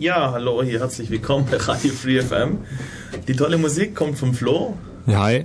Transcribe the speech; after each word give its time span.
Ja, 0.00 0.32
hallo, 0.32 0.62
hier 0.62 0.80
herzlich 0.80 1.10
willkommen 1.10 1.46
bei 1.50 1.58
Radio 1.58 1.92
Free 1.92 2.22
FM. 2.22 2.60
Die 3.28 3.36
tolle 3.36 3.58
Musik 3.58 3.94
kommt 3.94 4.16
vom 4.16 4.32
Flo. 4.32 4.72
Ja, 5.06 5.24
hi. 5.24 5.44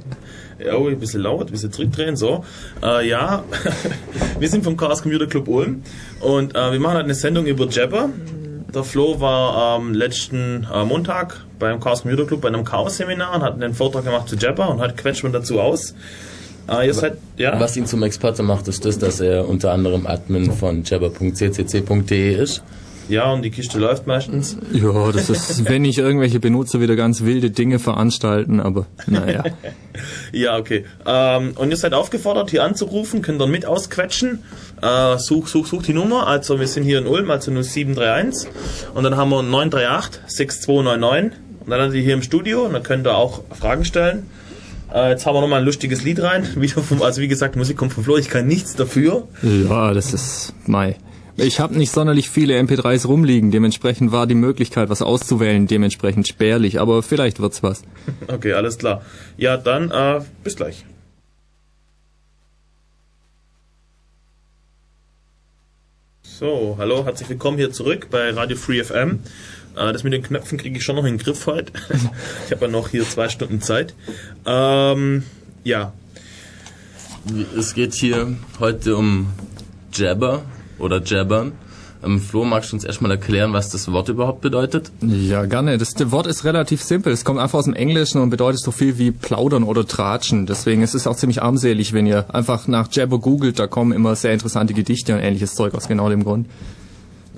Ja, 0.66 0.78
oh, 0.78 0.88
ein 0.88 0.98
bisschen 0.98 1.24
laut, 1.24 1.48
ein 1.48 1.52
bisschen 1.52 1.74
zurückdrehen, 1.74 2.16
so. 2.16 2.46
Äh, 2.82 3.06
ja, 3.06 3.44
wir 4.40 4.48
sind 4.48 4.64
vom 4.64 4.78
Chaos 4.78 5.02
Computer 5.02 5.28
Club 5.28 5.50
Ulm 5.50 5.84
und 6.22 6.56
äh, 6.56 6.72
wir 6.72 6.80
machen 6.80 6.96
halt 6.96 7.04
eine 7.04 7.16
Sendung 7.16 7.48
über 7.48 7.68
Jabber. 7.68 8.12
Der 8.74 8.86
Flo 8.86 9.20
war 9.20 9.76
am 9.76 9.90
ähm, 9.90 9.94
letzten 9.94 10.66
äh, 10.74 10.86
Montag 10.86 11.44
beim 11.60 11.82
Chaos 11.82 12.04
Computer 12.04 12.26
Club 12.26 12.40
bei 12.40 12.48
einem 12.48 12.64
Chaos-Seminar 12.64 13.36
und 13.36 13.42
hat 13.42 13.56
einen 13.56 13.74
Vortrag 13.74 14.06
gemacht 14.06 14.30
zu 14.30 14.38
Jabber 14.38 14.70
und 14.70 14.80
hat 14.80 14.96
quetscht 14.96 15.24
man 15.24 15.34
dazu 15.34 15.60
aus. 15.60 15.96
Äh, 16.70 16.94
seid, 16.94 17.18
ja? 17.36 17.60
Was 17.60 17.76
ihn 17.76 17.88
zum 17.88 18.04
Experte 18.04 18.42
macht, 18.42 18.70
ist 18.70 18.86
das, 18.86 19.00
dass 19.00 19.20
er 19.20 19.50
unter 19.50 19.74
anderem 19.74 20.08
Admin 20.08 20.54
von 20.54 20.84
jabber.ccc.de 20.86 22.42
ist. 22.42 22.64
Ja, 23.08 23.32
und 23.32 23.44
die 23.44 23.52
Kiste 23.52 23.78
läuft 23.80 24.08
meistens. 24.08 24.58
Ja, 24.72 25.12
das 25.12 25.30
ist, 25.30 25.66
wenn 25.70 25.84
nicht 25.84 25.98
irgendwelche 25.98 26.40
Benutzer 26.40 26.82
wieder 26.82 26.96
ganz 26.96 27.24
wilde 27.24 27.52
Dinge 27.52 27.80
veranstalten, 27.80 28.60
aber 28.60 28.88
naja. 29.08 29.44
ja, 30.32 30.58
okay. 30.58 30.86
Ähm, 31.06 31.54
und 31.56 31.70
ihr 31.70 31.78
seid 31.78 31.94
aufgefordert, 31.94 32.50
hier 32.50 32.64
anzurufen, 32.64 33.22
könnt 33.22 33.40
dann 33.40 33.52
mit 33.52 33.66
ausquetschen. 33.66 34.44
Äh, 34.82 35.18
such, 35.18 35.48
such, 35.48 35.68
such 35.68 35.84
die 35.84 35.94
Nummer. 35.94 36.28
Also 36.28 36.60
wir 36.60 36.68
sind 36.68 36.84
hier 36.84 37.00
in 37.00 37.08
Ulm, 37.08 37.30
also 37.30 37.52
0731. 37.52 38.50
Und 38.94 39.04
dann 39.04 39.16
haben 39.18 39.30
wir 39.30 39.44
938 39.44 40.22
6299. 40.28 41.40
Und 41.62 41.70
dann 41.70 41.90
seid 41.90 41.98
ihr 41.98 42.04
hier 42.04 42.14
im 42.14 42.22
Studio 42.22 42.66
und 42.66 42.74
dann 42.74 42.84
könnt 42.84 43.08
ihr 43.08 43.16
auch 43.16 43.42
Fragen 43.52 43.86
stellen. 43.86 44.30
Äh, 44.94 45.12
jetzt 45.12 45.26
haben 45.26 45.36
wir 45.36 45.42
nochmal 45.42 45.60
ein 45.60 45.66
lustiges 45.66 46.04
Lied 46.04 46.22
rein. 46.22 46.48
also 47.02 47.22
wie 47.22 47.28
gesagt, 47.28 47.56
Musik 47.56 47.78
kommt 47.78 47.94
von 47.94 48.04
Flo, 48.04 48.18
ich 48.18 48.30
kann 48.30 48.48
nichts 48.48 48.76
dafür. 48.76 49.28
Ja, 49.42 49.94
das 49.94 50.14
ist 50.14 50.54
Mai. 50.66 50.96
Ich 51.38 51.60
habe 51.60 51.78
nicht 51.78 51.92
sonderlich 51.92 52.30
viele 52.30 52.58
MP3s 52.58 53.08
rumliegen, 53.08 53.52
dementsprechend 53.52 54.14
war 54.14 54.26
die 54.26 54.36
Möglichkeit, 54.36 54.90
was 54.90 55.02
auszuwählen, 55.02 55.68
dementsprechend 55.68 56.28
spärlich, 56.30 56.80
aber 56.80 57.04
vielleicht 57.04 57.40
wird's 57.42 57.62
was. 57.62 57.84
Okay, 58.28 58.54
alles 58.54 58.78
klar. 58.78 59.02
Ja, 59.36 59.58
dann 59.58 59.92
äh, 59.92 60.22
bis 60.44 60.56
gleich. 60.56 60.86
So, 66.24 66.76
hallo, 66.78 67.04
herzlich 67.06 67.28
willkommen 67.30 67.58
hier 67.58 67.72
zurück 67.72 68.08
bei 68.10 68.30
Radio 68.30 68.56
Free 68.56 68.82
FM. 68.82 69.20
Äh, 69.76 69.92
das 69.92 70.04
mit 70.04 70.14
den 70.14 70.24
Knöpfen 70.24 70.58
kriege 70.58 70.78
ich 70.78 70.84
schon 70.86 70.96
noch 70.96 71.04
in 71.04 71.18
den 71.18 71.24
Griff 71.24 71.48
heute. 71.48 71.74
ich 72.46 72.52
habe 72.52 72.66
ja 72.66 72.72
noch 72.72 72.90
hier 72.90 73.04
zwei 73.04 73.28
Stunden 73.28 73.62
Zeit. 73.62 73.94
Ähm, 74.46 75.24
ja. 75.66 75.92
Es 77.58 77.74
geht 77.74 77.94
hier 77.94 78.38
heute 78.60 78.96
um 78.96 79.28
Jabber 79.94 80.44
oder 80.80 81.02
Jabbern. 81.04 81.54
Ähm, 82.04 82.20
Flo, 82.20 82.46
magst 82.46 82.72
du 82.72 82.76
uns 82.76 82.84
erstmal 82.84 83.12
erklären, 83.12 83.54
was 83.54 83.70
das 83.70 83.92
Wort 83.92 84.10
überhaupt 84.10 84.42
bedeutet? 84.42 84.92
Ja, 85.02 85.46
gerne. 85.46 85.78
Das, 85.78 85.94
das 85.94 86.12
Wort 86.12 86.28
ist 86.28 86.44
relativ 86.44 86.84
simpel. 86.84 87.12
Es 87.12 87.26
kommt 87.26 87.40
einfach 87.40 87.60
aus 87.60 87.66
dem 87.66 87.74
Englischen 87.74 88.22
und 88.22 88.30
bedeutet 88.30 88.62
so 88.62 88.72
viel 88.72 88.98
wie 88.98 89.12
plaudern 89.12 89.64
oder 89.64 89.88
tratschen. 89.88 90.46
Deswegen 90.46 90.82
ist 90.82 90.94
es 90.94 91.08
auch 91.08 91.16
ziemlich 91.16 91.42
armselig, 91.42 91.94
wenn 91.94 92.06
ihr 92.06 92.26
einfach 92.34 92.68
nach 92.68 92.90
Jabber 92.92 93.20
googelt. 93.20 93.60
Da 93.60 93.68
kommen 93.68 93.92
immer 93.92 94.16
sehr 94.16 94.34
interessante 94.34 94.74
Gedichte 94.74 95.14
und 95.14 95.20
ähnliches 95.20 95.56
Zeug 95.56 95.74
aus 95.74 95.88
genau 95.88 96.10
dem 96.10 96.24
Grund. 96.24 96.48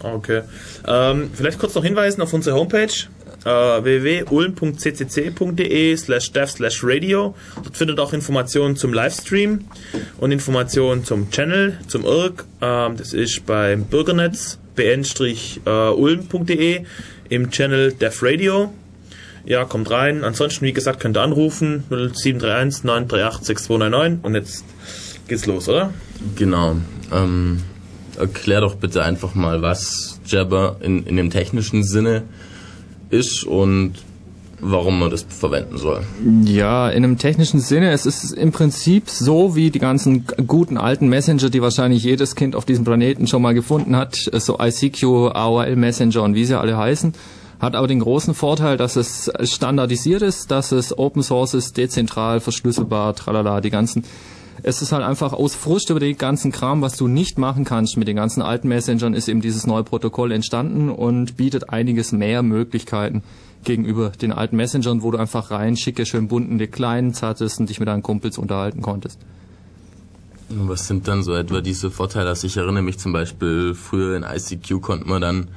Okay. 0.01 0.41
Ähm, 0.87 1.29
vielleicht 1.33 1.59
kurz 1.59 1.73
noch 1.75 1.83
hinweisen 1.83 2.21
auf 2.21 2.33
unsere 2.33 2.55
Homepage 2.55 2.93
äh, 3.47 3.83
www.ulm.ccc.de 3.83 5.95
slash 5.95 6.31
dev 6.33 6.51
slash 6.51 6.83
radio. 6.83 7.33
Dort 7.63 7.77
findet 7.77 7.99
auch 7.99 8.11
Informationen 8.13 8.75
zum 8.75 8.93
Livestream 8.93 9.65
und 10.17 10.31
Informationen 10.31 11.05
zum 11.05 11.31
Channel, 11.31 11.79
zum 11.87 12.05
IRC. 12.05 12.45
Ähm, 12.61 12.97
das 12.97 13.13
ist 13.13 13.45
beim 13.45 13.85
Bürgernetz 13.85 14.59
bn-ulm.de 14.75 15.63
im 17.29 17.49
Channel 17.49 17.93
Dev 17.93 18.17
Radio. 18.21 18.73
Ja, 19.45 19.63
kommt 19.63 19.89
rein. 19.91 20.25
Ansonsten, 20.25 20.65
wie 20.65 20.73
gesagt, 20.73 20.99
könnt 20.99 21.15
ihr 21.15 21.21
anrufen 21.21 21.85
0731 21.89 22.83
938 22.83 23.47
6299 23.47 24.25
und 24.25 24.35
jetzt 24.35 24.65
geht's 25.29 25.45
los, 25.45 25.69
oder? 25.69 25.93
Genau. 26.35 26.75
Ähm, 27.13 27.63
erklär 28.17 28.59
doch 28.59 28.75
bitte 28.75 29.03
einfach 29.03 29.35
mal, 29.35 29.61
was 29.61 30.19
Jabber 30.25 30.75
in, 30.81 31.05
in 31.05 31.15
dem 31.15 31.29
technischen 31.29 31.83
Sinne 31.83 32.23
ist 33.09 33.43
und 33.43 33.93
warum 34.59 34.99
man 34.99 35.11
das 35.11 35.25
verwenden 35.27 35.77
soll. 35.77 36.01
Ja, 36.43 36.89
in 36.89 37.03
einem 37.03 37.17
technischen 37.17 37.59
Sinne, 37.59 37.91
es 37.91 38.05
ist 38.05 38.31
im 38.31 38.51
Prinzip 38.51 39.09
so 39.09 39.55
wie 39.55 39.69
die 39.69 39.79
ganzen 39.79 40.25
guten 40.47 40.77
alten 40.77 41.07
Messenger, 41.07 41.49
die 41.49 41.61
wahrscheinlich 41.61 42.03
jedes 42.03 42.35
Kind 42.35 42.55
auf 42.55 42.65
diesem 42.65 42.83
Planeten 42.83 43.27
schon 43.27 43.41
mal 43.41 43.53
gefunden 43.53 43.95
hat, 43.95 44.15
so 44.15 44.57
ICQ, 44.59 45.03
AOL 45.33 45.75
Messenger 45.75 46.23
und 46.23 46.35
wie 46.35 46.45
sie 46.45 46.57
alle 46.57 46.77
heißen. 46.77 47.13
Hat 47.59 47.75
aber 47.75 47.87
den 47.87 47.99
großen 47.99 48.35
Vorteil, 48.35 48.77
dass 48.77 48.95
es 48.95 49.31
standardisiert 49.43 50.21
ist, 50.21 50.51
dass 50.51 50.71
es 50.71 50.97
Open 50.97 51.23
Source 51.23 51.55
ist, 51.55 51.77
dezentral, 51.77 52.39
verschlüsselbar, 52.39 53.15
tralala, 53.15 53.61
die 53.61 53.71
ganzen 53.71 54.03
es 54.63 54.81
ist 54.81 54.91
halt 54.91 55.03
einfach 55.03 55.33
aus 55.33 55.55
Frust 55.55 55.89
über 55.89 55.99
den 55.99 56.17
ganzen 56.17 56.51
Kram, 56.51 56.81
was 56.81 56.97
du 56.97 57.07
nicht 57.07 57.37
machen 57.37 57.63
kannst 57.63 57.97
mit 57.97 58.07
den 58.07 58.15
ganzen 58.15 58.41
alten 58.41 58.67
Messengern, 58.67 59.13
ist 59.13 59.27
eben 59.27 59.41
dieses 59.41 59.67
neue 59.67 59.83
Protokoll 59.83 60.31
entstanden 60.31 60.89
und 60.89 61.37
bietet 61.37 61.69
einiges 61.69 62.11
mehr 62.11 62.43
Möglichkeiten 62.43 63.23
gegenüber 63.63 64.09
den 64.09 64.31
alten 64.31 64.55
Messengern, 64.55 65.01
wo 65.03 65.11
du 65.11 65.17
einfach 65.17 65.51
rein 65.51 65.77
schicke, 65.77 66.05
schön 66.05 66.27
bunte 66.27 66.67
Clients 66.67 67.21
hattest 67.21 67.59
und 67.59 67.69
dich 67.69 67.79
mit 67.79 67.87
deinen 67.87 68.03
Kumpels 68.03 68.37
unterhalten 68.37 68.81
konntest. 68.81 69.19
Was 70.49 70.87
sind 70.87 71.07
dann 71.07 71.23
so 71.23 71.33
etwa 71.33 71.59
diese 71.59 71.91
Vorteile? 71.91 72.29
Also 72.29 72.47
ich 72.47 72.55
erinnere 72.55 72.83
mich 72.83 72.99
zum 72.99 73.11
Beispiel, 73.11 73.73
früher 73.75 74.15
in 74.15 74.23
ICQ 74.23 74.81
konnte 74.81 75.07
man 75.07 75.21
dann 75.21 75.47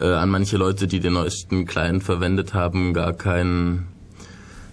äh, 0.00 0.06
an 0.06 0.28
manche 0.28 0.58
Leute, 0.58 0.86
die 0.86 1.00
den 1.00 1.14
neuesten 1.14 1.64
Client 1.64 2.02
verwendet 2.02 2.52
haben, 2.52 2.92
gar 2.92 3.14
keinen 3.14 3.86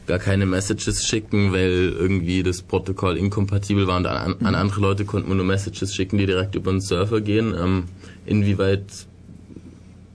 gar 0.08 0.20
keine 0.20 0.46
Messages 0.46 1.06
schicken, 1.06 1.54
weil 1.54 1.94
irgendwie 1.98 2.44
das 2.44 2.62
Protokoll 2.62 3.18
inkompatibel 3.18 3.88
war 3.88 3.98
und 3.98 4.08
an, 4.08 4.36
an 4.44 4.56
andere 4.56 4.82
Leute 4.82 5.06
konnten 5.06 5.30
wir 5.30 5.36
nur 5.36 5.46
Messages 5.46 5.94
schicken, 5.94 6.18
die 6.18 6.26
direkt 6.26 6.56
über 6.56 6.72
den 6.72 6.82
Server 6.82 7.22
gehen. 7.22 7.54
Ähm, 7.58 7.84
inwieweit 8.26 8.86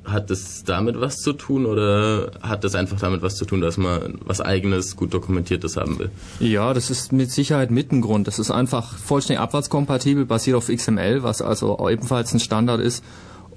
hat 0.05 0.31
das 0.31 0.63
damit 0.65 1.01
was 1.01 1.19
zu 1.19 1.33
tun 1.33 1.67
oder 1.67 2.31
hat 2.41 2.65
das 2.65 2.75
einfach 2.75 3.01
damit 3.01 3.23
was 3.23 3.37
zu 3.37 3.45
tun, 3.45 3.61
dass 3.61 3.77
man 3.77 4.19
was 4.25 4.41
eigenes, 4.41 4.97
gut 4.97 5.13
dokumentiertes 5.13 5.77
haben 5.77 5.99
will? 5.99 6.11
Ja, 6.39 6.73
das 6.75 6.91
ist 6.91 7.13
mit 7.13 7.31
Sicherheit 7.31 7.71
mit 7.71 7.93
ein 7.93 8.01
Grund. 8.01 8.27
Das 8.27 8.39
ist 8.39 8.51
einfach 8.51 8.97
vollständig 8.99 9.41
abwärtskompatibel, 9.41 10.25
basiert 10.25 10.57
auf 10.57 10.69
XML, 10.69 11.23
was 11.23 11.43
also 11.43 11.89
ebenfalls 11.89 12.33
ein 12.33 12.41
Standard 12.41 12.81
ist 12.81 13.03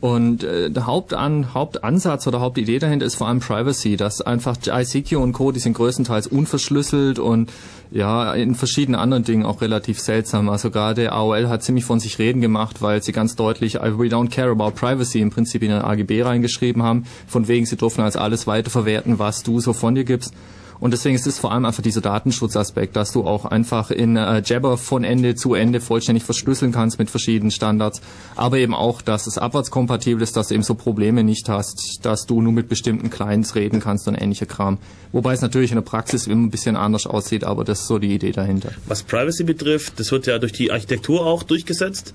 und 0.01 0.43
äh, 0.43 0.71
der 0.71 0.85
Hauptan 0.85 1.53
Hauptansatz 1.53 2.25
oder 2.25 2.39
Hauptidee 2.39 2.79
dahinter 2.79 3.05
ist 3.05 3.15
vor 3.15 3.27
allem 3.27 3.39
Privacy, 3.39 3.97
dass 3.97 4.21
einfach 4.21 4.55
ICQ 4.65 5.17
und 5.17 5.33
Co., 5.33 5.51
die 5.51 5.59
sind 5.59 5.73
größtenteils 5.73 6.27
unverschlüsselt 6.27 7.19
und 7.19 7.51
ja, 7.91 8.33
in 8.33 8.55
verschiedenen 8.55 8.99
anderen 8.99 9.23
Dingen 9.23 9.45
auch 9.45 9.61
relativ 9.61 9.99
seltsam. 9.99 10.47
Also 10.47 10.71
gerade 10.71 11.11
AOL 11.11 11.49
hat 11.49 11.63
ziemlich 11.63 11.85
von 11.85 11.99
sich 11.99 12.19
reden 12.19 12.39
gemacht, 12.39 12.81
weil 12.81 13.03
sie 13.03 13.11
ganz 13.11 13.35
deutlich 13.35 13.75
We 13.75 14.07
don't 14.07 14.29
care 14.29 14.51
about 14.51 14.71
privacy 14.71 15.19
im 15.19 15.31
Prinzip 15.31 15.63
in 15.63 15.69
den 15.69 15.81
AGB 15.81 16.21
reingeschrieben 16.21 16.83
haben, 16.83 17.05
von 17.27 17.47
wegen 17.47 17.65
sie 17.65 17.75
dürfen 17.75 18.01
als 18.01 18.15
alles 18.15 18.47
weiterverwerten, 18.47 19.19
was 19.19 19.43
du 19.43 19.59
so 19.59 19.73
von 19.73 19.95
dir 19.95 20.05
gibst. 20.05 20.33
Und 20.79 20.91
deswegen 20.91 21.15
ist 21.15 21.27
es 21.27 21.39
vor 21.39 21.51
allem 21.51 21.65
einfach 21.65 21.83
dieser 21.83 22.01
Datenschutzaspekt, 22.01 22.95
dass 22.95 23.11
du 23.11 23.25
auch 23.25 23.45
einfach 23.45 23.91
in 23.91 24.15
äh, 24.15 24.41
Jabber 24.45 24.77
von 24.77 25.03
Ende 25.03 25.35
zu 25.35 25.53
Ende 25.53 25.81
vollständig 25.81 26.23
verschlüsseln 26.23 26.71
kannst 26.71 26.99
mit 26.99 27.09
verschiedenen 27.09 27.51
Standards, 27.51 28.01
aber 28.35 28.57
eben 28.57 28.73
auch, 28.73 29.01
dass 29.01 29.27
es 29.27 29.37
abwärtskompatibel 29.37 30.21
ist, 30.21 30.37
dass 30.37 30.47
du 30.47 30.53
eben 30.53 30.63
so 30.63 30.75
Probleme 30.75 31.23
nicht 31.23 31.49
hast, 31.49 31.99
dass 32.03 32.25
du 32.25 32.41
nur 32.41 32.53
mit 32.53 32.69
bestimmten 32.69 33.09
Clients 33.09 33.55
reden 33.55 33.81
kannst 33.81 34.07
und 34.07 34.15
ähnlicher 34.15 34.45
Kram. 34.45 34.77
Wobei 35.11 35.33
es 35.33 35.41
natürlich 35.41 35.71
in 35.71 35.75
der 35.75 35.81
Praxis 35.81 36.27
immer 36.27 36.43
ein 36.43 36.51
bisschen 36.51 36.75
anders 36.75 37.07
aussieht, 37.07 37.43
aber 37.43 37.63
das 37.63 37.81
ist 37.81 37.87
so 37.87 37.99
die 37.99 38.13
Idee 38.13 38.31
dahinter. 38.31 38.71
Was 38.87 39.03
Privacy 39.03 39.43
betrifft, 39.43 39.99
das 39.99 40.11
wird 40.11 40.27
ja 40.27 40.39
durch 40.39 40.53
die 40.53 40.71
Architektur 40.71 41.25
auch 41.25 41.43
durchgesetzt. 41.43 42.13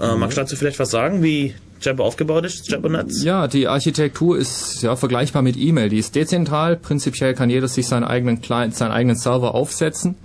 Äh, 0.00 0.14
mhm. 0.14 0.20
Magst 0.20 0.36
du 0.36 0.40
dazu 0.40 0.56
vielleicht 0.56 0.78
was 0.78 0.90
sagen, 0.90 1.22
wie 1.22 1.54
Jabber 1.80 2.04
aufgebaut 2.04 2.44
ist, 2.44 2.68
Jabbernetz? 2.68 3.22
Ja, 3.22 3.48
die 3.48 3.68
Architektur 3.68 4.38
ist 4.38 4.82
ja 4.82 4.96
vergleichbar 4.96 5.42
mit 5.42 5.56
E-Mail. 5.56 5.88
Die 5.88 5.98
ist 5.98 6.14
dezentral. 6.14 6.76
Prinzipiell 6.76 7.34
kann 7.34 7.50
jeder 7.50 7.68
sich 7.68 7.86
seinen 7.86 8.04
eigenen 8.04 8.40
Client, 8.40 8.74
seinen 8.74 8.92
eigenen 8.92 9.16
Server 9.16 9.54
aufsetzen 9.54 10.16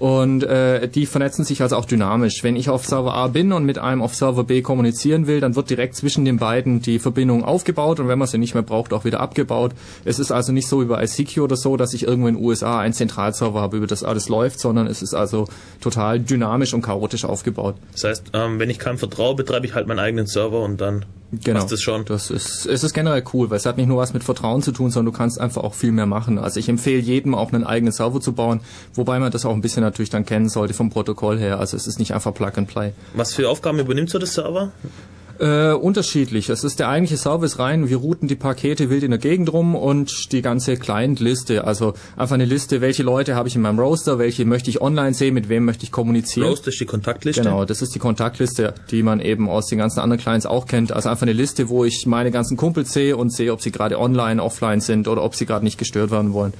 und 0.00 0.44
äh, 0.44 0.88
die 0.88 1.04
vernetzen 1.04 1.44
sich 1.44 1.60
also 1.60 1.76
auch 1.76 1.84
dynamisch. 1.84 2.42
Wenn 2.42 2.56
ich 2.56 2.70
auf 2.70 2.86
Server 2.86 3.12
A 3.12 3.28
bin 3.28 3.52
und 3.52 3.66
mit 3.66 3.78
einem 3.78 4.00
auf 4.00 4.14
Server 4.14 4.44
B 4.44 4.62
kommunizieren 4.62 5.26
will, 5.26 5.40
dann 5.40 5.56
wird 5.56 5.68
direkt 5.68 5.94
zwischen 5.94 6.24
den 6.24 6.38
beiden 6.38 6.80
die 6.80 6.98
Verbindung 6.98 7.44
aufgebaut 7.44 8.00
und 8.00 8.08
wenn 8.08 8.18
man 8.18 8.26
sie 8.26 8.38
nicht 8.38 8.54
mehr 8.54 8.62
braucht, 8.62 8.94
auch 8.94 9.04
wieder 9.04 9.20
abgebaut. 9.20 9.72
Es 10.06 10.18
ist 10.18 10.32
also 10.32 10.52
nicht 10.52 10.68
so 10.68 10.80
wie 10.80 10.86
bei 10.86 11.04
ICQ 11.04 11.40
oder 11.40 11.56
so, 11.56 11.76
dass 11.76 11.92
ich 11.92 12.04
irgendwo 12.04 12.28
in 12.28 12.36
den 12.36 12.44
USA 12.44 12.80
einen 12.80 12.94
Zentralserver 12.94 13.60
habe, 13.60 13.76
über 13.76 13.86
das 13.86 14.02
alles 14.02 14.30
läuft, 14.30 14.58
sondern 14.58 14.86
es 14.86 15.02
ist 15.02 15.12
also 15.12 15.46
total 15.82 16.18
dynamisch 16.18 16.72
und 16.72 16.80
chaotisch 16.80 17.26
aufgebaut. 17.26 17.74
Das 17.92 18.04
heißt, 18.04 18.30
ähm, 18.32 18.58
wenn 18.58 18.70
ich 18.70 18.78
keinem 18.78 18.96
vertraue, 18.96 19.34
betreibe 19.34 19.66
ich 19.66 19.74
halt 19.74 19.86
meinen 19.86 19.98
eigenen 19.98 20.26
Server 20.26 20.62
und 20.62 20.80
dann 20.80 21.04
Genau. 21.32 21.64
Das 21.64 21.80
schon. 21.80 22.04
Das 22.04 22.30
ist, 22.30 22.66
es 22.66 22.82
ist 22.82 22.92
generell 22.92 23.22
cool, 23.32 23.50
weil 23.50 23.56
es 23.56 23.66
hat 23.66 23.76
nicht 23.76 23.86
nur 23.86 23.98
was 23.98 24.12
mit 24.12 24.24
Vertrauen 24.24 24.62
zu 24.62 24.72
tun, 24.72 24.90
sondern 24.90 25.12
du 25.12 25.18
kannst 25.18 25.40
einfach 25.40 25.62
auch 25.62 25.74
viel 25.74 25.92
mehr 25.92 26.06
machen. 26.06 26.38
Also 26.38 26.58
ich 26.58 26.68
empfehle 26.68 27.00
jedem 27.00 27.34
auch 27.34 27.52
einen 27.52 27.64
eigenen 27.64 27.92
Server 27.92 28.20
zu 28.20 28.32
bauen, 28.32 28.60
wobei 28.94 29.18
man 29.20 29.30
das 29.30 29.46
auch 29.46 29.54
ein 29.54 29.60
bisschen 29.60 29.82
natürlich 29.82 30.10
dann 30.10 30.26
kennen 30.26 30.48
sollte 30.48 30.74
vom 30.74 30.90
Protokoll 30.90 31.38
her. 31.38 31.60
Also 31.60 31.76
es 31.76 31.86
ist 31.86 31.98
nicht 31.98 32.14
einfach 32.14 32.34
Plug 32.34 32.52
and 32.56 32.68
Play. 32.68 32.92
Was 33.14 33.32
für 33.32 33.48
Aufgaben 33.48 33.78
übernimmt 33.78 34.10
so 34.10 34.18
das 34.18 34.34
Server? 34.34 34.72
Äh, 35.40 35.72
unterschiedlich. 35.72 36.50
Es 36.50 36.64
ist 36.64 36.80
der 36.80 36.90
eigentliche 36.90 37.16
Service 37.16 37.58
rein. 37.58 37.88
Wir 37.88 37.96
routen 37.96 38.28
die 38.28 38.36
Pakete 38.36 38.90
wild 38.90 39.02
in 39.04 39.10
der 39.10 39.18
Gegend 39.18 39.50
rum 39.50 39.74
und 39.74 40.30
die 40.32 40.42
ganze 40.42 40.76
Client-Liste. 40.76 41.64
Also 41.64 41.94
einfach 42.14 42.34
eine 42.34 42.44
Liste, 42.44 42.82
welche 42.82 43.02
Leute 43.02 43.36
habe 43.36 43.48
ich 43.48 43.56
in 43.56 43.62
meinem 43.62 43.78
Roaster, 43.78 44.18
welche 44.18 44.44
möchte 44.44 44.68
ich 44.68 44.82
online 44.82 45.14
sehen, 45.14 45.32
mit 45.32 45.48
wem 45.48 45.64
möchte 45.64 45.84
ich 45.84 45.92
kommunizieren. 45.92 46.46
Roaster 46.46 46.68
ist 46.68 46.78
die 46.78 46.84
Kontaktliste? 46.84 47.42
Genau, 47.42 47.64
das 47.64 47.80
ist 47.80 47.94
die 47.94 47.98
Kontaktliste, 47.98 48.74
die 48.90 49.02
man 49.02 49.18
eben 49.18 49.48
aus 49.48 49.68
den 49.68 49.78
ganzen 49.78 50.00
anderen 50.00 50.20
Clients 50.20 50.44
auch 50.44 50.66
kennt. 50.66 50.92
Also 50.92 51.08
einfach 51.08 51.22
eine 51.22 51.32
Liste, 51.32 51.70
wo 51.70 51.86
ich 51.86 52.04
meine 52.06 52.30
ganzen 52.30 52.58
Kumpels 52.58 52.92
sehe 52.92 53.16
und 53.16 53.32
sehe, 53.32 53.50
ob 53.50 53.62
sie 53.62 53.72
gerade 53.72 53.98
online, 53.98 54.42
offline 54.42 54.82
sind 54.82 55.08
oder 55.08 55.24
ob 55.24 55.34
sie 55.34 55.46
gerade 55.46 55.64
nicht 55.64 55.78
gestört 55.78 56.10
werden 56.10 56.34
wollen. 56.34 56.52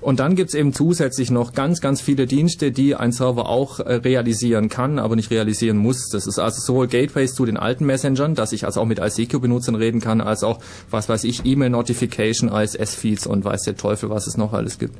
Und 0.00 0.18
dann 0.18 0.34
gibt's 0.34 0.54
eben 0.54 0.72
zusätzlich 0.72 1.30
noch 1.30 1.52
ganz, 1.52 1.80
ganz 1.80 2.00
viele 2.00 2.26
Dienste, 2.26 2.72
die 2.72 2.94
ein 2.94 3.12
Server 3.12 3.48
auch 3.48 3.80
äh, 3.80 3.94
realisieren 3.96 4.68
kann, 4.70 4.98
aber 4.98 5.14
nicht 5.14 5.30
realisieren 5.30 5.76
muss. 5.76 6.08
Das 6.08 6.26
ist 6.26 6.38
also 6.38 6.60
sowohl 6.60 6.88
Gateways 6.88 7.34
zu 7.34 7.44
den 7.44 7.58
alten 7.58 7.84
Messengern, 7.84 8.34
dass 8.34 8.52
ich 8.52 8.64
also 8.64 8.80
auch 8.80 8.86
mit 8.86 8.98
ICQ-Benutzern 8.98 9.74
reden 9.74 10.00
kann, 10.00 10.20
als 10.20 10.42
auch, 10.42 10.60
was 10.90 11.08
weiß 11.08 11.24
ich, 11.24 11.44
E-Mail-Notification 11.44 12.48
als 12.48 12.74
S-Feeds 12.74 13.26
und 13.26 13.44
weiß 13.44 13.62
der 13.64 13.76
Teufel, 13.76 14.08
was 14.08 14.26
es 14.26 14.38
noch 14.38 14.54
alles 14.54 14.78
gibt. 14.78 14.96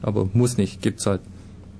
Aber 0.00 0.28
muss 0.32 0.56
nicht, 0.56 0.80
gibt's 0.80 1.06
halt. 1.06 1.20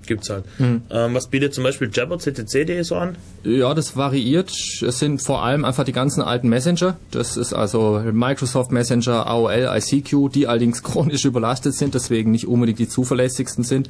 Gibt's 0.06 0.30
halt. 0.30 0.44
Mhm. 0.58 0.82
Ähm, 0.90 1.14
was 1.14 1.28
bietet 1.28 1.54
zum 1.54 1.64
Beispiel 1.64 1.90
Jabber 1.92 2.18
CTC.de 2.18 2.82
so 2.82 2.96
an? 2.96 3.16
Ja, 3.42 3.74
das 3.74 3.96
variiert. 3.96 4.50
Es 4.82 4.98
sind 4.98 5.22
vor 5.22 5.44
allem 5.44 5.64
einfach 5.64 5.84
die 5.84 5.92
ganzen 5.92 6.22
alten 6.22 6.48
Messenger. 6.48 6.96
Das 7.10 7.36
ist 7.36 7.52
also 7.52 8.02
Microsoft 8.12 8.72
Messenger, 8.72 9.26
AOL, 9.26 9.68
ICQ, 9.76 10.30
die 10.32 10.46
allerdings 10.46 10.82
chronisch 10.84 11.24
überlastet 11.24 11.74
sind, 11.74 11.94
deswegen 11.94 12.30
nicht 12.30 12.46
unbedingt 12.46 12.78
die 12.78 12.88
zuverlässigsten 12.88 13.64
sind. 13.64 13.88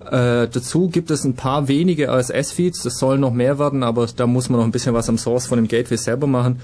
Äh, 0.00 0.48
dazu 0.48 0.88
gibt 0.88 1.10
es 1.10 1.24
ein 1.24 1.34
paar 1.34 1.68
wenige 1.68 2.08
RSS-Feeds, 2.08 2.82
das 2.82 2.98
sollen 2.98 3.20
noch 3.20 3.32
mehr 3.32 3.58
werden, 3.58 3.82
aber 3.82 4.06
da 4.16 4.26
muss 4.26 4.48
man 4.48 4.58
noch 4.58 4.66
ein 4.66 4.72
bisschen 4.72 4.94
was 4.94 5.08
am 5.10 5.18
Source 5.18 5.46
von 5.46 5.58
dem 5.58 5.68
Gateway 5.68 5.98
selber 5.98 6.26
machen. 6.26 6.60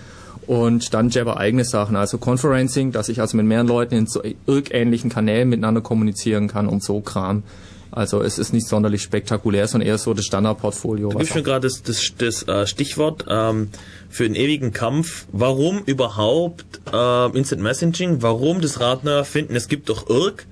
Und 0.46 0.94
dann 0.94 1.10
Jabber 1.10 1.38
eigene 1.38 1.64
Sachen, 1.64 1.96
also 1.96 2.18
Conferencing, 2.18 2.92
dass 2.92 3.08
ich 3.08 3.20
also 3.20 3.36
mit 3.36 3.46
mehreren 3.46 3.66
Leuten 3.66 3.94
in 3.94 4.06
so 4.06 4.22
ähnlichen 4.46 5.10
Kanälen 5.10 5.48
miteinander 5.48 5.80
kommunizieren 5.80 6.48
kann 6.48 6.68
und 6.68 6.82
so 6.82 7.00
Kram. 7.00 7.42
Also 7.90 8.22
es 8.22 8.38
ist 8.38 8.52
nicht 8.52 8.66
sonderlich 8.66 9.02
spektakulär, 9.02 9.66
sondern 9.68 9.88
eher 9.88 9.98
so 9.98 10.12
das 10.14 10.26
Standardportfolio. 10.26 11.10
Du 11.10 11.18
gibst 11.18 11.34
mir 11.34 11.42
gerade 11.42 11.68
das, 11.68 11.82
das, 11.82 12.12
das 12.18 12.42
äh, 12.48 12.66
Stichwort 12.66 13.24
ähm, 13.28 13.70
für 14.08 14.24
den 14.24 14.34
ewigen 14.34 14.72
Kampf. 14.72 15.26
Warum 15.32 15.82
überhaupt 15.84 16.80
äh, 16.92 17.36
Instant 17.36 17.62
Messaging? 17.62 18.22
Warum 18.22 18.60
das 18.60 18.80
Rad 18.80 19.04
neu 19.04 19.12
erfinden? 19.12 19.56
Es 19.56 19.68
gibt 19.68 19.88
doch 19.88 20.10
IRC 20.10 20.46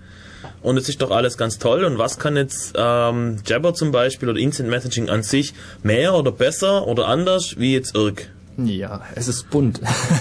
und 0.63 0.77
es 0.79 0.89
ist 0.89 1.03
doch 1.03 1.11
alles 1.11 1.37
ganz 1.37 1.59
toll. 1.59 1.85
Und 1.85 1.99
was 1.99 2.19
kann 2.19 2.37
jetzt 2.37 2.75
ähm, 2.77 3.37
Jabber 3.47 3.75
zum 3.75 3.93
Beispiel 3.93 4.29
oder 4.29 4.39
Instant 4.39 4.71
Messaging 4.71 5.09
an 5.09 5.23
sich 5.23 5.55
mehr 5.83 6.15
oder 6.15 6.33
besser 6.33 6.87
oder 6.87 7.09
anders 7.09 7.57
wie 7.59 7.75
jetzt 7.75 7.95
IRC? 7.95 8.31
Ja, 8.56 9.03
es 9.15 9.27
ist 9.27 9.51
bunt. 9.51 9.81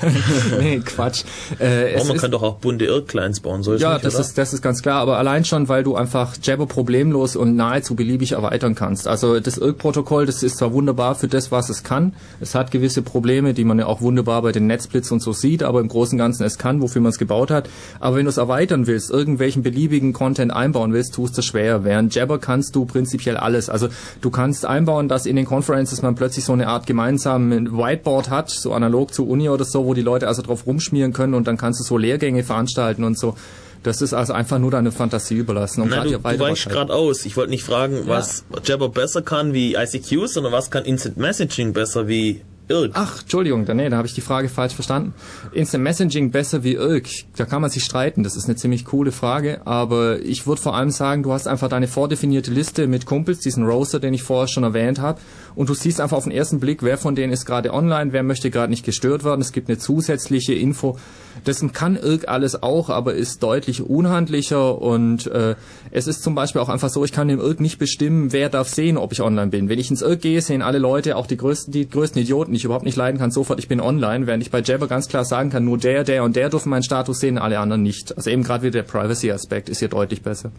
nee, 0.60 0.80
Quatsch. 0.80 1.24
Äh, 1.60 2.00
oh, 2.00 2.06
man 2.06 2.18
kann 2.18 2.32
doch 2.32 2.42
auch 2.42 2.56
bunte 2.56 2.86
Irr-Clients 2.86 3.42
bauen, 3.42 3.62
so 3.62 3.74
ist 3.74 3.82
Ja, 3.82 3.94
nicht, 3.94 4.06
das, 4.06 4.18
ist, 4.18 4.38
das 4.38 4.54
ist 4.54 4.62
ganz 4.62 4.82
klar, 4.82 5.02
aber 5.02 5.18
allein 5.18 5.46
schon, 5.46 5.70
weil 5.70 5.84
du 5.84 5.96
einfach 5.96 6.36
Jabber 6.42 6.66
problemlos 6.66 7.36
und 7.36 7.56
nahezu 7.56 7.96
beliebig 7.96 8.32
erweitern 8.32 8.74
kannst. 8.74 9.08
Also 9.08 9.40
das 9.40 9.58
Irk-Protokoll, 9.58 10.26
das 10.26 10.42
ist 10.42 10.58
zwar 10.58 10.74
wunderbar 10.74 11.16
für 11.16 11.28
das, 11.28 11.52
was 11.52 11.70
es 11.70 11.84
kann. 11.84 12.14
Es 12.42 12.56
hat 12.56 12.72
gewisse 12.72 13.04
Probleme, 13.04 13.54
die 13.54 13.66
man 13.66 13.78
ja 13.78 13.86
auch 13.86 14.02
wunderbar 14.02 14.42
bei 14.42 14.52
den 14.52 14.66
Netzblitz 14.66 15.12
und 15.12 15.22
so 15.22 15.32
sieht, 15.32 15.62
aber 15.62 15.80
im 15.80 15.88
Großen 15.88 16.16
und 16.16 16.20
Ganzen 16.20 16.44
es 16.44 16.58
kann, 16.58 16.82
wofür 16.82 17.02
man 17.02 17.12
es 17.12 17.20
gebaut 17.20 17.52
hat. 17.52 17.70
Aber 18.00 18.16
wenn 18.16 18.26
du 18.26 18.30
es 18.30 18.38
erweitern 18.38 18.88
willst, 18.88 19.12
irgendwelchen 19.12 19.62
beliebigen 19.62 20.14
Content 20.14 20.52
einbauen 20.52 20.94
willst, 20.94 21.14
tust 21.14 21.38
du 21.38 21.42
es 21.42 21.46
schwer. 21.46 21.84
Während 21.84 22.16
Jabber 22.16 22.40
kannst 22.40 22.76
du 22.76 22.86
prinzipiell 22.86 23.38
alles. 23.38 23.70
Also 23.70 23.90
du 24.22 24.32
kannst 24.32 24.66
einbauen, 24.66 25.08
dass 25.08 25.28
in 25.28 25.36
den 25.36 25.46
Conferences 25.46 26.02
man 26.02 26.16
plötzlich 26.16 26.46
so 26.46 26.54
eine 26.54 26.68
Art 26.68 26.88
gemeinsamen 26.88 27.78
Whiteboard 27.78 28.23
Whiteboard 28.24 28.30
hat, 28.30 28.50
so 28.50 28.74
analog 28.74 29.14
zur 29.14 29.28
Uni 29.28 29.50
oder 29.50 29.66
so, 29.66 29.86
wo 29.86 29.94
die 29.94 30.02
Leute 30.02 30.28
also 30.28 30.42
drauf 30.42 30.66
rumschmieren 30.66 31.14
können 31.14 31.34
und 31.34 31.48
dann 31.48 31.58
kannst 31.58 31.80
du 31.80 31.84
so 31.84 31.98
Lehrgänge 31.98 32.44
veranstalten 32.44 33.04
und 33.04 33.18
so. 33.18 33.36
Das 33.84 34.02
ist 34.02 34.14
also 34.14 34.32
einfach 34.32 34.60
nur 34.60 34.72
deine 34.72 34.94
Fantasie 34.94 35.36
überlassen. 35.36 35.82
Und 35.82 35.90
Nein, 35.90 36.04
du, 36.10 36.18
du 36.18 36.24
weichst 36.24 36.70
gerade 36.70 36.94
aus. 36.94 37.26
Ich 37.26 37.36
wollte 37.36 37.50
nicht 37.52 37.66
fragen, 37.66 38.04
was 38.06 38.46
ja. 38.54 38.62
Jabber 38.64 38.88
besser 38.88 39.22
kann 39.22 39.54
wie 39.54 39.76
ICQ, 39.76 40.28
sondern 40.28 40.54
was 40.54 40.72
kann 40.72 40.86
Instant 40.86 41.18
Messaging 41.18 41.74
besser 41.74 42.08
wie 42.08 42.42
Irk. 42.70 42.92
Ach, 42.94 43.22
Entschuldigung, 43.22 43.66
nee, 43.74 43.90
da 43.90 43.98
habe 43.98 44.08
ich 44.08 44.14
die 44.14 44.22
Frage 44.22 44.50
falsch 44.50 44.74
verstanden. 44.74 45.14
Instant 45.52 45.84
Messaging 45.84 46.32
besser 46.32 46.64
wie 46.64 46.74
Irk? 46.74 47.08
Da 47.36 47.46
kann 47.46 47.62
man 47.62 47.70
sich 47.70 47.84
streiten, 47.84 48.24
das 48.24 48.36
ist 48.36 48.46
eine 48.46 48.56
ziemlich 48.56 48.86
coole 48.86 49.12
Frage, 49.12 49.62
aber 49.66 50.20
ich 50.20 50.48
würde 50.48 50.62
vor 50.62 50.76
allem 50.76 50.90
sagen, 50.90 51.24
du 51.24 51.34
hast 51.34 51.48
einfach 51.48 51.70
deine 51.70 51.88
vordefinierte 51.88 52.52
Liste 52.52 52.88
mit 52.88 53.06
Kumpels, 53.06 53.40
diesen 53.40 53.66
Roaster, 53.66 54.00
den 54.00 54.14
ich 54.14 54.24
vorher 54.24 54.48
schon 54.48 54.64
erwähnt 54.64 55.00
habe, 55.00 55.20
und 55.56 55.70
du 55.70 55.74
siehst 55.74 56.02
einfach 56.02 56.18
auf 56.18 56.24
den 56.24 56.32
ersten 56.32 56.60
Blick, 56.60 56.84
wer 56.84 56.98
von 56.98 57.16
denen 57.16 57.32
ist 57.34 57.46
gerade 57.46 57.74
online, 57.74 58.12
wer 58.14 58.24
möchte 58.24 58.50
gerade 58.50 58.72
nicht 58.72 58.86
gestört 58.86 59.24
werden. 59.24 59.42
Es 59.42 59.52
gibt 59.52 59.70
eine 59.70 59.78
zusätzliche 59.78 60.54
Info. 60.54 60.98
Dessen 61.46 61.74
kann 61.74 61.96
Irk 61.96 62.28
alles 62.28 62.64
auch, 62.64 62.90
aber 62.90 63.14
ist 63.14 63.44
deutlich 63.44 63.82
unhandlicher 63.82 64.82
und 64.82 65.28
äh, 65.28 65.56
es 65.92 66.08
ist 66.08 66.24
zum 66.24 66.36
Beispiel 66.36 66.62
auch 66.62 66.70
einfach 66.70 66.90
so, 66.90 67.04
ich 67.04 67.12
kann 67.12 67.28
dem 67.28 67.40
Irk 67.40 67.60
nicht 67.60 67.80
bestimmen, 67.80 68.32
wer 68.32 68.50
darf 68.50 68.70
sehen, 68.70 68.98
ob 68.98 69.12
ich 69.12 69.22
online 69.22 69.48
bin. 69.48 69.70
Wenn 69.70 69.80
ich 69.80 69.90
ins 69.90 70.02
Irk 70.02 70.22
gehe, 70.22 70.42
sehen 70.42 70.62
alle 70.62 70.80
Leute, 70.80 71.18
auch 71.18 71.28
die 71.28 71.38
größten, 71.38 71.72
die 71.72 71.90
größten 71.90 72.22
Idioten, 72.22 72.53
ich 72.56 72.66
überhaupt 72.66 72.86
nicht 72.86 72.98
leiden 72.98 73.18
kann, 73.18 73.32
sofort, 73.32 73.60
ich 73.60 73.68
bin 73.68 73.80
online, 73.80 74.28
während 74.28 74.44
ich 74.44 74.52
bei 74.52 74.62
Jabber 74.62 74.88
ganz 74.88 75.08
klar 75.08 75.26
sagen 75.26 75.50
kann, 75.50 75.66
nur 75.66 75.78
der, 75.78 76.04
der 76.04 76.24
und 76.24 76.36
der 76.36 76.50
dürfen 76.50 76.70
meinen 76.70 76.84
Status 76.84 77.20
sehen, 77.20 77.38
alle 77.38 77.60
anderen 77.60 77.84
nicht. 77.84 78.16
Also 78.16 78.30
eben 78.30 78.44
gerade 78.44 78.64
wieder 78.64 78.82
der 78.82 78.84
Privacy-Aspekt 78.84 79.70
ist 79.70 79.80
hier 79.80 79.90
deutlich 79.90 80.22
besser. 80.22 80.52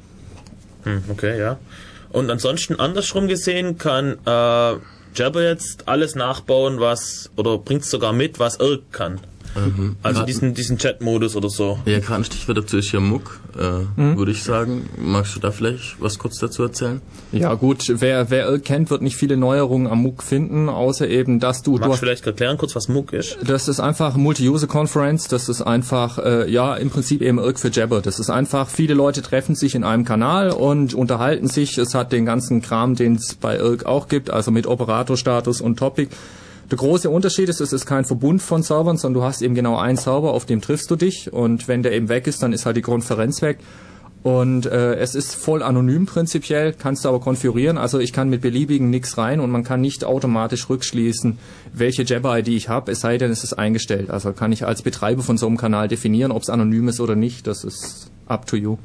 Hm, 0.85 1.05
okay, 1.11 1.39
ja. 1.39 1.59
Und 2.11 2.31
ansonsten 2.31 2.79
andersrum 2.79 3.27
gesehen 3.27 3.79
kann 3.79 4.19
äh, 4.25 4.77
Jabber 5.15 5.43
jetzt 5.43 5.89
alles 5.89 6.15
nachbauen, 6.15 6.81
was 6.81 7.31
oder 7.37 7.59
bringt 7.59 7.85
sogar 7.85 8.13
mit, 8.13 8.39
was 8.39 8.61
Irk 8.61 8.93
kann. 8.93 9.21
Mhm. 9.55 9.97
Also 10.03 10.21
grad, 10.21 10.29
diesen, 10.29 10.55
diesen 10.55 10.79
Chat-Modus 10.79 11.37
oder 11.37 11.49
so. 11.49 11.79
Ja, 11.85 11.99
gerade 12.01 12.17
ein 12.17 12.25
Stichwort 12.25 12.59
dazu 12.59 12.79
ist 12.79 12.93
ja 12.93 13.01
Muck, 13.01 13.41
äh, 13.59 14.01
mhm. 14.01 14.17
würde 14.17 14.33
ich 14.33 14.43
sagen. 14.43 14.89
Magst 14.99 15.37
du 15.37 15.41
da 15.41 15.51
vielleicht 15.51 16.01
was 16.01 16.19
kurz 16.19 16.39
dazu 16.39 16.63
erzählen? 16.63 17.01
Ja 17.33 17.55
gut, 17.55 17.93
wer, 18.01 18.31
wer 18.31 18.59
kennt, 18.59 18.91
wird 18.91 19.03
nicht 19.03 19.17
viele 19.17 19.37
Neuerungen 19.37 19.87
am 19.87 20.03
Muck 20.03 20.23
finden, 20.23 20.69
außer 20.69 21.09
eben, 21.09 21.41
dass 21.41 21.63
du... 21.63 21.79
Magst 21.79 21.95
du 21.95 21.97
vielleicht 21.97 22.27
erklären 22.27 22.59
kurz, 22.59 22.75
was 22.75 22.89
Muck 22.89 23.13
ist? 23.13 23.39
Das 23.45 23.69
ist 23.69 23.81
einfach 23.81 24.17
Multi-User-Conference, 24.17 25.29
das 25.29 25.49
ist 25.49 25.63
einfach, 25.63 26.19
äh, 26.19 26.51
ja, 26.51 26.75
im 26.75 26.91
Prinzip 26.91 27.23
eben 27.23 27.39
Irk 27.39 27.59
für 27.59 27.71
Jabber. 27.71 28.01
Das 28.01 28.19
ist 28.19 28.31
einfach, 28.31 28.69
viele 28.69 28.95
Leute 28.95 29.23
treffen 29.23 29.55
sich 29.55 29.75
in 29.75 29.85
einem 29.85 30.05
Kanal 30.05 30.51
und 30.51 30.95
unterhalten 30.95 31.49
sich. 31.49 31.79
Es 31.79 31.95
hat 31.95 32.13
den 32.13 32.27
ganzen 32.27 32.63
Kram, 32.63 32.95
den 32.95 33.17
es 33.17 33.35
bei 33.35 33.57
Irk 33.57 33.87
auch 33.87 34.09
gibt, 34.09 34.31
also 34.31 34.51
mit 34.51 34.67
Operatorstatus 34.67 35.61
und 35.61 35.79
Topic. 35.79 36.11
Der 36.71 36.79
große 36.79 37.11
Unterschied 37.11 37.49
ist, 37.49 37.61
es 37.61 37.73
ist 37.73 37.87
kein 37.87 38.05
Verbund 38.05 38.41
von 38.41 38.63
Servern, 38.63 38.97
sondern 38.97 39.21
du 39.21 39.27
hast 39.27 39.43
eben 39.43 39.55
genau 39.55 39.77
einen 39.77 39.99
Server, 39.99 40.33
auf 40.33 40.47
dem 40.47 40.61
triffst 40.61 40.91
du 40.91 40.97
dich 40.97 41.33
und 41.33 41.69
wenn 41.69 41.83
der 41.83 41.93
eben 41.93 42.09
weg 42.09 42.27
ist, 42.27 42.43
dann 42.43 42.53
ist 42.53 42.65
halt 42.65 42.77
die 42.77 42.83
Konferenz 42.83 43.43
weg. 43.43 43.59
Und 44.25 44.65
äh, 44.65 44.95
es 44.95 45.15
ist 45.15 45.35
voll 45.35 45.63
anonym 45.63 46.07
prinzipiell, 46.07 46.73
kannst 46.73 47.05
du 47.05 47.11
aber 47.11 47.21
konfigurieren. 47.21 47.77
Also 47.77 47.99
ich 47.99 48.15
kann 48.15 48.31
mit 48.31 48.41
beliebigen 48.41 48.89
nix 48.89 49.19
rein 49.19 49.39
und 49.39 49.51
man 49.51 49.65
kann 49.65 49.83
nicht 49.83 50.03
automatisch 50.03 50.71
rückschließen, 50.71 51.37
welche 51.75 52.05
Jabber-ID 52.05 52.49
ich 52.49 52.71
habe, 52.71 52.93
es 52.93 53.01
sei 53.01 53.19
denn, 53.19 53.31
es 53.31 53.45
ist 53.45 53.53
eingestellt. 53.53 54.09
Also 54.09 54.33
kann 54.33 54.51
ich 54.51 54.65
als 54.65 54.81
Betreiber 54.81 55.23
von 55.23 55.37
so 55.37 55.47
einem 55.47 55.59
Kanal 55.59 55.89
definieren, 55.89 56.33
ob 56.33 56.43
es 56.43 56.49
anonym 56.49 56.89
ist 56.89 57.01
oder 57.01 57.17
nicht. 57.17 57.47
Das 57.47 57.65
ist 57.65 58.11
up 58.27 58.47
to 58.47 58.57
you. 58.57 58.79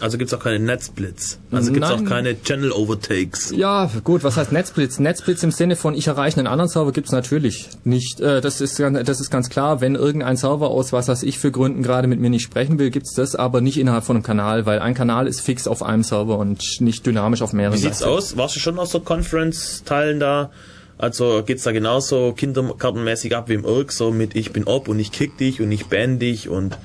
Also 0.00 0.16
gibt 0.16 0.32
es 0.32 0.38
auch 0.38 0.42
keine 0.42 0.58
Netzblitz. 0.58 1.38
Also 1.50 1.72
gibt 1.72 1.84
es 1.84 1.90
auch 1.90 2.04
keine 2.04 2.42
Channel 2.42 2.72
Overtakes. 2.72 3.52
Ja, 3.54 3.90
gut, 4.02 4.24
was 4.24 4.36
heißt 4.36 4.50
Netzblitz? 4.50 4.98
Netzblitz 4.98 5.42
im 5.42 5.50
Sinne 5.50 5.76
von 5.76 5.94
ich 5.94 6.06
erreiche 6.06 6.38
einen 6.38 6.46
anderen 6.46 6.70
Server 6.70 6.92
gibt 6.92 7.08
es 7.08 7.12
natürlich 7.12 7.68
nicht. 7.84 8.20
Äh, 8.20 8.40
das, 8.40 8.60
ist, 8.60 8.78
das 8.78 9.20
ist 9.20 9.30
ganz 9.30 9.50
klar, 9.50 9.80
wenn 9.80 9.94
irgendein 9.94 10.36
Server 10.36 10.68
aus 10.68 10.92
was 10.92 11.08
weiß 11.08 11.22
ich 11.22 11.38
für 11.38 11.50
Gründen 11.50 11.82
gerade 11.82 12.08
mit 12.08 12.18
mir 12.18 12.30
nicht 12.30 12.42
sprechen 12.42 12.78
will, 12.78 12.90
gibt 12.90 13.06
es 13.06 13.14
das, 13.14 13.36
aber 13.36 13.60
nicht 13.60 13.78
innerhalb 13.78 14.04
von 14.04 14.16
einem 14.16 14.22
Kanal, 14.22 14.64
weil 14.66 14.78
ein 14.78 14.94
Kanal 14.94 15.26
ist 15.26 15.40
fix 15.40 15.66
auf 15.66 15.82
einem 15.82 16.02
Server 16.02 16.38
und 16.38 16.80
nicht 16.80 17.04
dynamisch 17.04 17.42
auf 17.42 17.52
mehreren. 17.52 17.76
Wie 17.76 17.82
sieht's 17.82 17.98
Seiten. 17.98 18.10
aus? 18.10 18.36
Warst 18.36 18.56
du 18.56 18.60
schon 18.60 18.78
aus 18.78 18.92
so 18.92 19.00
Conference-Teilen 19.00 20.18
da? 20.18 20.50
Also 20.96 21.42
geht's 21.44 21.62
da 21.62 21.72
genauso 21.72 22.32
kinderkartenmäßig 22.32 23.34
ab 23.34 23.48
wie 23.48 23.54
im 23.54 23.64
Irk, 23.64 23.90
so 23.90 24.10
mit 24.10 24.36
ich 24.36 24.52
bin 24.52 24.64
ob 24.64 24.86
und 24.88 24.98
ich 24.98 25.12
kick 25.12 25.38
dich 25.38 25.62
und 25.62 25.72
ich 25.72 25.86
ban 25.86 26.18
dich 26.18 26.50
und 26.50 26.76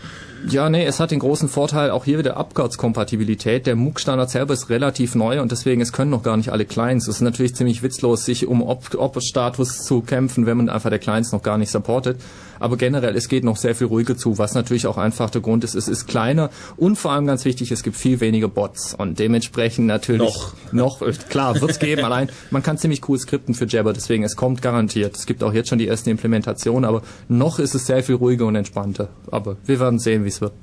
ja, 0.48 0.70
nee, 0.70 0.86
es 0.86 1.00
hat 1.00 1.12
den 1.12 1.20
großen 1.20 1.50
Vorteil, 1.50 1.90
auch 1.90 2.06
hier 2.06 2.20
wieder 2.20 2.38
Abwärtskompatibilität. 2.38 3.66
Der 3.66 3.76
MOOC-Standard 3.76 4.30
selber 4.30 4.54
ist 4.54 4.70
relativ 4.70 5.16
neu 5.16 5.42
und 5.42 5.52
deswegen, 5.52 5.82
es 5.82 5.92
können 5.92 6.12
noch 6.12 6.24
gar 6.24 6.38
nicht 6.38 6.50
alle 6.50 6.66
Clients. 6.66 7.08
Es 7.08 7.16
ist 7.16 7.22
natürlich 7.22 7.56
ziemlich 7.56 7.84
witzlos, 7.84 8.26
sich 8.26 8.48
um 8.48 8.62
Op-Status 8.62 9.84
zu 9.84 10.02
kämpfen, 10.02 10.46
wenn 10.46 10.58
man 10.58 10.70
einfach 10.70 10.90
der 10.90 11.00
Clients 11.00 11.32
noch 11.32 11.42
gar 11.42 11.58
nicht 11.58 11.72
supportet. 11.72 12.20
Aber 12.60 12.78
generell, 12.78 13.16
es 13.16 13.28
geht 13.28 13.44
noch 13.44 13.58
sehr 13.58 13.76
viel 13.76 13.88
ruhiger 13.88 14.18
zu, 14.18 14.38
was 14.38 14.54
natürlich 14.54 14.88
auch 14.88 14.98
einfach 14.98 15.30
der 15.30 15.42
Grund 15.42 15.64
ist, 15.64 15.76
es 15.76 15.88
ist 15.88 16.08
kleiner 16.08 16.50
und 16.78 16.98
vor 16.98 17.12
allem 17.12 17.28
ganz 17.28 17.46
wichtig, 17.46 17.72
es 17.72 17.84
gibt 17.84 17.98
viel 17.98 18.20
weniger 18.20 18.48
Bots 18.48 18.94
und 18.94 19.20
dementsprechend 19.20 19.88
natürlich 19.88 20.22
noch, 20.22 20.54
noch 20.72 21.02
äh, 21.02 21.14
klar, 21.30 21.60
wird's 21.62 21.80
geben, 21.80 22.04
allein 22.06 22.30
man 22.52 22.64
kann 22.64 22.78
ziemlich 22.78 23.08
cool 23.08 23.18
skripten 23.20 23.54
für 23.54 23.66
Jabber, 23.66 23.94
deswegen 23.94 24.24
es 24.24 24.36
kommt 24.36 24.62
garantiert. 24.62 25.16
Es 25.16 25.26
gibt 25.26 25.44
auch 25.44 25.54
jetzt 25.54 25.70
schon 25.70 25.80
die 25.80 25.88
ersten 25.88 26.10
Implementationen, 26.10 26.86
aber 26.86 27.02
noch 27.28 27.60
ist 27.60 27.76
es 27.76 27.86
sehr 27.86 28.04
viel 28.04 28.16
ruhiger 28.16 28.46
und 28.46 28.56
entspannter. 28.56 29.10
Aber 29.32 29.58
wir 29.66 29.80
werden 29.80 30.00
sehen, 30.00 30.24
wie 30.24 30.30
es 30.30 30.42
wird. 30.42 30.54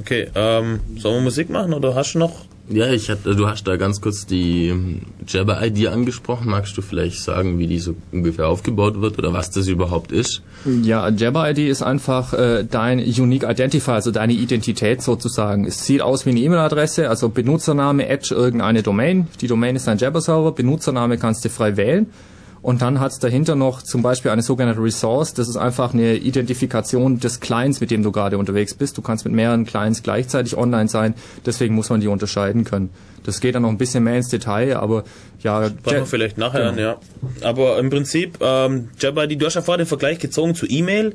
Okay, 0.00 0.28
ähm, 0.34 0.80
sollen 0.96 1.16
wir 1.16 1.22
Musik 1.22 1.50
machen 1.50 1.72
oder 1.72 1.94
hast 1.94 2.14
du 2.14 2.18
noch 2.18 2.46
Ja, 2.68 2.90
ich 2.90 3.10
hatte, 3.10 3.36
du 3.36 3.46
hast 3.46 3.66
da 3.66 3.76
ganz 3.76 4.00
kurz 4.00 4.24
die 4.24 4.68
ähm, 4.68 5.02
Jabber-ID 5.28 5.88
angesprochen. 5.88 6.48
Magst 6.48 6.76
du 6.78 6.82
vielleicht 6.82 7.22
sagen, 7.22 7.58
wie 7.58 7.66
die 7.66 7.78
so 7.78 7.94
ungefähr 8.10 8.48
aufgebaut 8.48 9.00
wird 9.02 9.18
oder 9.18 9.34
was 9.34 9.50
das 9.50 9.68
überhaupt 9.68 10.12
ist? 10.12 10.42
Ja, 10.82 11.10
Jabber-ID 11.10 11.58
ist 11.58 11.82
einfach 11.82 12.32
äh, 12.32 12.64
dein 12.64 13.00
Unique 13.00 13.44
Identifier, 13.44 13.94
also 13.94 14.10
deine 14.10 14.32
Identität 14.32 15.02
sozusagen. 15.02 15.66
Es 15.66 15.84
sieht 15.84 16.00
aus 16.00 16.24
wie 16.24 16.30
eine 16.30 16.40
E-Mail-Adresse, 16.40 17.10
also 17.10 17.28
Benutzername, 17.28 18.08
Edge, 18.08 18.34
irgendeine 18.34 18.82
Domain. 18.82 19.28
Die 19.42 19.46
Domain 19.46 19.76
ist 19.76 19.86
dein 19.86 19.98
Jabber-Server, 19.98 20.52
Benutzername 20.52 21.18
kannst 21.18 21.44
du 21.44 21.50
frei 21.50 21.76
wählen. 21.76 22.06
Und 22.64 22.80
dann 22.80 22.98
hat 22.98 23.12
es 23.12 23.18
dahinter 23.18 23.56
noch 23.56 23.82
zum 23.82 24.00
Beispiel 24.00 24.30
eine 24.30 24.40
sogenannte 24.40 24.82
Resource. 24.82 25.34
Das 25.34 25.48
ist 25.48 25.58
einfach 25.58 25.92
eine 25.92 26.16
Identifikation 26.16 27.20
des 27.20 27.40
Clients, 27.40 27.82
mit 27.82 27.90
dem 27.90 28.02
du 28.02 28.10
gerade 28.10 28.38
unterwegs 28.38 28.72
bist. 28.72 28.96
Du 28.96 29.02
kannst 29.02 29.26
mit 29.26 29.34
mehreren 29.34 29.66
Clients 29.66 30.02
gleichzeitig 30.02 30.56
online 30.56 30.88
sein. 30.88 31.12
Deswegen 31.44 31.74
muss 31.74 31.90
man 31.90 32.00
die 32.00 32.08
unterscheiden 32.08 32.64
können. 32.64 32.88
Das 33.22 33.40
geht 33.40 33.54
dann 33.54 33.64
noch 33.64 33.68
ein 33.68 33.76
bisschen 33.76 34.02
mehr 34.02 34.16
ins 34.16 34.30
Detail, 34.30 34.78
aber 34.78 35.04
ja. 35.42 35.66
Sprechen 35.66 35.98
wir 35.98 36.06
vielleicht 36.06 36.38
nachher 36.38 36.70
an, 36.70 36.78
ja. 36.78 36.96
Aber 37.42 37.78
im 37.78 37.90
Prinzip, 37.90 38.38
ähm, 38.40 38.88
Jabba, 38.98 39.26
du 39.26 39.44
hast 39.44 39.56
ja 39.56 39.60
vorher 39.60 39.84
den 39.84 39.86
Vergleich 39.86 40.18
gezogen 40.18 40.54
zu 40.54 40.64
E-Mail. 40.66 41.14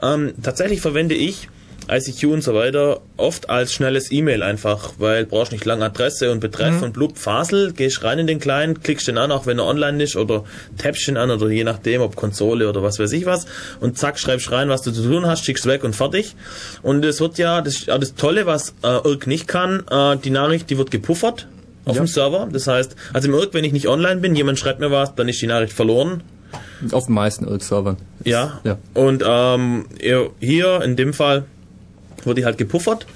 Ähm, 0.00 0.34
tatsächlich 0.40 0.80
verwende 0.80 1.16
ich 1.16 1.48
ICQ 1.88 2.24
und 2.32 2.42
so 2.42 2.54
weiter 2.54 3.00
oft 3.16 3.48
als 3.48 3.72
schnelles 3.72 4.10
E-Mail 4.10 4.42
einfach, 4.42 4.94
weil 4.98 5.24
brauchst 5.26 5.52
nicht 5.52 5.64
lange 5.64 5.84
Adresse 5.84 6.30
und 6.32 6.40
Betreff 6.40 6.82
und 6.82 6.92
blub, 6.92 7.16
Fasel, 7.18 7.72
gehst 7.72 8.02
rein 8.04 8.18
in 8.18 8.26
den 8.26 8.40
Client, 8.40 8.82
klickst 8.82 9.06
den 9.08 9.18
an, 9.18 9.30
auch 9.32 9.46
wenn 9.46 9.58
er 9.58 9.66
online 9.66 10.02
ist 10.02 10.16
oder 10.16 10.44
tappst 10.78 11.08
ihn 11.08 11.16
an 11.16 11.30
oder 11.30 11.48
je 11.48 11.64
nachdem, 11.64 12.00
ob 12.02 12.16
Konsole 12.16 12.68
oder 12.68 12.82
was 12.82 12.98
weiß 12.98 13.12
ich 13.12 13.26
was 13.26 13.46
und 13.80 13.96
zack, 13.98 14.18
schreibst 14.18 14.50
rein, 14.50 14.68
was 14.68 14.82
du 14.82 14.90
zu 14.90 15.02
tun 15.02 15.26
hast, 15.26 15.44
schickst 15.44 15.66
weg 15.66 15.84
und 15.84 15.94
fertig. 15.94 16.34
Und 16.82 17.04
es 17.04 17.20
wird 17.20 17.38
ja, 17.38 17.60
das 17.60 17.74
ist 17.74 17.86
ja 17.86 17.98
das 17.98 18.14
Tolle, 18.14 18.46
was 18.46 18.74
äh, 18.82 18.88
Irk 19.08 19.26
nicht 19.26 19.46
kann, 19.48 19.84
äh, 19.90 20.16
die 20.16 20.30
Nachricht, 20.30 20.68
die 20.70 20.78
wird 20.78 20.90
gepuffert 20.90 21.46
auf 21.84 21.94
Ja. 21.96 22.02
dem 22.02 22.06
Server. 22.08 22.48
Das 22.52 22.66
heißt, 22.66 22.96
also 23.12 23.28
im 23.28 23.34
Irk, 23.34 23.54
wenn 23.54 23.64
ich 23.64 23.72
nicht 23.72 23.86
online 23.88 24.20
bin, 24.20 24.34
jemand 24.34 24.58
schreibt 24.58 24.80
mir 24.80 24.90
was, 24.90 25.14
dann 25.14 25.28
ist 25.28 25.40
die 25.40 25.46
Nachricht 25.46 25.72
verloren. 25.72 26.22
Auf 26.92 27.06
den 27.06 27.14
meisten 27.14 27.46
Irk-Servern. 27.46 27.96
Ja. 28.24 28.60
Ja. 28.64 28.76
Und 28.94 29.22
ähm, 29.26 29.86
hier 30.40 30.80
in 30.82 30.96
dem 30.96 31.12
Fall 31.12 31.44
wurde 32.26 32.40
die 32.40 32.44
halt 32.44 32.58
gepuffert. 32.58 33.06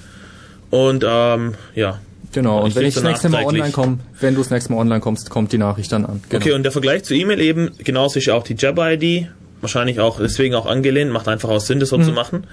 Und 0.70 1.04
ähm, 1.06 1.54
ja. 1.74 1.98
Genau, 2.32 2.62
und 2.62 2.76
wenn 2.76 2.86
ich 2.86 2.94
das 2.94 3.02
nächste 3.02 3.28
Mal 3.28 3.44
online 3.44 3.72
komme, 3.72 3.98
wenn 4.20 4.34
du 4.34 4.40
das 4.40 4.50
nächste 4.50 4.72
Mal 4.72 4.78
online 4.78 5.00
kommst, 5.00 5.30
kommt 5.30 5.50
die 5.52 5.58
Nachricht 5.58 5.90
dann 5.90 6.04
an. 6.06 6.22
Genau. 6.28 6.40
Okay, 6.40 6.52
und 6.52 6.62
der 6.62 6.70
Vergleich 6.70 7.02
zu 7.02 7.12
E-Mail 7.14 7.40
eben, 7.40 7.70
genauso 7.78 8.20
ist 8.20 8.30
auch 8.30 8.44
die 8.44 8.54
Jabber-ID, 8.56 9.26
wahrscheinlich 9.60 9.98
auch 9.98 10.20
deswegen 10.20 10.54
auch 10.54 10.66
angelehnt, 10.66 11.10
macht 11.10 11.26
einfach 11.26 11.48
auch 11.48 11.58
Sinn, 11.60 11.80
das 11.80 11.88
so 11.88 11.98
Mhm. 11.98 12.04
zu 12.04 12.12
machen. 12.12 12.44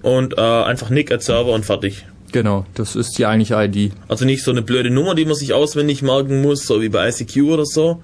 Und 0.00 0.38
äh, 0.38 0.40
einfach 0.40 0.88
Nick 0.88 1.10
als 1.12 1.26
Server 1.26 1.52
und 1.52 1.66
fertig. 1.66 2.06
genau, 2.32 2.64
das 2.74 2.96
ist 2.96 3.18
die 3.18 3.26
eigentliche 3.26 3.62
ID. 3.62 3.92
Also 4.08 4.24
nicht 4.24 4.42
so 4.42 4.52
eine 4.52 4.62
blöde 4.62 4.88
Nummer, 4.90 5.14
die 5.14 5.26
man 5.26 5.34
sich 5.34 5.52
auswendig 5.52 6.00
merken 6.00 6.40
muss, 6.40 6.66
so 6.66 6.80
wie 6.80 6.88
bei 6.88 7.06
ICQ 7.08 7.42
oder 7.42 7.66
so. 7.66 8.02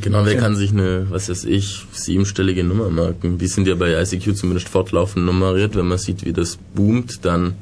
Genau, 0.00 0.24
wer 0.24 0.36
kann 0.36 0.56
sich 0.56 0.72
eine, 0.72 1.06
was 1.10 1.28
weiß 1.28 1.44
ich, 1.44 1.86
siebenstellige 1.92 2.64
Nummer 2.64 2.90
merken? 2.90 3.38
Die 3.38 3.46
sind 3.46 3.66
ja 3.66 3.74
bei 3.74 4.00
ICQ 4.00 4.36
zumindest 4.36 4.68
fortlaufend 4.68 5.24
nummeriert. 5.24 5.74
Wenn 5.76 5.88
man 5.88 5.98
sieht, 5.98 6.24
wie 6.24 6.32
das 6.32 6.58
boomt, 6.74 7.24
dann 7.24 7.54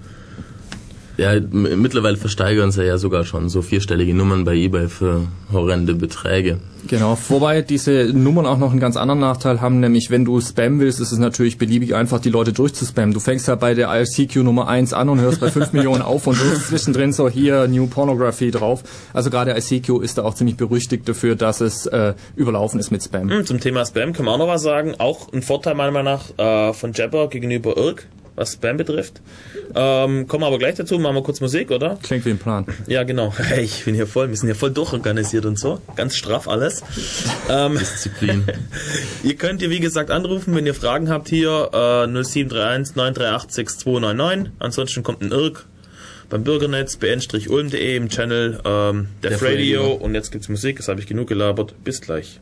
ja, 1.17 1.39
mittlerweile 1.51 2.17
versteigern 2.17 2.73
sie 2.73 2.85
ja 2.85 2.99
sogar 2.99 3.25
schon 3.25 3.49
so 3.49 3.63
vierstellige 3.63 4.15
Nummern 4.15 4.45
bei 4.45 4.55
eBay 4.55 4.89
für 4.89 5.23
horrende 5.53 5.95
Beträge. 5.95 6.59
Genau, 6.87 7.17
wobei 7.29 7.63
diese 7.63 8.11
Nummern 8.13 8.47
auch 8.47 8.59
noch 8.59 8.73
einen 8.73 8.81
ganz 8.81 8.97
anderen 8.97 9.21
Nachteil 9.21 9.61
haben, 9.61 9.81
nämlich 9.81 10.11
wenn 10.11 10.25
du 10.25 10.41
spammen 10.41 10.81
willst, 10.81 11.01
ist 11.01 11.13
es 11.13 11.19
natürlich 11.19 11.57
beliebig 11.57 11.95
einfach, 11.95 12.21
die 12.21 12.29
Leute 12.29 12.53
durchzuspammen. 12.53 13.15
Du 13.15 13.21
fängst 13.21 13.49
ja 13.49 13.55
bei 13.55 13.75
der 13.75 13.89
ICQ 13.91 14.37
Nummer 14.37 14.69
1 14.69 14.93
an 14.93 15.09
und 15.09 15.21
hörst 15.21 15.41
bei 15.41 15.51
5 15.51 15.73
Millionen 15.73 16.03
auf 16.03 16.27
und 16.27 16.39
wirfst 16.39 16.69
zwischendrin 16.69 17.13
so 17.13 17.29
hier 17.29 17.69
New 17.69 17.87
Pornography 17.87 18.51
drauf. 18.51 18.83
Also 19.15 19.31
gerade 19.31 19.57
ICQ 19.57 20.03
ist 20.03 20.19
da 20.19 20.25
auch 20.25 20.35
ziemlich 20.35 20.57
berüchtigt 20.57 21.09
dafür, 21.09 21.37
dass 21.37 21.61
es 21.61 21.87
äh, 21.87 22.15
überlaufen 22.37 22.79
ist 22.81 22.91
mit 22.91 23.03
Spam. 23.03 23.31
Hm, 23.31 23.47
Zum 23.47 23.61
Thema 23.61 23.87
Spam 23.87 24.13
können 24.13 24.29
wir 24.29 24.33
auch 24.33 24.39
noch 24.39 24.49
was 24.49 24.63
sagen. 24.63 24.95
Auch 24.99 25.33
ein 25.33 25.43
Vorteil 25.43 25.75
meiner 25.75 25.93
Meinung 25.93 26.13
nach 26.13 26.71
äh, 26.71 26.73
von 26.75 26.93
Jabber 26.93 27.29
gegenüber 27.29 27.77
Irk, 27.79 28.07
was 28.37 28.55
Spam 28.55 28.77
betrifft. 28.77 29.21
Ähm, 29.75 30.27
kommen 30.27 30.43
wir 30.43 30.47
aber 30.47 30.59
gleich 30.59 30.75
dazu, 30.75 30.99
machen 30.99 31.17
wir 31.17 31.23
kurz 31.23 31.41
Musik, 31.41 31.71
oder? 31.71 31.99
Klingt 32.03 32.25
wie 32.25 32.31
ein 32.31 32.39
Plan. 32.39 32.67
Ja, 32.87 33.03
genau. 33.03 33.33
Hey, 33.45 33.65
ich 33.65 33.85
bin 33.85 33.95
hier 33.95 34.07
voll, 34.07 34.31
wir 34.31 34.37
sind 34.37 34.49
hier 34.49 34.55
voll 34.55 34.71
durchorganisiert 34.71 35.45
und 35.45 35.59
so. 35.59 35.81
Ganz 35.97 36.17
straff 36.17 36.49
alles. 36.49 36.83
ähm, 37.49 37.79
Disziplin. 37.79 38.45
ihr 39.23 39.37
könnt 39.37 39.61
ihr, 39.63 39.71
wie 39.71 39.81
gesagt, 39.81 40.11
anrufen, 40.11 40.55
wenn 40.55 40.67
ihr 40.67 40.75
Fragen 40.75 41.11
habt 41.11 41.29
hier, 41.29 41.71
äh, 41.73 42.07
0731 42.07 42.97
938 42.97 43.51
6299. 43.53 44.53
Ansonsten 44.59 45.03
kommt 45.03 45.23
ein 45.23 45.31
Irk 45.31 45.67
beim 46.31 46.43
Bürgernetz, 46.43 46.97
bn-ulm.de 46.97 47.97
im 47.97 48.09
Channel 48.09 48.61
ähm, 48.65 49.09
Def 49.23 49.43
Radio. 49.43 49.83
Radio. 49.83 49.93
Und 49.93 50.15
jetzt 50.15 50.33
gibt's 50.33 50.49
Musik, 50.49 50.79
das 50.79 50.89
habe 50.89 51.01
ich 51.01 51.07
genug 51.07 51.29
gelabert. 51.29 51.75
Bis 51.85 52.01
gleich. 52.01 52.41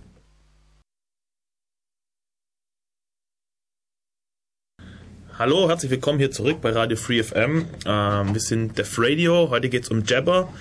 Hallo, 5.39 5.67
herzlich 5.67 5.91
willkommen 5.91 6.19
hier 6.19 6.31
zurück 6.31 6.59
bei 6.61 6.71
Radio 6.73 6.95
Free 6.95 7.23
FM. 7.23 7.65
Ähm, 7.87 8.35
wir 8.35 8.41
sind 8.41 8.77
Def 8.77 8.99
Radio, 8.99 9.49
heute 9.49 9.71
geht's 9.71 9.89
um 9.91 10.05
Jabber. 10.05 10.53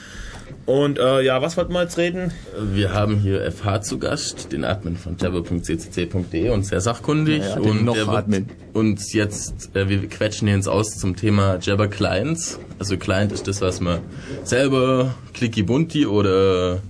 Und 0.66 0.98
äh, 0.98 1.22
ja, 1.22 1.42
was 1.42 1.58
wollten 1.58 1.74
wir 1.74 1.82
jetzt 1.82 1.98
reden? 1.98 2.32
Wir 2.58 2.94
haben 2.94 3.18
hier 3.18 3.52
FH 3.52 3.82
zu 3.82 4.00
Gast, 4.00 4.54
den 4.54 4.64
Admin 4.64 4.96
von 4.96 5.18
jabber.ccc.de 5.18 6.50
und 6.50 6.66
sehr 6.66 6.80
sachkundig. 6.80 7.42
Ja, 7.42 7.56
den 7.56 7.70
und 7.70 7.86
noch 7.86 7.98
wird 7.98 8.08
Admin. 8.08 8.50
uns 8.72 9.12
jetzt, 9.12 9.76
äh, 9.76 9.90
wir 9.90 10.08
quetschen 10.08 10.48
hier 10.48 10.56
ins 10.56 10.70
Aus 10.70 10.98
zum 10.98 11.18
Thema 11.18 11.60
Jabber 11.60 11.90
Clients. 11.90 12.58
Also 12.80 12.98
Client 12.98 13.34
ist 13.34 13.50
das, 13.50 13.60
was 13.60 13.82
man 13.82 14.00
selber 14.46 15.16
clicky 15.34 15.64
bunti 15.64 16.06
oder 16.06 16.82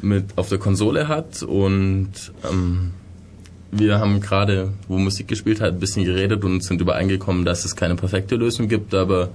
mit 0.00 0.24
auf 0.36 0.48
der 0.48 0.58
Konsole 0.58 1.08
hat 1.08 1.42
und 1.42 2.12
ähm, 2.50 2.92
wir 3.70 3.98
haben 3.98 4.20
gerade, 4.20 4.72
wo 4.88 4.98
Musik 4.98 5.28
gespielt 5.28 5.60
hat, 5.60 5.74
ein 5.74 5.80
bisschen 5.80 6.04
geredet 6.04 6.44
und 6.44 6.62
sind 6.62 6.80
übereingekommen, 6.80 7.44
dass 7.44 7.64
es 7.64 7.76
keine 7.76 7.96
perfekte 7.96 8.36
Lösung 8.36 8.68
gibt, 8.68 8.94
aber 8.94 9.30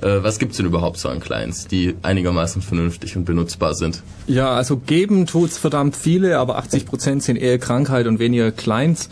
äh, 0.00 0.22
was 0.22 0.38
gibt's 0.38 0.56
denn 0.56 0.66
überhaupt 0.66 0.98
so 0.98 1.08
an 1.08 1.20
Clients, 1.20 1.66
die 1.68 1.94
einigermaßen 2.02 2.60
vernünftig 2.60 3.16
und 3.16 3.24
benutzbar 3.24 3.74
sind? 3.74 4.02
Ja, 4.26 4.52
also 4.52 4.76
geben 4.76 5.26
tut's 5.26 5.58
verdammt 5.58 5.96
viele, 5.96 6.38
aber 6.38 6.58
80% 6.58 7.20
sind 7.20 7.36
eher 7.36 7.58
Krankheit 7.58 8.06
und 8.06 8.18
weniger 8.18 8.50
Clients. 8.50 9.08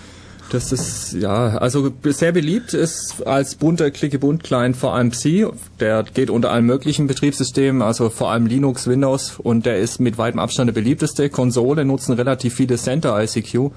Das 0.50 0.72
ist, 0.72 1.12
ja, 1.12 1.58
also 1.58 1.92
sehr 2.02 2.32
beliebt 2.32 2.74
ist 2.74 3.24
als 3.24 3.54
bunter 3.54 3.92
Clique-Bunt-Client 3.92 4.76
vor 4.76 4.94
allem 4.94 5.10
Psi. 5.10 5.46
Der 5.78 6.02
geht 6.02 6.28
unter 6.28 6.50
allen 6.50 6.66
möglichen 6.66 7.06
Betriebssystemen, 7.06 7.82
also 7.82 8.10
vor 8.10 8.32
allem 8.32 8.46
Linux, 8.46 8.88
Windows 8.88 9.34
und 9.38 9.64
der 9.64 9.78
ist 9.78 10.00
mit 10.00 10.18
weitem 10.18 10.40
Abstand 10.40 10.66
der 10.66 10.74
beliebteste. 10.74 11.30
Konsole 11.30 11.84
nutzen 11.84 12.14
relativ 12.14 12.54
viele 12.54 12.78
Center 12.78 13.22
ICQ. 13.22 13.70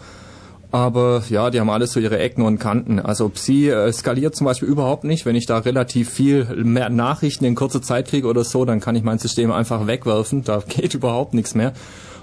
Aber 0.74 1.22
ja, 1.30 1.52
die 1.52 1.60
haben 1.60 1.70
alles 1.70 1.92
so 1.92 2.00
ihre 2.00 2.18
Ecken 2.18 2.42
und 2.42 2.58
Kanten. 2.58 3.00
Also 3.00 3.30
Psi 3.30 3.70
äh, 3.70 3.94
skaliert 3.94 4.36
zum 4.36 4.46
Beispiel 4.46 4.68
überhaupt 4.68 5.04
nicht. 5.04 5.24
Wenn 5.24 5.36
ich 5.36 5.46
da 5.46 5.60
relativ 5.60 6.10
viel 6.10 6.46
mehr 6.64 6.90
Nachrichten 6.90 7.46
in 7.46 7.54
kurzer 7.54 7.84
Zeit 7.84 8.08
kriege 8.08 8.28
oder 8.28 8.44
so, 8.44 8.66
dann 8.66 8.80
kann 8.80 8.96
ich 8.96 9.04
mein 9.04 9.20
System 9.20 9.52
einfach 9.52 9.86
wegwerfen. 9.86 10.44
Da 10.44 10.64
geht 10.68 10.96
überhaupt 10.96 11.36
nichts 11.36 11.54
mehr. 11.54 11.74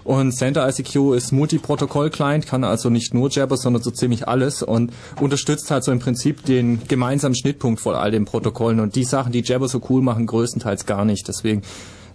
Und 0.02 0.32
Center 0.32 0.68
ICQ 0.68 1.14
ist 1.14 1.30
Multiprotokoll-Client, 1.30 2.48
kann 2.48 2.64
also 2.64 2.90
nicht 2.90 3.14
nur 3.14 3.30
Jabber, 3.30 3.56
sondern 3.56 3.84
so 3.84 3.92
ziemlich 3.92 4.26
alles 4.26 4.64
und 4.64 4.92
unterstützt 5.20 5.70
halt 5.70 5.84
so 5.84 5.92
im 5.92 6.00
Prinzip 6.00 6.44
den 6.44 6.80
gemeinsamen 6.88 7.36
Schnittpunkt 7.36 7.80
von 7.80 7.94
all 7.94 8.10
den 8.10 8.24
Protokollen. 8.24 8.80
Und 8.80 8.96
die 8.96 9.04
Sachen, 9.04 9.30
die 9.30 9.42
Jabber 9.42 9.68
so 9.68 9.80
cool 9.88 10.02
machen, 10.02 10.26
größtenteils 10.26 10.86
gar 10.86 11.04
nicht. 11.04 11.28
Deswegen, 11.28 11.62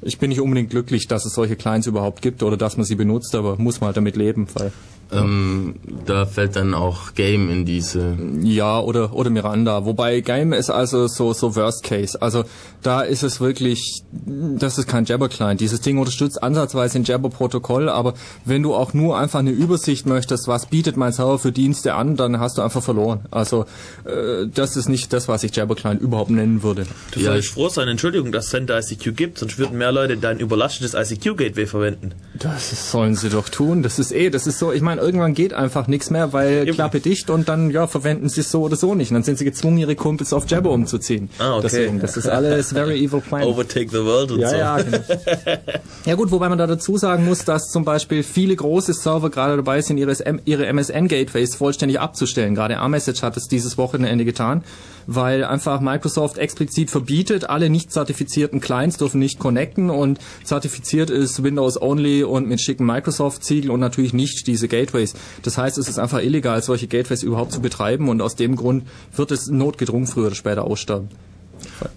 ich 0.02 0.18
bin 0.18 0.32
nicht 0.32 0.42
unbedingt 0.42 0.70
glücklich, 0.70 1.08
dass 1.08 1.26
es 1.26 1.34
solche 1.34 1.56
Clients 1.56 1.88
überhaupt 1.88 2.22
gibt 2.22 2.44
oder 2.44 2.58
dass 2.58 2.76
man 2.76 2.86
sie 2.86 2.96
benutzt, 2.96 3.34
aber 3.36 3.56
muss 3.58 3.80
man 3.80 3.88
halt 3.88 3.96
damit 3.96 4.18
leben, 4.18 4.48
weil 4.54 4.74
Ähm, 5.12 5.76
da 6.06 6.26
fällt 6.26 6.56
dann 6.56 6.74
auch 6.74 7.14
Game 7.14 7.50
in 7.50 7.66
diese. 7.66 8.18
Ja, 8.42 8.80
oder, 8.80 9.14
oder 9.14 9.30
Miranda. 9.30 9.86
Wobei 9.86 10.20
Game 10.22 10.52
ist 10.54 10.70
also 10.70 11.08
so, 11.08 11.34
so 11.34 11.56
Worst 11.56 11.84
Case. 11.84 12.22
Also 12.22 12.44
da 12.82 13.02
ist 13.02 13.24
es 13.24 13.40
wirklich, 13.40 14.04
das 14.12 14.78
ist 14.78 14.88
kein 14.88 15.06
Jabber-Client. 15.06 15.62
Dieses 15.62 15.82
Ding 15.82 15.98
unterstützt 15.98 16.42
ansatzweise 16.44 17.00
ein 17.00 17.04
Jabber-Protokoll, 17.04 17.90
aber 17.90 18.14
wenn 18.46 18.64
du 18.64 18.74
auch 18.76 18.94
nur 18.94 19.18
einfach 19.18 19.40
eine 19.40 19.52
Übersicht 19.52 20.06
möchtest, 20.06 20.48
was 20.48 20.66
bietet 20.68 20.98
mein 20.98 21.12
Server 21.14 21.40
für 21.40 21.52
Dienste 21.52 21.94
an, 21.96 22.16
dann 22.16 22.40
hast 22.40 22.58
du 22.58 22.62
einfach 22.62 22.84
verloren. 22.84 23.26
Also 23.32 23.66
äh, 24.06 24.48
das 24.54 24.76
ist 24.78 24.90
nicht 24.90 25.14
das, 25.14 25.28
was 25.28 25.44
ich 25.44 25.56
Jabber-Client 25.56 26.02
überhaupt 26.02 26.30
nennen 26.32 26.64
würde. 26.64 26.86
Du 27.12 27.20
Ja, 27.20 27.32
sollst 27.32 27.48
ich- 27.50 27.54
froh 27.54 27.70
sein, 27.70 27.88
Entschuldigung, 27.88 28.32
dass 28.32 28.46
es 28.46 28.52
Sender 28.52 28.80
ICQ 28.80 29.16
gibt, 29.16 29.38
sonst 29.40 29.58
würden 29.58 29.78
mehr 29.78 29.92
Leute 29.92 30.18
dein 30.18 30.40
überlastetes 30.40 30.94
ICQ-Gateway 30.94 31.66
verwenden. 31.68 32.12
Das 32.40 32.92
sollen 32.92 33.16
sie 33.16 33.30
doch 33.30 33.50
tun. 33.50 33.82
Das 33.84 34.00
ist 34.00 34.12
eh, 34.12 34.30
das 34.30 34.48
ist 34.48 34.60
so, 34.60 34.72
ich 34.72 34.82
meine, 34.82 34.95
irgendwann 34.98 35.34
geht 35.34 35.54
einfach 35.54 35.88
nichts 35.88 36.10
mehr, 36.10 36.34
weil. 36.34 36.66
Klappe 36.74 37.00
dicht 37.00 37.30
und 37.30 37.48
dann, 37.50 37.70
ja, 37.72 37.88
verwenden 37.88 38.30
sie 38.30 38.42
es 38.42 38.52
so 38.52 38.62
oder 38.64 38.76
so 38.76 38.96
nicht. 38.96 39.12
Und 39.12 39.16
dann 39.16 39.24
sind 39.24 39.38
sie 39.38 39.46
gezwungen, 39.46 39.78
ihre 39.78 39.96
Kumpels 39.96 40.34
auf 40.34 40.50
Jabber 40.50 40.72
umzuziehen. 40.72 41.30
Ah, 41.40 41.54
okay. 41.54 41.62
Deswegen, 41.64 42.00
das 42.00 42.18
ist 42.18 42.28
alles 42.28 42.74
very 42.74 43.04
evil 43.04 43.22
plan. 43.22 43.44
Overtake 43.44 43.90
the 43.90 44.04
world 44.04 44.32
und 44.32 44.40
Ja, 44.40 44.50
so. 44.50 44.56
ja, 44.58 44.78
genau. 44.82 44.98
Ja 46.06 46.16
gut, 46.16 46.32
wobei 46.32 46.50
man 46.50 46.58
da 46.58 46.68
dazu 46.68 46.98
sagen 46.98 47.26
muss, 47.26 47.46
dass 47.46 47.70
zum 47.72 47.84
Beispiel 47.84 48.22
viele 48.24 48.56
große 48.56 48.94
Server 48.94 49.30
gerade 49.30 49.56
dabei 49.56 49.82
sind, 49.82 49.98
ihre, 49.98 50.14
ihre 50.46 50.66
MSN-Gateways 50.68 51.56
vollständig 51.56 52.00
abzustellen. 52.00 52.54
Gerade 52.56 52.76
iMessage 52.76 53.24
hat 53.24 53.38
es 53.38 53.48
dieses 53.48 53.78
Wochenende 53.78 54.24
getan. 54.26 54.64
Weil 55.08 55.44
einfach 55.44 55.82
Microsoft 55.82 56.38
explizit 56.38 56.90
verbietet, 56.90 57.50
alle 57.50 57.70
nicht 57.70 57.92
zertifizierten 57.92 58.60
Clients 58.60 58.98
dürfen 58.98 59.20
nicht 59.20 59.40
connecten 59.40 59.90
und 59.90 60.20
zertifiziert 60.44 61.10
ist 61.10 61.44
Windows 61.44 61.82
Only 61.82 62.24
und 62.24 62.48
mit 62.48 62.62
schicken 62.62 62.86
Microsoft-Siegel 62.86 63.72
und 63.72 63.80
natürlich 63.80 64.14
nicht 64.14 64.48
diese 64.48 64.68
Gateways. 64.68 65.14
Das 65.44 65.58
heißt, 65.58 65.78
es 65.78 65.88
ist 65.88 66.00
einfach 66.00 66.22
illegal, 66.22 66.62
solche 66.62 66.88
Gateways 66.88 67.24
überhaupt 67.24 67.52
zu 67.52 67.62
betreiben 67.62 68.10
und 68.10 68.22
aus 68.22 68.36
dem 68.36 68.56
Grund 68.56 68.84
wird 69.16 69.32
es 69.32 69.48
notgedrungen 69.48 70.08
früher 70.08 70.28
oder 70.28 70.36
später 70.36 70.66
aussterben. 70.66 71.10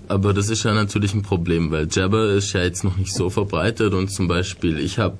Aber 0.08 0.32
das 0.32 0.48
ist 0.48 0.64
ja 0.64 0.72
natürlich 0.72 1.14
ein 1.14 1.22
Problem, 1.22 1.70
weil 1.70 1.88
Jabber 1.90 2.30
ist 2.30 2.52
ja 2.52 2.62
jetzt 2.62 2.84
noch 2.84 2.96
nicht 2.96 3.14
so 3.14 3.30
verbreitet 3.30 3.92
und 3.92 4.10
zum 4.10 4.28
Beispiel 4.28 4.78
ich 4.78 4.98
habe 4.98 5.18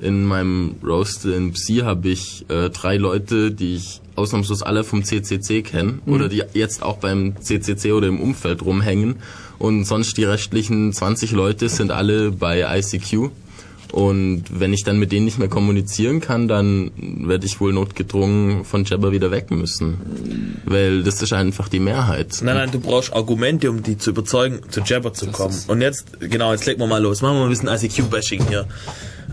in 0.00 0.24
meinem 0.24 0.76
Roast 0.82 1.24
in 1.24 1.52
Psi 1.52 1.78
habe 1.78 2.08
ich 2.08 2.44
äh, 2.48 2.70
drei 2.70 2.96
Leute, 2.96 3.52
die 3.52 3.76
ich 3.76 4.00
ausnahmslos 4.16 4.62
alle 4.62 4.84
vom 4.84 5.04
CCC 5.04 5.62
kenne 5.62 5.98
mhm. 6.04 6.12
oder 6.12 6.28
die 6.28 6.42
jetzt 6.52 6.82
auch 6.82 6.98
beim 6.98 7.34
CCC 7.40 7.92
oder 7.92 8.08
im 8.08 8.20
Umfeld 8.20 8.64
rumhängen 8.64 9.16
und 9.58 9.84
sonst 9.84 10.16
die 10.16 10.24
restlichen 10.24 10.92
20 10.92 11.32
Leute 11.32 11.68
sind 11.68 11.90
alle 11.90 12.30
bei 12.30 12.78
ICQ 12.78 13.30
und 13.94 14.46
wenn 14.50 14.72
ich 14.72 14.82
dann 14.82 14.98
mit 14.98 15.12
denen 15.12 15.24
nicht 15.24 15.38
mehr 15.38 15.46
kommunizieren 15.46 16.20
kann, 16.20 16.48
dann 16.48 16.90
werde 16.96 17.46
ich 17.46 17.60
wohl 17.60 17.72
notgedrungen 17.72 18.64
von 18.64 18.84
Jabber 18.84 19.12
wieder 19.12 19.30
weg 19.30 19.52
müssen. 19.52 20.60
Weil 20.64 21.04
das 21.04 21.22
ist 21.22 21.32
einfach 21.32 21.68
die 21.68 21.78
Mehrheit. 21.78 22.40
Nein, 22.42 22.56
nein, 22.56 22.70
du 22.72 22.80
brauchst 22.80 23.12
Argumente, 23.12 23.70
um 23.70 23.84
die 23.84 23.96
zu 23.96 24.10
überzeugen, 24.10 24.62
zu 24.68 24.80
Jabber 24.80 25.12
zu 25.12 25.28
kommen. 25.28 25.56
Und 25.68 25.80
jetzt, 25.80 26.18
genau, 26.18 26.50
jetzt 26.50 26.66
legen 26.66 26.80
wir 26.80 26.88
mal 26.88 27.00
los. 27.00 27.22
Machen 27.22 27.36
wir 27.36 27.40
mal 27.40 27.46
ein 27.46 27.50
bisschen 27.50 27.68
ICQ-Bashing 27.68 28.48
hier. 28.48 28.66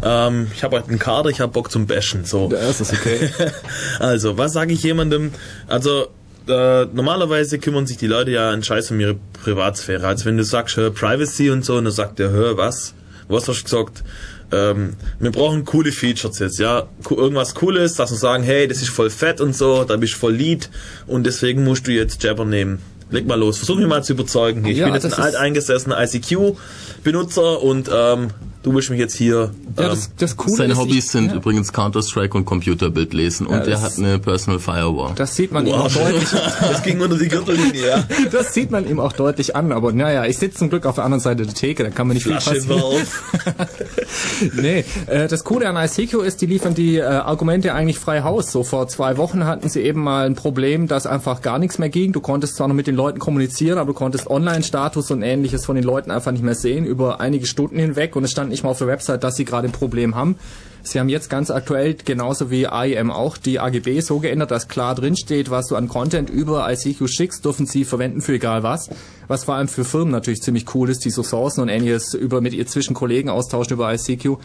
Ähm, 0.04 0.48
ich 0.56 0.64
habe 0.64 0.78
heute 0.78 0.90
einen 0.90 1.00
Kader, 1.00 1.30
ich 1.30 1.40
habe 1.40 1.52
Bock 1.52 1.72
zum 1.72 1.88
Bashen. 1.88 2.26
So. 2.26 2.50
Ja, 2.52 2.60
das 2.60 2.82
ist 2.82 2.94
okay. 2.94 3.30
also, 4.00 4.38
was 4.38 4.54
sage 4.54 4.74
ich 4.74 4.84
jemandem? 4.84 5.32
Also, 5.68 6.08
äh, 6.48 6.86
normalerweise 6.86 7.60
kümmern 7.60 7.86
sich 7.86 7.98
die 7.98 8.08
Leute 8.08 8.32
ja 8.32 8.50
einen 8.52 8.64
Scheiß 8.64 8.92
um 8.92 9.00
ihre 9.00 9.18
Privatsphäre. 9.44 10.08
Also 10.08 10.26
wenn 10.26 10.38
du 10.38 10.44
sagst, 10.44 10.76
hör 10.76 10.92
Privacy 10.92 11.52
und 11.52 11.64
so, 11.64 11.76
und 11.76 11.86
dann 11.86 11.94
sagt 11.94 12.20
der, 12.20 12.32
hör 12.32 12.58
was? 12.58 12.94
Was 13.28 13.48
hast 13.48 13.60
du 13.60 13.64
gesagt? 13.64 14.04
ähm, 14.52 14.94
wir 15.20 15.32
brauchen 15.32 15.66
coole 15.66 15.92
Features 15.92 16.40
jetzt, 16.40 16.60
ja. 16.60 16.88
Irgendwas 17.10 17.56
Cooles, 17.56 17.96
dass 17.96 18.12
wir 18.12 18.18
sagen, 18.18 18.44
hey, 18.44 18.68
das 18.68 18.82
ist 18.82 18.90
voll 18.90 19.10
fett 19.10 19.42
und 19.42 19.56
so, 19.56 19.84
da 19.84 19.96
bist 19.98 20.14
du 20.14 20.18
voll 20.18 20.34
Lead 20.34 20.70
und 21.08 21.26
deswegen 21.26 21.64
musst 21.64 21.88
du 21.88 21.92
jetzt 21.92 22.22
Jabber 22.24 22.46
nehmen. 22.46 22.80
Leg 23.10 23.28
mal 23.28 23.40
los, 23.40 23.58
versuch 23.58 23.76
mich 23.78 23.88
mal 23.88 24.04
zu 24.04 24.14
überzeugen. 24.14 24.66
Ich 24.66 24.78
ja, 24.78 24.86
bin 24.86 24.94
jetzt 24.94 25.06
ein 25.06 25.14
alteingesessener 25.14 26.02
ICQ-Benutzer 26.02 27.62
und 27.62 27.90
ähm, 27.94 28.30
du 28.64 28.74
willst 28.74 28.90
mich 28.90 29.00
jetzt 29.00 29.16
hier. 29.16 29.52
Ja, 29.78 29.90
das, 29.90 30.08
ähm, 30.08 30.14
das 30.18 30.38
Coole 30.38 30.56
Seine 30.56 30.74
ist, 30.74 30.80
Hobbys 30.80 30.96
ich, 30.96 31.08
sind 31.08 31.32
ja. 31.32 31.36
übrigens 31.36 31.74
Counter-Strike 31.74 32.38
und 32.38 32.46
Computerbild 32.46 33.14
lesen 33.14 33.48
und 33.48 33.66
ja, 33.66 33.74
er 33.74 33.82
hat 33.82 33.98
eine 33.98 34.20
Personal 34.20 34.60
Firewall. 34.60 35.14
Das 35.16 35.36
sieht 35.36 35.52
man 35.52 35.66
wow. 35.66 35.74
ihm 35.74 35.80
auch 35.82 35.92
deutlich. 35.92 36.30
das 36.60 36.84
ging 36.84 37.02
unter 37.02 37.18
die 37.18 37.28
Gürtellinie, 37.28 37.88
ja. 37.88 38.04
Das 38.32 38.54
sieht 38.54 38.72
man 38.72 38.88
ihm 38.88 39.00
auch 39.00 39.14
deutlich 39.14 39.56
an, 39.56 39.72
aber 39.72 39.92
naja, 39.92 40.26
ich 40.26 40.38
sitze 40.38 40.60
zum 40.60 40.70
Glück 40.70 40.86
auf 40.86 40.96
der 40.96 41.06
anderen 41.06 41.22
Seite 41.22 41.46
der 41.46 41.54
Theke, 41.54 41.84
da 41.84 41.90
kann 41.90 42.08
man 42.08 42.16
nicht 42.16 42.26
Flasche 42.26 42.62
viel 42.62 42.76
passieren. 42.76 43.08
nee, 44.62 44.86
äh, 45.08 45.28
das 45.28 45.44
Coole 45.44 45.68
an 45.68 45.76
ICQ 45.76 46.24
ist, 46.24 46.42
die 46.42 46.46
liefern 46.46 46.76
die 46.76 46.98
äh, 46.98 47.04
Argumente 47.04 47.74
eigentlich 47.74 48.00
frei 48.00 48.22
Haus. 48.22 48.52
So 48.52 48.64
vor 48.64 48.88
zwei 48.88 49.18
Wochen 49.18 49.46
hatten 49.46 49.70
sie 49.70 49.82
eben 49.82 50.02
mal 50.02 50.26
ein 50.26 50.36
Problem, 50.36 50.88
dass 50.88 51.06
einfach 51.06 51.42
gar 51.42 51.60
nichts 51.60 51.80
mehr 51.80 51.90
ging. 51.90 52.12
Du 52.12 52.22
konntest 52.22 52.56
zwar 52.56 52.68
noch 52.68 52.76
mit 52.76 52.88
den 52.88 52.96
Leuten 52.96 53.20
kommunizieren, 53.20 53.78
aber 53.78 53.88
du 53.88 53.94
konntest 53.94 54.28
Online-Status 54.28 55.12
und 55.12 55.24
ähnliches 55.24 55.66
von 55.66 55.76
den 55.76 55.84
Leuten 55.84 56.12
einfach 56.12 56.32
nicht 56.32 56.44
mehr 56.44 56.56
sehen 56.56 56.86
über 56.86 57.20
einige 57.20 57.46
Stunden 57.46 57.80
hinweg 57.80 58.16
und 58.16 58.24
es 58.24 58.32
stand 58.32 58.51
nicht 58.52 58.64
mal 58.64 58.70
auf 58.70 58.78
der 58.78 58.88
Website, 58.88 59.24
dass 59.24 59.36
sie 59.36 59.46
gerade 59.46 59.68
ein 59.68 59.72
Problem 59.72 60.16
haben. 60.16 60.36
Sie 60.84 61.00
haben 61.00 61.10
jetzt 61.10 61.30
ganz 61.30 61.52
aktuell, 61.52 61.94
genauso 61.94 62.50
wie 62.50 62.66
AIM 62.66 63.12
auch, 63.12 63.38
die 63.38 63.60
AGB 63.60 64.00
so 64.00 64.18
geändert, 64.20 64.50
dass 64.50 64.68
klar 64.68 64.96
drin 64.96 65.16
steht, 65.16 65.52
was 65.52 65.68
du 65.68 65.76
an 65.76 65.88
Content 65.88 66.30
über 66.30 66.72
ICQ 66.72 67.08
schickst, 67.08 67.46
dürfen 67.46 67.68
sie 67.68 67.86
verwenden 67.86 68.22
für 68.22 68.34
egal 68.34 68.64
was. 68.64 68.90
Was 69.28 69.44
vor 69.44 69.56
allem 69.56 69.68
für 69.68 69.84
Firmen 69.84 70.12
natürlich 70.12 70.42
ziemlich 70.42 70.74
cool 70.74 70.90
ist, 70.90 71.06
die 71.06 71.12
so 71.12 71.22
Sourcen 71.22 71.62
und 71.62 71.70
ähnliches 71.70 72.16
über 72.16 72.42
mit 72.42 72.54
ihr 72.54 72.66
zwischen 72.66 72.96
Kollegen 72.96 73.30
austauschen 73.30 73.74
über 73.74 73.94
ICQ. 73.94 74.38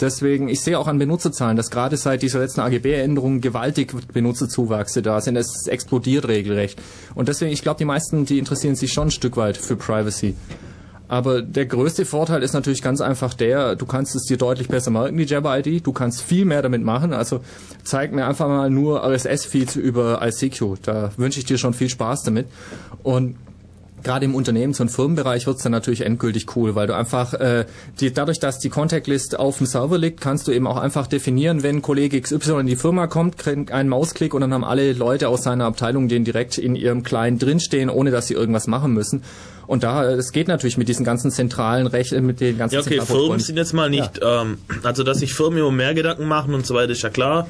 Deswegen, 0.00 0.48
ich 0.48 0.62
sehe 0.62 0.78
auch 0.78 0.88
an 0.88 0.98
Benutzerzahlen, 0.98 1.58
dass 1.58 1.70
gerade 1.70 1.98
seit 1.98 2.22
dieser 2.22 2.38
letzten 2.38 2.62
AGB-Änderung 2.62 3.42
gewaltig 3.42 3.92
Benutzerzuwachse 4.12 5.02
da 5.02 5.20
sind. 5.20 5.36
Es 5.36 5.66
explodiert 5.66 6.26
regelrecht. 6.26 6.80
Und 7.14 7.28
deswegen, 7.28 7.52
ich 7.52 7.62
glaube, 7.62 7.78
die 7.78 7.84
meisten, 7.84 8.24
die 8.24 8.38
interessieren 8.38 8.76
sich 8.76 8.94
schon 8.94 9.08
ein 9.08 9.12
Stück 9.12 9.36
weit 9.36 9.58
für 9.58 9.76
Privacy. 9.76 10.34
Aber 11.12 11.42
der 11.42 11.66
größte 11.66 12.06
Vorteil 12.06 12.42
ist 12.42 12.54
natürlich 12.54 12.80
ganz 12.80 13.02
einfach 13.02 13.34
der, 13.34 13.76
du 13.76 13.84
kannst 13.84 14.16
es 14.16 14.22
dir 14.22 14.38
deutlich 14.38 14.68
besser 14.68 14.90
merken, 14.90 15.18
die 15.18 15.24
Jabber-ID. 15.24 15.86
Du 15.86 15.92
kannst 15.92 16.22
viel 16.22 16.46
mehr 16.46 16.62
damit 16.62 16.82
machen. 16.82 17.12
Also 17.12 17.42
zeig 17.84 18.14
mir 18.14 18.26
einfach 18.26 18.48
mal 18.48 18.70
nur 18.70 19.04
RSS-Feeds 19.04 19.76
über 19.76 20.26
ICQ. 20.26 20.78
Da 20.80 21.12
wünsche 21.18 21.38
ich 21.38 21.44
dir 21.44 21.58
schon 21.58 21.74
viel 21.74 21.90
Spaß 21.90 22.22
damit. 22.22 22.46
Und 23.02 23.36
gerade 24.02 24.24
im 24.24 24.34
Unternehmens- 24.34 24.80
und 24.80 24.88
Firmenbereich 24.88 25.46
wird's 25.46 25.62
dann 25.62 25.72
natürlich 25.72 26.00
endgültig 26.00 26.56
cool, 26.56 26.74
weil 26.76 26.86
du 26.86 26.96
einfach 26.96 27.34
äh, 27.34 27.66
die, 28.00 28.10
dadurch, 28.10 28.40
dass 28.40 28.58
die 28.58 28.70
Contact 28.70 29.06
List 29.06 29.38
auf 29.38 29.58
dem 29.58 29.66
Server 29.66 29.98
liegt, 29.98 30.22
kannst 30.22 30.48
du 30.48 30.52
eben 30.52 30.66
auch 30.66 30.78
einfach 30.78 31.06
definieren, 31.06 31.62
wenn 31.62 31.82
Kollege 31.82 32.22
XY 32.22 32.60
in 32.60 32.66
die 32.66 32.76
Firma 32.76 33.06
kommt, 33.06 33.36
kriegt 33.36 33.70
einen 33.70 33.90
Mausklick 33.90 34.32
und 34.32 34.40
dann 34.40 34.54
haben 34.54 34.64
alle 34.64 34.94
Leute 34.94 35.28
aus 35.28 35.42
seiner 35.42 35.66
Abteilung 35.66 36.08
den 36.08 36.24
direkt 36.24 36.56
in 36.56 36.74
ihrem 36.74 37.02
Client 37.02 37.42
drinstehen, 37.42 37.90
ohne 37.90 38.10
dass 38.10 38.28
sie 38.28 38.34
irgendwas 38.34 38.66
machen 38.66 38.94
müssen. 38.94 39.22
Und 39.72 39.84
da, 39.84 40.04
es 40.04 40.32
geht 40.32 40.48
natürlich 40.48 40.76
mit 40.76 40.88
diesen 40.90 41.02
ganzen 41.02 41.30
zentralen 41.30 41.86
Rechten, 41.86 42.26
mit 42.26 42.40
den 42.40 42.58
ganzen 42.58 42.74
Ja, 42.74 42.80
okay, 42.82 43.00
Firmen 43.00 43.40
sind 43.40 43.56
jetzt 43.56 43.72
mal 43.72 43.88
nicht, 43.88 44.18
ja. 44.18 44.42
ähm, 44.42 44.58
also 44.82 45.02
dass 45.02 45.20
sich 45.20 45.32
Firmen 45.32 45.58
immer 45.60 45.70
mehr 45.70 45.94
Gedanken 45.94 46.28
machen 46.28 46.52
und 46.52 46.66
so 46.66 46.74
weiter, 46.74 46.92
ist 46.92 47.00
ja 47.00 47.08
klar 47.08 47.48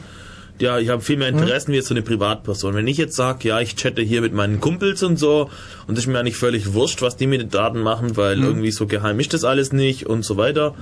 ja, 0.60 0.78
ich 0.78 0.88
habe 0.90 1.02
viel 1.02 1.16
mehr 1.16 1.28
Interessen 1.28 1.70
mhm. 1.70 1.72
wie 1.72 1.76
jetzt 1.78 1.88
so 1.88 1.94
eine 1.94 2.02
Privatperson. 2.02 2.74
Wenn 2.74 2.86
ich 2.86 2.96
jetzt 2.96 3.16
sage, 3.16 3.48
ja, 3.48 3.60
ich 3.60 3.74
chatte 3.74 4.02
hier 4.02 4.20
mit 4.20 4.32
meinen 4.32 4.60
Kumpels 4.60 5.02
und 5.02 5.18
so, 5.18 5.50
und 5.88 5.98
es 5.98 6.04
ist 6.04 6.06
mir 6.06 6.20
eigentlich 6.20 6.36
völlig 6.36 6.72
wurscht, 6.72 7.02
was 7.02 7.16
die 7.16 7.26
mit 7.26 7.40
den 7.40 7.50
Daten 7.50 7.80
machen, 7.80 8.16
weil 8.16 8.36
mhm. 8.36 8.44
irgendwie 8.44 8.70
so 8.70 8.86
geheim 8.86 9.18
ist 9.18 9.34
das 9.34 9.42
alles 9.42 9.72
nicht 9.72 10.06
und 10.06 10.24
so 10.24 10.36
weiter. 10.36 10.74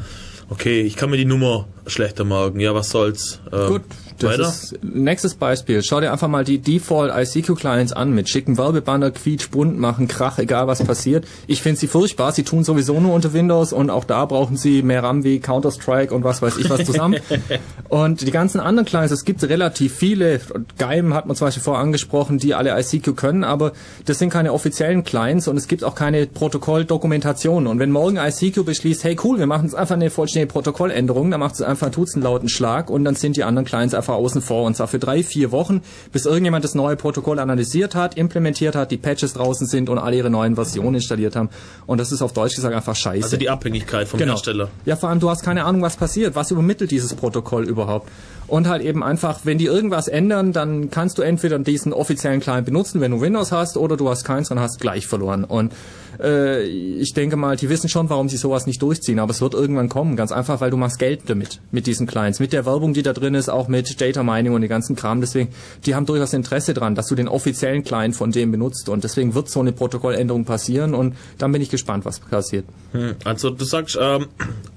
Okay, 0.50 0.82
ich 0.82 0.96
kann 0.96 1.10
mir 1.10 1.16
die 1.16 1.24
Nummer 1.24 1.68
schlechter 1.86 2.24
merken. 2.24 2.60
Ja, 2.60 2.74
was 2.74 2.90
soll's? 2.90 3.40
Ähm, 3.52 3.68
Gut, 3.68 3.82
das 4.22 4.32
weiter? 4.32 4.48
Ist, 4.48 4.78
nächstes 4.82 5.34
Beispiel. 5.34 5.82
Schau 5.82 6.00
dir 6.00 6.12
einfach 6.12 6.28
mal 6.28 6.44
die 6.44 6.58
Default 6.58 7.12
ICQ 7.14 7.56
Clients 7.56 7.92
an 7.92 8.12
mit 8.12 8.28
schicken 8.28 8.58
Werbebanner, 8.58 9.10
quietsch, 9.10 9.50
bunt, 9.50 9.78
machen 9.78 10.08
Krach, 10.08 10.38
egal 10.38 10.66
was 10.66 10.82
passiert. 10.82 11.26
Ich 11.46 11.62
finde 11.62 11.78
sie 11.78 11.86
furchtbar. 11.86 12.32
Sie 12.32 12.42
tun 12.42 12.64
sowieso 12.64 13.00
nur 13.00 13.14
unter 13.14 13.32
Windows 13.32 13.72
und 13.72 13.90
auch 13.90 14.04
da 14.04 14.24
brauchen 14.24 14.56
sie 14.56 14.82
mehr 14.82 15.02
RAM 15.02 15.24
wie 15.24 15.40
Counter-Strike 15.40 16.14
und 16.14 16.24
was 16.24 16.42
weiß 16.42 16.58
ich 16.58 16.70
was 16.70 16.84
zusammen. 16.84 17.20
und 17.88 18.20
die 18.20 18.30
ganzen 18.30 18.60
anderen 18.60 18.86
Clients, 18.86 19.12
es 19.12 19.24
gibt 19.24 19.42
relativ 19.44 19.94
viele. 19.94 20.40
Geim 20.78 21.14
hat 21.14 21.26
man 21.26 21.36
zum 21.36 21.46
Beispiel 21.46 21.62
vorher 21.62 21.82
angesprochen, 21.82 22.38
die 22.38 22.54
alle 22.54 22.78
ICQ 22.78 23.16
können, 23.16 23.44
aber 23.44 23.72
das 24.04 24.18
sind 24.18 24.30
keine 24.30 24.52
offiziellen 24.52 25.04
Clients 25.04 25.48
und 25.48 25.56
es 25.56 25.68
gibt 25.68 25.84
auch 25.84 25.94
keine 25.94 26.26
Protokolldokumentation. 26.26 27.66
Und 27.66 27.78
wenn 27.78 27.90
morgen 27.90 28.16
ICQ 28.16 28.64
beschließt, 28.64 29.04
hey 29.04 29.16
cool, 29.24 29.38
wir 29.38 29.46
machen 29.46 29.64
jetzt 29.64 29.74
einfach 29.74 29.94
eine 29.94 30.10
vollständige 30.10 30.52
Protokolländerung, 30.52 31.30
dann 31.30 31.40
macht 31.40 31.54
es 31.54 31.62
einfach, 31.62 31.90
einen 31.90 32.22
lauten 32.22 32.48
Schlag 32.48 32.90
und 32.90 33.04
dann 33.04 33.14
sind 33.14 33.36
die 33.36 33.44
anderen 33.44 33.66
Clients 33.66 33.94
einfach 33.94 34.09
außen 34.14 34.42
vor 34.42 34.64
und 34.64 34.76
zwar 34.76 34.88
für 34.88 34.98
drei, 34.98 35.22
vier 35.22 35.52
Wochen, 35.52 35.82
bis 36.12 36.26
irgendjemand 36.26 36.64
das 36.64 36.74
neue 36.74 36.96
Protokoll 36.96 37.38
analysiert 37.38 37.94
hat, 37.94 38.16
implementiert 38.16 38.74
hat, 38.74 38.90
die 38.90 38.96
Patches 38.96 39.34
draußen 39.34 39.66
sind 39.66 39.88
und 39.88 39.98
alle 39.98 40.16
ihre 40.16 40.30
neuen 40.30 40.54
Versionen 40.54 40.96
installiert 40.96 41.36
haben. 41.36 41.48
Und 41.86 41.98
das 41.98 42.12
ist 42.12 42.22
auf 42.22 42.32
Deutsch 42.32 42.54
gesagt 42.54 42.74
einfach 42.74 42.96
scheiße. 42.96 43.24
Also 43.24 43.36
die 43.36 43.50
Abhängigkeit 43.50 44.08
vom 44.08 44.18
genau. 44.18 44.32
Hersteller. 44.32 44.68
Ja, 44.84 44.96
vor 44.96 45.08
allem 45.08 45.20
du 45.20 45.30
hast 45.30 45.42
keine 45.42 45.64
Ahnung, 45.64 45.82
was 45.82 45.96
passiert. 45.96 46.34
Was 46.34 46.50
übermittelt 46.50 46.90
dieses 46.90 47.14
Protokoll 47.14 47.68
überhaupt? 47.68 48.08
Und 48.46 48.66
halt 48.68 48.82
eben 48.82 49.04
einfach, 49.04 49.40
wenn 49.44 49.58
die 49.58 49.66
irgendwas 49.66 50.08
ändern, 50.08 50.52
dann 50.52 50.90
kannst 50.90 51.18
du 51.18 51.22
entweder 51.22 51.58
diesen 51.60 51.92
offiziellen 51.92 52.40
Client 52.40 52.66
benutzen, 52.66 53.00
wenn 53.00 53.12
du 53.12 53.20
Windows 53.20 53.52
hast, 53.52 53.76
oder 53.76 53.96
du 53.96 54.08
hast 54.08 54.24
keins 54.24 54.50
und 54.50 54.58
hast 54.58 54.80
gleich 54.80 55.06
verloren. 55.06 55.44
Und 55.44 55.72
äh, 56.22 56.62
ich 56.62 57.12
denke 57.14 57.36
mal, 57.36 57.56
die 57.56 57.68
wissen 57.68 57.88
schon, 57.88 58.10
warum 58.10 58.28
sie 58.28 58.36
sowas 58.36 58.66
nicht 58.66 58.82
durchziehen, 58.82 59.18
aber 59.18 59.30
es 59.30 59.40
wird 59.40 59.54
irgendwann 59.54 59.88
kommen, 59.88 60.16
ganz 60.16 60.32
einfach, 60.32 60.60
weil 60.60 60.70
du 60.70 60.76
machst 60.76 60.98
Geld 60.98 61.22
damit, 61.26 61.60
mit 61.70 61.86
diesen 61.86 62.06
Clients, 62.06 62.40
mit 62.40 62.52
der 62.52 62.66
Werbung, 62.66 62.92
die 62.94 63.02
da 63.02 63.12
drin 63.12 63.34
ist, 63.34 63.48
auch 63.48 63.68
mit 63.68 64.00
Data 64.00 64.22
Mining 64.22 64.52
und 64.52 64.60
den 64.60 64.70
ganzen 64.70 64.96
Kram, 64.96 65.20
deswegen, 65.20 65.50
die 65.86 65.94
haben 65.94 66.06
durchaus 66.06 66.32
Interesse 66.32 66.74
dran, 66.74 66.94
dass 66.94 67.06
du 67.06 67.14
den 67.14 67.28
offiziellen 67.28 67.82
Client 67.82 68.14
von 68.16 68.32
dem 68.32 68.52
benutzt. 68.52 68.88
Und 68.88 69.04
deswegen 69.04 69.34
wird 69.34 69.48
so 69.48 69.60
eine 69.60 69.72
Protokolländerung 69.72 70.44
passieren 70.44 70.94
und 70.94 71.16
dann 71.38 71.52
bin 71.52 71.62
ich 71.62 71.70
gespannt, 71.70 72.04
was 72.04 72.20
passiert. 72.20 72.64
Hm, 72.92 73.14
also 73.24 73.50
du 73.50 73.64
sagst, 73.64 73.98
ähm, 74.00 74.26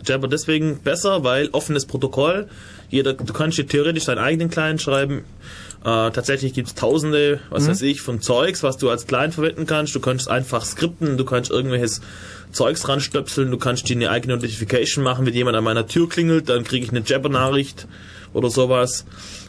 Jabber 0.05 0.27
deswegen 0.27 0.79
besser, 0.79 1.23
weil 1.23 1.49
offenes 1.51 1.85
Protokoll, 1.85 2.47
jeder, 2.89 3.13
du 3.13 3.33
kannst 3.33 3.57
dir 3.57 3.67
theoretisch 3.67 4.05
deinen 4.05 4.19
eigenen 4.19 4.49
Client 4.49 4.81
schreiben, 4.81 5.23
äh, 5.83 6.11
tatsächlich 6.11 6.53
gibt's 6.53 6.75
tausende, 6.75 7.41
was 7.49 7.63
mhm. 7.63 7.69
weiß 7.69 7.81
ich, 7.81 8.01
von 8.01 8.21
Zeugs, 8.21 8.63
was 8.63 8.77
du 8.77 8.89
als 8.89 9.05
Client 9.05 9.33
verwenden 9.33 9.65
kannst. 9.65 9.93
Du 9.93 9.99
kannst 9.99 10.29
einfach 10.29 10.63
skripten, 10.63 11.17
du 11.17 11.25
kannst 11.25 11.51
irgendwelches 11.51 11.99
Zeugs 12.53 12.87
ranstöpseln, 12.87 13.51
du 13.51 13.57
kannst 13.57 13.89
dir 13.89 13.97
eine 13.97 14.09
eigene 14.09 14.35
Notification 14.35 15.03
machen, 15.03 15.25
wenn 15.25 15.33
jemand 15.33 15.57
an 15.57 15.63
meiner 15.63 15.85
Tür 15.85 16.07
klingelt, 16.07 16.47
dann 16.47 16.63
kriege 16.63 16.85
ich 16.85 16.91
eine 16.91 17.03
Jabber-Nachricht 17.05 17.87
oder 18.33 18.49
sowas. 18.49 19.05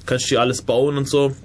Kannst 0.06 0.28
dir 0.28 0.40
alles 0.40 0.62
bauen 0.62 0.96
und 0.96 1.08
so. 1.08 1.36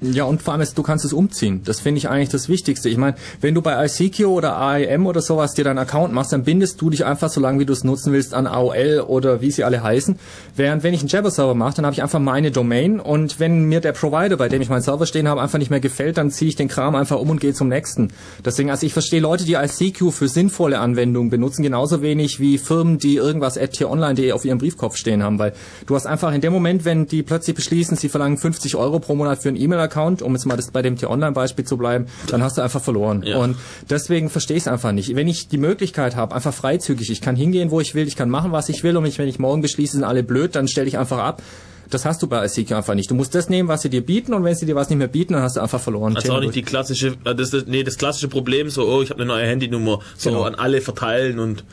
Ja, 0.00 0.24
und 0.24 0.42
vor 0.42 0.52
allem, 0.52 0.60
ist, 0.60 0.78
du 0.78 0.84
kannst 0.84 1.04
es 1.04 1.12
umziehen. 1.12 1.62
Das 1.64 1.80
finde 1.80 1.98
ich 1.98 2.08
eigentlich 2.08 2.28
das 2.28 2.48
Wichtigste. 2.48 2.88
Ich 2.88 2.98
meine, 2.98 3.16
wenn 3.40 3.54
du 3.54 3.62
bei 3.62 3.84
ICQ 3.84 4.26
oder 4.26 4.56
AIM 4.56 5.06
oder 5.06 5.20
sowas 5.20 5.54
dir 5.54 5.64
deinen 5.64 5.78
Account 5.78 6.14
machst, 6.14 6.32
dann 6.32 6.44
bindest 6.44 6.80
du 6.80 6.90
dich 6.90 7.04
einfach 7.04 7.28
so 7.30 7.40
lange, 7.40 7.58
wie 7.58 7.66
du 7.66 7.72
es 7.72 7.82
nutzen 7.82 8.12
willst, 8.12 8.32
an 8.32 8.46
AOL 8.46 9.04
oder 9.08 9.40
wie 9.40 9.50
sie 9.50 9.64
alle 9.64 9.82
heißen. 9.82 10.16
Während 10.54 10.84
wenn 10.84 10.94
ich 10.94 11.00
einen 11.00 11.08
Jabber-Server 11.08 11.54
mache, 11.54 11.74
dann 11.74 11.84
habe 11.84 11.94
ich 11.94 12.02
einfach 12.02 12.20
meine 12.20 12.52
Domain 12.52 13.00
und 13.00 13.40
wenn 13.40 13.64
mir 13.64 13.80
der 13.80 13.90
Provider, 13.90 14.36
bei 14.36 14.48
dem 14.48 14.62
ich 14.62 14.68
meinen 14.68 14.82
Server 14.82 15.04
stehen 15.04 15.26
habe, 15.26 15.42
einfach 15.42 15.58
nicht 15.58 15.70
mehr 15.70 15.80
gefällt, 15.80 16.16
dann 16.16 16.30
ziehe 16.30 16.48
ich 16.48 16.54
den 16.54 16.68
Kram 16.68 16.94
einfach 16.94 17.18
um 17.18 17.30
und 17.30 17.40
gehe 17.40 17.52
zum 17.52 17.68
nächsten. 17.68 18.12
Deswegen, 18.44 18.70
also 18.70 18.86
ich 18.86 18.92
verstehe 18.92 19.20
Leute, 19.20 19.44
die 19.44 19.54
ICQ 19.54 20.12
für 20.12 20.28
sinnvolle 20.28 20.78
Anwendungen 20.78 21.30
benutzen, 21.30 21.64
genauso 21.64 22.02
wenig 22.02 22.38
wie 22.38 22.58
Firmen, 22.58 22.98
die 22.98 23.16
irgendwas 23.16 23.58
at 23.58 23.80
online.de 23.82 24.30
auf 24.30 24.44
ihrem 24.44 24.58
Briefkopf 24.58 24.96
stehen 24.96 25.24
haben, 25.24 25.40
weil 25.40 25.54
du 25.86 25.96
hast 25.96 26.06
einfach 26.06 26.32
in 26.32 26.40
dem 26.40 26.52
Moment, 26.52 26.84
wenn 26.84 27.06
die 27.06 27.24
plötzlich 27.24 27.56
beschließen, 27.56 27.96
sie 27.96 28.08
verlangen 28.08 28.38
50 28.38 28.76
Euro 28.76 29.00
pro 29.00 29.16
Monat 29.16 29.42
für 29.42 29.48
einen 29.48 29.56
E-Mail-Account, 29.88 30.22
um 30.22 30.32
jetzt 30.34 30.46
mal 30.46 30.56
das 30.56 30.70
bei 30.70 30.82
dem 30.82 30.96
T-Online-Beispiel 30.96 31.64
zu 31.64 31.76
bleiben, 31.76 32.06
dann 32.28 32.42
hast 32.42 32.58
du 32.58 32.62
einfach 32.62 32.82
verloren. 32.82 33.22
Ja. 33.24 33.38
Und 33.38 33.56
deswegen 33.88 34.28
verstehe 34.30 34.56
ich 34.56 34.64
es 34.64 34.68
einfach 34.68 34.92
nicht. 34.92 35.14
Wenn 35.14 35.28
ich 35.28 35.48
die 35.48 35.58
Möglichkeit 35.58 36.16
habe, 36.16 36.34
einfach 36.34 36.54
freizügig, 36.54 37.10
ich 37.10 37.20
kann 37.20 37.36
hingehen, 37.36 37.70
wo 37.70 37.80
ich 37.80 37.94
will, 37.94 38.06
ich 38.06 38.16
kann 38.16 38.30
machen, 38.30 38.52
was 38.52 38.68
ich 38.68 38.82
will 38.84 38.96
und 38.96 39.18
wenn 39.18 39.28
ich 39.28 39.38
morgen 39.38 39.62
beschließe, 39.62 39.94
sind 39.94 40.04
alle 40.04 40.22
blöd, 40.22 40.54
dann 40.54 40.68
stelle 40.68 40.86
ich 40.86 40.98
einfach 40.98 41.18
ab. 41.18 41.42
Das 41.90 42.04
hast 42.04 42.22
du 42.22 42.26
bei 42.26 42.44
ICQ 42.44 42.72
einfach 42.72 42.94
nicht. 42.94 43.10
Du 43.10 43.14
musst 43.14 43.34
das 43.34 43.48
nehmen, 43.48 43.68
was 43.68 43.80
sie 43.80 43.88
dir 43.88 44.04
bieten 44.04 44.34
und 44.34 44.44
wenn 44.44 44.54
sie 44.54 44.66
dir 44.66 44.74
was 44.74 44.90
nicht 44.90 44.98
mehr 44.98 45.08
bieten, 45.08 45.32
dann 45.32 45.42
hast 45.42 45.56
du 45.56 45.60
einfach 45.60 45.80
verloren. 45.80 46.16
Also 46.16 46.34
auch 46.34 46.40
nicht 46.40 46.54
die 46.54 46.62
klassische, 46.62 47.14
äh, 47.24 47.34
das, 47.34 47.52
nee, 47.66 47.82
das 47.82 47.96
klassische 47.96 48.28
Problem, 48.28 48.68
so, 48.68 48.86
oh, 48.86 49.00
ich 49.00 49.08
habe 49.08 49.22
eine 49.22 49.28
neue 49.28 49.46
Handynummer, 49.46 50.00
so 50.16 50.30
genau. 50.30 50.42
an 50.42 50.54
alle 50.54 50.82
verteilen 50.82 51.38
und 51.38 51.64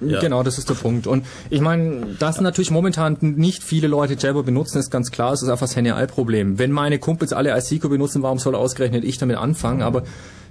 ja. 0.00 0.20
Genau, 0.20 0.42
das 0.42 0.58
ist 0.58 0.68
der 0.68 0.74
Punkt. 0.74 1.06
Und 1.06 1.24
ich 1.50 1.60
meine, 1.60 2.06
dass 2.18 2.40
natürlich 2.40 2.70
momentan 2.70 3.16
nicht 3.20 3.62
viele 3.62 3.88
Leute 3.88 4.16
Jabber 4.18 4.42
benutzen, 4.42 4.78
ist 4.78 4.90
ganz 4.90 5.10
klar. 5.10 5.32
Es 5.32 5.42
ist 5.42 5.48
einfach 5.48 5.66
das 5.66 5.76
Henne-Ei-Problem. 5.76 6.58
Wenn 6.58 6.72
meine 6.72 6.98
Kumpels 6.98 7.32
alle 7.32 7.56
ICQ 7.56 7.88
benutzen, 7.88 8.22
warum 8.22 8.38
soll 8.38 8.54
ausgerechnet 8.54 9.04
ich 9.04 9.18
damit 9.18 9.36
anfangen? 9.36 9.82
Aber 9.82 10.02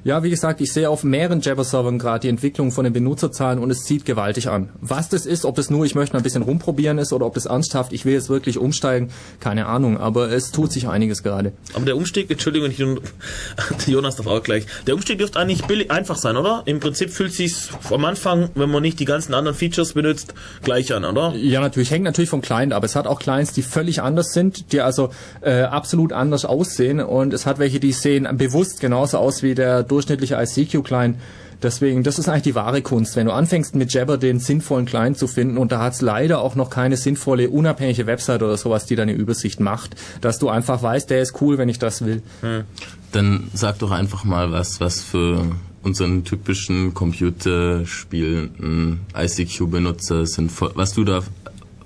ja, 0.04 0.22
wie 0.22 0.30
gesagt, 0.30 0.60
ich 0.60 0.74
sehe 0.74 0.90
auf 0.90 1.04
mehreren 1.04 1.40
Jabber-Servern 1.40 1.98
gerade 1.98 2.22
die 2.22 2.28
Entwicklung 2.28 2.72
von 2.72 2.84
den 2.84 2.92
Benutzerzahlen 2.92 3.60
und 3.60 3.72
es 3.72 3.84
zieht 3.84 4.04
gewaltig 4.04 4.50
an. 4.50 4.70
Was 4.82 5.08
das 5.08 5.26
ist, 5.26 5.46
ob 5.46 5.56
das 5.56 5.70
nur, 5.70 5.86
ich 5.86 5.96
möchte 5.96 6.14
mal 6.14 6.20
ein 6.20 6.24
bisschen 6.24 6.42
rumprobieren 6.42 6.98
ist 6.98 7.14
oder 7.14 7.26
ob 7.26 7.36
das 7.36 7.46
ernsthaft, 7.46 7.94
ich 7.94 8.04
will 8.04 8.14
jetzt 8.14 8.30
wirklich 8.30 8.58
umsteigen, 8.58 9.12
keine 9.40 9.68
Ahnung, 9.68 9.98
aber 9.98 10.30
es 10.30 10.52
tut 10.52 10.74
sich 10.74 10.90
einiges 10.90 11.24
gerade. 11.24 11.54
Aber 11.74 11.86
der 11.86 11.96
Umstieg, 11.96 12.30
Entschuldigung, 12.30 12.70
ich, 12.70 12.80
Jonas 13.88 14.18
darf 14.18 14.28
auch 14.28 14.44
gleich, 14.44 14.66
der 14.88 14.96
Umstieg 14.96 15.20
dürfte 15.20 15.40
eigentlich 15.40 15.64
billig, 15.66 15.90
einfach 15.90 16.18
sein, 16.18 16.36
oder? 16.36 16.64
Im 16.66 16.82
Prinzip 16.82 17.10
fühlt 17.10 17.34
sich 17.34 17.54
am 17.90 18.04
Anfang, 18.04 18.50
wenn 18.56 18.70
man 18.70 18.82
nicht 18.82 19.00
die 19.00 19.06
ganzen 19.06 19.34
anderen 19.34 19.58
Features 19.58 19.94
benutzt, 19.94 20.34
gleich 20.64 20.94
an, 20.94 21.06
oder? 21.06 21.34
Ja, 21.36 21.62
natürlich, 21.62 21.92
hängt 21.92 22.04
natürlich 22.04 22.30
vom 22.30 22.42
Client 22.42 22.74
ab. 22.74 22.84
Es 22.84 22.98
hat 22.98 23.08
auch 23.08 23.20
Clients, 23.20 23.54
die 23.54 23.62
völlig 23.62 24.02
anders 24.02 24.34
sind, 24.34 24.74
die 24.74 24.82
also 24.82 25.12
äh, 25.42 25.62
absolut 25.62 26.12
anders 26.12 26.44
aussehen 26.44 27.00
und 27.00 27.34
es 27.34 27.46
hat 27.46 27.60
welche, 27.60 27.80
die 27.80 27.94
sehen 27.94 28.28
bewusst 28.38 28.82
genauso 28.82 29.18
aus 29.18 29.44
wie 29.44 29.56
der 29.56 29.84
durchschnittliche 29.94 30.36
ICQ-Client. 30.36 31.18
Deswegen, 31.62 32.04
das 32.04 32.20
ist 32.20 32.28
eigentlich 32.28 32.44
die 32.44 32.56
wahre 32.56 32.82
Kunst. 32.82 33.16
Wenn 33.16 33.28
du 33.28 33.32
anfängst 33.32 33.74
mit 33.76 33.94
Jabber 33.94 34.18
den 34.18 34.40
sinnvollen 34.40 34.86
Client 34.86 35.18
zu 35.18 35.28
finden 35.28 35.58
und 35.58 35.72
da 35.72 35.80
hat 35.80 35.94
es 35.94 36.02
leider 36.02 36.42
auch 36.42 36.56
noch 36.56 36.70
keine 36.70 36.98
sinnvolle, 36.98 37.50
unabhängige 37.50 38.06
Website 38.06 38.44
oder 38.44 38.58
sowas, 38.58 38.86
die 38.86 38.98
deine 38.98 39.14
Übersicht 39.14 39.62
macht, 39.62 39.96
dass 40.20 40.40
du 40.40 40.50
einfach 40.50 40.84
weißt, 40.84 41.10
der 41.10 41.22
ist 41.22 41.42
cool, 41.42 41.58
wenn 41.58 41.70
ich 41.70 41.80
das 41.80 42.06
will. 42.06 42.22
Hm. 42.42 42.66
Dann 43.14 43.50
sag 43.54 43.80
doch 43.80 43.92
einfach 43.92 44.26
mal 44.26 44.52
was, 44.52 44.82
was 44.82 45.02
für 45.02 45.56
unseren 45.84 46.26
typischen 46.26 46.94
computerspielenden 46.94 49.02
ICQ-Benutzer 49.16 50.26
sind, 50.26 50.52
was 50.76 50.94
du 50.94 51.04
da 51.04 51.22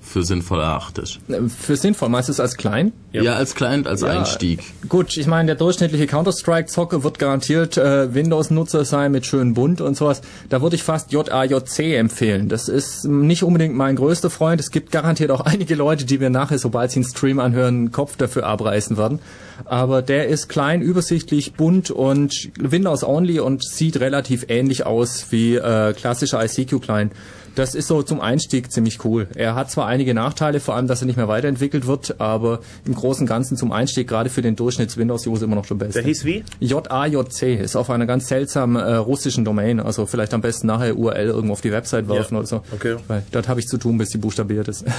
für 0.08 0.24
sinnvoll 0.24 0.60
erachtest? 0.60 1.20
Für 1.60 1.76
sinnvoll, 1.76 2.10
meinst 2.10 2.30
du 2.30 2.32
es 2.32 2.40
als 2.40 2.56
Client? 2.56 2.94
Ja, 3.12 3.22
ja 3.22 3.34
als 3.34 3.56
Client, 3.56 3.88
als 3.88 4.02
ja, 4.02 4.08
Einstieg. 4.08 4.64
Gut, 4.88 5.18
ich 5.18 5.28
meine, 5.28 5.48
der 5.48 5.56
durchschnittliche 5.56 6.08
Counter-Strike-Zocker 6.08 7.04
wird 7.04 7.20
garantiert 7.20 7.78
äh, 7.78 8.14
Windows-Nutzer 8.14 8.86
sein 8.86 9.12
mit 9.12 9.26
schönen 9.26 9.54
Bunt 9.54 9.82
und 9.82 9.98
sowas. 9.98 10.22
Da 10.50 10.62
würde 10.62 10.76
ich 10.76 10.84
fast 10.84 11.12
JAJC 11.12 11.96
empfehlen. 11.98 12.50
Das 12.50 12.70
ist 12.70 13.06
nicht 13.06 13.44
unbedingt 13.44 13.76
mein 13.76 13.96
größter 13.96 14.30
Freund. 14.30 14.62
Es 14.62 14.72
gibt 14.72 14.92
garantiert 14.92 15.32
auch 15.32 15.42
einige 15.46 15.76
Leute, 15.76 16.06
die 16.06 16.18
mir 16.18 16.30
nachher, 16.30 16.60
sobald 16.60 16.92
sie 16.92 17.02
einen 17.02 17.10
Stream 17.10 17.40
anhören, 17.40 17.76
einen 17.76 17.92
Kopf 17.92 18.18
dafür 18.18 18.46
abreißen 18.46 18.98
werden. 18.98 19.20
Aber 19.66 20.02
der 20.02 20.28
ist 20.28 20.48
klein, 20.50 20.82
übersichtlich, 20.82 21.54
bunt 21.54 21.92
und 21.92 22.50
Windows-only 22.60 23.40
und 23.40 23.64
sieht 23.64 24.00
relativ 24.00 24.46
ähnlich 24.50 24.86
aus 24.86 25.28
wie 25.32 25.56
äh, 25.56 25.94
klassischer 25.94 26.44
ICQ-Client. 26.44 27.12
Das 27.58 27.74
ist 27.74 27.88
so 27.88 28.04
zum 28.04 28.22
Einstieg 28.22 28.72
ziemlich 28.72 29.04
cool. 29.04 29.28
Er 29.34 29.56
hat 29.56 29.72
zwar 29.72 29.88
einige 29.88 30.14
Nachteile, 30.14 30.60
vor 30.60 30.76
allem, 30.76 30.86
dass 30.86 31.02
er 31.02 31.08
nicht 31.08 31.16
mehr 31.16 31.28
weiterentwickelt 31.28 31.88
wird, 31.88 32.22
aber 32.22 32.60
im 32.86 32.94
Großen 32.94 33.24
und 33.24 33.28
Ganzen 33.28 33.58
zum 33.58 33.72
Einstieg, 33.72 34.08
gerade 34.08 34.30
für 34.30 34.44
den 34.44 34.56
Durchschnitts-Windows-User 34.56 35.46
immer 35.46 35.56
noch 35.56 35.66
der 35.66 35.74
beste. 35.74 35.94
Der 35.94 36.04
hieß 36.04 36.24
wie? 36.24 36.44
JAJC, 36.60 37.60
ist 37.60 37.76
auf 37.76 37.90
einer 37.90 38.06
ganz 38.06 38.28
seltsamen 38.28 38.76
äh, 38.76 38.98
russischen 38.98 39.44
Domain, 39.44 39.80
also 39.80 40.06
vielleicht 40.06 40.36
am 40.36 40.42
besten 40.42 40.68
nachher 40.68 40.96
URL 40.96 41.30
irgendwo 41.30 41.54
auf 41.54 41.62
die 41.62 41.72
Website 41.72 42.08
werfen 42.08 42.36
ja. 42.36 42.40
oder 42.42 42.48
so. 42.48 42.62
Okay. 42.72 42.98
Weil 43.08 43.24
dort 43.32 43.48
habe 43.48 43.60
ich 43.60 43.66
zu 43.66 43.80
tun, 43.80 43.98
bis 43.98 44.10
die 44.10 44.20
buchstabiert 44.20 44.68
ist. 44.68 44.86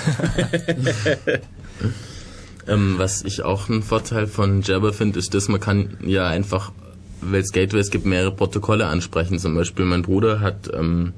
ähm, 2.66 2.94
was 2.98 3.22
ich 3.22 3.44
auch 3.44 3.68
einen 3.68 3.84
Vorteil 3.84 4.26
von 4.26 4.62
Jabber 4.62 4.92
finde, 4.92 5.20
ist, 5.20 5.32
dass 5.32 5.46
man 5.46 5.60
kann 5.60 5.96
ja 6.04 6.26
einfach, 6.26 6.72
weil 7.20 7.42
es 7.42 7.52
Gateways 7.52 7.90
gibt, 7.90 8.04
mehrere 8.04 8.32
Protokolle 8.32 8.86
ansprechen. 8.86 9.38
Zum 9.38 9.54
Beispiel 9.54 9.84
mein 9.84 10.02
Bruder 10.02 10.40
hat 10.40 10.68
ähm, 10.74 11.12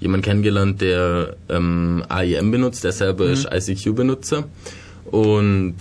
jemand 0.00 0.24
kennengelernt, 0.24 0.80
der 0.80 1.36
ähm, 1.48 2.02
AIM 2.08 2.50
benutzt, 2.50 2.84
der 2.84 2.92
selber 2.92 3.26
mhm. 3.26 3.32
ist 3.32 3.48
ICQ-Benutzer. 3.52 4.44
Und 5.10 5.76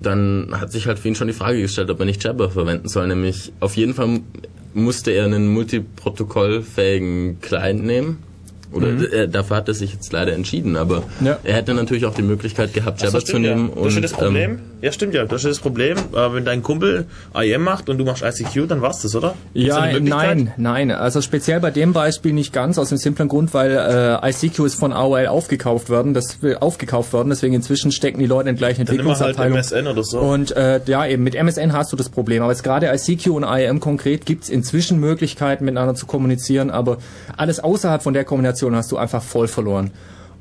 dann 0.00 0.48
hat 0.52 0.72
sich 0.72 0.86
halt 0.86 0.98
für 0.98 1.08
ihn 1.08 1.14
schon 1.14 1.28
die 1.28 1.34
Frage 1.34 1.60
gestellt, 1.60 1.90
ob 1.90 2.00
er 2.00 2.06
nicht 2.06 2.22
Jabber 2.22 2.50
verwenden 2.50 2.88
soll. 2.88 3.08
Nämlich 3.08 3.52
auf 3.60 3.76
jeden 3.76 3.94
Fall 3.94 4.20
musste 4.74 5.12
er 5.12 5.24
einen 5.24 5.48
multiprotokollfähigen 5.48 7.40
Client 7.40 7.84
nehmen 7.84 8.18
oder 8.74 8.88
mhm. 8.88 9.06
äh, 9.12 9.28
dafür 9.28 9.56
hat 9.56 9.68
er 9.68 9.74
sich 9.74 9.92
jetzt 9.92 10.12
leider 10.12 10.32
entschieden, 10.32 10.76
aber 10.76 11.04
ja. 11.24 11.38
er 11.44 11.54
hätte 11.54 11.74
natürlich 11.74 12.06
auch 12.06 12.14
die 12.14 12.22
Möglichkeit 12.22 12.74
gehabt, 12.74 13.00
Jabber 13.02 13.20
so, 13.20 13.26
zu 13.26 13.38
nehmen. 13.38 13.70
Ja. 13.74 13.80
Und, 13.80 14.02
das 14.02 14.12
Problem? 14.12 14.50
Ähm, 14.50 14.58
ja, 14.84 14.92
stimmt 14.92 15.14
ja. 15.14 15.24
Das 15.24 15.44
ist 15.44 15.50
das 15.50 15.58
Problem. 15.60 15.96
Äh, 15.96 16.34
wenn 16.34 16.44
dein 16.44 16.62
Kumpel 16.62 17.06
IM 17.34 17.62
macht 17.62 17.88
und 17.88 17.96
du 17.96 18.04
machst 18.04 18.22
ICQ, 18.22 18.68
dann 18.68 18.82
war's 18.82 19.00
das, 19.00 19.16
oder? 19.16 19.34
Ja, 19.54 19.98
nein, 19.98 20.52
nein. 20.58 20.90
Also 20.90 21.22
speziell 21.22 21.58
bei 21.58 21.70
dem 21.70 21.94
Beispiel 21.94 22.34
nicht 22.34 22.52
ganz, 22.52 22.76
aus 22.76 22.90
dem 22.90 22.98
simplen 22.98 23.28
Grund, 23.28 23.54
weil 23.54 23.70
äh, 23.70 24.30
ICQ 24.30 24.58
ist 24.66 24.74
von 24.74 24.92
AOL 24.92 25.26
aufgekauft 25.26 25.88
worden, 25.88 26.12
das 26.12 26.38
aufgekauft 26.60 27.14
worden, 27.14 27.30
deswegen 27.30 27.54
inzwischen 27.54 27.92
stecken 27.92 28.18
die 28.18 28.26
Leute 28.26 28.50
in 28.50 28.56
gleichen 28.56 28.82
Entwicklungsabteilungen. 28.82 29.56
Halt 29.56 29.72
MSN 29.72 29.86
oder 29.86 30.04
so. 30.04 30.20
Und 30.20 30.54
äh, 30.54 30.82
ja, 30.84 31.06
eben 31.06 31.22
mit 31.22 31.34
MSN 31.34 31.72
hast 31.72 31.90
du 31.90 31.96
das 31.96 32.10
Problem. 32.10 32.42
Aber 32.42 32.52
jetzt 32.52 32.62
gerade 32.62 32.92
ICQ 32.92 33.28
und 33.28 33.44
IM 33.44 33.80
konkret 33.80 34.26
gibt's 34.26 34.50
inzwischen 34.50 35.00
Möglichkeiten, 35.00 35.64
miteinander 35.64 35.94
zu 35.94 36.04
kommunizieren, 36.04 36.70
aber 36.70 36.98
alles 37.38 37.58
außerhalb 37.58 38.02
von 38.02 38.12
der 38.12 38.24
Kommunikation 38.24 38.76
hast 38.76 38.92
du 38.92 38.98
einfach 38.98 39.22
voll 39.22 39.48
verloren. 39.48 39.92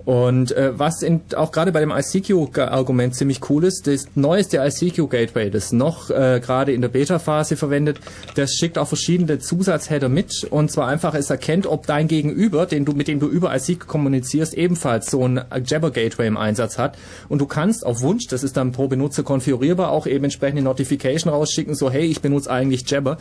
Und 0.05 0.51
äh, 0.51 0.77
was 0.77 1.01
in, 1.01 1.21
auch 1.35 1.51
gerade 1.51 1.71
bei 1.71 1.79
dem 1.79 1.91
ICQ-Argument 1.91 3.15
ziemlich 3.15 3.49
cool 3.49 3.63
ist, 3.63 3.87
das 3.87 4.07
neueste 4.15 4.57
ICQ-Gateway, 4.57 5.49
das 5.49 5.71
noch 5.71 6.09
äh, 6.09 6.41
gerade 6.43 6.73
in 6.73 6.81
der 6.81 6.89
Beta-Phase 6.89 7.55
verwendet, 7.55 7.99
das 8.35 8.53
schickt 8.53 8.77
auch 8.77 8.87
verschiedene 8.87 9.39
Zusatzheader 9.39 10.09
mit. 10.09 10.45
Und 10.49 10.71
zwar 10.71 10.87
einfach, 10.87 11.13
es 11.13 11.29
erkennt, 11.29 11.67
ob 11.67 11.87
dein 11.87 12.07
Gegenüber, 12.07 12.65
den 12.65 12.83
du, 12.85 12.91
mit 12.93 13.07
dem 13.07 13.19
du 13.19 13.27
über 13.27 13.55
ICQ 13.55 13.87
kommunizierst, 13.87 14.53
ebenfalls 14.55 15.09
so 15.09 15.25
ein 15.25 15.41
Jabber-Gateway 15.65 16.27
im 16.27 16.37
Einsatz 16.37 16.77
hat. 16.77 16.97
Und 17.29 17.39
du 17.39 17.45
kannst 17.45 17.85
auf 17.85 18.01
Wunsch, 18.01 18.27
das 18.27 18.43
ist 18.43 18.57
dann 18.57 18.73
pro 18.73 18.87
Benutzer 18.87 19.23
konfigurierbar, 19.23 19.91
auch 19.91 20.05
eben 20.05 20.25
entsprechende 20.25 20.61
Notification 20.61 21.31
rausschicken, 21.31 21.75
so 21.75 21.89
hey, 21.89 22.05
ich 22.05 22.21
benutze 22.21 22.51
eigentlich 22.51 22.89
Jabber 22.89 23.17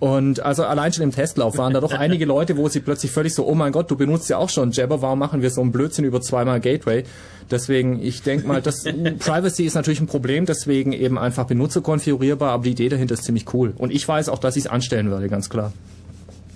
und 0.00 0.40
also 0.40 0.64
allein 0.64 0.92
schon 0.92 1.02
im 1.02 1.12
Testlauf 1.12 1.58
waren 1.58 1.72
da 1.72 1.80
doch 1.80 1.92
einige 1.98 2.24
Leute, 2.24 2.56
wo 2.56 2.68
sie 2.68 2.80
plötzlich 2.80 3.10
völlig 3.10 3.34
so, 3.34 3.46
oh 3.46 3.54
mein 3.54 3.72
Gott, 3.72 3.90
du 3.90 3.96
benutzt 3.96 4.28
ja 4.30 4.38
auch 4.38 4.48
schon 4.48 4.70
Jabber, 4.70 5.02
warum 5.02 5.18
machen 5.18 5.42
wir 5.42 5.50
so 5.50 5.60
einen 5.60 5.72
Blödsinn 5.72 6.04
über 6.04 6.20
zweimal 6.20 6.60
Gateway? 6.60 7.04
Deswegen, 7.50 8.00
ich 8.02 8.22
denke 8.22 8.46
mal, 8.46 8.62
das 8.62 8.84
Privacy 9.18 9.64
ist 9.64 9.74
natürlich 9.74 10.00
ein 10.00 10.06
Problem, 10.06 10.46
deswegen 10.46 10.92
eben 10.92 11.18
einfach 11.18 11.46
benutzerkonfigurierbar, 11.46 12.52
aber 12.52 12.64
die 12.64 12.70
Idee 12.70 12.88
dahinter 12.88 13.14
ist 13.14 13.24
ziemlich 13.24 13.52
cool. 13.54 13.72
Und 13.76 13.90
ich 13.90 14.06
weiß 14.06 14.28
auch, 14.28 14.38
dass 14.38 14.56
ich 14.56 14.64
es 14.64 14.70
anstellen 14.70 15.10
würde, 15.10 15.28
ganz 15.28 15.50
klar. 15.50 15.72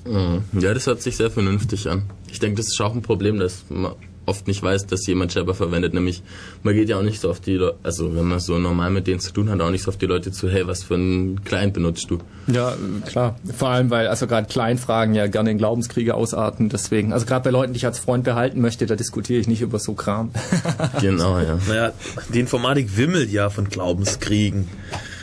Mhm. 0.05 0.43
Ja, 0.61 0.75
das 0.75 0.87
hört 0.87 1.03
sich 1.03 1.17
sehr 1.17 1.31
vernünftig 1.31 1.89
an. 1.89 2.03
Ich 2.31 2.39
denke, 2.39 2.57
das 2.57 2.67
ist 2.67 2.81
auch 2.81 2.95
ein 2.95 3.03
Problem, 3.03 3.39
dass 3.39 3.65
man 3.69 3.93
oft 4.27 4.47
nicht 4.47 4.63
weiß, 4.63 4.87
dass 4.87 5.07
jemand 5.07 5.35
Jabber 5.35 5.55
verwendet. 5.55 5.95
Nämlich, 5.95 6.23
man 6.63 6.75
geht 6.75 6.89
ja 6.89 6.99
auch 6.99 7.03
nicht 7.03 7.21
so 7.21 7.31
auf 7.31 7.41
die 7.41 7.55
Leute, 7.55 7.77
also 7.83 8.15
wenn 8.15 8.25
man 8.25 8.41
so 8.41 8.59
normal 8.59 8.91
mit 8.91 9.07
denen 9.07 9.21
zu 9.21 9.33
tun 9.33 9.51
hat, 9.51 9.61
auch 9.61 9.71
nicht 9.71 9.83
so 9.83 9.91
auf 9.91 9.97
die 9.97 10.07
Leute 10.07 10.33
zu, 10.33 10.49
hey, 10.49 10.67
was 10.67 10.83
für 10.83 10.95
ein 10.95 11.45
Client 11.45 11.75
benutzt 11.75 12.11
du? 12.11 12.19
Ja, 12.47 12.75
klar. 13.07 13.37
Vor 13.57 13.69
allem, 13.69 13.91
weil 13.91 14.09
also 14.09 14.27
gerade 14.27 14.47
Client-Fragen 14.47 15.15
ja 15.15 15.27
gerne 15.27 15.51
in 15.51 15.59
Glaubenskriege 15.59 16.15
ausarten. 16.15 16.69
Deswegen, 16.69 17.13
also 17.13 17.27
gerade 17.27 17.45
bei 17.45 17.51
Leuten, 17.51 17.73
die 17.73 17.79
ich 17.79 17.87
als 17.87 17.99
Freund 17.99 18.25
behalten 18.25 18.61
möchte, 18.61 18.87
da 18.87 18.97
diskutiere 18.97 19.41
ich 19.41 19.49
nicht 19.49 19.63
über 19.63 19.79
so 19.79 19.95
Kram. 19.95 20.31
genau, 21.01 21.39
ja. 21.39 21.59
Naja, 21.69 21.93
die 22.33 22.41
Informatik 22.41 22.97
wimmelt 22.97 23.31
ja 23.31 23.51
von 23.51 23.69
Glaubenskriegen. 23.69 24.69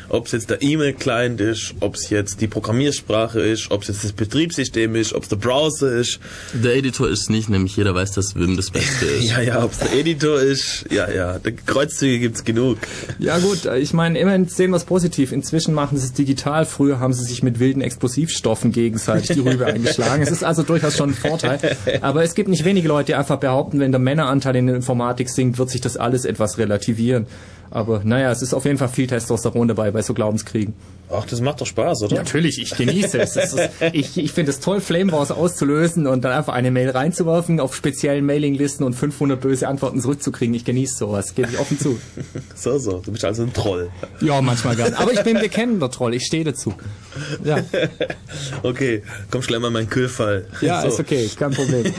Ob 0.09 0.25
es 0.25 0.31
jetzt 0.31 0.49
der 0.49 0.61
E-Mail-Client 0.61 1.39
ist, 1.39 1.75
ob 1.79 1.95
es 1.95 2.09
jetzt 2.09 2.41
die 2.41 2.47
Programmiersprache 2.47 3.39
ist, 3.39 3.71
ob 3.71 3.83
es 3.83 3.89
jetzt 3.89 4.03
das 4.03 4.11
Betriebssystem 4.11 4.95
ist, 4.95 5.13
ob 5.13 5.23
es 5.23 5.29
der 5.29 5.37
Browser 5.37 5.91
ist. 5.93 6.19
Der 6.53 6.75
Editor 6.75 7.09
ist 7.09 7.29
nicht, 7.29 7.49
nämlich 7.49 7.77
jeder 7.77 7.95
weiß, 7.95 8.11
dass 8.13 8.35
Vim 8.35 8.55
das 8.55 8.71
Beste 8.71 9.05
ist. 9.19 9.29
Ja, 9.29 9.41
ja, 9.41 9.63
ob 9.63 9.71
es 9.71 9.79
der 9.79 9.93
Editor 9.93 10.39
ist, 10.39 10.85
ja, 10.89 11.09
ja, 11.09 11.39
der 11.39 11.53
Kreuzzüge 11.53 12.19
gibt's 12.19 12.43
genug. 12.43 12.77
Ja 13.19 13.37
gut, 13.39 13.65
ich 13.65 13.93
meine, 13.93 14.19
immerhin 14.19 14.47
sehen 14.47 14.71
wir 14.71 14.77
es 14.77 14.85
positiv. 14.85 15.31
Inzwischen 15.31 15.73
machen 15.73 15.97
sie 15.97 16.05
es 16.05 16.13
digital. 16.13 16.65
Früher 16.65 16.99
haben 16.99 17.13
sie 17.13 17.23
sich 17.23 17.43
mit 17.43 17.59
wilden 17.59 17.81
Explosivstoffen 17.81 18.71
gegenseitig 18.71 19.35
die 19.35 19.39
Rübe 19.39 19.65
eingeschlagen. 19.67 20.23
Es 20.23 20.31
ist 20.31 20.43
also 20.43 20.63
durchaus 20.63 20.97
schon 20.97 21.11
ein 21.11 21.15
Vorteil. 21.15 21.59
Aber 22.01 22.23
es 22.23 22.35
gibt 22.35 22.49
nicht 22.49 22.65
wenige 22.65 22.87
Leute, 22.87 23.07
die 23.07 23.15
einfach 23.15 23.37
behaupten, 23.37 23.79
wenn 23.79 23.91
der 23.91 23.99
Männeranteil 23.99 24.55
in 24.55 24.67
der 24.67 24.75
Informatik 24.75 25.29
sinkt, 25.29 25.57
wird 25.57 25.69
sich 25.69 25.81
das 25.81 25.97
alles 25.97 26.25
etwas 26.25 26.57
relativieren. 26.57 27.27
Aber 27.71 28.01
naja, 28.03 28.31
es 28.31 28.41
ist 28.41 28.53
auf 28.53 28.65
jeden 28.65 28.77
Fall 28.77 28.89
viel 28.89 29.07
Testosteron 29.07 29.67
dabei 29.67 29.91
bei 29.91 30.01
so 30.01 30.13
Glaubenskriegen. 30.13 30.73
Ach, 31.11 31.25
das 31.25 31.41
macht 31.41 31.59
doch 31.61 31.65
Spaß, 31.65 32.03
oder? 32.03 32.17
Natürlich, 32.17 32.61
ich 32.61 32.69
genieße 32.75 33.19
es. 33.19 33.35
ist, 33.35 33.57
ich 33.93 34.17
ich 34.17 34.31
finde 34.31 34.51
es 34.51 34.59
toll, 34.59 34.79
Flame 34.79 35.11
Wars 35.11 35.31
auszulösen 35.31 36.05
und 36.07 36.23
dann 36.23 36.31
einfach 36.31 36.53
eine 36.53 36.69
Mail 36.71 36.91
reinzuwerfen, 36.91 37.59
auf 37.59 37.75
speziellen 37.75 38.25
Mailinglisten 38.25 38.85
und 38.85 38.93
500 38.93 39.41
böse 39.41 39.67
Antworten 39.67 40.01
zurückzukriegen. 40.01 40.53
Ich 40.53 40.65
genieße 40.65 40.97
sowas, 40.97 41.33
gebe 41.33 41.49
ich 41.51 41.59
offen 41.59 41.79
zu. 41.79 41.99
So, 42.55 42.77
so, 42.77 42.99
du 42.99 43.11
bist 43.13 43.23
also 43.23 43.43
ein 43.43 43.53
Troll. 43.53 43.89
Ja, 44.19 44.41
manchmal 44.41 44.75
gern. 44.75 44.93
Aber 44.95 45.13
ich 45.13 45.23
bin 45.23 45.37
ein 45.37 45.41
bekennender 45.43 45.89
Troll, 45.89 46.13
ich 46.13 46.25
stehe 46.25 46.43
dazu. 46.43 46.73
Ja, 47.43 47.59
Okay, 48.63 49.03
komm 49.31 49.41
schnell 49.41 49.59
mal 49.59 49.71
mein 49.71 49.89
Kühlfall. 49.89 50.47
ja 50.61 50.81
so. 50.81 50.87
ist 50.89 50.99
okay, 50.99 51.29
kein 51.37 51.51
Problem. 51.51 51.85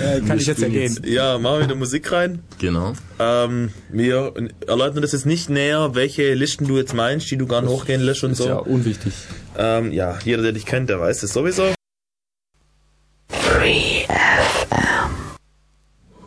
äh, 0.00 0.20
kann 0.26 0.38
ich 0.38 0.46
jetzt 0.46 0.60
ja 0.60 0.68
gehen. 0.68 0.98
Ja, 1.04 1.38
machen 1.38 1.60
wir 1.60 1.64
wieder 1.66 1.74
Musik 1.76 2.10
rein. 2.12 2.40
Genau. 2.58 2.92
Ähm, 3.18 3.70
wir 3.88 4.32
erläutern 4.66 5.02
das 5.02 5.12
jetzt 5.12 5.26
nicht 5.26 5.48
näher, 5.50 5.94
welche 5.94 6.34
Listen 6.34 6.66
du 6.66 6.76
jetzt 6.76 6.94
meinst, 6.94 7.30
die 7.30 7.36
du 7.36 7.46
gar 7.46 7.60
nicht 7.62 7.69
hochgehen 7.70 8.00
lässt 8.00 8.22
und 8.24 8.32
Ist 8.32 8.38
so. 8.38 8.48
ja 8.48 8.56
unwichtig. 8.56 9.12
Ähm, 9.56 9.92
ja, 9.92 10.18
jeder, 10.24 10.42
der 10.42 10.52
dich 10.52 10.66
kennt, 10.66 10.90
der 10.90 11.00
weiß 11.00 11.20
das 11.20 11.32
sowieso. 11.32 11.72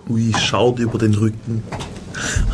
Ui, 0.10 0.34
schaut 0.38 0.80
über 0.80 0.98
den 0.98 1.14
Rücken. 1.16 1.64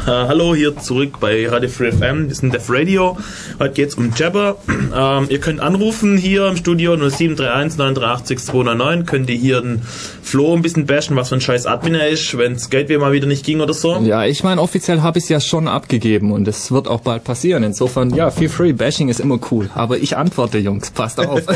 Hallo, 0.06 0.56
hier 0.56 0.78
zurück 0.78 1.20
bei 1.20 1.48
Radio 1.48 1.70
Free 1.70 1.92
FM, 1.92 2.28
wir 2.28 2.36
sind 2.36 2.54
Def 2.54 2.70
Radio. 2.70 3.18
Heute 3.60 3.74
geht's 3.74 3.96
um 3.96 4.12
Jabber. 4.16 4.58
Ähm, 4.68 5.28
ihr 5.30 5.40
könnt 5.40 5.60
anrufen 5.60 6.18
hier 6.18 6.48
im 6.48 6.58
Studio 6.58 6.96
0731 6.96 7.78
983 7.78 8.40
299. 8.40 9.06
Könnt 9.06 9.30
ihr 9.30 9.36
hier 9.36 9.62
den 9.62 9.82
Flo 10.22 10.56
ein 10.56 10.62
bisschen 10.62 10.86
bashen, 10.86 11.16
was 11.16 11.30
für 11.30 11.36
ein 11.36 11.42
scheiß 11.42 11.66
Admin 11.66 11.96
er 11.96 12.10
ist, 12.10 12.38
wenn's 12.38 12.70
Gateway 12.70 12.98
mal 12.98 13.12
wieder 13.12 13.28
nicht 13.28 13.46
ging 13.46 13.62
oder 13.62 13.74
so. 13.74 13.98
Ja, 13.98 14.26
ich 14.26 14.44
meine, 14.44 14.62
offiziell 14.62 15.02
habe 15.02 15.20
ich 15.20 15.26
es 15.26 15.30
ja 15.30 15.40
schon 15.40 15.68
abgegeben 15.68 16.32
und 16.32 16.48
es 16.48 16.72
wird 16.72 16.88
auch 16.88 17.02
bald 17.02 17.24
passieren. 17.24 17.64
Insofern, 17.64 18.14
ja, 18.16 18.32
feel 18.32 18.50
free, 18.50 18.74
Bashing 18.74 19.10
ist 19.10 19.20
immer 19.20 19.40
cool. 19.52 19.70
Aber 19.76 19.98
ich 19.98 20.18
antworte, 20.18 20.58
Jungs, 20.58 20.92
passt 20.92 21.20
auf. 21.20 21.42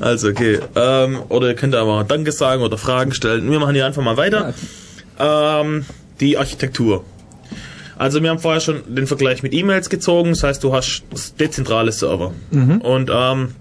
Also 0.00 0.28
okay. 0.28 0.58
Ähm, 0.74 1.20
oder 1.28 1.48
ihr 1.48 1.54
könnt 1.54 1.74
aber 1.74 2.04
Danke 2.04 2.32
sagen 2.32 2.62
oder 2.62 2.78
Fragen 2.78 3.12
stellen. 3.12 3.50
Wir 3.50 3.60
machen 3.60 3.74
hier 3.74 3.86
einfach 3.86 4.02
mal 4.02 4.16
weiter. 4.16 4.54
Ähm, 5.18 5.84
die 6.20 6.38
Architektur. 6.38 7.04
Also 7.96 8.22
wir 8.22 8.30
haben 8.30 8.38
vorher 8.38 8.60
schon 8.62 8.94
den 8.94 9.06
Vergleich 9.06 9.42
mit 9.42 9.52
E-Mails 9.52 9.90
gezogen. 9.90 10.30
Das 10.30 10.42
heißt, 10.42 10.64
du 10.64 10.72
hast 10.72 11.02
dezentrale 11.38 11.92
Server. 11.92 12.32
Und, 12.82 13.10
ähm, 13.12 13.54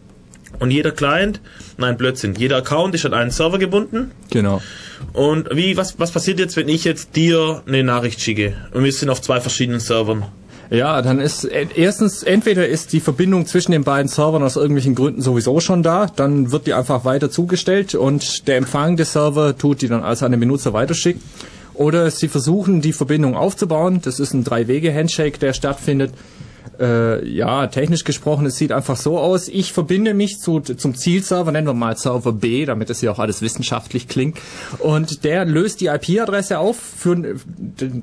und 0.59 0.71
jeder 0.71 0.91
Client, 0.91 1.41
nein, 1.77 1.97
Blödsinn, 1.97 2.35
jeder 2.35 2.57
Account 2.57 2.95
ist 2.95 3.05
an 3.05 3.13
einen 3.13 3.31
Server 3.31 3.57
gebunden. 3.57 4.11
genau. 4.29 4.61
Und 5.13 5.49
wie, 5.53 5.77
was, 5.77 5.99
was 5.99 6.11
passiert 6.11 6.39
jetzt, 6.39 6.57
wenn 6.57 6.67
ich 6.69 6.83
jetzt 6.83 7.15
dir 7.15 7.63
eine 7.67 7.83
Nachricht 7.83 8.21
schicke? 8.21 8.53
Und 8.73 8.83
wir 8.83 8.91
sind 8.91 9.09
auf 9.09 9.21
zwei 9.21 9.39
verschiedenen 9.39 9.79
Servern. 9.79 10.25
Ja, 10.69 11.01
dann 11.01 11.19
ist 11.19 11.45
äh, 11.45 11.67
erstens 11.75 12.21
entweder 12.21 12.67
ist 12.67 12.93
die 12.93 12.99
Verbindung 12.99 13.45
zwischen 13.47 13.71
den 13.71 13.83
beiden 13.83 14.07
Servern 14.07 14.43
aus 14.43 14.55
irgendwelchen 14.55 14.93
Gründen 14.95 15.21
sowieso 15.21 15.59
schon 15.59 15.83
da, 15.83 16.05
dann 16.15 16.51
wird 16.51 16.67
die 16.67 16.73
einfach 16.73 17.05
weiter 17.05 17.31
zugestellt 17.31 17.95
und 17.95 18.47
der 18.47 18.57
empfangende 18.57 19.03
Server 19.03 19.57
tut 19.57 19.81
die 19.81 19.87
dann 19.87 20.03
also 20.03 20.25
an 20.25 20.31
den 20.31 20.39
Benutzer 20.39 20.71
weiterschicken. 20.73 21.21
Oder 21.79 22.11
sie 22.11 22.27
versuchen 22.27 22.81
die 22.81 22.91
Verbindung 22.91 23.37
aufzubauen. 23.37 24.01
Das 24.03 24.19
ist 24.19 24.33
ein 24.33 24.43
Drei-Wege-Handshake, 24.43 25.39
der 25.39 25.53
stattfindet. 25.53 26.11
Äh, 26.79 27.27
ja, 27.27 27.67
technisch 27.67 28.05
gesprochen, 28.05 28.45
es 28.45 28.55
sieht 28.55 28.71
einfach 28.71 28.95
so 28.95 29.17
aus. 29.17 29.49
Ich 29.49 29.73
verbinde 29.73 30.13
mich 30.13 30.39
zu, 30.39 30.61
zum 30.61 30.95
Zielserver, 30.95 31.51
nennen 31.51 31.67
wir 31.67 31.73
mal 31.73 31.97
Server 31.97 32.31
B, 32.31 32.65
damit 32.65 32.89
das 32.89 33.01
hier 33.01 33.11
auch 33.11 33.19
alles 33.19 33.41
wissenschaftlich 33.41 34.07
klingt. 34.07 34.39
Und 34.79 35.25
der 35.25 35.43
löst 35.43 35.81
die 35.81 35.87
IP-Adresse 35.87 36.57
auf 36.59 36.77
für, 36.77 37.35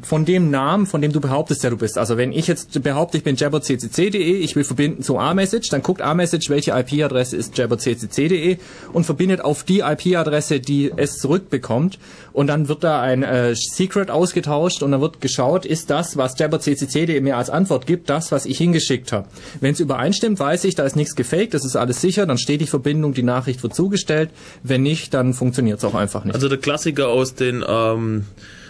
von 0.02 0.24
dem 0.26 0.50
Namen, 0.50 0.86
von 0.86 1.00
dem 1.00 1.12
du 1.12 1.20
behauptest, 1.20 1.62
der 1.62 1.70
du 1.70 1.78
bist. 1.78 1.96
Also 1.96 2.18
wenn 2.18 2.32
ich 2.32 2.46
jetzt 2.48 2.82
behaupte, 2.82 3.16
ich 3.16 3.24
bin 3.24 3.36
jabberccc.de, 3.36 4.14
ich 4.14 4.56
will 4.56 4.64
verbinden 4.64 5.02
zu 5.02 5.18
A-Message, 5.18 5.70
dann 5.70 5.82
guckt 5.82 6.02
A-Message, 6.02 6.50
welche 6.50 6.72
IP-Adresse 6.72 7.36
ist 7.36 7.56
jabberccc.de 7.56 8.58
und 8.92 9.04
verbindet 9.04 9.42
auf 9.42 9.64
die 9.64 9.80
IP-Adresse, 9.80 10.60
die 10.60 10.92
es 10.94 11.18
zurückbekommt. 11.18 11.98
Und 12.36 12.48
dann 12.48 12.68
wird 12.68 12.84
da 12.84 13.00
ein 13.00 13.22
äh, 13.22 13.54
Secret 13.56 14.10
ausgetauscht 14.10 14.82
und 14.82 14.92
dann 14.92 15.00
wird 15.00 15.22
geschaut, 15.22 15.64
ist 15.64 15.88
das, 15.88 16.18
was 16.18 16.38
jabberccc.de 16.38 17.18
mir 17.22 17.38
als 17.38 17.48
Antwort 17.48 17.86
gibt, 17.86 18.10
das, 18.10 18.30
was 18.30 18.44
ich 18.44 18.58
hingeschickt 18.58 19.10
habe. 19.10 19.26
Wenn 19.62 19.72
es 19.72 19.80
übereinstimmt, 19.80 20.38
weiß 20.38 20.64
ich, 20.64 20.74
da 20.74 20.84
ist 20.84 20.96
nichts 20.96 21.16
gefaked, 21.16 21.54
das 21.54 21.64
ist 21.64 21.76
alles 21.76 22.02
sicher, 22.02 22.26
dann 22.26 22.36
steht 22.36 22.60
die 22.60 22.66
Verbindung, 22.66 23.14
die 23.14 23.22
Nachricht 23.22 23.62
wird 23.62 23.74
zugestellt. 23.74 24.28
Wenn 24.62 24.82
nicht, 24.82 25.14
dann 25.14 25.32
funktioniert 25.32 25.78
es 25.78 25.84
auch 25.86 25.94
einfach 25.94 26.24
nicht. 26.24 26.34
Also 26.34 26.50
der 26.50 26.58
Klassiker 26.58 27.08
aus 27.08 27.36
den 27.36 27.64
ähm, 27.66 28.26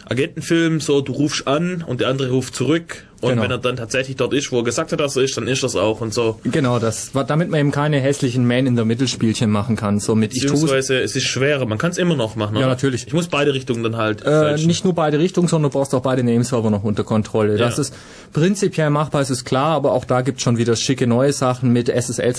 Agentenfilmen, 0.09 0.79
so 0.79 1.00
du 1.00 1.11
rufst 1.11 1.48
an 1.48 1.83
und 1.85 2.00
der 2.00 2.07
andere 2.07 2.31
ruft 2.31 2.55
zurück 2.55 3.05
und 3.20 3.31
Genau. 3.31 3.42
wenn 3.42 3.50
er 3.50 3.59
dann 3.59 3.76
tatsächlich 3.76 4.16
dort 4.16 4.33
ist, 4.35 4.52
wo 4.52 4.59
er 4.59 4.64
gesagt 4.64 4.92
hat, 4.92 5.00
dass 5.00 5.16
er 5.16 5.22
ist, 5.22 5.37
dann 5.37 5.48
ist 5.48 5.62
das 5.62 5.74
auch 5.76 6.00
und 6.00 6.12
so. 6.12 6.38
Genau, 6.44 6.79
das 6.79 7.12
damit 7.26 7.48
man 7.50 7.61
eben 7.61 7.70
keine 7.72 7.98
hässlichen 8.00 8.46
Man 8.46 8.66
in 8.66 8.76
der 8.76 8.85
Mittelspielchen 8.85 9.50
machen 9.50 9.74
kann. 9.76 10.00
So 10.00 10.14
mit 10.14 10.33
Beziehungsweise 10.33 11.00
es 11.00 11.16
ist 11.16 11.24
schwerer, 11.24 11.64
man 11.66 11.79
kann 11.79 11.90
es 11.92 11.98
immer 11.98 12.14
noch 12.16 12.37
machen. 12.37 12.57
oder? 12.57 12.66
natürlich. 12.66 13.07
Ich 13.07 13.12
muss 13.14 13.29
beide 13.29 13.55
Richtungen 13.55 13.83
dann 13.83 13.96
halt 13.96 14.22
äh, 14.24 14.57
nicht 14.57 14.85
nur 14.85 14.94
beide 14.94 15.18
Richtungen, 15.18 15.48
sondern 15.48 15.70
du 15.70 15.79
brauchst 15.79 15.94
auch 15.94 16.02
beide 16.02 16.22
Nameserver 16.22 16.70
noch 16.70 16.85
unter 16.85 17.05
Kontrolle. 17.05 17.57
Das 17.57 17.76
Ja. 17.76 17.83
ist 17.83 17.94
prinzipiell 18.33 18.90
machbar, 18.90 19.22
es 19.22 19.31
ist 19.31 19.44
klar, 19.44 19.74
aber 19.76 19.92
auch 19.92 20.05
da 20.05 20.20
gibt's 20.20 20.42
schon 20.42 20.59
wieder 20.59 20.76
schicke 20.76 21.07
neue 21.07 21.33
Sachen 21.33 21.72
mit 21.72 21.88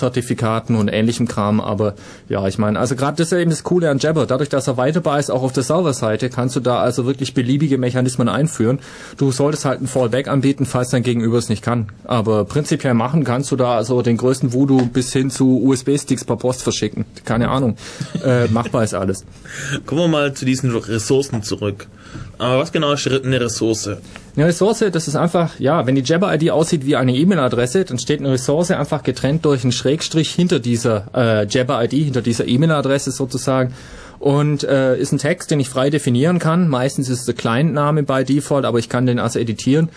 SSL-Zertifikaten 0.02 0.76
und 0.76 0.88
ähnlichem 0.90 1.28
Kram. 1.28 1.60
Aber 1.60 1.96
ja, 2.30 2.48
ich 2.48 2.58
meine, 2.58 2.80
also 2.80 2.96
gerade 2.96 3.18
das 3.18 3.28
ist 3.28 3.32
ja 3.32 3.40
eben 3.40 3.50
das 3.50 3.64
Coole 3.64 3.90
an 3.90 3.98
Jabber. 3.98 4.26
Dadurch, 4.28 4.50
dass 4.50 4.68
er 4.68 4.78
weiterbar 4.78 5.20
ist, 5.20 5.32
auch 5.32 5.42
auf 5.44 5.54
der 5.54 5.64
Serverseite, 5.64 6.30
kannst 6.30 6.56
du 6.56 6.60
da 6.60 6.80
also 6.80 7.06
wirklich 7.06 7.34
beliebige 7.34 7.78
Mechanismen 7.78 8.30
einführen. 8.30 8.80
Du 9.18 9.32
solltest 9.32 9.66
halt 9.66 9.82
ein 9.82 9.88
Fallback 9.88 10.28
anbieten, 10.28 10.66
falls 10.68 10.90
dein 10.90 11.04
Gegenüber 11.04 11.38
es 11.38 11.50
nicht 11.50 11.64
kann. 11.64 11.88
Aber 12.04 12.46
prinzipiell 12.46 12.94
machen 12.94 13.24
kannst 13.24 13.52
du 13.52 13.56
da 13.56 13.76
also 13.76 14.02
den 14.02 14.18
größten 14.18 14.54
Voodoo 14.54 14.86
bis 14.86 15.14
hin 15.14 15.30
zu 15.30 15.64
USB-Sticks 15.64 16.26
per 16.26 16.38
Post 16.38 16.64
verschicken. 16.64 17.06
Keine 17.26 17.50
Ahnung. 17.50 17.78
Äh, 18.24 18.48
machbar 18.48 18.84
ist 18.84 18.94
alles. 18.94 19.26
Kommen 19.86 20.02
wir 20.02 20.08
mal 20.08 20.34
zu 20.34 20.46
diesen 20.46 20.76
Ressourcen 20.76 21.44
zurück. 21.44 21.88
Aber 22.38 22.60
was 22.60 22.72
genau 22.72 22.94
ist 22.94 23.08
eine 23.08 23.42
Ressource? 23.42 23.90
Eine 24.36 24.46
Ressource, 24.46 24.86
das 24.92 25.08
ist 25.08 25.16
einfach, 25.16 25.60
ja, 25.60 25.88
wenn 25.88 25.96
die 25.96 26.04
Jabber-ID 26.04 26.52
aussieht 26.52 26.86
wie 26.86 26.96
eine 26.96 27.16
E-Mail-Adresse, 27.16 27.86
dann 27.86 27.98
steht 27.98 28.20
eine 28.20 28.34
Ressource 28.34 28.70
einfach 28.72 29.02
getrennt 29.02 29.46
durch 29.46 29.64
einen 29.64 29.72
Schrägstrich 29.72 30.30
hinter 30.30 30.60
dieser 30.60 31.08
äh, 31.16 31.48
Jabber-ID, 31.48 31.94
hinter 31.94 32.22
dieser 32.22 32.48
E-Mail-Adresse 32.48 33.12
sozusagen. 33.12 33.74
Und 34.20 34.64
äh, 34.64 34.98
ist 34.98 35.12
ein 35.12 35.20
Text, 35.20 35.52
den 35.52 35.60
ich 35.60 35.70
frei 35.70 35.90
definieren 35.90 36.40
kann. 36.40 36.68
Meistens 36.68 37.10
ist 37.10 37.20
es 37.20 37.26
der 37.26 37.36
Client-Name 37.36 38.04
bei 38.04 38.24
Default, 38.24 38.66
aber 38.66 38.80
ich 38.80 38.90
kann 38.90 39.06
den 39.06 39.20
also 39.20 39.40
editieren. 39.40 39.90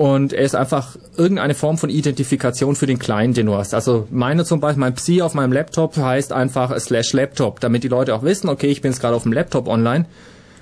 Und 0.00 0.32
er 0.32 0.44
ist 0.44 0.54
einfach 0.56 0.96
irgendeine 1.18 1.52
Form 1.52 1.76
von 1.76 1.90
Identifikation 1.90 2.74
für 2.74 2.86
den 2.86 2.98
Client, 2.98 3.36
den 3.36 3.44
du 3.44 3.54
hast. 3.54 3.74
Also 3.74 4.08
meine 4.10 4.46
zum 4.46 4.58
Beispiel, 4.58 4.80
mein 4.80 4.94
Psi 4.94 5.20
auf 5.20 5.34
meinem 5.34 5.52
Laptop 5.52 5.94
heißt 5.94 6.32
einfach 6.32 6.74
slash 6.80 7.12
Laptop, 7.12 7.60
damit 7.60 7.84
die 7.84 7.88
Leute 7.88 8.14
auch 8.14 8.22
wissen, 8.22 8.48
okay, 8.48 8.68
ich 8.68 8.80
bin 8.80 8.92
jetzt 8.92 9.02
gerade 9.02 9.14
auf 9.14 9.24
dem 9.24 9.34
Laptop 9.34 9.68
online. 9.68 10.06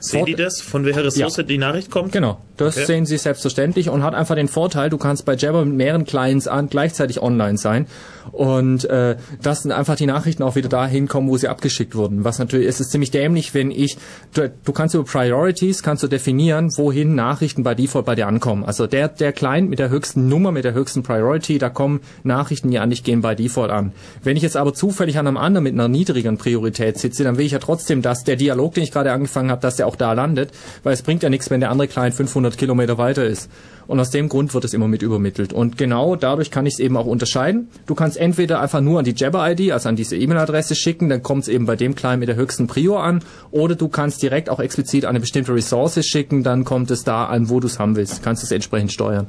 Sehen 0.01 0.27
die 0.27 0.35
das, 0.35 0.61
von 0.61 0.85
welcher 0.85 1.05
Ressource 1.05 1.37
Ja. 1.37 1.45
die 1.45 1.57
Nachricht 1.57 1.89
kommt? 1.89 2.11
Genau, 2.11 2.41
das 2.59 2.77
Okay. 2.77 2.87
sehen 2.87 3.07
Sie 3.07 3.17
selbstverständlich 3.17 3.89
und 3.89 4.03
hat 4.03 4.15
einfach 4.15 4.35
den 4.35 4.49
Vorteil, 4.49 4.91
du 4.91 4.99
kannst 4.99 5.25
bei 5.25 5.35
Jabber 5.35 5.65
mit 5.65 5.77
mehreren 5.77 6.05
Clients 6.05 6.47
an, 6.47 6.69
gleichzeitig 6.69 7.23
online 7.23 7.57
sein 7.57 7.87
und 8.33 8.85
äh, 8.85 9.17
dass 9.43 9.63
dann 9.63 9.73
einfach 9.73 9.97
die 9.97 10.07
Nachrichten 10.07 10.43
auch 10.43 10.57
wieder 10.57 10.69
dahin 10.69 11.09
kommen, 11.09 11.29
wo 11.29 11.37
sie 11.37 11.49
abgeschickt 11.49 11.95
wurden. 11.95 12.25
Was 12.25 12.39
natürlich, 12.39 12.67
es 12.67 12.81
ist 12.81 12.91
ziemlich 12.91 13.11
dämlich, 13.11 13.55
wenn 13.55 13.71
ich, 13.71 13.97
du, 14.35 14.51
du 14.65 14.73
kannst 14.73 14.95
über 14.95 15.05
Priorities, 15.05 15.83
kannst 15.83 16.03
du 16.03 16.09
definieren, 16.09 16.71
wohin 16.77 17.15
Nachrichten 17.15 17.63
bei 17.63 17.75
Default 17.75 18.05
bei 18.05 18.15
dir 18.15 18.27
ankommen. 18.27 18.65
Also 18.65 18.87
der, 18.87 19.09
der 19.09 19.33
Client 19.33 19.71
mit 19.71 19.79
der 19.79 19.91
höchsten 19.91 20.29
Nummer, 20.29 20.53
mit 20.53 20.65
der 20.65 20.75
höchsten 20.75 21.03
Priority, 21.03 21.59
da 21.59 21.71
kommen 21.71 22.01
Nachrichten, 22.23 22.71
die 22.71 22.79
an 22.79 22.91
dich 22.91 23.05
gehen, 23.05 23.21
bei 23.21 23.35
Default 23.35 23.71
an. 23.71 23.93
Wenn 24.23 24.37
ich 24.37 24.43
jetzt 24.43 24.57
aber 24.57 24.75
zufällig 24.75 25.19
an 25.19 25.27
einem 25.27 25.37
anderen 25.37 25.65
mit 25.65 25.75
einer 25.75 25.89
niedrigeren 25.89 26.39
Priorität 26.39 26.99
sitze, 26.99 27.25
dann 27.25 27.39
will 27.39 27.47
ich 27.47 27.53
ja 27.53 27.59
trotzdem, 27.59 28.03
dass 28.03 28.25
der 28.25 28.37
Dialog, 28.37 28.75
den 28.75 28.85
ich 28.85 28.93
gerade 28.93 29.13
angefangen 29.13 29.51
habe, 29.51 29.63
dass 29.63 29.77
der 29.77 29.87
auch 29.87 29.97
da 29.97 30.13
landet, 30.13 30.51
weil 30.83 30.93
es 30.93 31.03
bringt 31.03 31.23
ja 31.23 31.31
nichts, 31.31 31.51
wenn 31.51 31.61
der 31.61 31.71
andere 31.71 31.89
Client 31.89 32.15
500 32.15 32.48
Kilometer 32.57 32.99
weiter 32.99 33.25
ist. 33.25 33.51
Und 33.87 34.01
aus 34.01 34.11
dem 34.11 34.29
Grund 34.29 34.55
wird 34.55 34.65
es 34.65 34.75
immer 34.75 34.89
mit 34.89 35.03
übermittelt. 35.03 35.53
Und 35.53 35.79
genau 35.79 36.15
dadurch 36.17 36.51
kann 36.51 36.67
ich 36.67 36.75
es 36.75 36.81
eben 36.81 36.97
auch 36.97 37.07
unterscheiden. 37.07 37.69
Du 37.87 37.95
kannst 37.95 38.17
entweder 38.17 38.61
einfach 38.61 38.81
nur 38.81 38.99
an 38.99 39.05
die 39.05 39.15
Jabber-ID, 39.17 39.73
also 39.73 39.89
an 39.89 39.97
diese 39.97 40.17
E-Mail-Adresse 40.17 40.75
schicken, 40.75 41.09
dann 41.09 41.23
kommt 41.23 41.43
es 41.43 41.49
eben 41.49 41.67
bei 41.67 41.77
dem 41.77 41.95
Client 41.95 42.21
mit 42.21 42.29
der 42.29 42.37
höchsten 42.37 42.67
Prio 42.67 42.99
an. 42.99 43.23
Oder 43.51 43.75
du 43.75 43.89
kannst 43.89 44.23
direkt 44.23 44.51
auch 44.51 44.61
explizit 44.61 45.05
eine 45.05 45.21
bestimmte 45.21 45.55
Ressource 45.55 46.05
schicken, 46.07 46.43
dann 46.43 46.65
kommt 46.65 46.91
es 46.91 47.05
da 47.05 47.27
an, 47.27 47.49
wo 47.49 47.61
du 47.61 47.67
es 47.67 47.79
haben 47.79 47.97
willst. 47.97 48.23
Kannst 48.23 48.43
es 48.43 48.51
entsprechend 48.51 48.93
steuern. 48.93 49.27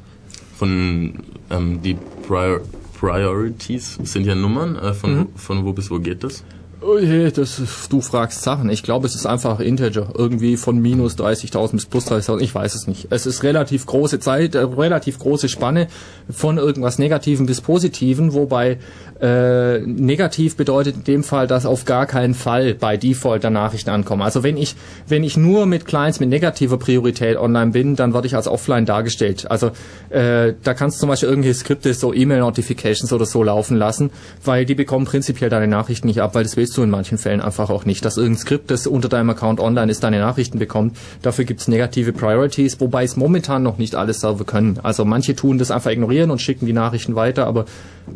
von 0.58 1.14
ähm, 1.50 1.82
die 1.82 1.98
Prior 2.28 2.60
Priorities 3.00 3.98
sind 4.04 4.26
ja 4.26 4.36
Nummern. 4.36 4.76
Äh, 4.76 4.94
von, 4.94 5.16
mhm. 5.16 5.28
von 5.36 5.66
wo 5.66 5.72
bis 5.72 5.90
wo 5.90 6.00
geht 6.00 6.24
das? 6.24 6.44
Oh 6.82 6.98
je, 6.98 7.30
das, 7.30 7.62
du 7.90 8.00
fragst 8.00 8.42
Sachen. 8.42 8.70
Ich 8.70 8.84
glaube, 8.84 9.06
es 9.06 9.14
ist 9.14 9.26
einfach 9.26 9.60
Integer. 9.60 10.14
Irgendwie 10.18 10.56
von 10.56 10.80
minus 10.80 11.18
30.000 11.18 11.72
bis 11.74 11.86
plus 11.86 12.08
30.000. 12.08 12.40
Ich 12.40 12.56
weiß 12.56 12.74
es 12.74 12.88
nicht. 12.88 13.08
Es 13.10 13.26
ist 13.26 13.44
relativ 13.44 13.86
große 13.86 14.20
Zeit, 14.22 14.56
äh, 14.56 14.60
relativ 14.60 15.20
große 15.20 15.50
Spanne 15.50 15.90
von 16.30 16.58
irgendwas 16.58 16.98
Negativen 16.98 17.48
bis 17.48 17.60
Positiven, 17.60 18.34
wobei 18.34 18.78
äh, 19.22 19.80
negativ 19.80 20.56
bedeutet 20.56 20.96
in 20.96 21.04
dem 21.04 21.24
Fall, 21.26 21.48
dass 21.48 21.66
auf 21.66 21.84
gar 21.84 22.06
keinen 22.06 22.34
Fall 22.34 22.76
bei 22.76 22.96
Default 22.96 23.44
der 23.44 23.50
Nachrichten 23.50 23.90
ankommen. 23.90 24.22
Also 24.22 24.44
wenn 24.44 24.56
ich, 24.56 24.76
wenn 25.08 25.26
ich 25.26 25.36
nur 25.36 25.66
mit 25.66 25.86
Clients 25.86 26.22
mit 26.22 26.30
negativer 26.30 26.78
Priorität 26.78 27.36
online 27.36 27.72
bin, 27.72 27.98
dann 27.98 28.14
werde 28.14 28.28
ich 28.28 28.36
als 28.36 28.48
offline 28.48 28.86
dargestellt. 28.86 29.52
Also 29.52 29.72
äh, 30.10 30.54
da 30.64 30.74
kannst 30.74 30.98
du 30.98 31.00
zum 31.02 31.10
Beispiel 31.10 31.28
irgendwelche 31.28 31.60
Skripte, 31.60 31.94
so 31.94 32.14
E-Mail-Notifications 32.14 33.12
oder 33.12 33.26
so 33.26 33.44
laufen 33.44 33.76
lassen, 33.76 34.12
weil 34.46 34.66
die 34.66 34.76
bekommen 34.76 35.06
prinzipiell 35.06 35.50
deine 35.50 35.68
Nachrichten 35.68 36.08
nicht 36.08 36.22
ab, 36.22 36.36
weil 36.36 36.44
das 36.44 36.56
willst 36.56 36.69
du 36.78 36.84
in 36.84 36.90
manchen 36.90 37.18
Fällen 37.18 37.42
einfach 37.42 37.70
auch 37.70 37.86
nicht, 37.86 38.04
dass 38.06 38.18
irgendein 38.18 38.42
Skript, 38.42 38.72
das 38.72 38.88
unter 38.88 39.10
deinem 39.10 39.30
Account 39.30 39.60
online 39.60 39.92
ist, 39.92 40.04
deine 40.04 40.20
Nachrichten 40.20 40.60
bekommt. 40.60 40.98
Dafür 41.22 41.46
gibt's 41.46 41.68
negative 41.68 42.14
Priorities, 42.14 42.80
wobei 42.80 43.04
es 43.04 43.16
momentan 43.16 43.64
noch 43.64 43.78
nicht 43.78 43.96
alles 43.96 44.22
Server 44.22 44.44
können. 44.44 44.80
Also 44.84 45.06
manche 45.06 45.36
tun 45.36 45.58
das 45.58 45.72
einfach 45.72 45.92
ignorieren 45.92 46.32
und 46.32 46.42
schicken 46.42 46.66
die 46.66 46.74
Nachrichten 46.74 47.16
weiter, 47.16 47.48
aber 47.48 47.66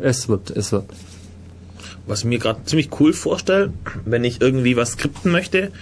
es 0.00 0.28
wird, 0.28 0.50
es 0.50 0.72
wird. 0.72 0.84
Was 2.06 2.20
ich 2.20 2.24
mir 2.26 2.38
gerade 2.38 2.64
ziemlich 2.64 2.90
cool 3.00 3.12
vorstelle, 3.12 3.72
wenn 4.04 4.24
ich 4.24 4.40
irgendwie 4.40 4.76
was 4.76 4.92
skripten 4.92 5.32
möchte, 5.32 5.72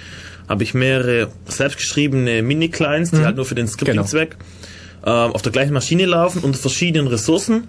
habe 0.48 0.62
ich 0.62 0.74
mehrere 0.74 1.28
selbstgeschriebene 1.46 2.42
Mini-Clients, 2.42 3.10
die 3.10 3.16
mhm. 3.16 3.24
halt 3.24 3.36
nur 3.36 3.44
für 3.44 3.54
den 3.54 3.66
Scripting-Zweck 3.66 4.36
genau. 5.02 5.26
ähm, 5.26 5.32
auf 5.32 5.42
der 5.42 5.52
gleichen 5.52 5.72
Maschine 5.72 6.06
laufen 6.06 6.42
unter 6.42 6.58
verschiedenen 6.58 7.08
Ressourcen 7.08 7.64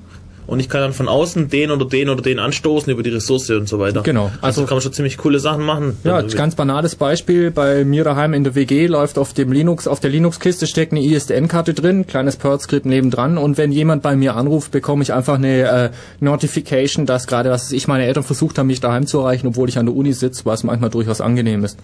und 0.47 0.59
ich 0.59 0.69
kann 0.69 0.81
dann 0.81 0.93
von 0.93 1.07
außen 1.07 1.49
den 1.49 1.71
oder 1.71 1.85
den 1.85 2.09
oder 2.09 2.21
den 2.21 2.39
anstoßen 2.39 2.91
über 2.91 3.03
die 3.03 3.09
Ressource 3.09 3.49
und 3.49 3.67
so 3.67 3.79
weiter. 3.79 4.01
Genau. 4.01 4.25
Also, 4.41 4.61
also 4.61 4.65
kann 4.65 4.75
man 4.75 4.81
schon 4.81 4.93
ziemlich 4.93 5.17
coole 5.17 5.39
Sachen 5.39 5.63
machen. 5.63 5.97
Ja, 6.03 6.21
ganz 6.21 6.55
banales 6.55 6.95
Beispiel. 6.95 7.51
Bei 7.51 7.85
mir 7.85 8.03
daheim 8.03 8.33
in 8.33 8.43
der 8.43 8.55
WG 8.55 8.87
läuft 8.87 9.17
auf 9.17 9.33
dem 9.33 9.51
Linux, 9.51 9.87
auf 9.87 9.99
der 9.99 10.09
Linux-Kiste 10.09 10.67
steckt 10.67 10.91
eine 10.91 11.01
ISDN-Karte 11.01 11.73
drin, 11.73 12.07
kleines 12.07 12.35
Perl-Skript 12.35 12.85
nebendran 12.85 13.37
und 13.37 13.57
wenn 13.57 13.71
jemand 13.71 14.03
bei 14.03 14.15
mir 14.15 14.35
anruft, 14.35 14.71
bekomme 14.71 15.03
ich 15.03 15.13
einfach 15.13 15.35
eine 15.35 15.61
äh, 15.61 15.89
Notification, 16.19 17.05
dass 17.05 17.27
gerade, 17.27 17.49
was 17.49 17.71
ich 17.71 17.87
meine 17.87 18.05
Eltern 18.05 18.23
versucht 18.23 18.57
haben, 18.57 18.67
mich 18.67 18.81
daheim 18.81 19.07
zu 19.07 19.19
erreichen, 19.19 19.47
obwohl 19.47 19.69
ich 19.69 19.77
an 19.77 19.85
der 19.85 19.95
Uni 19.95 20.13
sitze, 20.13 20.45
was 20.45 20.63
manchmal 20.63 20.89
durchaus 20.89 21.21
angenehm 21.21 21.63
ist. 21.63 21.77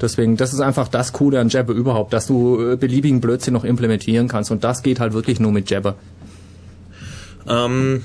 Deswegen, 0.00 0.36
das 0.36 0.52
ist 0.52 0.60
einfach 0.60 0.88
das 0.88 1.12
Coole 1.12 1.40
an 1.40 1.48
Jabber 1.48 1.72
überhaupt, 1.72 2.12
dass 2.12 2.26
du 2.26 2.72
äh, 2.72 2.76
beliebigen 2.76 3.20
Blödsinn 3.20 3.54
noch 3.54 3.64
implementieren 3.64 4.28
kannst 4.28 4.50
und 4.50 4.62
das 4.64 4.82
geht 4.82 5.00
halt 5.00 5.12
wirklich 5.12 5.40
nur 5.40 5.52
mit 5.52 5.70
Jabber. 5.70 5.96
Ähm, 7.48 8.02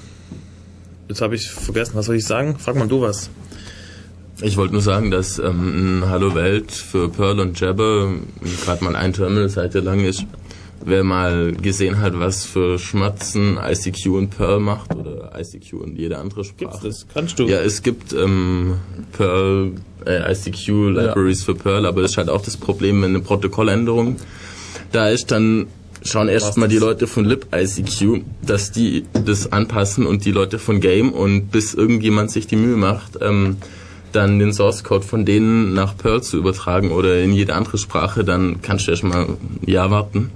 jetzt 1.08 1.22
habe 1.22 1.36
ich 1.36 1.50
vergessen, 1.50 1.94
was 1.96 2.06
soll 2.06 2.16
ich 2.16 2.26
sagen? 2.26 2.58
Frag 2.60 2.76
mal 2.76 2.88
du 2.88 3.02
was. 3.02 3.30
Ich 4.42 4.58
wollte 4.58 4.74
nur 4.74 4.82
sagen, 4.82 5.12
dass 5.12 5.38
ähm, 5.38 6.04
Hallo 6.08 6.34
Welt 6.34 6.72
für 6.72 7.10
Pearl 7.10 7.40
und 7.40 7.60
Jabber 7.60 8.14
gerade 8.66 8.84
mal 8.84 8.96
ein 8.96 9.14
Terminal-Seite 9.14 9.82
lang 9.82 10.00
ist. 10.00 10.26
Wer 10.84 11.04
mal 11.04 11.52
gesehen 11.52 12.00
hat, 12.00 12.20
was 12.20 12.44
für 12.44 12.80
Schmatzen 12.80 13.60
ICQ 13.64 14.08
und 14.08 14.30
Perl 14.32 14.60
macht 14.60 14.96
oder 14.96 15.32
ICQ 15.40 15.74
und 15.74 15.96
jede 15.96 16.18
andere 16.18 16.44
Sprache. 16.44 16.58
Gibt's 16.58 16.80
das? 16.80 17.08
Kannst 17.14 17.38
du? 17.38 17.48
Ja, 17.48 17.60
es 17.60 17.84
gibt 17.84 18.14
ähm, 18.14 18.78
Perl, 19.12 19.74
äh, 20.08 20.32
ICQ 20.32 20.68
Libraries 20.90 21.42
ja. 21.42 21.46
für 21.46 21.56
Perl, 21.56 21.86
aber 21.86 22.02
es 22.02 22.12
ist 22.12 22.18
halt 22.18 22.30
auch 22.30 22.42
das 22.42 22.58
Problem, 22.58 23.04
wenn 23.04 23.12
eine 23.12 23.20
Protokolländerung 23.20 24.16
da 24.92 25.10
ist, 25.10 25.30
dann 25.30 25.68
schauen 26.04 26.30
erstmal 26.30 26.68
die 26.68 26.78
Leute 26.78 27.08
von 27.08 27.26
LibICQ, 27.26 28.24
dass 28.42 28.72
die 28.72 29.06
das 29.26 29.52
anpassen 29.52 30.06
und 30.06 30.26
die 30.26 30.32
Leute 30.32 30.60
von 30.60 30.80
Game 30.80 31.12
und 31.12 31.50
bis 31.52 31.74
irgendjemand 31.74 32.32
sich 32.32 32.48
die 32.48 32.56
Mühe 32.56 32.78
macht, 32.78 33.20
ähm, 33.22 33.58
dann 34.12 34.40
den 34.40 34.54
Source 34.54 34.84
Code 34.84 35.06
von 35.06 35.26
denen 35.26 35.74
nach 35.74 35.98
Perl 35.98 36.22
zu 36.22 36.38
übertragen 36.38 36.92
oder 36.92 37.22
in 37.22 37.34
jede 37.34 37.54
andere 37.54 37.78
Sprache, 37.78 38.24
dann 38.24 38.62
kannst 38.62 38.88
du 38.88 38.92
erstmal 38.92 39.26
ein 39.26 39.38
Jahr 39.66 39.92
warten. 39.92 40.32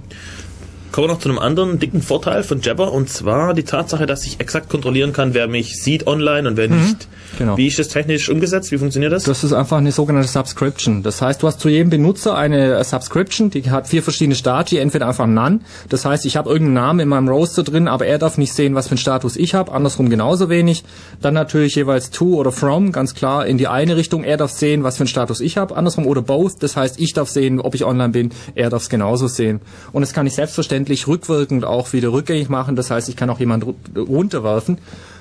Kommen 0.92 1.08
wir 1.08 1.12
noch 1.12 1.20
zu 1.20 1.28
einem 1.28 1.38
anderen 1.38 1.78
dicken 1.78 2.00
Vorteil 2.00 2.42
von 2.42 2.62
Jabber 2.62 2.92
und 2.92 3.10
zwar 3.10 3.52
die 3.52 3.64
Tatsache, 3.64 4.06
dass 4.06 4.24
ich 4.24 4.40
exakt 4.40 4.70
kontrollieren 4.70 5.12
kann, 5.12 5.34
wer 5.34 5.46
mich 5.46 5.82
sieht 5.82 6.06
online 6.06 6.48
und 6.48 6.56
wer 6.56 6.68
mhm. 6.68 6.82
nicht. 6.82 7.08
Genau. 7.38 7.56
Wie 7.56 7.66
ist 7.66 7.78
das 7.78 7.88
technisch 7.88 8.28
umgesetzt? 8.28 8.72
Wie 8.72 8.78
funktioniert 8.78 9.12
das? 9.12 9.24
Das 9.24 9.44
ist 9.44 9.52
einfach 9.52 9.78
eine 9.78 9.92
sogenannte 9.92 10.28
Subscription. 10.28 11.02
Das 11.02 11.20
heißt, 11.20 11.42
du 11.42 11.46
hast 11.46 11.60
zu 11.60 11.68
jedem 11.68 11.90
Benutzer 11.90 12.36
eine 12.36 12.82
Subscription, 12.82 13.50
die 13.50 13.70
hat 13.70 13.88
vier 13.88 14.02
verschiedene 14.02 14.34
Stati, 14.34 14.78
entweder 14.78 15.06
einfach 15.08 15.26
None. 15.26 15.60
Das 15.88 16.04
heißt, 16.04 16.24
ich 16.24 16.36
habe 16.36 16.48
irgendeinen 16.48 16.74
Namen 16.74 17.00
in 17.00 17.08
meinem 17.08 17.28
Roster 17.28 17.62
drin, 17.62 17.88
aber 17.88 18.06
er 18.06 18.18
darf 18.18 18.38
nicht 18.38 18.52
sehen, 18.52 18.74
was 18.74 18.86
für 18.88 18.92
einen 18.92 18.98
Status 18.98 19.36
ich 19.36 19.54
habe, 19.54 19.72
andersrum 19.72 20.08
genauso 20.08 20.48
wenig. 20.48 20.84
Dann 21.20 21.34
natürlich 21.34 21.74
jeweils 21.74 22.10
to 22.10 22.36
oder 22.36 22.52
from, 22.52 22.92
ganz 22.92 23.14
klar 23.14 23.46
in 23.46 23.58
die 23.58 23.68
eine 23.68 23.96
Richtung. 23.96 24.24
Er 24.24 24.36
darf 24.36 24.50
sehen, 24.50 24.82
was 24.82 24.96
für 24.96 25.02
einen 25.02 25.08
Status 25.08 25.40
ich 25.40 25.56
habe, 25.58 25.76
andersrum 25.76 26.06
oder 26.06 26.22
both. 26.22 26.62
Das 26.62 26.76
heißt, 26.76 26.98
ich 26.98 27.12
darf 27.12 27.28
sehen, 27.28 27.60
ob 27.60 27.74
ich 27.74 27.84
online 27.84 28.10
bin, 28.10 28.30
er 28.54 28.70
darf 28.70 28.82
es 28.82 28.88
genauso 28.88 29.26
sehen. 29.26 29.60
Und 29.92 30.00
das 30.00 30.12
kann 30.12 30.26
ich 30.26 30.34
selbstverständlich 30.34 31.06
rückwirkend 31.06 31.64
auch 31.64 31.92
wieder 31.92 32.12
rückgängig 32.12 32.48
machen. 32.48 32.76
Das 32.76 32.90
heißt, 32.90 33.08
ich 33.08 33.16
kann 33.16 33.28
auch 33.30 33.40
jemanden 33.40 33.74
runterwerfen. 33.96 34.78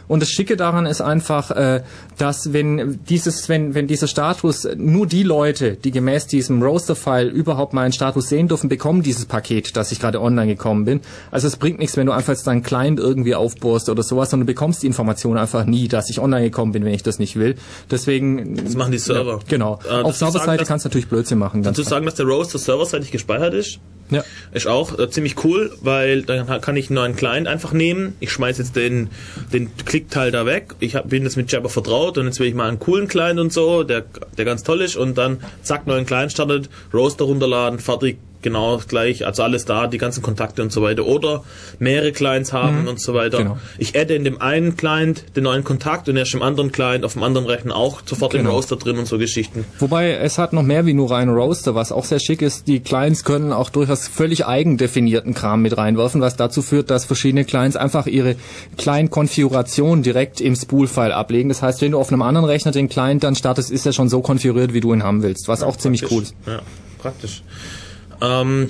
Und 0.07 0.21
das 0.21 0.29
Schicke 0.29 0.57
daran 0.57 0.85
ist 0.85 1.01
einfach, 1.01 1.51
äh, 1.51 1.83
dass 2.17 2.53
wenn 2.53 2.99
dieses, 3.09 3.49
wenn, 3.49 3.73
wenn 3.73 3.87
dieser 3.87 4.07
Status 4.07 4.67
nur 4.75 5.07
die 5.07 5.23
Leute, 5.23 5.75
die 5.75 5.91
gemäß 5.91 6.27
diesem 6.27 6.61
Roster-File 6.61 7.29
überhaupt 7.29 7.73
meinen 7.73 7.91
Status 7.91 8.29
sehen 8.29 8.47
dürfen, 8.47 8.69
bekommen 8.69 9.03
dieses 9.03 9.25
Paket, 9.25 9.75
dass 9.75 9.91
ich 9.91 9.99
gerade 9.99 10.21
online 10.21 10.47
gekommen 10.47 10.85
bin. 10.85 11.01
Also 11.31 11.47
es 11.47 11.57
bringt 11.57 11.79
nichts, 11.79 11.97
wenn 11.97 12.05
du 12.05 12.11
einfach 12.11 12.33
jetzt 12.33 12.47
deinen 12.47 12.63
Client 12.63 12.99
irgendwie 12.99 13.35
aufbohrst 13.35 13.89
oder 13.89 14.03
sowas, 14.03 14.29
sondern 14.29 14.47
du 14.47 14.53
bekommst 14.53 14.83
die 14.83 14.87
Information 14.87 15.37
einfach 15.37 15.65
nie, 15.65 15.87
dass 15.87 16.09
ich 16.09 16.19
online 16.19 16.43
gekommen 16.43 16.71
bin, 16.71 16.85
wenn 16.85 16.93
ich 16.93 17.03
das 17.03 17.19
nicht 17.19 17.35
will. 17.35 17.55
Deswegen. 17.91 18.55
Das 18.55 18.75
machen 18.75 18.91
die 18.91 18.99
Server. 18.99 19.33
Ja, 19.33 19.39
genau. 19.47 19.79
Äh, 19.89 20.01
Auf 20.01 20.15
Serverseite 20.15 20.65
kannst 20.65 20.85
du 20.85 20.89
natürlich 20.89 21.07
Blödsinn 21.07 21.39
machen. 21.39 21.63
Kannst 21.63 21.79
du 21.79 21.83
sagen, 21.83 22.05
dass 22.05 22.15
der 22.15 22.25
Roster 22.25 22.59
serverseitig 22.59 23.11
gespeichert 23.11 23.53
ist? 23.53 23.79
Ja. 24.09 24.23
Ist 24.51 24.67
auch 24.67 24.99
äh, 24.99 25.09
ziemlich 25.09 25.43
cool, 25.43 25.75
weil 25.81 26.21
dann 26.21 26.61
kann 26.61 26.75
ich 26.75 26.89
einen 26.89 26.95
neuen 26.95 27.15
Client 27.15 27.47
einfach 27.47 27.73
nehmen. 27.73 28.15
Ich 28.19 28.31
schmeiß 28.31 28.59
jetzt 28.59 28.75
den, 28.75 29.09
den 29.51 29.75
Klickteil 29.95 30.29
da 30.29 30.45
weg. 30.45 30.75
Ich 30.81 30.93
hab, 30.93 31.07
bin 31.07 31.23
jetzt 31.23 31.37
mit 31.37 31.49
Jabber 31.49 31.69
vertraut 31.69 32.17
und 32.17 32.25
jetzt 32.25 32.41
will 32.41 32.47
ich 32.47 32.53
mal 32.53 32.67
einen 32.67 32.79
coolen 32.79 33.07
Client 33.07 33.39
und 33.39 33.53
so, 33.53 33.83
der, 33.83 34.03
der 34.37 34.43
ganz 34.43 34.61
toll 34.61 34.81
ist 34.81 34.97
und 34.97 35.17
dann 35.17 35.39
zack, 35.61 35.87
neuen 35.87 36.05
Client 36.05 36.33
startet, 36.33 36.69
Roaster 36.93 37.23
runterladen, 37.23 37.79
fertig, 37.79 38.17
genau 38.41 38.79
gleich, 38.87 39.25
also 39.25 39.43
alles 39.43 39.65
da, 39.65 39.87
die 39.87 39.97
ganzen 39.97 40.21
Kontakte 40.21 40.61
und 40.61 40.71
so 40.71 40.81
weiter. 40.81 41.05
Oder 41.05 41.43
mehrere 41.79 42.11
Clients 42.11 42.53
haben 42.53 42.81
mhm. 42.81 42.87
und 42.87 43.01
so 43.01 43.13
weiter. 43.13 43.39
Genau. 43.39 43.57
Ich 43.77 43.99
adde 43.99 44.15
in 44.15 44.23
dem 44.23 44.41
einen 44.41 44.77
Client 44.77 45.35
den 45.35 45.43
neuen 45.43 45.63
Kontakt 45.63 46.07
und 46.09 46.17
erst 46.17 46.33
im 46.33 46.41
anderen 46.41 46.71
Client 46.71 47.05
auf 47.05 47.13
dem 47.13 47.23
anderen 47.23 47.47
Rechner 47.47 47.75
auch 47.75 48.01
sofort 48.05 48.31
genau. 48.31 48.43
den 48.43 48.51
Roaster 48.51 48.75
drin 48.75 48.97
und 48.97 49.07
so 49.07 49.17
Geschichten. 49.17 49.65
Wobei 49.79 50.11
es 50.11 50.37
hat 50.37 50.53
noch 50.53 50.63
mehr 50.63 50.85
wie 50.85 50.93
nur 50.93 51.11
rein 51.11 51.29
Roaster, 51.29 51.75
was 51.75 51.91
auch 51.91 52.05
sehr 52.05 52.19
schick 52.19 52.41
ist. 52.41 52.67
Die 52.67 52.79
Clients 52.79 53.23
können 53.23 53.51
auch 53.51 53.69
durchaus 53.69 54.07
völlig 54.07 54.45
eigendefinierten 54.45 55.33
Kram 55.33 55.61
mit 55.61 55.77
reinwerfen, 55.77 56.21
was 56.21 56.35
dazu 56.35 56.61
führt, 56.61 56.89
dass 56.89 57.05
verschiedene 57.05 57.45
Clients 57.45 57.75
einfach 57.75 58.07
ihre 58.07 58.35
Client-Konfiguration 58.77 60.03
direkt 60.03 60.41
im 60.41 60.55
Spool-File 60.55 61.11
ablegen. 61.11 61.49
Das 61.49 61.61
heißt, 61.61 61.81
wenn 61.81 61.91
du 61.91 61.99
auf 61.99 62.11
einem 62.11 62.21
anderen 62.21 62.45
Rechner 62.45 62.71
den 62.71 62.89
Client 62.89 63.23
dann 63.23 63.35
startest, 63.35 63.71
ist 63.71 63.85
er 63.85 63.93
schon 63.93 64.09
so 64.09 64.21
konfiguriert, 64.21 64.73
wie 64.73 64.81
du 64.81 64.93
ihn 64.93 65.03
haben 65.03 65.23
willst, 65.23 65.47
was 65.47 65.61
ja, 65.61 65.67
auch 65.67 65.77
ziemlich 65.77 66.11
cool 66.11 66.23
ist. 66.23 66.35
Ja, 66.45 66.61
praktisch. 66.99 67.43
Ähm, 68.21 68.69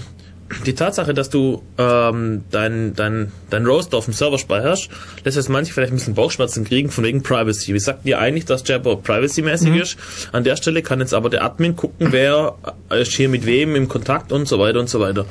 die 0.66 0.76
Tatsache, 0.76 1.14
dass 1.16 1.30
du 1.30 1.64
ähm, 1.78 2.44
dein, 2.52 2.94
dein, 2.96 3.32
dein 3.50 3.66
Roaster 3.66 3.98
auf 3.98 4.06
dem 4.06 4.14
Server 4.14 4.38
speicherst, 4.38 4.90
lässt 5.24 5.38
jetzt 5.38 5.50
manche 5.50 5.74
vielleicht 5.74 5.92
ein 5.92 5.96
bisschen 5.96 6.14
Bauchschmerzen 6.14 6.64
kriegen 6.64 6.92
von 6.92 7.04
wegen 7.04 7.24
Privacy. 7.24 7.74
Wir 7.74 7.82
sagten 7.82 8.08
ja 8.08 8.20
eigentlich, 8.20 8.46
dass 8.46 8.68
Jabber 8.68 8.96
privacy-mäßig 8.98 9.72
mhm. 9.72 9.82
ist. 9.82 9.98
An 10.32 10.44
der 10.44 10.56
Stelle 10.56 10.84
kann 10.84 11.00
jetzt 11.00 11.16
aber 11.16 11.30
der 11.32 11.44
Admin 11.44 11.76
gucken, 11.76 12.10
wer 12.12 12.56
ist 12.92 13.14
hier 13.14 13.28
mit 13.28 13.46
wem 13.46 13.76
im 13.76 13.88
Kontakt 13.88 14.32
und 14.32 14.48
so 14.48 14.60
weiter 14.60 14.80
und 14.80 14.90
so 14.90 15.00
weiter. 15.00 15.26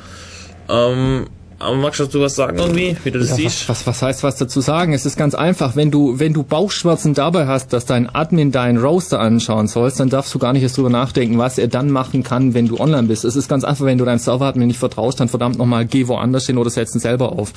Ähm, 0.67 1.27
aber 1.59 1.75
magst 1.77 1.99
du 2.13 2.21
was 2.21 2.35
sagen 2.35 2.57
irgendwie, 2.57 2.97
wie 3.03 3.11
du 3.11 3.19
das 3.19 3.29
ja, 3.29 3.35
siehst? 3.35 3.69
Was, 3.69 3.87
was 3.87 4.01
heißt 4.01 4.23
was 4.23 4.35
dazu 4.35 4.59
sagen? 4.59 4.93
Es 4.93 5.05
ist 5.05 5.17
ganz 5.17 5.35
einfach. 5.35 5.75
Wenn 5.75 5.89
du, 5.89 6.19
wenn 6.19 6.33
du 6.33 6.43
Bauchschmerzen 6.43 7.13
dabei 7.13 7.47
hast, 7.47 7.71
dass 7.71 7.85
dein 7.85 8.13
Admin 8.13 8.51
deinen 8.51 8.77
Roaster 8.77 9.19
anschauen 9.19 9.67
sollst, 9.67 9.99
dann 9.99 10.09
darfst 10.09 10.33
du 10.33 10.39
gar 10.39 10.53
nicht 10.53 10.63
erst 10.63 10.77
drüber 10.77 10.89
nachdenken, 10.89 11.37
was 11.37 11.57
er 11.57 11.67
dann 11.67 11.91
machen 11.91 12.23
kann, 12.23 12.53
wenn 12.53 12.67
du 12.67 12.77
online 12.79 13.07
bist. 13.07 13.23
Es 13.23 13.35
ist 13.35 13.47
ganz 13.47 13.63
einfach, 13.63 13.85
wenn 13.85 13.97
du 13.97 14.05
deinem 14.05 14.19
Server-Admin 14.19 14.67
nicht 14.67 14.79
vertraust, 14.79 15.19
dann 15.19 15.29
verdammt 15.29 15.57
nochmal, 15.57 15.85
geh 15.85 16.07
woanders 16.07 16.45
hin 16.45 16.57
oder 16.57 16.69
setz 16.69 16.93
ihn 16.93 16.99
selber 16.99 17.31
auf. 17.31 17.53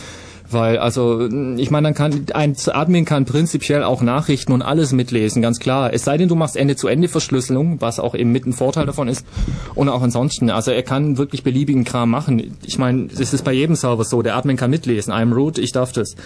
Weil, 0.51 0.79
also, 0.79 1.29
ich 1.57 1.71
meine, 1.71 1.89
dann 1.89 1.95
kann, 1.95 2.27
ein 2.33 2.57
Admin 2.67 3.05
kann 3.05 3.27
prinzipiell 3.27 3.83
auch 3.83 4.01
Nachrichten 4.01 4.53
und 4.53 4.63
alles 4.63 4.93
mitlesen, 4.93 5.43
ganz 5.43 5.59
klar. 5.59 5.93
Es 5.93 6.05
sei 6.05 6.17
denn, 6.17 6.29
du 6.29 6.37
machst 6.37 6.57
Ende-zu-Ende-Verschlüsselung, 6.57 7.81
was 7.81 8.01
auch 8.01 8.15
eben 8.15 8.33
mit 8.33 8.47
ein 8.47 8.53
Vorteil 8.55 8.87
davon 8.87 9.09
ist. 9.09 9.27
Und 9.75 9.89
auch 9.89 10.01
ansonsten, 10.01 10.51
also 10.51 10.71
er 10.71 10.83
kann 10.83 11.19
wirklich 11.19 11.43
beliebigen 11.43 11.85
Kram 11.85 12.11
machen. 12.11 12.57
Ich 12.65 12.79
meine, 12.79 13.09
es 13.13 13.35
ist 13.35 13.45
bei 13.45 13.53
jedem 13.53 13.77
Server 13.77 14.05
so, 14.05 14.23
der 14.23 14.37
Admin 14.37 14.57
kann 14.57 14.71
mitlesen. 14.71 15.13
I'm 15.13 15.35
root, 15.35 15.59
ich 15.59 15.73
darf 15.73 15.93
das. 15.93 16.17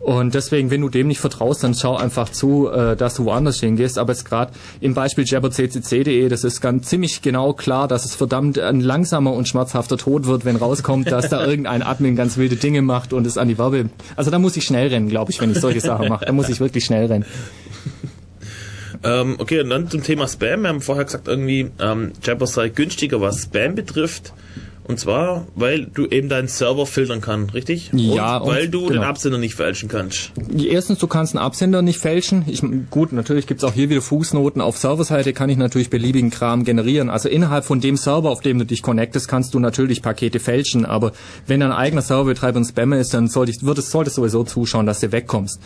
Und 0.00 0.34
deswegen, 0.34 0.70
wenn 0.70 0.80
du 0.80 0.88
dem 0.88 1.08
nicht 1.08 1.18
vertraust, 1.18 1.64
dann 1.64 1.74
schau 1.74 1.96
einfach 1.96 2.30
zu, 2.30 2.70
äh, 2.70 2.96
dass 2.96 3.14
du 3.14 3.24
woanders 3.24 3.60
hingehst. 3.60 3.98
Aber 3.98 4.12
jetzt 4.12 4.24
gerade 4.24 4.52
im 4.80 4.94
Beispiel 4.94 5.24
jabberccc.de, 5.26 6.28
das 6.28 6.44
ist 6.44 6.60
ganz 6.60 6.88
ziemlich 6.88 7.20
genau 7.20 7.52
klar, 7.52 7.88
dass 7.88 8.04
es 8.04 8.14
verdammt 8.14 8.58
ein 8.58 8.80
langsamer 8.80 9.32
und 9.32 9.48
schmerzhafter 9.48 9.98
Tod 9.98 10.26
wird, 10.26 10.44
wenn 10.44 10.56
rauskommt, 10.56 11.10
dass 11.10 11.28
da 11.28 11.44
irgendein 11.46 11.82
Admin 11.82 12.16
ganz 12.16 12.36
wilde 12.36 12.56
Dinge 12.56 12.80
macht 12.80 13.12
und 13.12 13.26
es 13.26 13.36
an 13.36 13.48
die 13.48 13.58
Werbe. 13.58 13.90
Also 14.16 14.30
da 14.30 14.38
muss 14.38 14.56
ich 14.56 14.64
schnell 14.64 14.88
rennen, 14.88 15.08
glaube 15.08 15.32
ich, 15.32 15.40
wenn 15.40 15.50
ich 15.50 15.60
solche 15.60 15.80
Sachen 15.80 16.08
mache. 16.08 16.24
Da 16.24 16.32
muss 16.32 16.48
ich 16.48 16.60
wirklich 16.60 16.84
schnell 16.84 17.06
rennen. 17.06 17.26
Ähm, 19.04 19.36
okay, 19.38 19.60
und 19.60 19.70
dann 19.70 19.88
zum 19.88 20.02
Thema 20.02 20.26
Spam. 20.26 20.62
Wir 20.62 20.70
haben 20.70 20.80
vorher 20.80 21.04
gesagt, 21.04 21.28
irgendwie 21.28 21.70
ähm, 21.78 22.12
Jabber 22.20 22.48
sei 22.48 22.68
günstiger, 22.68 23.20
was 23.20 23.42
Spam 23.42 23.76
betrifft. 23.76 24.32
Und 24.88 24.98
zwar, 24.98 25.46
weil 25.54 25.84
du 25.84 26.06
eben 26.06 26.30
deinen 26.30 26.48
Server 26.48 26.86
filtern 26.86 27.20
kannst, 27.20 27.52
richtig? 27.52 27.90
Ja, 27.92 28.38
und 28.38 28.48
weil 28.48 28.68
du 28.68 28.86
genau. 28.86 28.92
den 28.92 29.02
Absender 29.02 29.36
nicht 29.36 29.54
fälschen 29.54 29.90
kannst. 29.90 30.32
Erstens, 30.56 30.98
du 30.98 31.06
kannst 31.06 31.36
einen 31.36 31.44
Absender 31.44 31.82
nicht 31.82 31.98
fälschen. 31.98 32.44
Ich, 32.46 32.62
gut, 32.88 33.12
natürlich 33.12 33.46
gibt's 33.46 33.64
auch 33.64 33.74
hier 33.74 33.90
wieder 33.90 34.00
Fußnoten. 34.00 34.62
Auf 34.62 34.78
Serverseite 34.78 35.34
kann 35.34 35.50
ich 35.50 35.58
natürlich 35.58 35.90
beliebigen 35.90 36.30
Kram 36.30 36.64
generieren. 36.64 37.10
Also 37.10 37.28
innerhalb 37.28 37.66
von 37.66 37.82
dem 37.82 37.98
Server, 37.98 38.30
auf 38.30 38.40
dem 38.40 38.58
du 38.58 38.64
dich 38.64 38.80
connectest, 38.80 39.28
kannst 39.28 39.52
du 39.52 39.58
natürlich 39.58 40.00
Pakete 40.00 40.40
fälschen. 40.40 40.86
Aber 40.86 41.12
wenn 41.46 41.60
dein 41.60 41.72
eigener 41.72 42.00
Serverbetreiber 42.00 42.58
ein 42.58 42.64
Spammer 42.64 42.96
ist, 42.96 43.12
dann 43.12 43.28
sollte 43.28 43.52
ich, 43.52 43.62
wird 43.62 43.76
es, 43.76 43.90
solltest 43.90 44.16
du 44.16 44.22
sowieso 44.22 44.44
zuschauen, 44.44 44.86
dass 44.86 45.00
du 45.00 45.12
wegkommst. 45.12 45.60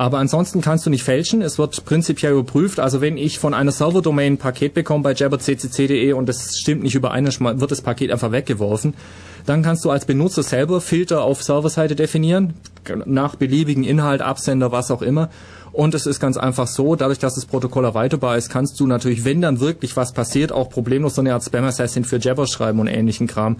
Aber 0.00 0.16
ansonsten 0.16 0.62
kannst 0.62 0.86
du 0.86 0.90
nicht 0.90 1.02
fälschen. 1.02 1.42
Es 1.42 1.58
wird 1.58 1.84
prinzipiell 1.84 2.32
überprüft. 2.32 2.80
Also 2.80 3.02
wenn 3.02 3.18
ich 3.18 3.38
von 3.38 3.52
einer 3.52 3.70
Serverdomain 3.70 4.32
ein 4.32 4.38
Paket 4.38 4.72
bekomme 4.72 5.02
bei 5.02 5.12
jabberccc.de 5.12 6.14
und 6.14 6.26
das 6.26 6.56
stimmt 6.56 6.82
nicht 6.82 6.94
überein, 6.94 7.26
dann 7.26 7.60
wird 7.60 7.70
das 7.70 7.82
Paket 7.82 8.10
einfach 8.10 8.32
weggeworfen. 8.32 8.94
Dann 9.44 9.62
kannst 9.62 9.84
du 9.84 9.90
als 9.90 10.06
Benutzer 10.06 10.42
selber 10.42 10.80
Filter 10.80 11.22
auf 11.22 11.42
Serverseite 11.42 11.96
definieren, 11.96 12.54
nach 13.04 13.36
beliebigen 13.36 13.84
Inhalt, 13.84 14.22
Absender, 14.22 14.72
was 14.72 14.90
auch 14.90 15.02
immer. 15.02 15.28
Und 15.70 15.94
es 15.94 16.06
ist 16.06 16.18
ganz 16.18 16.38
einfach 16.38 16.66
so, 16.66 16.96
dadurch, 16.96 17.18
dass 17.18 17.34
das 17.34 17.44
Protokoll 17.44 17.84
erweiterbar 17.84 18.38
ist, 18.38 18.48
kannst 18.48 18.80
du 18.80 18.86
natürlich, 18.86 19.26
wenn 19.26 19.42
dann 19.42 19.60
wirklich 19.60 19.98
was 19.98 20.14
passiert, 20.14 20.50
auch 20.50 20.70
problemlos 20.70 21.16
so 21.16 21.20
eine 21.20 21.34
Art 21.34 21.44
Spam 21.44 21.64
Assassin 21.64 22.06
für 22.06 22.16
Jabber 22.16 22.46
schreiben 22.46 22.80
und 22.80 22.86
ähnlichen 22.86 23.26
Kram. 23.26 23.58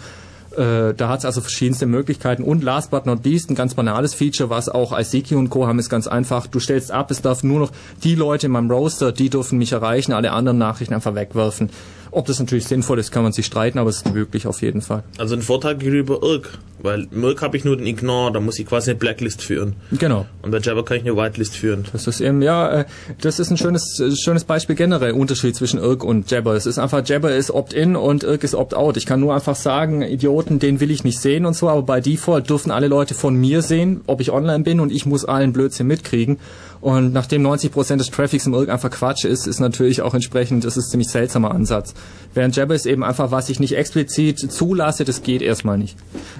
Äh, 0.56 0.94
da 0.94 1.08
hat 1.08 1.20
es 1.20 1.24
also 1.24 1.40
verschiedenste 1.40 1.86
Möglichkeiten. 1.86 2.42
Und 2.42 2.62
last 2.62 2.90
but 2.90 3.06
not 3.06 3.24
least, 3.24 3.50
ein 3.50 3.54
ganz 3.54 3.74
banales 3.74 4.14
Feature, 4.14 4.50
was 4.50 4.68
auch 4.68 4.98
ICQ 4.98 5.32
und 5.32 5.50
Co. 5.50 5.66
haben, 5.66 5.78
ist 5.78 5.90
ganz 5.90 6.06
einfach. 6.06 6.46
Du 6.46 6.58
stellst 6.58 6.90
ab, 6.90 7.10
es 7.10 7.22
darf 7.22 7.42
nur 7.42 7.60
noch 7.60 7.72
die 8.02 8.14
Leute 8.14 8.46
in 8.46 8.52
meinem 8.52 8.70
Roaster, 8.70 9.12
die 9.12 9.30
dürfen 9.30 9.58
mich 9.58 9.72
erreichen, 9.72 10.12
alle 10.12 10.32
anderen 10.32 10.58
Nachrichten 10.58 10.94
einfach 10.94 11.14
wegwerfen. 11.14 11.70
Ob 12.10 12.26
das 12.26 12.38
natürlich 12.38 12.66
sinnvoll 12.66 12.98
ist, 12.98 13.12
kann 13.12 13.22
man 13.22 13.32
sich 13.32 13.46
streiten, 13.46 13.78
aber 13.78 13.90
es 13.90 13.98
ist 13.98 14.12
möglich 14.12 14.46
auf 14.46 14.62
jeden 14.62 14.82
Fall. 14.82 15.04
Also 15.18 15.34
ein 15.34 15.42
Vorteil 15.42 15.76
gegenüber 15.76 16.20
Irk. 16.22 16.58
Weil 16.82 17.08
Irk 17.12 17.42
habe 17.42 17.56
ich 17.56 17.64
nur 17.64 17.76
den 17.76 17.86
Ignore, 17.86 18.32
da 18.32 18.40
muss 18.40 18.58
ich 18.58 18.66
quasi 18.66 18.90
eine 18.90 18.98
Blacklist 18.98 19.42
führen. 19.42 19.76
Genau. 19.92 20.26
Und 20.42 20.50
bei 20.50 20.58
Jabber 20.58 20.84
kann 20.84 20.96
ich 20.96 21.02
eine 21.02 21.16
Whitelist 21.16 21.54
führen. 21.54 21.84
Das 21.92 22.06
ist 22.06 22.20
eben, 22.20 22.40
ja, 22.40 22.80
äh, 22.80 22.84
das 23.20 23.38
ist 23.38 23.50
ein 23.50 23.58
schönes, 23.58 24.02
schönes 24.18 24.44
Beispiel 24.44 24.76
generell, 24.76 25.12
Unterschied 25.12 25.54
zwischen 25.54 25.78
Irk 25.78 26.02
und 26.04 26.30
Jabber. 26.30 26.54
Es 26.54 26.66
ist 26.66 26.78
einfach, 26.78 27.06
Jabber 27.06 27.34
ist 27.34 27.50
Opt-in 27.50 27.96
und 27.96 28.24
Irk 28.24 28.44
ist 28.44 28.54
Opt-out. 28.54 28.96
Ich 28.96 29.06
kann 29.06 29.20
nur 29.20 29.34
einfach 29.34 29.56
sagen, 29.56 30.02
Idioten, 30.02 30.58
den 30.58 30.80
will 30.80 30.90
ich 30.90 31.04
nicht 31.04 31.20
sehen 31.20 31.44
und 31.44 31.54
so, 31.54 31.68
aber 31.68 31.82
bei 31.82 32.00
Default 32.00 32.48
dürfen 32.48 32.70
alle 32.70 32.88
Leute 32.88 33.14
von 33.14 33.34
mir 33.34 33.62
sehen, 33.62 34.00
ob 34.06 34.20
ich 34.20 34.32
online 34.32 34.64
bin 34.64 34.80
und 34.80 34.90
ich 34.90 35.04
muss 35.04 35.24
allen 35.24 35.52
Blödsinn 35.52 35.86
mitkriegen. 35.86 36.38
Und 36.80 37.12
nachdem 37.12 37.46
90% 37.46 37.96
des 37.96 38.10
Traffics 38.10 38.46
im 38.46 38.54
Irk 38.54 38.70
einfach 38.70 38.90
Quatsch 38.90 39.24
ist, 39.24 39.46
ist 39.46 39.60
natürlich 39.60 40.00
auch 40.00 40.14
entsprechend, 40.14 40.64
das 40.64 40.76
ist 40.76 40.86
ein 40.86 40.90
ziemlich 40.92 41.08
seltsamer 41.08 41.50
Ansatz. 41.50 41.94
Während 42.32 42.56
Jabber 42.56 42.74
ist 42.74 42.86
eben 42.86 43.04
einfach, 43.04 43.30
was 43.30 43.48
ich 43.48 43.60
nicht 43.60 43.76
explizit 43.76 44.38
zulasse, 44.38 45.04
das 45.04 45.22
geht 45.22 45.42
erstmal 45.42 45.76
nicht. 45.76 45.96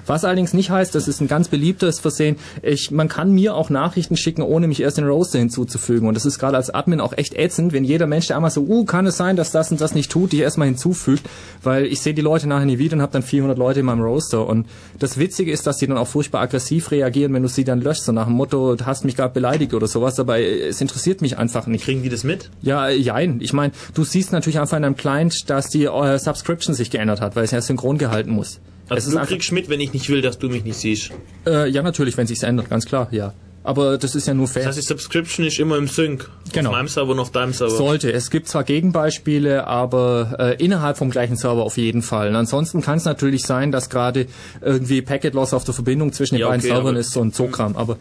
Was 0.07 0.25
allerdings 0.25 0.53
nicht 0.53 0.71
heißt, 0.71 0.95
das 0.95 1.07
ist 1.07 1.21
ein 1.21 1.27
ganz 1.27 1.49
beliebtes 1.49 1.99
Versehen, 1.99 2.37
ich, 2.63 2.89
man 2.91 3.07
kann 3.07 3.33
mir 3.33 3.55
auch 3.55 3.69
Nachrichten 3.69 4.17
schicken, 4.17 4.41
ohne 4.41 4.67
mich 4.67 4.81
erst 4.81 4.97
den 4.97 5.05
Roaster 5.05 5.37
hinzuzufügen. 5.37 6.07
Und 6.07 6.15
das 6.15 6.25
ist 6.25 6.39
gerade 6.39 6.57
als 6.57 6.69
Admin 6.69 7.01
auch 7.01 7.13
echt 7.15 7.35
ätzend, 7.35 7.71
wenn 7.73 7.83
jeder 7.83 8.07
Mensch, 8.07 8.27
der 8.27 8.37
einmal 8.37 8.51
so, 8.51 8.61
uh, 8.61 8.85
kann 8.85 9.05
es 9.05 9.17
sein, 9.17 9.35
dass 9.35 9.51
das 9.51 9.69
und 9.71 9.79
das 9.79 9.93
nicht 9.93 10.11
tut, 10.11 10.31
dich 10.31 10.39
erstmal 10.39 10.67
hinzufügt, 10.67 11.23
weil 11.61 11.85
ich 11.85 12.01
sehe 12.01 12.13
die 12.13 12.21
Leute 12.21 12.47
nachher 12.47 12.65
nie 12.65 12.79
wieder 12.79 12.95
und 12.95 13.01
habe 13.01 13.13
dann 13.13 13.23
400 13.23 13.57
Leute 13.57 13.81
in 13.81 13.85
meinem 13.85 14.01
Roaster. 14.01 14.47
Und 14.47 14.67
das 14.97 15.17
Witzige 15.17 15.51
ist, 15.51 15.67
dass 15.67 15.77
die 15.77 15.87
dann 15.87 15.97
auch 15.97 16.07
furchtbar 16.07 16.41
aggressiv 16.41 16.89
reagieren, 16.89 17.33
wenn 17.33 17.43
du 17.43 17.49
sie 17.49 17.63
dann 17.63 17.81
löscht, 17.81 18.03
so 18.03 18.11
nach 18.11 18.25
dem 18.25 18.33
Motto, 18.33 18.75
du 18.75 18.85
hast 18.85 19.05
mich 19.05 19.15
gerade 19.15 19.33
beleidigt 19.33 19.73
oder 19.73 19.87
sowas, 19.87 20.19
aber 20.19 20.30
äh, 20.39 20.67
es 20.67 20.79
interessiert 20.81 21.21
mich 21.21 21.37
einfach 21.37 21.67
nicht. 21.67 21.83
Kriegen 21.85 22.03
die 22.03 22.09
das 22.09 22.23
mit? 22.23 22.49
Ja, 22.61 22.89
jein. 22.89 23.39
Ich 23.41 23.53
meine, 23.53 23.73
du 23.93 24.03
siehst 24.03 24.31
natürlich 24.31 24.59
einfach 24.59 24.77
in 24.77 24.85
einem 24.85 24.95
Client, 24.95 25.49
dass 25.49 25.67
die 25.67 25.85
äh, 25.85 26.17
Subscription 26.19 26.73
sich 26.75 26.89
geändert 26.89 27.21
hat, 27.21 27.35
weil 27.35 27.43
es 27.43 27.51
ja 27.51 27.61
synchron 27.61 27.97
gehalten 27.97 28.31
muss. 28.31 28.59
es 28.85 28.91
Also 28.91 29.07
ist 29.09 29.13
du 29.13 29.19
einfach, 29.19 29.29
kriegst 29.31 29.51
mit, 29.51 29.69
wenn 29.69 29.79
ich 29.79 29.93
nicht 29.93 30.09
will, 30.09 30.21
dass 30.21 30.37
du 30.39 30.49
mich 30.49 30.63
nicht 30.63 30.77
siehst. 30.77 31.11
äh, 31.45 31.69
ja, 31.69 31.81
natürlich, 31.81 32.17
wenn 32.17 32.27
sich's 32.27 32.43
ändert, 32.43 32.69
ganz 32.69 32.85
klar, 32.85 33.07
ja. 33.11 33.33
Aber 33.63 33.99
das 33.99 34.15
ist 34.15 34.27
ja 34.27 34.33
nur 34.33 34.47
fair. 34.47 34.63
Das 34.63 34.77
heißt, 34.77 34.89
die 34.89 34.93
Subscription 34.93 35.45
ist 35.45 35.59
immer 35.59 35.77
im 35.77 35.87
Sync. 35.87 36.29
Genau. 36.51 36.69
Auf 36.69 36.75
meinem 36.75 36.87
Server 36.87 37.11
und 37.11 37.19
auf 37.19 37.31
deinem 37.31 37.53
Server. 37.53 37.75
Sollte. 37.75 38.11
Es 38.11 38.31
gibt 38.31 38.47
zwar 38.47 38.63
Gegenbeispiele, 38.63 39.67
aber 39.67 40.35
äh, 40.39 40.63
innerhalb 40.63 40.97
vom 40.97 41.11
gleichen 41.11 41.35
Server 41.35 41.61
auf 41.61 41.77
jeden 41.77 42.01
Fall. 42.01 42.29
Und 42.29 42.35
ansonsten 42.35 42.81
kann 42.81 42.97
es 42.97 43.05
natürlich 43.05 43.43
sein, 43.43 43.71
dass 43.71 43.89
gerade 43.91 44.25
irgendwie 44.61 45.03
Packet 45.03 45.35
Loss 45.35 45.53
auf 45.53 45.63
der 45.63 45.75
Verbindung 45.75 46.11
zwischen 46.11 46.35
den 46.35 46.41
Ja, 46.41 46.47
beiden 46.47 46.61
okay, 46.61 46.73
Servern 46.73 46.95
ist, 46.95 47.11
so 47.11 47.21
ein 47.21 47.33
Zokram. 47.33 47.75
Aber 47.75 47.97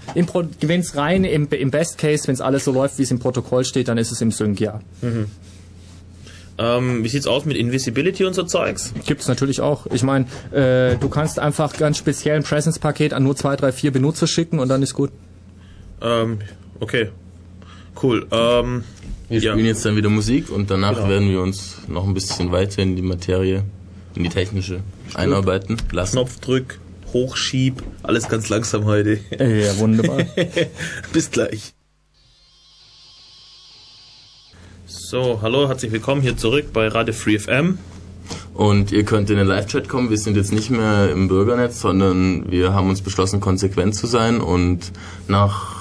wenn 0.61 0.81
es 0.81 0.97
rein 0.97 1.25
im, 1.25 1.47
im 1.49 1.71
Best 1.71 1.99
Case, 1.99 2.27
wenn 2.27 2.35
es 2.35 2.41
alles 2.41 2.65
so 2.65 2.73
läuft, 2.73 2.99
wie 2.99 3.03
es 3.03 3.11
im 3.11 3.19
Protokoll 3.19 3.65
steht, 3.67 3.89
dann 3.89 3.99
ist 3.99 4.13
es 4.13 4.21
im 4.23 4.33
Sync, 4.33 4.61
ja. 4.61 4.81
Ähm, 6.59 7.05
wie 7.05 7.09
sieht's 7.09 7.27
aus 7.27 7.45
mit 7.45 7.57
Invisibility 7.57 8.25
und 8.25 8.35
so 8.35 8.43
Zeugs? 8.45 8.93
Gibt's 9.07 9.29
natürlich 9.29 9.61
auch. 9.61 9.87
Ich 9.93 10.03
meine, 10.03 10.27
äh, 10.53 10.97
du 10.97 11.09
kannst 11.09 11.39
einfach 11.39 11.75
ganz 11.75 11.97
speziell 11.99 12.37
ein 12.37 12.43
Presence-Paket 12.43 13.13
an 13.13 13.23
nur 13.23 13.37
zwei, 13.37 13.57
drei, 13.57 13.73
vier 13.73 13.93
Benutzer 13.93 14.27
schicken 14.27 14.59
und 14.59 14.69
dann 14.69 14.83
ist 14.83 14.95
gut. 14.95 15.11
Ähm, 16.01 16.39
okay. 16.81 17.11
Cool. 18.03 18.27
Ähm, 18.31 18.85
Wir 19.29 19.39
Ja. 19.41 19.53
spielen 19.53 19.67
jetzt 19.67 19.85
dann 19.85 19.95
wieder 19.97 20.09
Musik 20.09 20.51
und 20.51 20.71
danach 20.71 20.95
Genau. 20.97 21.09
werden 21.09 21.29
wir 21.31 21.41
uns 21.41 21.77
noch 21.87 22.05
ein 22.07 22.15
bisschen 22.15 22.51
weiter 22.51 22.83
in 22.83 22.97
die 22.97 23.03
Materie, 23.03 23.63
in 24.17 24.25
die 24.25 24.29
technische 24.29 24.81
einarbeiten 25.15 25.77
lassen. 25.93 26.13
Knopfdrück, 26.17 26.81
Hochschieb, 27.13 27.81
alles 28.03 28.29
ganz 28.29 28.49
langsam 28.49 28.87
heute. 28.87 29.21
Ja, 29.39 29.77
wunderbar. 29.79 30.25
Bis 31.13 31.31
gleich. 31.31 31.75
So, 34.87 35.39
hallo, 35.43 35.69
herzlich 35.69 35.93
willkommen 35.93 36.23
hier 36.23 36.37
zurück 36.37 36.73
bei 36.73 36.89
Radio 36.89 37.15
Free 37.15 37.39
FM. 37.39 37.79
Und 38.55 38.93
ihr 38.93 39.05
könnt 39.05 39.31
in 39.31 39.37
den 39.37 39.47
Live-Chat 39.47 39.89
kommen. 39.89 40.11
Wir 40.11 40.19
sind 40.19 40.37
jetzt 40.37 40.53
nicht 40.53 40.71
mehr 40.71 41.11
im 41.11 41.29
Bürgernetz, 41.29 41.81
sondern 41.81 42.51
wir 42.51 42.75
haben 42.75 42.89
uns 42.89 43.01
beschlossen, 43.01 43.41
konsequent 43.41 43.95
zu 43.95 44.07
sein 44.07 44.41
und 44.41 44.93
nach 45.29 45.80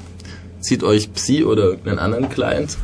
Zieht 0.60 0.82
euch 0.82 1.12
Psi 1.12 1.44
oder 1.44 1.64
irgendeinen 1.64 1.98
anderen 1.98 2.30
Client. 2.30 2.78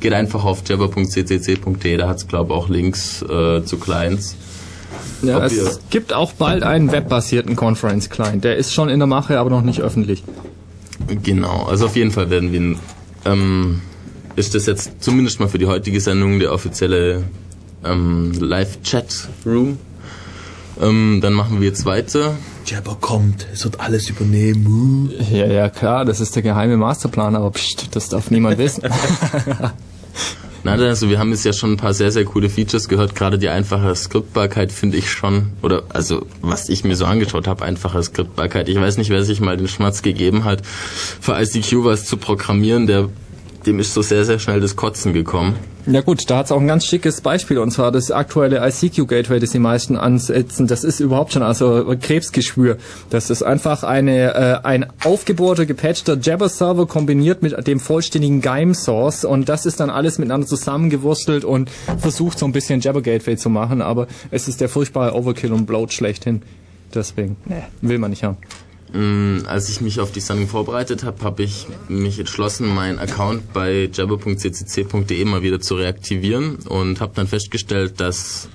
Geht 0.00 0.14
einfach 0.14 0.44
auf 0.44 0.62
jabber.ccc.de, 0.66 1.96
da 1.96 2.08
hat 2.08 2.16
es 2.16 2.26
glaube 2.26 2.52
ich 2.52 2.58
auch 2.58 2.68
Links 2.68 3.22
äh, 3.22 3.62
zu 3.64 3.78
Clients. 3.78 4.34
Ja, 5.22 5.38
Ob 5.38 5.44
es 5.44 5.80
gibt 5.90 6.12
auch 6.12 6.32
bald 6.32 6.62
einen 6.62 6.90
webbasierten 6.90 7.54
Conference-Client. 7.54 8.42
Der 8.42 8.56
ist 8.56 8.72
schon 8.72 8.88
in 8.88 8.98
der 8.98 9.06
Mache, 9.06 9.38
aber 9.38 9.50
noch 9.50 9.62
nicht 9.62 9.80
öffentlich. 9.80 10.24
Genau, 11.22 11.64
also 11.64 11.86
auf 11.86 11.96
jeden 11.96 12.10
Fall 12.10 12.30
werden 12.30 12.52
wir, 12.52 12.76
ähm, 13.24 13.80
ist 14.36 14.54
das 14.54 14.66
jetzt 14.66 15.02
zumindest 15.02 15.40
mal 15.40 15.48
für 15.48 15.58
die 15.58 15.66
heutige 15.66 16.00
Sendung 16.00 16.38
der 16.38 16.52
offizielle 16.52 17.24
ähm, 17.84 18.32
Live-Chat-Room. 18.38 19.78
Ähm, 20.80 21.20
dann 21.20 21.34
machen 21.34 21.60
wir 21.60 21.68
jetzt 21.68 21.84
weiter. 21.84 22.36
Jabber 22.64 22.96
kommt, 23.00 23.46
es 23.52 23.64
wird 23.64 23.80
alles 23.80 24.08
übernehmen. 24.08 25.12
Ja, 25.30 25.46
ja, 25.46 25.68
klar, 25.68 26.04
das 26.04 26.20
ist 26.20 26.34
der 26.36 26.42
geheime 26.42 26.76
Masterplan, 26.76 27.36
aber 27.36 27.50
pst, 27.50 27.94
das 27.94 28.08
darf 28.08 28.30
niemand 28.30 28.58
wissen. 28.58 28.84
Nein, 30.62 30.80
also 30.80 31.08
wir 31.08 31.18
haben 31.18 31.30
jetzt 31.30 31.44
ja 31.44 31.54
schon 31.54 31.72
ein 31.72 31.76
paar 31.78 31.94
sehr, 31.94 32.12
sehr 32.12 32.24
coole 32.26 32.50
Features 32.50 32.88
gehört. 32.88 33.14
Gerade 33.14 33.38
die 33.38 33.48
einfache 33.48 33.94
Skriptbarkeit 33.94 34.72
finde 34.72 34.98
ich 34.98 35.10
schon, 35.10 35.52
oder 35.62 35.84
also 35.88 36.26
was 36.42 36.68
ich 36.68 36.84
mir 36.84 36.96
so 36.96 37.06
angeschaut 37.06 37.46
habe, 37.46 37.64
einfache 37.64 38.02
Skriptbarkeit. 38.02 38.68
Ich 38.68 38.78
weiß 38.78 38.98
nicht, 38.98 39.08
wer 39.08 39.24
sich 39.24 39.40
mal 39.40 39.56
den 39.56 39.68
Schmatz 39.68 40.02
gegeben 40.02 40.44
hat, 40.44 40.62
für 40.66 41.40
ICQ 41.40 41.84
was 41.84 42.04
zu 42.04 42.18
programmieren, 42.18 42.86
der 42.86 43.08
dem 43.66 43.78
ist 43.78 43.94
so 43.94 44.02
sehr, 44.02 44.24
sehr 44.24 44.38
schnell 44.38 44.60
das 44.60 44.76
Kotzen 44.76 45.12
gekommen. 45.12 45.56
Ja 45.86 46.02
gut, 46.02 46.28
da 46.28 46.38
hat's 46.38 46.52
auch 46.52 46.60
ein 46.60 46.66
ganz 46.66 46.84
schickes 46.84 47.20
Beispiel 47.20 47.58
und 47.58 47.70
zwar 47.70 47.90
das 47.90 48.10
aktuelle 48.10 48.58
ICQ-Gateway, 48.66 49.40
das 49.40 49.50
die 49.50 49.58
meisten 49.58 49.96
ansetzen. 49.96 50.66
Das 50.66 50.84
ist 50.84 51.00
überhaupt 51.00 51.32
schon 51.32 51.42
also 51.42 51.94
Krebsgeschwür. 52.00 52.76
Das 53.08 53.30
ist 53.30 53.42
einfach 53.42 53.82
eine 53.82 54.34
äh, 54.34 54.66
ein 54.66 54.86
aufgebohrter, 55.02 55.66
gepatchter 55.66 56.18
Jabber-Server 56.20 56.86
kombiniert 56.86 57.42
mit 57.42 57.66
dem 57.66 57.80
vollständigen 57.80 58.40
GAIM-Source 58.40 59.24
und 59.24 59.48
das 59.48 59.64
ist 59.66 59.80
dann 59.80 59.90
alles 59.90 60.18
miteinander 60.18 60.46
zusammengewurstelt 60.46 61.44
und 61.44 61.70
versucht 61.98 62.38
so 62.38 62.46
ein 62.46 62.52
bisschen 62.52 62.80
Jabber-Gateway 62.80 63.36
zu 63.36 63.48
machen, 63.48 63.80
aber 63.80 64.06
es 64.30 64.48
ist 64.48 64.60
der 64.60 64.68
furchtbare 64.68 65.14
Overkill 65.14 65.52
und 65.52 65.66
Bloat 65.66 65.92
schlechthin. 65.92 66.42
Deswegen, 66.94 67.36
nee, 67.46 67.62
will 67.80 67.98
man 67.98 68.10
nicht 68.10 68.24
haben. 68.24 68.36
Mm, 68.92 69.46
Als 69.46 69.68
ich 69.68 69.80
mich 69.80 70.00
auf 70.00 70.10
die 70.12 70.20
Sendung 70.20 70.48
vorbereitet 70.48 71.04
habe, 71.04 71.22
habe 71.24 71.42
ich 71.42 71.66
mich 71.88 72.18
entschlossen, 72.18 72.68
meinen 72.74 72.98
Account 72.98 73.52
bei 73.52 73.88
jabber.ccc.de 73.92 75.24
mal 75.24 75.42
wieder 75.42 75.60
zu 75.60 75.76
reaktivieren 75.76 76.56
und 76.68 77.00
habe 77.00 77.12
dann 77.14 77.26
festgestellt, 77.26 78.00
dass 78.00 78.48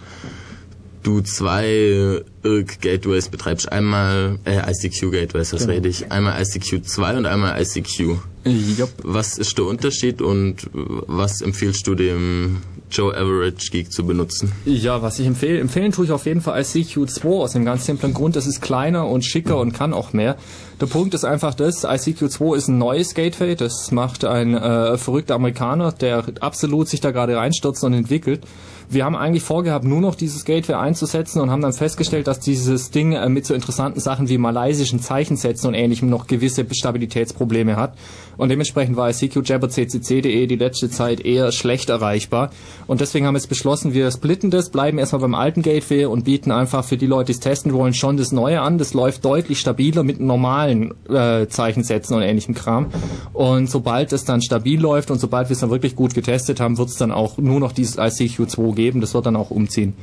du 1.03 1.21
zwei 1.21 2.23
IRC 2.45 2.81
Gateways 2.81 3.29
betreibst. 3.29 3.71
Einmal 3.71 4.39
äh, 4.45 4.59
ICQ 4.71 5.11
Gateways, 5.11 5.53
was 5.53 5.61
genau. 5.61 5.73
rede 5.73 5.89
ich? 5.89 6.11
Einmal 6.11 6.41
ICQ 6.41 6.85
2 6.85 7.17
und 7.17 7.25
einmal 7.25 7.61
ICQ. 7.61 8.17
Yep. 8.45 8.89
Was 9.01 9.39
ist 9.39 9.57
der 9.57 9.65
Unterschied 9.65 10.21
und 10.21 10.69
was 10.71 11.41
empfiehlst 11.41 11.87
du 11.87 11.95
dem 11.95 12.61
Joe 12.91 13.15
Average 13.15 13.71
Geek 13.71 13.91
zu 13.91 14.05
benutzen? 14.05 14.51
Ja, 14.65 15.01
was 15.01 15.17
ich 15.17 15.25
empfehle, 15.25 15.59
empfehlen 15.59 15.91
tue 15.91 16.05
ich 16.05 16.11
auf 16.11 16.27
jeden 16.27 16.41
Fall 16.41 16.61
ICQ2 16.61 17.25
aus 17.25 17.53
dem 17.53 17.65
ganz 17.65 17.85
simplen 17.87 18.13
Grund, 18.13 18.35
das 18.35 18.45
ist 18.45 18.61
kleiner 18.61 19.07
und 19.07 19.25
schicker 19.25 19.57
und 19.57 19.73
kann 19.73 19.93
auch 19.93 20.13
mehr. 20.13 20.37
Der 20.79 20.85
Punkt 20.85 21.15
ist 21.15 21.25
einfach 21.25 21.55
das, 21.55 21.85
ICQ2 21.85 22.55
ist 22.55 22.67
ein 22.67 22.77
neues 22.77 23.15
Gateway, 23.15 23.55
das 23.55 23.91
macht 23.91 24.23
ein 24.25 24.53
äh, 24.53 24.97
verrückter 24.97 25.35
Amerikaner, 25.35 25.91
der 25.91 26.23
absolut 26.41 26.87
sich 26.87 27.01
da 27.01 27.09
gerade 27.09 27.35
reinstürzt 27.35 27.83
und 27.83 27.93
entwickelt. 27.93 28.41
Wir 28.89 29.03
haben 29.03 29.15
eigentlich 29.15 29.43
vorgehabt, 29.43 29.83
nur 29.83 30.01
noch 30.01 30.13
dieses 30.13 30.45
Gateway 30.45 30.75
einzusetzen 30.75 31.41
und 31.41 31.49
haben 31.49 31.61
dann 31.61 31.73
festgestellt, 31.73 32.27
dass 32.27 32.34
dieses 32.39 32.91
Ding 32.91 33.13
äh, 33.13 33.29
mit 33.29 33.45
so 33.45 33.53
interessanten 33.53 33.99
Sachen 33.99 34.29
wie 34.29 34.38
malaysischen 34.38 34.99
Zeichensätzen 34.99 35.67
und 35.67 35.73
ähnlichem 35.73 36.09
noch 36.09 36.27
gewisse 36.27 36.65
Stabilitätsprobleme 36.69 37.75
hat. 37.75 37.95
Und 38.38 38.49
dementsprechend 38.49 38.97
war 38.97 39.11
CQJabberCCC.de 39.11 40.47
die 40.47 40.55
letzte 40.55 40.89
Zeit 40.89 41.21
eher 41.21 41.51
schlecht 41.51 41.89
erreichbar. 41.89 42.51
Und 42.88 43.01
deswegen 43.01 43.25
haben 43.25 43.36
wir 43.36 43.39
jetzt 43.39 43.47
beschlossen, 43.47 43.93
wir 43.93 44.11
splitten 44.11 44.51
das, 44.51 44.69
bleiben 44.69 44.97
erstmal 44.97 45.21
beim 45.21 45.36
alten 45.36 45.61
Gateway 45.61 46.05
und 46.05 46.25
bieten 46.25 46.51
einfach 46.51 46.83
für 46.83 46.97
die 46.97 47.05
Leute, 47.05 47.27
die 47.27 47.31
es 47.33 47.39
testen 47.39 47.73
wollen, 47.73 47.93
schon 47.93 48.17
das 48.17 48.31
neue 48.31 48.61
an. 48.61 48.77
Das 48.77 48.93
läuft 48.93 49.23
deutlich 49.23 49.59
stabiler 49.59 50.03
mit 50.03 50.19
normalen 50.19 50.93
äh, 51.09 51.47
Zeichensätzen 51.47 52.15
und 52.15 52.23
ähnlichem 52.23 52.55
Kram. 52.55 52.88
Und 53.33 53.69
sobald 53.69 54.11
es 54.13 54.25
dann 54.25 54.41
stabil 54.41 54.79
läuft 54.79 55.11
und 55.11 55.19
sobald 55.19 55.49
wir 55.49 55.53
es 55.53 55.59
dann 55.59 55.69
wirklich 55.69 55.95
gut 55.95 56.13
getestet 56.13 56.59
haben, 56.59 56.77
wird 56.77 56.89
es 56.89 56.97
dann 56.97 57.11
auch 57.11 57.38
nur 57.38 57.59
noch 57.59 57.71
dieses 57.71 57.97
ICQ2 57.97 58.75
geben. 58.75 59.01
Das 59.01 59.13
wird 59.13 59.25
dann 59.25 59.36
auch 59.36 59.51
umziehen. 59.51 59.93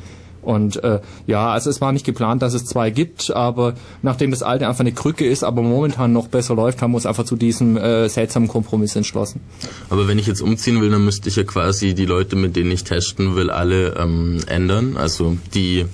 Und 0.42 0.82
äh, 0.82 1.00
ja, 1.26 1.50
also 1.50 1.70
es 1.70 1.80
war 1.80 1.92
nicht 1.92 2.04
geplant, 2.04 2.42
dass 2.42 2.52
es 2.54 2.64
zwei 2.64 2.90
gibt, 2.90 3.30
aber 3.30 3.74
nachdem 4.02 4.30
das 4.30 4.42
alte 4.42 4.68
einfach 4.68 4.80
eine 4.80 4.92
Krücke 4.92 5.26
ist, 5.26 5.44
aber 5.44 5.62
momentan 5.62 6.12
noch 6.12 6.28
besser 6.28 6.54
läuft, 6.54 6.82
haben 6.82 6.92
wir 6.92 6.96
uns 6.96 7.06
einfach 7.06 7.24
zu 7.24 7.36
diesem 7.36 7.76
äh, 7.76 8.08
seltsamen 8.08 8.48
Kompromiss 8.48 8.96
entschlossen. 8.96 9.40
Aber 9.88 10.08
wenn 10.08 10.18
ich 10.18 10.26
jetzt 10.26 10.42
umziehen 10.42 10.80
will, 10.80 10.90
dann 10.90 11.04
müsste 11.04 11.28
ich 11.28 11.36
ja 11.36 11.44
quasi 11.44 11.94
die 11.94 12.06
Leute, 12.06 12.36
mit 12.36 12.56
denen 12.56 12.70
ich 12.72 12.84
testen 12.84 13.36
will, 13.36 13.50
alle 13.50 13.94
ähm, 13.96 14.40
ändern. 14.48 14.96
Also 14.96 15.36
die 15.54 15.86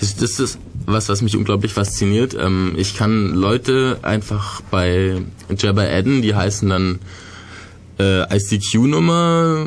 das, 0.00 0.16
das 0.16 0.40
ist 0.40 0.58
was, 0.84 1.08
was 1.08 1.22
mich 1.22 1.36
unglaublich 1.36 1.72
fasziniert. 1.72 2.36
Ähm, 2.38 2.74
ich 2.76 2.96
kann 2.96 3.34
Leute 3.34 3.98
einfach 4.02 4.60
bei 4.70 5.22
Jabba 5.56 5.82
adden, 5.82 6.22
die 6.22 6.34
heißen 6.34 6.68
dann 6.68 6.98
äh, 7.98 8.36
ICQ-Nummer 8.36 9.66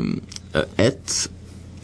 äh, 0.52 0.86
at 0.86 1.30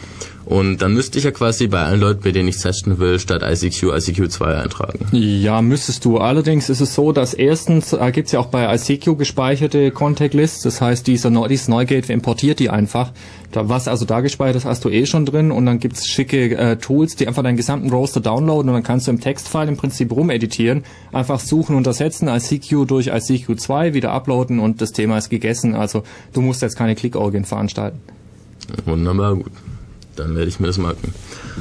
Und 0.46 0.78
dann 0.78 0.94
müsste 0.94 1.18
ich 1.18 1.24
ja 1.24 1.32
quasi 1.32 1.66
bei 1.66 1.82
allen 1.82 1.98
Leuten, 1.98 2.20
bei 2.22 2.30
denen 2.30 2.48
ich 2.48 2.56
testen 2.58 3.00
will, 3.00 3.18
statt 3.18 3.42
ICQ 3.42 3.86
ICQ2 3.86 4.62
eintragen. 4.62 5.04
Ja, 5.10 5.60
müsstest 5.60 6.04
du. 6.04 6.18
Allerdings 6.18 6.70
ist 6.70 6.80
es 6.80 6.94
so, 6.94 7.10
dass 7.10 7.34
erstens 7.34 7.92
äh, 7.92 8.12
gibt 8.12 8.26
es 8.26 8.32
ja 8.32 8.38
auch 8.38 8.46
bei 8.46 8.72
ICQ 8.72 9.18
gespeicherte 9.18 9.90
Contact 9.90 10.34
Lists. 10.34 10.62
Das 10.62 10.80
heißt, 10.80 11.08
dieser, 11.08 11.30
dieses 11.48 11.66
Neugate 11.66 12.12
importiert 12.12 12.60
die 12.60 12.70
einfach. 12.70 13.10
Da, 13.50 13.68
was 13.68 13.88
also 13.88 14.04
da 14.04 14.20
gespeichert 14.20 14.54
ist, 14.54 14.66
hast 14.66 14.84
du 14.84 14.88
eh 14.88 15.04
schon 15.04 15.26
drin. 15.26 15.50
Und 15.50 15.66
dann 15.66 15.80
gibt's 15.80 16.06
schicke 16.06 16.56
äh, 16.56 16.76
Tools, 16.76 17.16
die 17.16 17.26
einfach 17.26 17.42
deinen 17.42 17.56
gesamten 17.56 17.90
Roster 17.90 18.20
downloaden. 18.20 18.68
Und 18.68 18.74
dann 18.74 18.84
kannst 18.84 19.08
du 19.08 19.10
im 19.10 19.20
Textfile 19.20 19.66
im 19.66 19.76
Prinzip 19.76 20.12
rumeditieren. 20.12 20.84
Einfach 21.12 21.40
suchen 21.40 21.74
und 21.74 21.88
ersetzen, 21.88 22.28
ICQ 22.28 22.86
durch 22.86 23.12
ICQ2, 23.12 23.94
wieder 23.94 24.12
uploaden 24.12 24.60
und 24.60 24.80
das 24.80 24.92
Thema 24.92 25.18
ist 25.18 25.28
gegessen. 25.28 25.74
Also 25.74 26.04
du 26.34 26.40
musst 26.40 26.62
jetzt 26.62 26.76
keine 26.76 26.94
Klickorgien 26.94 27.44
veranstalten. 27.44 27.98
Wunderbar 28.84 29.34
gut 29.34 29.50
dann 30.16 30.34
werde 30.34 30.48
ich 30.48 30.60
mir 30.60 30.66
das 30.66 30.78
merken. 30.78 31.12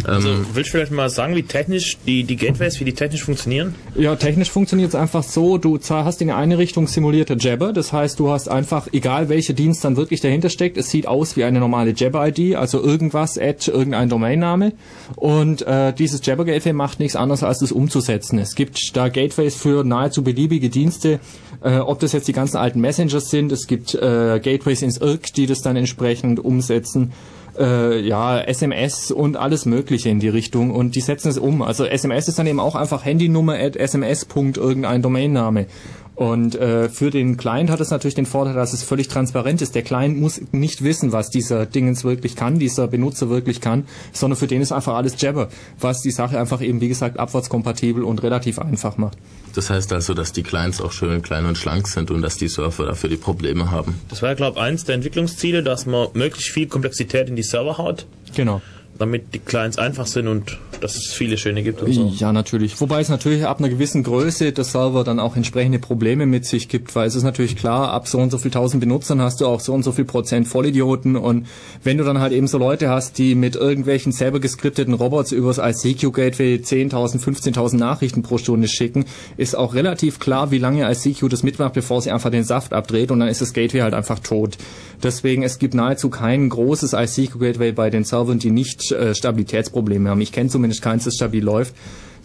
Also 0.04 0.30
ähm, 0.30 0.46
willst 0.54 0.70
du 0.70 0.78
vielleicht 0.78 0.92
mal 0.92 1.10
sagen, 1.10 1.36
wie 1.36 1.44
technisch 1.44 1.98
die, 2.06 2.24
die 2.24 2.36
Gateways, 2.36 2.80
wie 2.80 2.86
die 2.86 2.94
technisch 2.94 3.24
funktionieren? 3.24 3.76
Ja, 3.96 4.16
technisch 4.16 4.50
funktioniert 4.50 4.90
es 4.90 4.96
einfach 4.96 5.24
so, 5.24 5.58
du 5.58 5.80
hast 5.90 6.22
in 6.22 6.32
eine 6.32 6.58
Richtung 6.58 6.88
simulierte 6.88 7.36
Jabber, 7.40 7.74
das 7.74 7.94
heißt, 7.94 8.20
du 8.20 8.30
hast 8.30 8.50
einfach, 8.50 8.88
egal 8.92 9.30
welcher 9.30 9.54
Dienst 9.54 9.86
dann 9.86 9.98
wirklich 9.98 10.22
dahinter 10.22 10.50
steckt, 10.50 10.78
es 10.78 10.90
sieht 10.90 11.08
aus 11.08 11.38
wie 11.38 11.44
eine 11.44 11.60
normale 11.60 11.94
Jabber-ID, 11.96 12.56
also 12.56 12.82
irgendwas, 12.82 13.38
at 13.38 13.68
irgendein 13.68 14.10
Domainname 14.10 14.74
und 15.16 15.62
äh, 15.62 15.94
dieses 15.94 16.26
Jabber-Gateway 16.26 16.74
macht 16.74 17.00
nichts 17.00 17.16
anderes, 17.16 17.44
als 17.44 17.60
das 17.60 17.72
umzusetzen. 17.72 18.40
Es 18.40 18.56
gibt 18.56 18.96
da 18.96 19.10
Gateways 19.10 19.56
für 19.56 19.84
nahezu 19.84 20.24
beliebige 20.24 20.70
Dienste, 20.70 21.20
äh, 21.62 21.78
ob 21.78 22.00
das 22.00 22.12
jetzt 22.12 22.28
die 22.28 22.34
ganzen 22.34 22.58
alten 22.58 22.82
Messengers 22.82 23.30
sind, 23.30 23.52
es 23.52 23.68
gibt 23.68 23.96
äh, 23.96 24.40
Gateways 24.40 24.82
ins 24.82 24.98
IRC, 24.98 25.34
die 25.34 25.46
das 25.46 25.62
dann 25.62 25.76
entsprechend 25.76 26.40
umsetzen 26.44 27.14
äh, 27.58 28.00
ja, 28.00 28.40
SMS 28.40 29.12
und 29.12 29.38
alles 29.38 29.66
Mögliche 29.66 30.10
in 30.10 30.20
die 30.20 30.30
Richtung 30.30 30.72
und 30.72 30.96
die 30.96 31.02
setzen 31.02 31.30
es 31.30 31.38
um. 31.38 31.62
Also 31.62 31.86
SMS 31.86 32.28
ist 32.28 32.40
dann 32.40 32.48
eben 32.48 32.60
auch 32.60 32.76
einfach 32.76 33.06
Handynummer 33.06 33.56
at 33.56 33.76
sms. 33.76 34.28
irgendein 34.36 35.02
Domainname. 35.02 35.68
Und 36.16 36.56
äh, 36.56 36.88
für 36.90 37.12
den 37.12 37.36
Client 37.36 37.70
hat 37.70 37.82
es 37.82 37.92
natürlich 37.92 38.16
den 38.16 38.26
Vorteil, 38.26 38.54
dass 38.54 38.74
es 38.74 38.84
völlig 38.84 39.10
transparent 39.10 39.62
ist. 39.62 39.76
Der 39.76 39.82
Client 39.82 40.18
muss 40.18 40.42
nicht 40.52 40.84
wissen, 40.84 41.12
was 41.12 41.30
dieser 41.30 41.66
Dingens 41.66 42.04
wirklich 42.04 42.36
kann, 42.36 42.58
dieser 42.58 42.88
Benutzer 42.88 43.30
wirklich 43.30 43.60
kann, 43.60 43.86
sondern 44.14 44.38
für 44.38 44.48
den 44.48 44.62
ist 44.62 44.72
einfach 44.72 44.96
alles 44.96 45.20
Jabber, 45.22 45.50
was 45.80 46.02
die 46.02 46.12
Sache 46.12 46.40
einfach 46.40 46.62
eben, 46.62 46.80
wie 46.80 46.88
gesagt, 46.88 47.20
abwärtskompatibel 47.20 48.04
und 48.04 48.24
relativ 48.24 48.60
einfach 48.60 48.98
macht. 48.98 49.18
Das 49.56 49.70
heißt 49.70 49.92
also, 49.94 50.14
dass 50.14 50.32
die 50.32 50.44
Clients 50.44 50.82
auch 50.82 50.92
schön 50.92 51.22
klein 51.22 51.46
und 51.46 51.58
schlank 51.58 51.88
sind 51.88 52.12
und 52.12 52.22
dass 52.22 52.38
die 52.38 52.48
Surfer 52.48 52.86
dafür 52.86 53.10
die 53.10 53.18
Probleme 53.18 53.72
haben. 53.72 53.96
Das 54.10 54.22
war 54.22 54.36
glaube 54.36 54.58
ich, 54.58 54.64
eins 54.64 54.86
der 54.86 54.96
Entwicklungsziele, 54.96 55.64
dass 55.64 55.86
man 55.86 56.08
möglichst 56.14 56.52
viel 56.52 56.68
Komplexität 56.68 57.30
in 57.30 57.36
die 57.36 57.44
Server 57.44 57.78
haut. 57.78 58.06
Genau 58.36 58.62
damit 58.98 59.34
die 59.34 59.40
Clients 59.40 59.78
einfach 59.78 60.08
sind 60.08 60.28
und 60.28 60.58
dass 60.82 60.96
es 60.96 61.14
viele 61.14 61.38
schöne 61.38 61.64
gibt 61.64 61.82
und 61.82 61.94
so. 61.94 62.14
Ja, 62.18 62.32
natürlich. 62.32 62.80
Wobei 62.80 63.02
es 63.02 63.10
natürlich 63.10 63.46
ab 63.46 63.60
einer 63.60 63.70
gewissen 63.70 64.04
Größe 64.04 64.52
der 64.52 64.64
Server 64.64 65.04
dann 65.04 65.20
auch 65.20 65.36
entsprechende 65.36 65.80
Probleme 65.80 66.26
mit 66.26 66.46
sich 66.46 66.70
gibt, 66.70 66.96
weil 66.96 67.08
es 67.08 67.16
ist 67.16 67.24
natürlich 67.24 67.56
klar, 67.56 67.92
ab 67.92 68.08
so 68.08 68.20
und 68.20 68.32
so 68.32 68.38
viel 68.38 68.52
tausend 68.52 68.82
Benutzern 68.82 69.22
hast 69.22 69.42
du 69.42 69.48
auch 69.48 69.60
so 69.60 69.74
und 69.74 69.84
so 69.84 69.92
viel 69.92 70.06
Prozent 70.06 70.48
Vollidioten 70.48 71.16
und 71.16 71.48
wenn 71.84 71.98
du 71.98 72.04
dann 72.04 72.20
halt 72.20 72.34
eben 72.34 72.48
so 72.48 72.58
Leute 72.58 72.90
hast, 72.90 73.18
die 73.18 73.36
mit 73.36 73.56
irgendwelchen 73.56 74.12
selber 74.12 74.40
geskripteten 74.40 74.94
Robots 74.94 75.32
übers 75.32 75.58
ICQ-Gateway 75.58 76.56
10.000, 76.58 77.20
15.000 77.20 77.78
Nachrichten 77.78 78.22
pro 78.22 78.38
Stunde 78.38 78.68
schicken, 78.68 79.06
ist 79.38 79.56
auch 79.56 79.74
relativ 79.74 80.20
klar, 80.20 80.52
wie 80.52 80.58
lange 80.58 80.90
ICQ 80.90 81.30
das 81.30 81.44
mitmacht, 81.44 81.74
bevor 81.74 82.02
sie 82.02 82.12
einfach 82.12 82.32
den 82.32 82.44
Saft 82.44 82.74
abdreht 82.74 83.12
und 83.12 83.20
dann 83.20 83.30
ist 83.30 83.42
das 83.42 83.54
Gateway 83.54 83.82
halt 83.82 83.94
einfach 83.94 84.20
tot. 84.20 84.58
Deswegen, 85.04 85.44
es 85.44 85.60
gibt 85.60 85.74
nahezu 85.74 86.10
kein 86.10 86.50
großes 86.50 86.94
ICQ-Gateway 86.94 87.74
bei 87.74 87.90
den 87.90 88.04
Servern, 88.04 88.40
die 88.40 88.52
nicht 88.52 88.85
Stabilitätsprobleme 88.92 90.10
haben. 90.10 90.22
Ich 90.22 90.32
kenne 90.32 90.50
zumindest 90.50 90.82
keins, 90.82 91.06
das 91.06 91.16
stabil 91.16 91.44
läuft. 91.44 91.74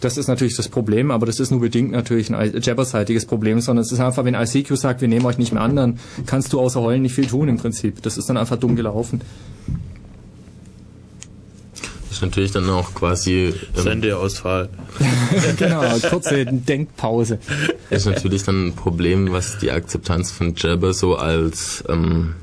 Das 0.01 0.17
ist 0.17 0.27
natürlich 0.27 0.55
das 0.55 0.67
Problem, 0.67 1.11
aber 1.11 1.27
das 1.27 1.39
ist 1.39 1.51
nur 1.51 1.61
bedingt 1.61 1.91
natürlich 1.91 2.33
ein 2.33 2.59
Jabberseitiges 2.59 3.25
Problem, 3.27 3.61
sondern 3.61 3.83
es 3.83 3.91
ist 3.91 3.99
einfach, 3.99 4.25
wenn 4.25 4.33
ICQ 4.33 4.75
sagt, 4.75 5.01
wir 5.01 5.07
nehmen 5.07 5.25
euch 5.27 5.37
nicht 5.37 5.53
mehr 5.53 5.61
an, 5.61 5.75
dann 5.75 5.99
kannst 6.25 6.51
du 6.53 6.59
außer 6.59 6.81
heulen 6.81 7.03
nicht 7.03 7.13
viel 7.13 7.27
tun 7.27 7.47
im 7.47 7.57
Prinzip. 7.57 8.01
Das 8.01 8.17
ist 8.17 8.27
dann 8.27 8.37
einfach 8.37 8.57
dumm 8.57 8.75
gelaufen. 8.75 9.21
Das 12.09 12.17
ist 12.17 12.21
natürlich 12.23 12.51
dann 12.51 12.67
auch 12.69 12.95
quasi... 12.95 13.53
Ähm, 13.77 13.83
Sendeausfall. 13.83 14.69
genau, 15.57 15.83
kurze 16.09 16.45
Denkpause. 16.45 17.37
Das 17.91 18.01
ist 18.01 18.05
natürlich 18.07 18.43
dann 18.43 18.67
ein 18.67 18.73
Problem, 18.73 19.31
was 19.31 19.59
die 19.59 19.71
Akzeptanz 19.71 20.31
von 20.31 20.55
Jabber 20.55 20.93
so 20.93 21.15
als 21.15 21.83
ähm, 21.87 22.33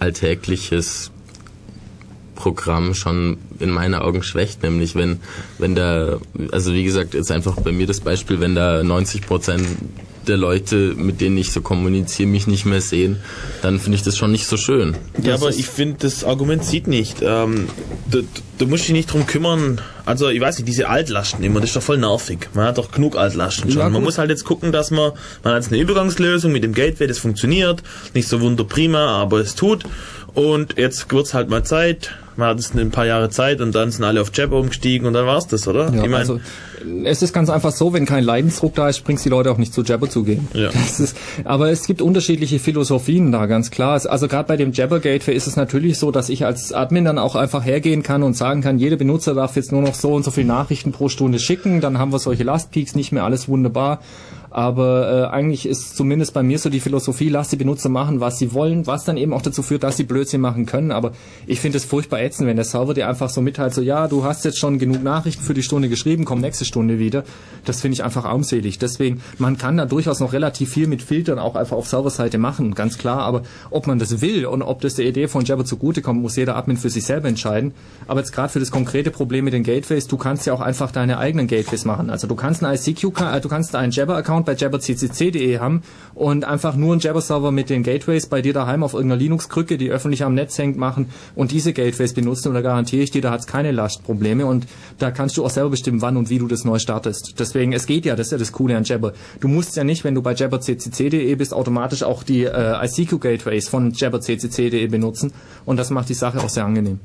alltägliches 0.00 1.12
Programm 2.38 2.94
schon 2.94 3.38
in 3.58 3.70
meinen 3.70 3.94
Augen 3.94 4.22
schwächt, 4.22 4.62
nämlich 4.62 4.94
wenn, 4.94 5.18
wenn 5.58 5.74
da, 5.74 6.18
also 6.52 6.72
wie 6.72 6.84
gesagt, 6.84 7.14
jetzt 7.14 7.32
einfach 7.32 7.56
bei 7.56 7.72
mir 7.72 7.88
das 7.88 7.98
Beispiel, 7.98 8.38
wenn 8.38 8.54
da 8.54 8.84
90 8.84 9.22
Prozent 9.22 9.66
der 10.28 10.36
Leute, 10.36 10.94
mit 10.96 11.20
denen 11.20 11.36
ich 11.36 11.50
so 11.52 11.62
kommuniziere, 11.62 12.28
mich 12.28 12.46
nicht 12.46 12.64
mehr 12.64 12.80
sehen, 12.80 13.16
dann 13.62 13.80
finde 13.80 13.96
ich 13.96 14.02
das 14.02 14.16
schon 14.16 14.30
nicht 14.30 14.46
so 14.46 14.56
schön. 14.56 14.94
Ja, 15.20 15.32
das 15.32 15.42
aber 15.42 15.50
ich 15.50 15.66
finde, 15.66 15.96
das 16.00 16.22
Argument 16.22 16.64
sieht 16.64 16.86
nicht. 16.86 17.22
Ähm, 17.22 17.66
du, 18.10 18.22
du, 18.58 18.66
musst 18.66 18.84
dich 18.84 18.92
nicht 18.92 19.12
drum 19.12 19.26
kümmern. 19.26 19.80
Also, 20.04 20.28
ich 20.28 20.40
weiß 20.40 20.58
nicht, 20.58 20.68
diese 20.68 20.88
Altlasten 20.88 21.42
immer, 21.42 21.60
das 21.60 21.70
ist 21.70 21.76
doch 21.76 21.82
voll 21.82 21.98
nervig. 21.98 22.50
Man 22.54 22.66
hat 22.66 22.78
doch 22.78 22.92
genug 22.92 23.16
Altlasten 23.16 23.70
schon. 23.70 23.80
Ja, 23.80 23.88
man 23.88 24.02
muss 24.02 24.18
halt 24.18 24.30
jetzt 24.30 24.44
gucken, 24.44 24.70
dass 24.70 24.90
man, 24.90 25.12
man 25.42 25.54
hat 25.54 25.62
jetzt 25.62 25.72
eine 25.72 25.80
Übergangslösung 25.80 26.52
mit 26.52 26.62
dem 26.62 26.74
Gateway, 26.74 27.06
das 27.06 27.18
funktioniert. 27.18 27.82
Nicht 28.14 28.28
so 28.28 28.40
wunderprima, 28.40 29.08
aber 29.20 29.40
es 29.40 29.54
tut. 29.54 29.84
Und 30.34 30.78
jetzt 30.78 31.10
wird's 31.10 31.34
halt 31.34 31.48
mal 31.48 31.64
Zeit. 31.64 32.10
Man 32.38 32.50
hat 32.50 32.60
es 32.60 32.72
ein 32.72 32.92
paar 32.92 33.04
Jahre 33.04 33.30
Zeit 33.30 33.60
und 33.60 33.74
dann 33.74 33.90
sind 33.90 34.04
alle 34.04 34.20
auf 34.20 34.30
Jabber 34.32 34.60
umgestiegen 34.60 35.08
und 35.08 35.12
dann 35.12 35.26
war's 35.26 35.48
das, 35.48 35.66
oder? 35.66 35.92
Ja, 35.92 36.04
ich 36.04 36.08
mein, 36.08 36.20
also 36.20 36.38
es 37.04 37.20
ist 37.20 37.32
ganz 37.32 37.50
einfach 37.50 37.72
so, 37.72 37.92
wenn 37.92 38.06
kein 38.06 38.22
Leidensdruck 38.22 38.76
da 38.76 38.88
ist, 38.88 39.02
bringt's 39.02 39.24
die 39.24 39.28
Leute 39.28 39.50
auch 39.50 39.58
nicht 39.58 39.74
zu 39.74 39.82
Jabber 39.82 40.08
zu 40.08 40.22
gehen. 40.22 40.46
Ja. 40.52 40.68
Ist, 40.68 41.16
aber 41.42 41.70
es 41.70 41.84
gibt 41.88 42.00
unterschiedliche 42.00 42.60
Philosophien 42.60 43.32
da, 43.32 43.46
ganz 43.46 43.72
klar. 43.72 44.00
Also 44.08 44.28
gerade 44.28 44.46
bei 44.46 44.56
dem 44.56 44.70
Jabber 44.70 45.00
Gateway 45.00 45.34
ist 45.34 45.48
es 45.48 45.56
natürlich 45.56 45.98
so, 45.98 46.12
dass 46.12 46.28
ich 46.28 46.46
als 46.46 46.72
Admin 46.72 47.04
dann 47.04 47.18
auch 47.18 47.34
einfach 47.34 47.64
hergehen 47.64 48.04
kann 48.04 48.22
und 48.22 48.36
sagen 48.36 48.60
kann, 48.60 48.78
jeder 48.78 48.94
Benutzer 48.94 49.34
darf 49.34 49.56
jetzt 49.56 49.72
nur 49.72 49.82
noch 49.82 49.94
so 49.94 50.12
und 50.12 50.24
so 50.24 50.30
viele 50.30 50.46
Nachrichten 50.46 50.92
pro 50.92 51.08
Stunde 51.08 51.40
schicken, 51.40 51.80
dann 51.80 51.98
haben 51.98 52.12
wir 52.12 52.20
solche 52.20 52.44
Lastpeaks 52.44 52.94
nicht 52.94 53.10
mehr, 53.10 53.24
alles 53.24 53.48
wunderbar. 53.48 53.98
Aber 54.50 55.28
äh, 55.30 55.34
eigentlich 55.34 55.66
ist 55.66 55.96
zumindest 55.96 56.34
bei 56.34 56.42
mir 56.42 56.58
so 56.58 56.70
die 56.70 56.80
Philosophie, 56.80 57.28
lass 57.28 57.48
die 57.48 57.56
Benutzer 57.56 57.88
machen, 57.88 58.20
was 58.20 58.38
sie 58.38 58.52
wollen, 58.54 58.86
was 58.86 59.04
dann 59.04 59.16
eben 59.16 59.32
auch 59.32 59.42
dazu 59.42 59.62
führt, 59.62 59.82
dass 59.82 59.96
sie 59.96 60.04
Blödsinn 60.04 60.40
machen 60.40 60.66
können. 60.66 60.90
Aber 60.90 61.12
ich 61.46 61.60
finde 61.60 61.78
es 61.78 61.84
furchtbar 61.84 62.20
ätzend, 62.20 62.48
wenn 62.48 62.56
der 62.56 62.64
Server 62.64 62.94
dir 62.94 63.08
einfach 63.08 63.28
so 63.28 63.40
mitteilt, 63.40 63.74
so 63.74 63.82
ja, 63.82 64.08
du 64.08 64.24
hast 64.24 64.44
jetzt 64.44 64.58
schon 64.58 64.78
genug 64.78 65.02
Nachrichten 65.02 65.42
für 65.42 65.54
die 65.54 65.62
Stunde 65.62 65.88
geschrieben, 65.88 66.24
komm 66.24 66.40
nächste 66.40 66.64
Stunde 66.64 66.98
wieder. 66.98 67.24
Das 67.64 67.80
finde 67.80 67.94
ich 67.94 68.04
einfach 68.04 68.24
armselig. 68.24 68.78
Deswegen, 68.78 69.20
man 69.38 69.58
kann 69.58 69.76
da 69.76 69.84
durchaus 69.84 70.20
noch 70.20 70.32
relativ 70.32 70.70
viel 70.70 70.86
mit 70.86 71.02
Filtern 71.02 71.38
auch 71.38 71.56
einfach 71.56 71.76
auf 71.76 71.88
Serverseite 71.88 72.38
machen, 72.38 72.74
ganz 72.74 72.98
klar. 72.98 73.20
Aber 73.20 73.42
ob 73.70 73.86
man 73.86 73.98
das 73.98 74.20
will 74.20 74.46
und 74.46 74.62
ob 74.62 74.80
das 74.80 74.94
der 74.94 75.06
Idee 75.06 75.28
von 75.28 75.44
Jabber 75.44 75.64
zugutekommt, 75.64 76.20
muss 76.20 76.36
jeder 76.36 76.56
Admin 76.56 76.76
für 76.76 76.90
sich 76.90 77.04
selber 77.04 77.28
entscheiden. 77.28 77.72
Aber 78.06 78.20
jetzt 78.20 78.32
gerade 78.32 78.48
für 78.48 78.60
das 78.60 78.70
konkrete 78.70 79.10
Problem 79.10 79.44
mit 79.44 79.54
den 79.54 79.62
Gateways, 79.62 80.06
du 80.06 80.16
kannst 80.16 80.46
ja 80.46 80.52
auch 80.52 80.60
einfach 80.60 80.90
deine 80.90 81.18
eigenen 81.18 81.46
Gateways 81.46 81.84
machen. 81.84 82.10
Also 82.10 82.26
du 82.26 82.34
kannst 82.34 82.64
einen 82.64 82.74
ICQ, 82.76 83.04
äh, 83.20 83.40
du 83.40 83.48
kannst 83.48 83.74
einen 83.74 83.92
Jabber-Account 83.92 84.37
bei 84.46 84.54
jabberccc.de 84.54 85.58
haben 85.58 85.82
und 86.14 86.44
einfach 86.44 86.76
nur 86.76 86.92
einen 86.92 87.00
Jabber-Server 87.00 87.52
mit 87.52 87.70
den 87.70 87.82
Gateways 87.82 88.26
bei 88.26 88.42
dir 88.42 88.52
daheim 88.52 88.82
auf 88.82 88.94
irgendeiner 88.94 89.20
Linux-Krücke, 89.20 89.78
die 89.78 89.90
öffentlich 89.90 90.24
am 90.24 90.34
Netz 90.34 90.58
hängt, 90.58 90.76
machen 90.76 91.10
und 91.34 91.50
diese 91.50 91.72
Gateways 91.72 92.14
benutzen 92.14 92.48
und 92.48 92.54
da 92.54 92.60
garantiere 92.60 93.02
ich 93.02 93.10
dir, 93.10 93.22
da 93.22 93.30
hat 93.30 93.40
es 93.40 93.46
keine 93.46 93.72
Lastprobleme 93.72 94.46
und 94.46 94.66
da 94.98 95.10
kannst 95.10 95.36
du 95.36 95.44
auch 95.44 95.50
selber 95.50 95.70
bestimmen, 95.70 96.02
wann 96.02 96.16
und 96.16 96.30
wie 96.30 96.38
du 96.38 96.48
das 96.48 96.64
neu 96.64 96.78
startest. 96.78 97.34
Deswegen, 97.38 97.72
es 97.72 97.86
geht 97.86 98.04
ja, 98.04 98.16
das 98.16 98.28
ist 98.28 98.32
ja 98.32 98.38
das 98.38 98.52
Coole 98.52 98.76
an 98.76 98.84
Jabber. 98.84 99.12
Du 99.40 99.48
musst 99.48 99.76
ja 99.76 99.84
nicht, 99.84 100.04
wenn 100.04 100.14
du 100.14 100.22
bei 100.22 100.34
jabberccc.de 100.34 101.34
bist, 101.34 101.54
automatisch 101.54 102.02
auch 102.02 102.22
die 102.22 102.44
äh, 102.44 102.84
ICQ-Gateways 102.84 103.68
von 103.68 103.92
jabberccc.de 103.92 104.86
benutzen 104.88 105.32
und 105.64 105.76
das 105.76 105.90
macht 105.90 106.08
die 106.08 106.14
Sache 106.14 106.40
auch 106.40 106.48
sehr 106.48 106.64
angenehm. 106.64 107.00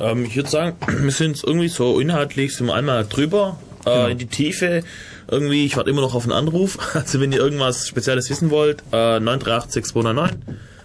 Ähm, 0.00 0.24
ich 0.24 0.36
würde 0.36 0.48
sagen, 0.48 0.76
wir 1.02 1.10
sind 1.10 1.42
irgendwie 1.44 1.68
so 1.68 2.00
inhaltlich, 2.00 2.56
sind 2.56 2.66
wir 2.66 2.74
einmal 2.74 3.06
drüber, 3.06 3.58
äh, 3.86 3.90
Genau. 3.90 4.06
in 4.08 4.18
die 4.18 4.26
Tiefe. 4.26 4.82
Irgendwie, 5.30 5.64
ich 5.64 5.76
warte 5.76 5.88
immer 5.90 6.02
noch 6.02 6.14
auf 6.14 6.24
einen 6.24 6.32
Anruf. 6.32 6.78
Also 6.94 7.20
wenn 7.20 7.32
ihr 7.32 7.38
irgendwas 7.38 7.88
Spezielles 7.88 8.28
wissen 8.30 8.50
wollt, 8.50 8.82
äh, 8.92 8.96
9386299 9.20 10.30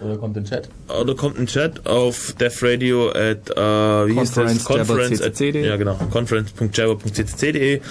Oder 0.02 0.18
kommt 0.18 0.38
in 0.38 0.46
Chat? 0.46 0.70
oder 0.88 1.16
kommt 1.16 1.38
ein 1.38 1.48
Chat 1.48 1.86
auf 1.86 2.34
defradio 2.40 3.10
at 3.10 3.50
äh, 3.50 4.08
wie 4.08 4.20
hieß 4.20 4.32
das? 4.34 4.64
Conference 4.64 5.22
at, 5.22 5.40
ja 5.40 5.76
genau 5.76 5.96
conference.jabber.ccc.de 6.10 7.82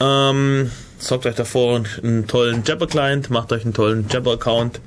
ähm, 0.00 0.70
sorgt 0.98 1.26
euch 1.26 1.34
davor 1.34 1.82
einen 2.02 2.26
tollen 2.26 2.62
Jabber 2.64 2.86
Client 2.86 3.30
macht 3.30 3.52
euch 3.52 3.64
einen 3.64 3.74
tollen 3.74 4.06
Jabber 4.08 4.32
Account 4.32 4.80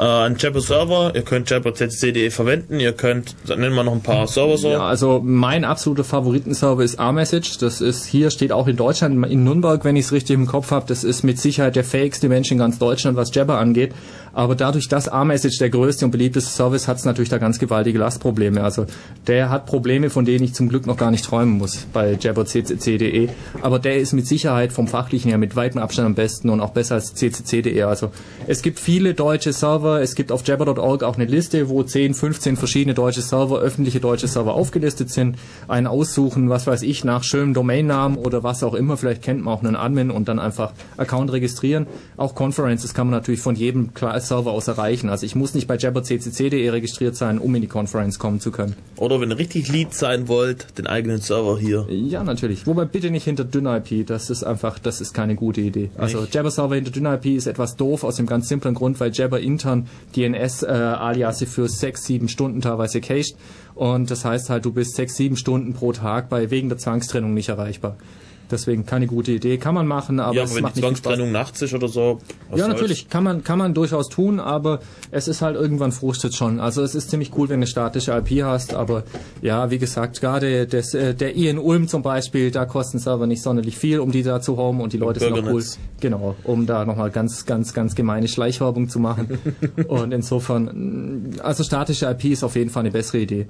äh, 0.00 0.24
einen 0.24 0.36
Jabber 0.38 0.60
Server 0.60 1.12
ihr 1.14 1.22
könnt 1.22 1.50
Jabber.ccc.de 1.50 2.30
verwenden 2.30 2.80
ihr 2.80 2.92
könnt 2.92 3.36
nennen 3.48 3.74
wir 3.74 3.84
noch 3.84 3.92
ein 3.92 4.02
paar 4.02 4.26
Server 4.26 4.56
so 4.56 4.70
Ja, 4.70 4.80
also 4.80 5.20
mein 5.22 5.64
absoluter 5.64 6.04
Favoritenserver 6.04 6.82
ist 6.82 6.94
R-Message. 6.94 7.58
Das 7.58 7.80
ist 7.80 8.06
hier 8.06 8.30
steht 8.30 8.52
auch 8.52 8.66
in 8.66 8.76
Deutschland, 8.76 9.26
in 9.26 9.44
Nürnberg, 9.44 9.84
wenn 9.84 9.96
ich 9.96 10.06
es 10.06 10.12
richtig 10.12 10.34
im 10.34 10.46
Kopf 10.46 10.70
habe. 10.70 10.86
Das 10.88 11.04
ist 11.04 11.22
mit 11.22 11.38
Sicherheit 11.38 11.76
der 11.76 11.84
fähigste 11.84 12.28
Mensch 12.28 12.50
in 12.50 12.58
ganz 12.58 12.78
Deutschland, 12.78 13.16
was 13.16 13.34
Jabber 13.34 13.58
angeht. 13.58 13.92
Aber 14.32 14.54
dadurch, 14.54 14.88
dass 14.88 15.06
R-Message 15.06 15.58
der 15.58 15.70
größte 15.70 16.04
und 16.04 16.10
beliebteste 16.10 16.50
Service 16.50 16.88
hat 16.88 16.98
es 16.98 17.04
natürlich 17.04 17.28
da 17.28 17.38
ganz 17.38 17.58
gewaltige 17.58 17.98
Lastprobleme. 17.98 18.62
Also 18.62 18.86
der 19.26 19.50
hat 19.50 19.66
Probleme, 19.66 20.10
von 20.10 20.24
denen 20.24 20.44
ich 20.44 20.54
zum 20.54 20.68
Glück 20.68 20.86
noch 20.86 20.96
gar 20.96 21.10
nicht 21.10 21.24
träumen 21.24 21.58
muss 21.58 21.86
bei 21.92 22.12
jabberccc.de. 22.12 23.28
Aber 23.62 23.78
der 23.78 23.98
ist 23.98 24.12
mit 24.12 24.26
Sicherheit 24.26 24.72
vom 24.72 24.86
fachlichen 24.86 25.28
her 25.30 25.38
mit 25.38 25.56
weitem 25.56 25.80
Abstand 25.80 26.06
am 26.06 26.14
besten 26.14 26.50
und 26.50 26.60
auch 26.60 26.70
besser 26.70 26.94
als 26.96 27.14
ccc.de. 27.14 27.82
Also 27.82 28.10
es 28.46 28.62
gibt 28.62 28.78
viele 28.78 29.14
deutsche 29.14 29.52
Server. 29.52 30.00
Es 30.00 30.14
gibt 30.14 30.32
auf 30.32 30.46
jabber.org 30.46 31.02
auch 31.02 31.16
eine 31.16 31.24
Liste, 31.24 31.68
wo 31.68 31.82
10, 31.82 32.14
15 32.14 32.56
verschiedene 32.56 32.94
deutsche 32.94 33.22
Server, 33.22 33.58
öffentliche 33.58 34.00
deutsche 34.00 34.28
Server 34.28 34.54
aufgelistet 34.54 35.10
sind. 35.10 35.36
Einen 35.68 35.86
aussuchen, 35.86 36.48
was 36.48 36.66
weiß 36.66 36.82
ich, 36.82 37.04
nach 37.04 37.24
schönem 37.24 37.54
Domainnamen 37.54 38.16
oder 38.16 38.42
was 38.42 38.62
auch 38.62 38.74
immer. 38.74 38.96
Vielleicht 38.96 39.22
kennt 39.22 39.44
man 39.44 39.54
auch 39.54 39.62
einen 39.62 39.76
Admin 39.76 40.10
und 40.10 40.28
dann 40.28 40.38
einfach 40.38 40.72
Account 40.96 41.32
registrieren. 41.32 41.86
Auch 42.16 42.34
Conferences 42.34 42.94
kann 42.94 43.06
man 43.08 43.18
natürlich 43.18 43.40
von 43.40 43.54
jedem 43.54 43.94
Kla- 44.20 44.26
Server 44.26 44.52
aus 44.52 44.68
erreichen. 44.68 45.08
Also 45.08 45.26
ich 45.26 45.34
muss 45.34 45.54
nicht 45.54 45.66
bei 45.66 45.76
jabberccc.de 45.76 46.68
registriert 46.70 47.16
sein, 47.16 47.38
um 47.38 47.54
in 47.54 47.60
die 47.62 47.66
Conference 47.68 48.18
kommen 48.18 48.40
zu 48.40 48.50
können. 48.50 48.74
Oder 48.96 49.20
wenn 49.20 49.30
ihr 49.30 49.38
richtig 49.38 49.68
Lead 49.68 49.94
sein 49.94 50.28
wollt, 50.28 50.78
den 50.78 50.86
eigenen 50.86 51.20
Server 51.20 51.58
hier. 51.58 51.86
Ja, 51.90 52.22
natürlich. 52.24 52.66
Wobei 52.66 52.84
bitte 52.84 53.10
nicht 53.10 53.24
hinter 53.24 53.44
DynIP. 53.44 54.06
Das 54.06 54.30
ist 54.30 54.44
einfach, 54.44 54.78
das 54.78 55.00
ist 55.00 55.12
keine 55.14 55.34
gute 55.34 55.60
Idee. 55.60 55.90
Also 55.96 56.26
Jabber 56.30 56.50
Server 56.50 56.74
hinter 56.76 56.90
DynIP 56.90 57.26
ist 57.36 57.46
etwas 57.46 57.76
doof 57.76 58.04
aus 58.04 58.16
dem 58.16 58.26
ganz 58.26 58.48
simplen 58.48 58.74
Grund, 58.74 59.00
weil 59.00 59.10
Jabber 59.12 59.40
intern 59.40 59.88
DNS-Aliase 60.16 61.46
für 61.46 61.68
sechs, 61.68 62.04
sieben 62.04 62.28
Stunden 62.28 62.60
teilweise 62.60 63.00
cached. 63.00 63.34
Und 63.74 64.10
das 64.10 64.24
heißt 64.24 64.50
halt, 64.50 64.64
du 64.64 64.72
bist 64.72 64.94
sechs, 64.96 65.16
sieben 65.16 65.36
Stunden 65.36 65.72
pro 65.74 65.92
Tag 65.92 66.28
bei 66.28 66.50
wegen 66.50 66.68
der 66.68 66.78
Zwangstrennung 66.78 67.34
nicht 67.34 67.48
erreichbar. 67.48 67.96
Deswegen 68.50 68.86
keine 68.86 69.06
gute 69.06 69.32
Idee. 69.32 69.58
Kann 69.58 69.74
man 69.74 69.86
machen, 69.86 70.20
aber 70.20 70.34
ja, 70.34 70.42
es 70.42 70.50
aber 70.50 70.56
wenn 70.56 70.62
macht 70.62 70.76
die. 70.76 70.80
Zwangstrennung 70.80 71.32
nachts 71.32 71.62
ist 71.62 71.74
oder 71.74 71.88
so. 71.88 72.18
Ja, 72.54 72.68
natürlich, 72.68 73.08
kann 73.08 73.24
man, 73.24 73.44
kann 73.44 73.58
man 73.58 73.74
durchaus 73.74 74.08
tun, 74.08 74.40
aber 74.40 74.80
es 75.10 75.28
ist 75.28 75.42
halt 75.42 75.56
irgendwann 75.56 75.92
frustet 75.92 76.34
schon. 76.34 76.60
Also 76.60 76.82
es 76.82 76.94
ist 76.94 77.10
ziemlich 77.10 77.32
cool, 77.36 77.48
wenn 77.48 77.60
du 77.60 77.64
eine 77.64 77.66
statische 77.66 78.12
IP 78.12 78.44
hast, 78.44 78.74
aber 78.74 79.04
ja, 79.42 79.70
wie 79.70 79.78
gesagt, 79.78 80.20
gerade 80.20 80.66
das, 80.66 80.94
äh, 80.94 81.14
der 81.14 81.36
I 81.36 81.48
in 81.48 81.58
Ulm 81.58 81.88
zum 81.88 82.02
Beispiel, 82.02 82.50
da 82.50 82.64
kosten 82.64 82.98
Server 82.98 83.26
nicht 83.26 83.42
sonderlich 83.42 83.76
viel, 83.76 84.00
um 84.00 84.12
die 84.12 84.22
da 84.22 84.40
zu 84.40 84.56
haben 84.58 84.80
und 84.80 84.92
die 84.92 84.98
Leute 84.98 85.20
sind 85.20 85.32
auch 85.32 85.50
cool. 85.50 85.64
Genau, 86.00 86.34
um 86.44 86.66
da 86.66 86.84
nochmal 86.84 87.10
ganz, 87.10 87.46
ganz, 87.46 87.72
ganz 87.72 87.94
gemeine 87.94 88.28
Schleichwerbung 88.28 88.88
zu 88.88 88.98
machen. 88.98 89.38
und 89.88 90.12
insofern, 90.12 91.38
also 91.42 91.62
statische 91.62 92.06
IP 92.06 92.24
ist 92.26 92.44
auf 92.44 92.56
jeden 92.56 92.70
Fall 92.70 92.80
eine 92.80 92.90
bessere 92.90 93.18
Idee. 93.18 93.46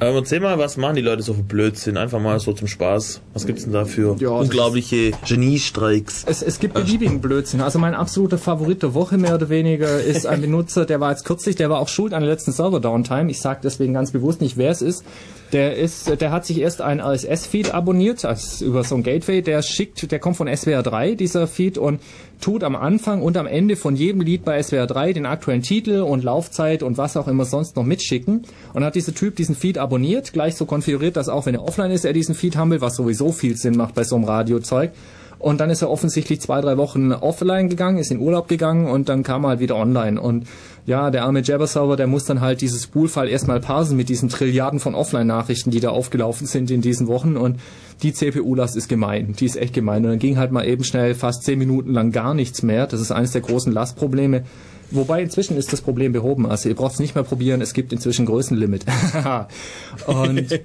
Ähm, 0.00 0.14
erzähl 0.14 0.40
mal, 0.40 0.58
was 0.58 0.76
machen 0.76 0.96
die 0.96 1.02
Leute 1.02 1.22
so 1.22 1.34
für 1.34 1.42
Blödsinn? 1.42 1.96
Einfach 1.96 2.20
mal 2.20 2.38
so 2.38 2.52
zum 2.52 2.68
Spaß. 2.68 3.20
Was 3.34 3.46
gibt's 3.46 3.64
denn 3.64 3.72
da 3.72 3.84
für 3.84 4.16
Ja, 4.20 4.30
unglaubliche 4.30 5.12
Geniestreiks? 5.26 6.24
Es, 6.26 6.42
es 6.42 6.60
gibt 6.60 6.74
beliebigen 6.74 7.20
Blödsinn. 7.20 7.60
Also 7.60 7.78
mein 7.78 7.94
absoluter 7.94 8.38
Favorit 8.38 8.82
der 8.82 8.94
Woche 8.94 9.18
mehr 9.18 9.34
oder 9.34 9.48
weniger 9.48 10.00
ist 10.00 10.26
ein 10.26 10.40
Benutzer, 10.42 10.84
der 10.86 11.00
war 11.00 11.10
jetzt 11.10 11.24
kürzlich, 11.24 11.56
der 11.56 11.68
war 11.70 11.80
auch 11.80 11.88
schuld 11.88 12.14
an 12.14 12.22
der 12.22 12.30
letzten 12.30 12.52
Server-Downtime. 12.52 13.30
Ich 13.30 13.40
sage 13.40 13.60
deswegen 13.62 13.94
ganz 13.94 14.12
bewusst 14.12 14.40
nicht, 14.40 14.56
wer 14.56 14.70
es 14.70 14.82
ist. 14.82 15.04
Der 15.52 15.76
ist, 15.76 16.20
der 16.20 16.30
hat 16.30 16.44
sich 16.44 16.60
erst 16.60 16.82
ein 16.82 17.00
RSS-Feed 17.00 17.72
abonniert, 17.72 18.24
also 18.24 18.64
über 18.64 18.84
so 18.84 18.96
ein 18.96 19.02
Gateway. 19.02 19.40
Der 19.40 19.62
schickt, 19.62 20.10
der 20.10 20.18
kommt 20.18 20.36
von 20.36 20.54
SWR 20.54 20.82
3, 20.82 21.14
dieser 21.14 21.46
Feed, 21.46 21.78
und 21.78 22.00
tut 22.40 22.62
am 22.62 22.76
Anfang 22.76 23.22
und 23.22 23.36
am 23.36 23.46
Ende 23.46 23.76
von 23.76 23.96
jedem 23.96 24.20
Lied 24.20 24.44
bei 24.44 24.62
SWR 24.62 24.86
3 24.86 25.14
den 25.14 25.26
aktuellen 25.26 25.62
Titel 25.62 26.02
und 26.02 26.22
Laufzeit 26.22 26.82
und 26.82 26.98
was 26.98 27.16
auch 27.16 27.28
immer 27.28 27.46
sonst 27.46 27.76
noch 27.76 27.84
mitschicken. 27.84 28.42
Und 28.74 28.84
hat 28.84 28.94
dieser 28.94 29.14
Typ 29.14 29.36
diesen 29.36 29.54
Feed 29.54 29.78
abonniert, 29.78 30.32
gleich 30.32 30.54
so 30.54 30.66
konfiguriert, 30.66 31.16
dass 31.16 31.28
auch 31.28 31.46
wenn 31.46 31.54
er 31.54 31.64
offline 31.64 31.90
ist, 31.92 32.04
er 32.04 32.12
diesen 32.12 32.34
Feed 32.34 32.56
haben 32.56 32.70
will, 32.70 32.80
was 32.80 32.96
sowieso 32.96 33.32
viel 33.32 33.56
Sinn 33.56 33.76
macht 33.76 33.94
bei 33.94 34.04
so 34.04 34.16
einem 34.16 34.24
Radiozeug. 34.24 34.92
Und 35.38 35.60
dann 35.60 35.70
ist 35.70 35.82
er 35.82 35.90
offensichtlich 35.90 36.40
zwei, 36.40 36.60
drei 36.60 36.76
Wochen 36.78 37.12
offline 37.12 37.68
gegangen, 37.68 37.98
ist 37.98 38.10
in 38.10 38.18
Urlaub 38.18 38.48
gegangen 38.48 38.86
und 38.86 39.08
dann 39.08 39.22
kam 39.22 39.44
er 39.44 39.50
halt 39.50 39.60
wieder 39.60 39.76
online. 39.76 40.20
Und 40.20 40.48
ja, 40.88 41.10
der 41.10 41.24
arme 41.24 41.42
Jabber-Server, 41.42 41.96
der 41.96 42.06
muss 42.06 42.24
dann 42.24 42.40
halt 42.40 42.62
dieses 42.62 42.84
Spool-File 42.84 43.28
erstmal 43.28 43.60
parsen 43.60 43.94
mit 43.94 44.08
diesen 44.08 44.30
Trilliarden 44.30 44.80
von 44.80 44.94
Offline-Nachrichten, 44.94 45.70
die 45.70 45.80
da 45.80 45.90
aufgelaufen 45.90 46.46
sind 46.46 46.70
in 46.70 46.80
diesen 46.80 47.08
Wochen. 47.08 47.36
Und 47.36 47.60
die 48.02 48.14
CPU-Last 48.14 48.74
ist 48.74 48.88
gemein. 48.88 49.34
Die 49.38 49.44
ist 49.44 49.56
echt 49.56 49.74
gemein. 49.74 50.02
Und 50.06 50.12
dann 50.12 50.18
ging 50.18 50.38
halt 50.38 50.50
mal 50.50 50.66
eben 50.66 50.84
schnell 50.84 51.14
fast 51.14 51.42
zehn 51.42 51.58
Minuten 51.58 51.92
lang 51.92 52.10
gar 52.10 52.32
nichts 52.32 52.62
mehr. 52.62 52.86
Das 52.86 53.02
ist 53.02 53.12
eines 53.12 53.32
der 53.32 53.42
großen 53.42 53.70
Lastprobleme. 53.70 54.44
Wobei 54.90 55.22
inzwischen 55.22 55.56
ist 55.56 55.72
das 55.72 55.80
Problem 55.80 56.12
behoben. 56.12 56.46
Also 56.46 56.68
ihr 56.68 56.74
braucht 56.74 56.94
es 56.94 56.98
nicht 56.98 57.14
mehr 57.14 57.24
probieren, 57.24 57.60
es 57.60 57.74
gibt 57.74 57.92
inzwischen 57.92 58.26
Größenlimit. 58.26 58.84
und 60.06 60.60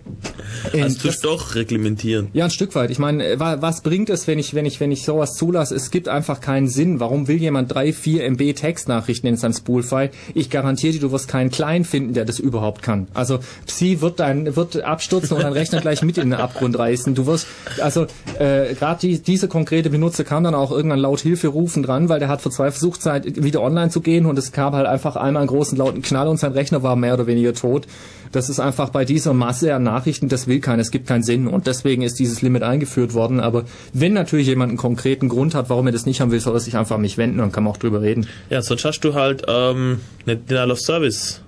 Also 0.73 0.99
tust 1.07 1.25
doch 1.25 1.55
reglementieren. 1.55 2.29
ja, 2.33 2.45
ein 2.45 2.51
Stück 2.51 2.75
weit. 2.75 2.89
Ich 2.91 2.99
meine, 2.99 3.39
wa- 3.39 3.57
was 3.61 3.81
bringt 3.81 4.09
es, 4.09 4.27
wenn 4.27 4.39
ich, 4.39 4.53
wenn 4.53 4.65
ich, 4.65 4.79
wenn 4.79 4.91
ich 4.91 5.03
sowas 5.03 5.33
zulasse? 5.33 5.75
Es 5.75 5.91
gibt 5.91 6.07
einfach 6.07 6.39
keinen 6.41 6.67
Sinn. 6.67 6.99
Warum 6.99 7.27
will 7.27 7.37
jemand 7.37 7.73
drei, 7.73 7.91
vier 7.93 8.23
MB 8.25 8.53
Textnachrichten 8.53 9.27
in 9.27 9.35
seinem 9.37 9.53
Spool-File? 9.53 10.11
Ich 10.33 10.49
garantiere 10.49 10.93
dir, 10.93 10.99
du 11.01 11.11
wirst 11.11 11.27
keinen 11.27 11.51
Kleinen 11.51 11.85
finden, 11.85 12.13
der 12.13 12.25
das 12.25 12.39
überhaupt 12.39 12.81
kann. 12.81 13.07
Also 13.13 13.39
Psi 13.65 14.01
wird 14.01 14.19
dein, 14.19 14.55
wird 14.55 14.81
abstürzen 14.83 15.35
und 15.37 15.43
deinen 15.43 15.53
Rechner 15.53 15.81
gleich 15.81 16.01
mit 16.01 16.17
in 16.17 16.29
den 16.29 16.39
Abgrund 16.39 16.77
reißen. 16.77 17.15
Du 17.15 17.25
wirst, 17.25 17.47
also 17.81 18.03
äh, 18.39 18.73
gerade 18.75 18.99
die, 19.01 19.19
dieser 19.19 19.47
konkrete 19.47 19.89
Benutzer 19.89 20.23
kam 20.23 20.43
dann 20.43 20.55
auch 20.55 20.71
irgendwann 20.71 20.99
laut 20.99 21.19
Hilfe 21.19 21.47
rufen 21.49 21.83
dran, 21.83 22.09
weil 22.09 22.19
der 22.19 22.29
hat 22.29 22.41
vor 22.41 22.51
zwei 22.51 22.71
Versuchszeit 22.71 23.43
wieder 23.43 23.61
online 23.61 23.89
zu 23.89 24.01
gehen 24.01 24.12
und 24.21 24.37
es 24.37 24.51
gab 24.51 24.73
halt 24.73 24.87
einfach 24.87 25.15
einmal 25.15 25.41
einen 25.41 25.49
großen 25.49 25.77
lauten 25.77 26.01
Knall 26.01 26.27
und 26.27 26.37
sein 26.37 26.53
Rechner 26.53 26.83
war 26.83 26.95
mehr 26.95 27.13
oder 27.13 27.27
weniger 27.27 27.53
tot. 27.53 27.87
Das 28.31 28.49
ist 28.49 28.59
einfach 28.59 28.89
bei 28.89 29.05
dieser 29.05 29.33
Masse 29.33 29.75
an 29.75 29.83
Nachrichten, 29.83 30.27
das 30.27 30.47
will 30.47 30.59
keiner, 30.59 30.81
es 30.81 30.89
gibt 30.89 31.07
keinen 31.07 31.21
Sinn 31.21 31.47
und 31.47 31.67
deswegen 31.67 32.01
ist 32.01 32.17
dieses 32.17 32.41
Limit 32.41 32.63
eingeführt 32.63 33.13
worden. 33.13 33.39
Aber 33.39 33.65
wenn 33.93 34.13
natürlich 34.13 34.47
jemand 34.47 34.69
einen 34.69 34.77
konkreten 34.77 35.29
Grund 35.29 35.53
hat, 35.53 35.69
warum 35.69 35.85
er 35.85 35.93
das 35.93 36.07
nicht 36.07 36.19
haben 36.19 36.31
will, 36.31 36.39
soll 36.39 36.55
er 36.55 36.59
sich 36.59 36.75
einfach 36.75 36.95
an 36.95 37.03
wenden 37.17 37.41
und 37.41 37.51
kann 37.51 37.63
man 37.63 37.73
auch 37.73 37.77
drüber 37.77 38.01
reden. 38.01 38.25
Ja, 38.49 38.61
sonst 38.63 38.85
hast 38.85 39.01
du 39.01 39.13
halt 39.13 39.43
ähm, 39.47 39.99
eine 40.25 40.37
Denial 40.37 40.71
of 40.71 40.79
Service 40.79 41.42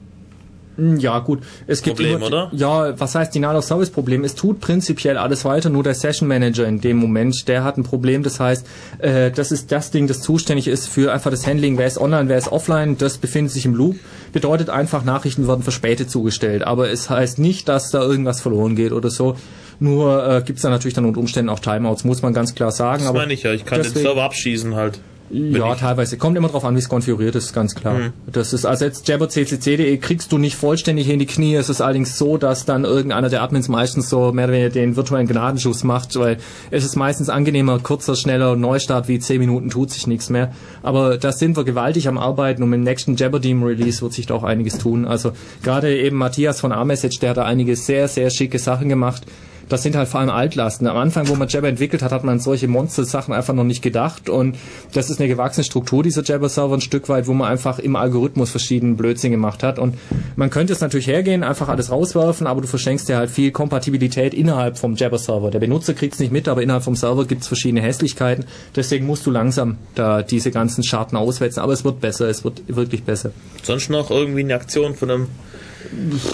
Ja, 0.77 1.19
gut. 1.19 1.39
Es 1.67 1.81
gibt 1.81 1.97
Problem, 1.97 2.15
immer, 2.17 2.27
oder? 2.27 2.49
Ja, 2.53 2.99
was 2.99 3.15
heißt 3.15 3.33
Denial 3.33 3.55
of 3.55 3.63
Service 3.63 3.89
Problem? 3.89 4.23
Es 4.23 4.35
tut 4.35 4.59
prinzipiell 4.59 5.17
alles 5.17 5.45
weiter, 5.45 5.69
nur 5.69 5.83
der 5.83 5.95
Session 5.95 6.27
Manager 6.27 6.65
in 6.67 6.81
dem 6.81 6.97
Moment, 6.97 7.47
der 7.47 7.63
hat 7.63 7.77
ein 7.77 7.83
Problem. 7.83 8.23
Das 8.23 8.39
heißt, 8.39 8.65
äh, 8.99 9.31
das 9.31 9.51
ist 9.51 9.71
das 9.71 9.91
Ding, 9.91 10.07
das 10.07 10.21
zuständig 10.21 10.67
ist 10.67 10.87
für 10.89 11.13
einfach 11.13 11.31
das 11.31 11.47
Handling, 11.47 11.77
wer 11.77 11.87
ist 11.87 11.97
online, 11.97 12.27
wer 12.29 12.37
ist 12.37 12.51
offline, 12.51 12.97
das 12.97 13.17
befindet 13.17 13.53
sich 13.53 13.65
im 13.65 13.73
Loop. 13.73 13.95
Bedeutet 14.33 14.69
einfach, 14.69 15.05
Nachrichten 15.05 15.47
werden 15.47 15.63
verspätet 15.63 16.09
zugestellt. 16.11 16.63
Aber 16.63 16.89
es 16.89 17.09
heißt 17.09 17.39
nicht, 17.39 17.69
dass 17.69 17.91
da 17.91 18.01
irgendwas 18.01 18.41
verloren 18.41 18.75
geht 18.75 18.91
oder 18.91 19.09
so. 19.09 19.37
Nur 19.79 20.27
äh, 20.27 20.41
gibt 20.41 20.57
es 20.57 20.63
da 20.63 20.69
natürlich 20.69 20.93
dann 20.93 21.05
unter 21.05 21.19
Umständen 21.19 21.49
auch 21.49 21.59
Timeouts, 21.59 22.03
muss 22.03 22.21
man 22.21 22.33
ganz 22.33 22.55
klar 22.55 22.71
sagen. 22.71 22.99
Das 22.99 23.09
aber 23.09 23.19
meine 23.19 23.33
ich 23.33 23.43
ja, 23.43 23.51
ich 23.53 23.65
kann 23.65 23.79
den 23.79 23.83
deswegen- 23.83 24.05
Server 24.05 24.23
abschießen 24.23 24.75
halt. 24.75 24.99
Ja, 25.29 25.73
ich- 25.73 25.79
teilweise. 25.79 26.17
Kommt 26.17 26.37
immer 26.37 26.47
drauf 26.49 26.63
an, 26.65 26.75
wie 26.75 26.79
es 26.79 26.89
konfiguriert 26.89 27.35
ist, 27.35 27.53
ganz 27.53 27.75
klar. 27.75 28.11
Das 28.31 28.53
ist, 28.53 28.65
also 28.65 28.85
jetzt 28.85 29.07
jabberccc.de 29.07 29.97
kriegst 29.97 30.31
du 30.31 30.37
nicht 30.37 30.55
vollständig 30.55 31.09
in 31.09 31.19
die 31.19 31.25
Knie. 31.25 31.55
Es 31.55 31.69
ist 31.69 31.81
allerdings 31.81 32.17
so, 32.17 32.37
dass 32.37 32.65
dann 32.65 32.83
irgendeiner 32.85 33.29
der 33.29 33.41
Admins 33.43 33.67
meistens 33.67 34.09
so 34.09 34.31
mehr 34.31 34.45
oder 34.45 34.53
weniger 34.53 34.69
den 34.69 34.95
virtuellen 34.95 35.27
Gnadenschuss 35.27 35.83
macht, 35.83 36.15
weil 36.17 36.37
es 36.71 36.85
ist 36.85 36.95
meistens 36.95 37.29
angenehmer, 37.29 37.79
kurzer, 37.79 38.15
schneller 38.15 38.55
Neustart 38.55 39.07
wie 39.07 39.19
10 39.19 39.39
Minuten 39.39 39.69
tut 39.69 39.91
sich 39.91 40.07
nichts 40.07 40.29
mehr. 40.29 40.51
Aber 40.83 41.17
da 41.17 41.31
sind 41.31 41.57
wir 41.57 41.63
gewaltig 41.63 42.07
am 42.07 42.17
Arbeiten 42.17 42.63
und 42.63 42.69
mit 42.69 42.77
dem 42.77 42.83
nächsten 42.83 43.15
Jabberdeam 43.15 43.63
Release 43.63 44.01
wird 44.01 44.13
sich 44.13 44.25
da 44.27 44.35
auch 44.35 44.43
einiges 44.43 44.77
tun. 44.77 45.05
Also 45.05 45.31
gerade 45.63 45.95
eben 45.97 46.17
Matthias 46.17 46.59
von 46.59 46.71
A-Message, 46.71 47.19
der 47.19 47.31
hat 47.31 47.37
da 47.37 47.45
einige 47.45 47.75
sehr, 47.75 48.07
sehr 48.07 48.29
schicke 48.29 48.59
Sachen 48.59 48.89
gemacht. 48.89 49.23
Das 49.69 49.83
sind 49.83 49.95
halt 49.95 50.07
vor 50.07 50.19
allem 50.19 50.29
Altlasten. 50.29 50.87
Am 50.87 50.97
Anfang, 50.97 51.27
wo 51.27 51.35
man 51.35 51.47
Jabber 51.47 51.67
entwickelt 51.67 52.01
hat, 52.01 52.11
hat 52.11 52.23
man 52.23 52.33
an 52.33 52.39
solche 52.39 52.67
Monster-Sachen 52.67 53.33
einfach 53.33 53.53
noch 53.53 53.63
nicht 53.63 53.81
gedacht. 53.81 54.29
Und 54.29 54.57
das 54.93 55.09
ist 55.09 55.19
eine 55.19 55.27
gewachsene 55.27 55.63
Struktur 55.63 56.03
dieser 56.03 56.23
Jabber-Server 56.23 56.75
ein 56.75 56.81
Stück 56.81 57.09
weit, 57.09 57.27
wo 57.27 57.33
man 57.33 57.49
einfach 57.49 57.79
im 57.79 57.95
Algorithmus 57.95 58.51
verschiedenen 58.51 58.95
Blödsinn 58.95 59.31
gemacht 59.31 59.63
hat. 59.63 59.79
Und 59.79 59.95
man 60.35 60.49
könnte 60.49 60.73
es 60.73 60.81
natürlich 60.81 61.07
hergehen, 61.07 61.43
einfach 61.43 61.69
alles 61.69 61.91
rauswerfen, 61.91 62.47
aber 62.47 62.61
du 62.61 62.67
verschenkst 62.67 63.09
dir 63.09 63.17
halt 63.17 63.31
viel 63.31 63.51
Kompatibilität 63.51 64.33
innerhalb 64.33 64.77
vom 64.77 64.95
Jabber-Server. 64.95 65.51
Der 65.51 65.59
Benutzer 65.59 65.93
kriegt 65.93 66.13
es 66.13 66.19
nicht 66.19 66.31
mit, 66.31 66.47
aber 66.47 66.61
innerhalb 66.61 66.83
vom 66.83 66.95
Server 66.95 67.25
gibt 67.25 67.41
es 67.41 67.47
verschiedene 67.47 67.81
Hässlichkeiten. 67.81 68.45
Deswegen 68.75 69.05
musst 69.05 69.25
du 69.25 69.31
langsam 69.31 69.77
da 69.95 70.21
diese 70.21 70.51
ganzen 70.51 70.83
Scharten 70.83 71.17
auswetzen. 71.17 71.61
Aber 71.61 71.73
es 71.73 71.83
wird 71.83 72.01
besser, 72.01 72.27
es 72.29 72.43
wird 72.43 72.63
wirklich 72.67 73.03
besser. 73.03 73.31
Sonst 73.63 73.89
noch 73.89 74.11
irgendwie 74.11 74.41
eine 74.41 74.55
Aktion 74.55 74.95
von 74.95 75.09
einem 75.09 75.27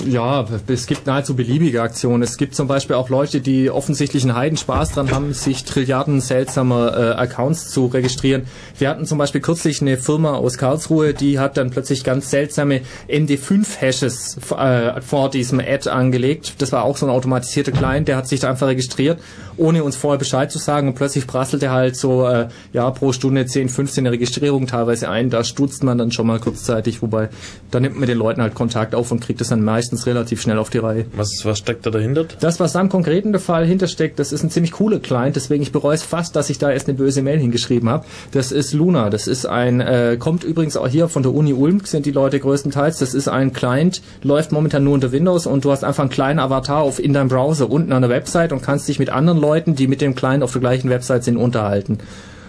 Ja, 0.05 0.45
es 0.68 0.88
gibt 0.88 1.05
nahezu 1.07 1.36
beliebige 1.36 1.82
Aktionen. 1.82 2.24
Es 2.24 2.38
gibt 2.38 2.55
zum 2.55 2.68
Beispiel 2.68 2.95
auch 2.95 3.09
Leute, 3.09 3.41
die 3.41 3.70
offensichtlich 3.70 4.24
einen 4.24 4.36
Heidenspaß 4.36 4.91
dran 4.91 5.12
haben, 5.12 5.34
sich 5.34 5.64
Trilliarden 5.64 6.22
seltsamer 6.22 6.97
äh, 6.97 7.12
Accounts 7.14 7.70
zu 7.70 7.88
registrieren. 7.88 8.43
Wir 8.78 8.89
hatten 8.89 9.05
zum 9.05 9.18
Beispiel 9.18 9.41
kürzlich 9.41 9.82
eine 9.82 9.97
Firma 9.97 10.34
aus 10.34 10.57
Karlsruhe, 10.57 11.14
die 11.14 11.39
hat 11.39 11.57
dann 11.57 11.70
plötzlich 11.70 12.03
ganz 12.03 12.30
seltsame 12.30 12.82
MD5-Hashes 13.09 14.38
äh, 14.57 15.01
vor 15.01 15.30
diesem 15.30 15.59
Ad 15.59 15.89
angelegt. 15.89 16.55
Das 16.59 16.72
war 16.72 16.84
auch 16.84 16.97
so 16.97 17.05
ein 17.05 17.12
automatisierter 17.12 17.72
Client, 17.72 18.07
der 18.07 18.18
hat 18.18 18.28
sich 18.28 18.39
da 18.39 18.49
einfach 18.49 18.68
registriert, 18.68 19.20
ohne 19.62 19.84
uns 19.84 19.95
vorher 19.95 20.18
Bescheid 20.18 20.51
zu 20.51 20.57
sagen 20.57 20.88
und 20.88 20.95
plötzlich 20.95 21.28
prasselte 21.28 21.72
halt 21.72 21.95
so 21.95 22.28
äh, 22.28 22.47
ja 22.74 22.89
pro 22.91 23.14
Stunde 23.14 23.45
10, 23.45 23.70
15 23.70 24.07
Registrierungen 24.07 24.68
teilweise 24.68 25.07
ein. 25.07 25.30
Da 25.30 25.43
stutzt 25.43 25.84
man 25.84 25.97
dann 25.97 26.12
schon 26.12 26.28
mal 26.28 26.39
kurzzeitig, 26.39 27.01
wobei 27.01 27.30
da 27.70 27.80
nimmt 27.80 27.95
man 27.95 28.01
mit 28.01 28.09
den 28.09 28.18
Leuten 28.18 28.41
halt 28.41 28.55
Kontakt 28.55 28.95
auf 28.95 29.12
und 29.12 29.22
kriegt 29.22 29.39
das 29.39 29.49
dann 29.49 29.64
meistens 29.64 30.05
relativ 30.07 30.41
schnell 30.41 30.57
auf 30.57 30.70
die 30.70 30.80
Reihe. 30.80 31.05
Was, 31.16 31.45
was 31.45 31.59
steckt 31.59 31.86
da 31.86 31.91
dahinter? 31.91 32.26
Das, 32.39 32.59
was 32.59 32.74
da 32.74 32.82
im 32.82 32.89
konkreten 32.89 33.38
Fall 33.39 33.66
hintersteckt, 33.66 34.20
das 34.20 34.32
ist 34.32 34.43
ein 34.43 34.49
ziemlich 34.49 34.72
cooler 34.72 34.99
Client, 34.99 35.36
deswegen 35.36 35.62
ich 35.62 35.72
bereue 35.72 35.95
es 35.95 36.03
fast, 36.03 36.36
dass 36.36 36.49
ich 36.49 36.57
da 36.57 36.72
erst 36.72 36.88
eine 36.88 36.97
böse 36.97 37.22
Mail 37.22 37.39
hingeschrieben 37.39 37.88
habe. 37.88 38.05
Das 38.32 38.51
ist 38.51 38.74
Luna, 38.74 39.09
das 39.09 39.28
ist 39.28 39.45
ein, 39.45 39.80
äh, 39.80 40.18
kommt 40.20 40.43
übrigens 40.43 40.76
auch 40.76 40.88
hier 40.88 41.07
von 41.07 41.24
der 41.24 41.34
Uni 41.34 41.53
Ulm, 41.53 41.82
sind 41.86 42.05
die 42.05 42.12
Leute 42.12 42.39
größtenteils. 42.39 42.97
Das 42.97 43.14
ist 43.14 43.28
ein 43.28 43.53
Client, 43.53 44.01
läuft 44.24 44.51
momentan 44.51 44.84
nur 44.84 44.93
unter 44.93 45.12
Windows 45.12 45.45
und 45.45 45.64
du 45.64 45.72
hast 45.72 45.84
einfach 45.84 46.03
einen 46.03 46.09
kleinen 46.09 46.39
Avatar 46.39 46.82
auf 46.82 46.99
in 46.99 47.14
deinem 47.14 47.30
Browser 47.30 47.70
unten 47.70 47.93
an 47.93 48.01
der 48.01 48.09
Website 48.09 48.51
und 48.51 48.64
kannst 48.64 48.88
dich 48.88 48.97
mit 48.99 49.09
anderen 49.09 49.39
Leuten, 49.39 49.51
die 49.76 49.88
mit 49.88 50.02
dem 50.02 50.16
Client 50.16 50.43
auf 50.43 50.52
der 50.52 50.62
gleichen 50.62 50.89
Website 50.89 51.24
sind, 51.24 51.38
unterhalten. 51.38 51.99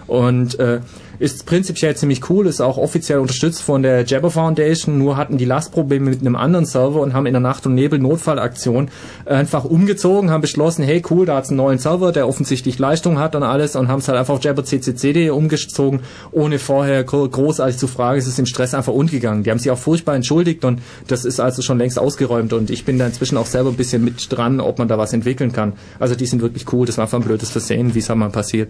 Und 0.07 0.59
äh, 0.59 0.79
ist 1.19 1.45
prinzipiell 1.45 1.95
ziemlich 1.95 2.29
cool, 2.29 2.47
ist 2.47 2.59
auch 2.59 2.77
offiziell 2.77 3.19
unterstützt 3.19 3.61
von 3.61 3.83
der 3.83 4.03
Jabber 4.03 4.31
Foundation, 4.31 4.97
nur 4.97 5.15
hatten 5.15 5.37
die 5.37 5.45
Lastprobleme 5.45 6.09
mit 6.09 6.21
einem 6.21 6.35
anderen 6.35 6.65
Server 6.65 6.99
und 6.99 7.13
haben 7.13 7.25
in 7.25 7.33
der 7.33 7.39
Nacht- 7.39 7.65
und 7.65 7.75
Nebel-Notfallaktion 7.75 8.89
einfach 9.25 9.63
umgezogen, 9.63 10.31
haben 10.31 10.41
beschlossen, 10.41 10.83
hey 10.83 11.01
cool, 11.09 11.25
da 11.25 11.37
hat's 11.37 11.49
einen 11.49 11.57
neuen 11.57 11.77
Server, 11.79 12.11
der 12.11 12.27
offensichtlich 12.27 12.79
Leistung 12.79 13.19
hat 13.19 13.35
und 13.35 13.43
alles 13.43 13.75
und 13.75 13.87
haben 13.87 13.99
es 13.99 14.07
halt 14.07 14.17
einfach 14.17 14.33
auf 14.33 14.43
jabberccc.de 14.43 15.29
umgezogen, 15.29 16.01
ohne 16.31 16.59
vorher 16.59 17.03
gro- 17.03 17.29
großartig 17.29 17.77
zu 17.77 17.87
fragen, 17.87 18.19
es 18.19 18.27
ist 18.27 18.39
im 18.39 18.45
Stress 18.45 18.73
einfach 18.73 18.93
untergegangen. 18.93 19.43
Die 19.43 19.51
haben 19.51 19.59
sich 19.59 19.71
auch 19.71 19.77
furchtbar 19.77 20.15
entschuldigt 20.15 20.65
und 20.65 20.81
das 21.07 21.25
ist 21.25 21.39
also 21.39 21.61
schon 21.61 21.77
längst 21.77 21.99
ausgeräumt 21.99 22.53
und 22.53 22.69
ich 22.69 22.85
bin 22.85 22.97
da 22.97 23.05
inzwischen 23.05 23.37
auch 23.37 23.45
selber 23.45 23.69
ein 23.69 23.77
bisschen 23.77 24.03
mit 24.03 24.27
dran, 24.29 24.59
ob 24.59 24.79
man 24.79 24.87
da 24.87 24.97
was 24.97 25.13
entwickeln 25.13 25.53
kann. 25.53 25.73
Also 25.99 26.15
die 26.15 26.25
sind 26.25 26.41
wirklich 26.41 26.71
cool, 26.73 26.85
das 26.85 26.97
war 26.97 27.05
einfach 27.05 27.19
ein 27.19 27.23
blödes 27.23 27.51
Versehen, 27.51 27.95
wie 27.95 27.99
es 27.99 28.09
halt 28.09 28.19
mal 28.19 28.29
passiert. 28.29 28.69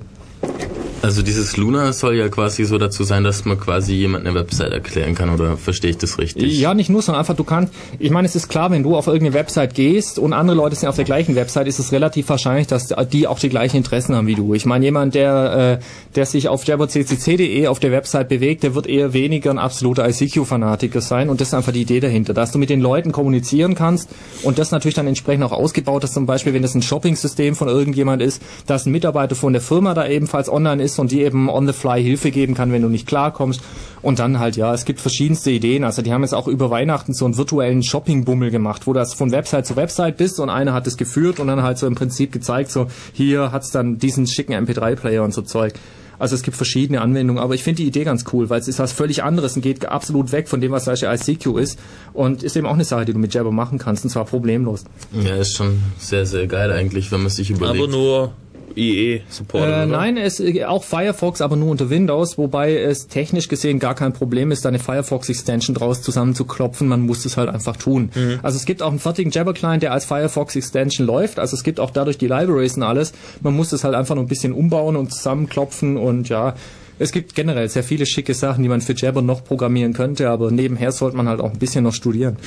Also 1.04 1.22
dieses 1.22 1.58
Luna 1.58 1.92
soll 1.92 2.16
ja 2.16 2.30
quasi 2.30 2.64
so 2.64 2.78
dazu 2.78 3.04
sein, 3.04 3.26
dass 3.26 3.44
man 3.44 3.60
quasi 3.60 3.94
jemand 3.94 4.26
eine 4.26 4.36
Website 4.36 4.72
erklären 4.72 5.16
kann, 5.16 5.30
oder 5.32 5.58
verstehe 5.58 5.92
ich 5.92 5.98
das 5.98 6.18
richtig? 6.18 6.58
Ja, 6.58 6.74
nicht 6.74 6.90
nur, 6.90 7.02
sondern 7.02 7.20
einfach 7.20 7.36
du 7.36 7.44
kannst, 7.44 7.74
ich 8.00 8.10
meine, 8.10 8.26
es 8.26 8.38
ist 8.38 8.48
klar, 8.48 8.72
wenn 8.72 8.84
du 8.84 8.96
auf 8.96 9.08
irgendeine 9.08 9.34
Website 9.34 9.76
gehst 9.76 10.18
und 10.18 10.32
andere 10.32 10.56
Leute 10.56 10.78
sind 10.78 10.88
auf 10.88 10.96
der 10.96 11.04
gleichen 11.04 11.36
Website, 11.36 11.68
ist 11.68 11.78
es 11.78 11.92
relativ 11.92 12.30
wahrscheinlich, 12.30 12.68
dass 12.68 12.88
die 13.12 13.28
auch 13.28 13.38
die 13.38 13.50
gleichen 13.50 13.76
Interessen 13.76 14.16
haben 14.16 14.28
wie 14.28 14.36
du. 14.36 14.54
Ich 14.54 14.66
meine, 14.66 14.86
jemand, 14.86 15.14
der, 15.14 15.80
äh, 15.82 15.84
der 16.16 16.26
sich 16.26 16.48
auf 16.48 16.64
jabberccc.de 16.64 17.68
auf 17.68 17.82
der 17.82 17.92
Website 17.92 18.30
bewegt, 18.30 18.64
der 18.64 18.74
wird 18.74 18.88
eher 18.88 19.12
weniger 19.12 19.52
ein 19.52 19.60
absoluter 19.60 20.08
ICQ-Fanatiker 20.08 21.02
sein 21.02 21.28
und 21.28 21.42
das 21.42 21.50
ist 21.50 21.54
einfach 21.54 21.74
die 21.74 21.82
Idee 21.82 22.00
dahinter, 22.00 22.34
dass 22.34 22.54
du 22.54 22.60
mit 22.60 22.70
den 22.70 22.80
Leuten 22.80 23.12
kommunizieren 23.12 23.76
kannst 23.76 24.10
und 24.44 24.58
das 24.58 24.72
natürlich 24.72 24.96
dann 24.96 25.08
entsprechend 25.08 25.44
auch 25.44 25.52
ausgebaut 25.52 26.06
ist, 26.06 26.14
zum 26.14 26.26
Beispiel, 26.26 26.54
wenn 26.54 26.62
das 26.62 26.76
ein 26.76 26.82
Shopping-System 26.82 27.56
von 27.56 27.68
irgendjemand 27.68 28.22
ist, 28.22 28.42
dass 28.68 28.86
ein 28.86 28.94
Mitarbeiter 28.94 29.36
von 29.36 29.52
der 29.52 29.62
Firma 29.62 29.94
da 29.94 30.08
ebenfalls 30.08 30.48
online 30.48 30.82
ist 30.82 30.93
und 31.00 31.12
die 31.12 31.22
eben 31.22 31.50
on 31.50 31.68
the 31.68 31.74
fly 31.74 32.02
Hilfe 32.02 32.32
geben 32.32 32.54
kann, 32.54 32.72
wenn 32.72 32.82
du 32.82 32.90
nicht 32.90 33.08
klarkommst. 33.08 33.62
Und 34.02 34.20
dann 34.20 34.40
halt, 34.40 34.58
ja, 34.58 34.74
es 34.74 34.84
gibt 34.84 35.00
verschiedenste 35.00 35.50
Ideen. 35.52 35.84
Also 35.84 36.02
die 36.02 36.12
haben 36.12 36.24
jetzt 36.24 36.34
auch 36.34 36.48
über 36.48 36.70
Weihnachten 36.70 37.14
so 37.14 37.26
einen 37.26 37.38
virtuellen 37.38 37.84
Shopping-Bummel 37.84 38.52
gemacht, 38.52 38.86
wo 38.86 38.94
du 38.94 39.00
das 39.00 39.14
von 39.14 39.32
Website 39.32 39.66
zu 39.66 39.76
Website 39.76 40.18
bist 40.18 40.40
und 40.40 40.50
einer 40.50 40.74
hat 40.74 40.88
es 40.88 40.98
geführt 40.98 41.40
und 41.40 41.48
dann 41.48 41.64
halt 41.64 41.78
so 41.78 41.88
im 41.88 41.96
Prinzip 41.96 42.32
gezeigt, 42.32 42.72
so 42.72 42.88
hier 43.14 43.52
hat's 43.52 43.72
dann 43.72 43.98
diesen 44.00 44.28
schicken 44.28 44.54
MP3-Player 44.54 45.24
und 45.24 45.34
so 45.34 45.42
Zeug. 45.42 45.74
Also 46.20 46.36
es 46.36 46.44
gibt 46.44 46.56
verschiedene 46.56 47.02
Anwendungen, 47.02 47.42
aber 47.42 47.56
ich 47.56 47.64
finde 47.64 47.82
die 47.82 47.88
Idee 47.88 48.04
ganz 48.04 48.24
cool, 48.32 48.50
weil 48.50 48.60
es 48.60 48.68
ist 48.68 48.80
was 48.80 48.94
völlig 48.94 49.24
anderes 49.24 49.56
und 49.56 49.62
geht 49.62 49.86
absolut 49.86 50.32
weg 50.32 50.48
von 50.48 50.62
dem, 50.62 50.72
was 50.72 50.86
Beispiel 50.86 51.10
ICQ 51.10 51.58
ist 51.58 51.80
und 52.14 52.44
ist 52.44 52.56
eben 52.56 52.68
auch 52.68 52.74
eine 52.74 52.86
Sache, 52.86 53.06
die 53.06 53.14
du 53.14 53.20
mit 53.20 53.34
Jabber 53.34 53.52
machen 53.52 53.78
kannst 53.78 54.04
und 54.04 54.10
zwar 54.10 54.26
problemlos. 54.26 54.86
Ja, 55.12 55.36
ist 55.36 55.56
schon 55.56 55.82
sehr, 55.98 56.26
sehr 56.26 56.48
geil 56.48 56.72
eigentlich, 56.72 57.12
wenn 57.12 57.22
man 57.22 57.30
sich 57.30 57.50
überlegt. 57.50 57.78
Aber 57.78 57.92
nur 57.92 58.32
IE 58.76 59.22
supportet, 59.30 59.70
Äh, 59.70 59.86
nein, 59.86 60.18
es 60.18 60.40
äh, 60.40 60.66
auch 60.66 60.84
Firefox, 60.84 61.42
aber 61.42 61.56
nur 61.56 61.70
unter 61.70 61.90
Windows, 61.90 62.38
wobei 62.38 62.76
es 62.78 63.08
technisch 63.08 63.48
gesehen 63.48 63.80
gar 63.80 63.96
kein 63.96 64.14
Problem 64.14 64.52
ist, 64.52 64.66
da 64.66 64.70
eine 64.70 64.80
Firefox 64.80 65.30
Extension 65.30 65.76
draus 65.76 66.02
zusammenzuklopfen. 66.02 66.88
Man 66.88 67.02
muss 67.02 67.26
es 67.26 67.38
halt 67.38 67.50
einfach 67.50 67.78
tun. 67.78 68.10
Also 68.42 68.58
es 68.58 68.66
gibt 68.66 68.82
auch 68.82 68.90
einen 68.90 69.00
fertigen 69.00 69.32
Jabber 69.32 69.54
Client, 69.54 69.84
der 69.84 69.94
als 69.94 70.06
Firefox 70.06 70.56
Extension 70.56 71.06
läuft. 71.06 71.40
Also 71.40 71.56
es 71.56 71.64
gibt 71.64 71.80
auch 71.80 71.92
dadurch 71.92 72.18
die 72.18 72.28
Libraries 72.28 72.78
und 72.78 72.84
alles. 72.84 73.14
Man 73.42 73.56
muss 73.56 73.72
es 73.72 73.84
halt 73.84 73.96
einfach 73.96 74.16
nur 74.16 74.24
ein 74.24 74.28
bisschen 74.28 74.54
umbauen 74.54 74.96
und 74.96 75.14
zusammenklopfen 75.14 75.98
und 75.98 76.30
ja. 76.30 76.56
Es 77.00 77.12
gibt 77.12 77.34
generell 77.34 77.68
sehr 77.70 77.84
viele 77.84 78.06
schicke 78.06 78.36
Sachen, 78.36 78.62
die 78.62 78.70
man 78.70 78.80
für 78.80 78.94
Jabber 78.94 79.24
noch 79.24 79.44
programmieren 79.44 79.94
könnte, 79.94 80.30
aber 80.30 80.52
nebenher 80.52 80.92
sollte 80.92 81.18
man 81.18 81.28
halt 81.28 81.42
auch 81.42 81.52
ein 81.52 81.60
bisschen 81.60 81.84
noch 81.84 81.94
studieren. 81.94 82.38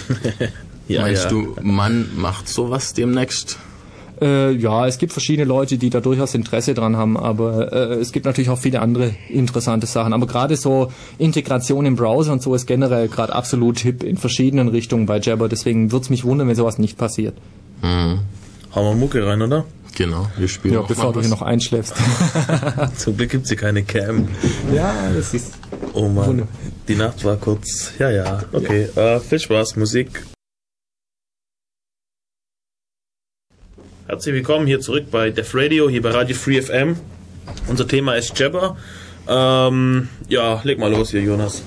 ja, 0.88 1.02
Meinst 1.02 1.24
ja. 1.24 1.30
du, 1.30 1.56
man 1.62 2.08
macht 2.16 2.48
sowas 2.48 2.94
demnächst? 2.94 3.58
Äh, 4.20 4.52
ja, 4.52 4.86
es 4.86 4.98
gibt 4.98 5.12
verschiedene 5.12 5.46
Leute, 5.46 5.76
die 5.78 5.90
da 5.90 6.00
durchaus 6.00 6.34
Interesse 6.34 6.74
dran 6.74 6.96
haben, 6.96 7.16
aber 7.18 7.72
äh, 7.72 7.94
es 7.94 8.12
gibt 8.12 8.24
natürlich 8.26 8.48
auch 8.50 8.58
viele 8.58 8.80
andere 8.80 9.14
interessante 9.28 9.86
Sachen. 9.86 10.12
Aber 10.12 10.26
gerade 10.26 10.56
so 10.56 10.90
Integration 11.18 11.84
im 11.86 11.96
Browser 11.96 12.32
und 12.32 12.42
so 12.42 12.54
ist 12.54 12.66
generell 12.66 13.08
gerade 13.08 13.34
absolut 13.34 13.78
hip 13.80 14.02
in 14.02 14.16
verschiedenen 14.16 14.68
Richtungen 14.68 15.06
bei 15.06 15.18
Jabber. 15.18 15.48
Deswegen 15.48 15.92
würde 15.92 16.04
es 16.04 16.10
mich 16.10 16.24
wundern, 16.24 16.48
wenn 16.48 16.54
sowas 16.56 16.78
nicht 16.78 16.96
passiert. 16.96 17.34
Mhm. 17.82 18.20
Hauen 18.74 18.94
wir 18.94 18.94
Mucke 18.94 19.26
rein, 19.26 19.42
oder? 19.42 19.64
Genau, 19.96 20.28
wir 20.36 20.48
spielen 20.48 20.74
Ja, 20.74 20.80
auch 20.80 20.88
bevor 20.88 21.12
du 21.14 21.20
hier 21.20 21.30
noch 21.30 21.40
einschläfst. 21.40 21.94
Zum 22.98 23.16
Glück 23.16 23.30
gibt's 23.30 23.48
hier 23.48 23.56
keine 23.56 23.82
Cam. 23.82 24.28
ja, 24.74 24.94
das 25.14 25.32
ist. 25.32 25.54
Oh 25.94 26.08
Mann, 26.08 26.26
Wunderbar. 26.28 26.48
die 26.86 26.94
Nacht 26.96 27.24
war 27.24 27.36
kurz. 27.36 27.92
Ja, 27.98 28.10
ja, 28.10 28.40
okay. 28.52 28.88
Äh, 28.94 29.20
viel 29.20 29.38
Spaß, 29.38 29.76
Musik. 29.76 30.22
Herzlich 34.09 34.36
willkommen 34.36 34.68
hier 34.68 34.78
zurück 34.78 35.07
bei 35.11 35.30
Def 35.30 35.52
Radio, 35.52 35.88
hier 35.88 36.00
bei 36.00 36.11
Radio 36.11 36.36
Free 36.36 36.62
FM. 36.62 36.94
Unser 37.66 37.88
Thema 37.88 38.14
ist 38.14 38.38
Jabber. 38.38 38.76
Ähm, 39.26 40.09
ja, 40.28 40.61
leg 40.62 40.78
mal 40.78 40.92
los 40.92 41.11
hier, 41.11 41.22
Jonas. 41.22 41.64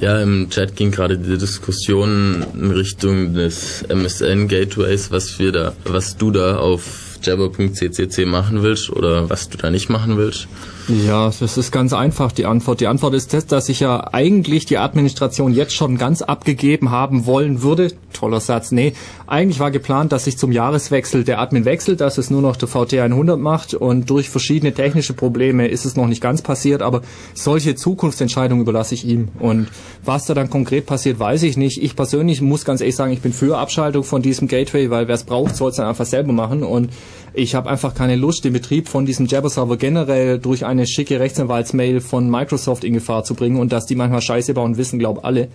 Ja, 0.00 0.20
im 0.20 0.50
Chat 0.50 0.74
ging 0.74 0.90
gerade 0.90 1.16
die 1.16 1.38
Diskussion 1.38 2.44
in 2.54 2.72
Richtung 2.72 3.34
des 3.34 3.82
MSN 3.82 4.48
Gateways, 4.48 5.12
was 5.12 5.38
wir 5.38 5.52
da, 5.52 5.72
was 5.84 6.16
du 6.16 6.32
da 6.32 6.56
auf 6.56 7.20
jabber.ccc 7.22 8.24
machen 8.24 8.64
willst 8.64 8.90
oder 8.90 9.30
was 9.30 9.48
du 9.48 9.56
da 9.56 9.70
nicht 9.70 9.88
machen 9.88 10.16
willst. 10.16 10.48
Ja, 10.88 11.30
das 11.38 11.56
ist 11.56 11.72
ganz 11.72 11.94
einfach 11.94 12.30
die 12.30 12.44
Antwort. 12.44 12.80
Die 12.80 12.86
Antwort 12.86 13.14
ist 13.14 13.32
das, 13.32 13.46
dass 13.46 13.70
ich 13.70 13.80
ja 13.80 14.12
eigentlich 14.12 14.66
die 14.66 14.76
Administration 14.76 15.54
jetzt 15.54 15.74
schon 15.74 15.96
ganz 15.96 16.20
abgegeben 16.20 16.90
haben 16.90 17.24
wollen 17.24 17.62
würde. 17.62 17.92
Toller 18.12 18.40
Satz. 18.40 18.70
Nee, 18.70 18.92
eigentlich 19.26 19.60
war 19.60 19.70
geplant, 19.70 20.12
dass 20.12 20.24
sich 20.24 20.36
zum 20.36 20.52
Jahreswechsel 20.52 21.24
der 21.24 21.40
Admin 21.40 21.64
wechselt, 21.64 22.00
dass 22.02 22.18
es 22.18 22.28
nur 22.28 22.42
noch 22.42 22.56
der 22.56 22.68
VT 22.68 22.94
100 22.94 23.38
macht 23.38 23.72
und 23.72 24.10
durch 24.10 24.28
verschiedene 24.28 24.74
technische 24.74 25.14
Probleme 25.14 25.68
ist 25.68 25.86
es 25.86 25.96
noch 25.96 26.06
nicht 26.06 26.20
ganz 26.20 26.42
passiert, 26.42 26.82
aber 26.82 27.00
solche 27.32 27.74
Zukunftsentscheidungen 27.74 28.62
überlasse 28.62 28.94
ich 28.94 29.06
ihm. 29.06 29.28
Und 29.38 29.68
was 30.04 30.26
da 30.26 30.34
dann 30.34 30.50
konkret 30.50 30.84
passiert, 30.84 31.18
weiß 31.18 31.44
ich 31.44 31.56
nicht. 31.56 31.82
Ich 31.82 31.96
persönlich 31.96 32.42
muss 32.42 32.64
ganz 32.64 32.82
ehrlich 32.82 32.96
sagen, 32.96 33.12
ich 33.12 33.22
bin 33.22 33.32
für 33.32 33.56
Abschaltung 33.56 34.04
von 34.04 34.20
diesem 34.20 34.48
Gateway, 34.48 34.90
weil 34.90 35.08
wer 35.08 35.14
es 35.14 35.24
braucht, 35.24 35.56
soll 35.56 35.70
es 35.70 35.76
dann 35.76 35.86
einfach 35.86 36.06
selber 36.06 36.32
machen 36.32 36.62
und 36.62 36.90
ich 37.36 37.56
habe 37.56 37.68
einfach 37.68 37.94
keine 37.94 38.14
Lust, 38.14 38.44
den 38.44 38.52
Betrieb 38.52 38.88
von 38.88 39.06
diesem 39.06 39.26
Jabber-Server 39.26 39.76
generell 39.76 40.38
durch 40.38 40.64
eine 40.74 40.86
schicke 40.86 41.20
Rechtsanwaltsmail 41.20 42.00
von 42.00 42.30
Microsoft 42.30 42.84
in 42.84 42.94
Gefahr 42.94 43.24
zu 43.24 43.34
bringen 43.34 43.58
und 43.58 43.72
dass 43.72 43.86
die 43.86 43.94
manchmal 43.94 44.20
Scheiße 44.20 44.54
bauen, 44.54 44.76
wissen, 44.76 44.98
glaub 44.98 45.24
alle. 45.24 45.48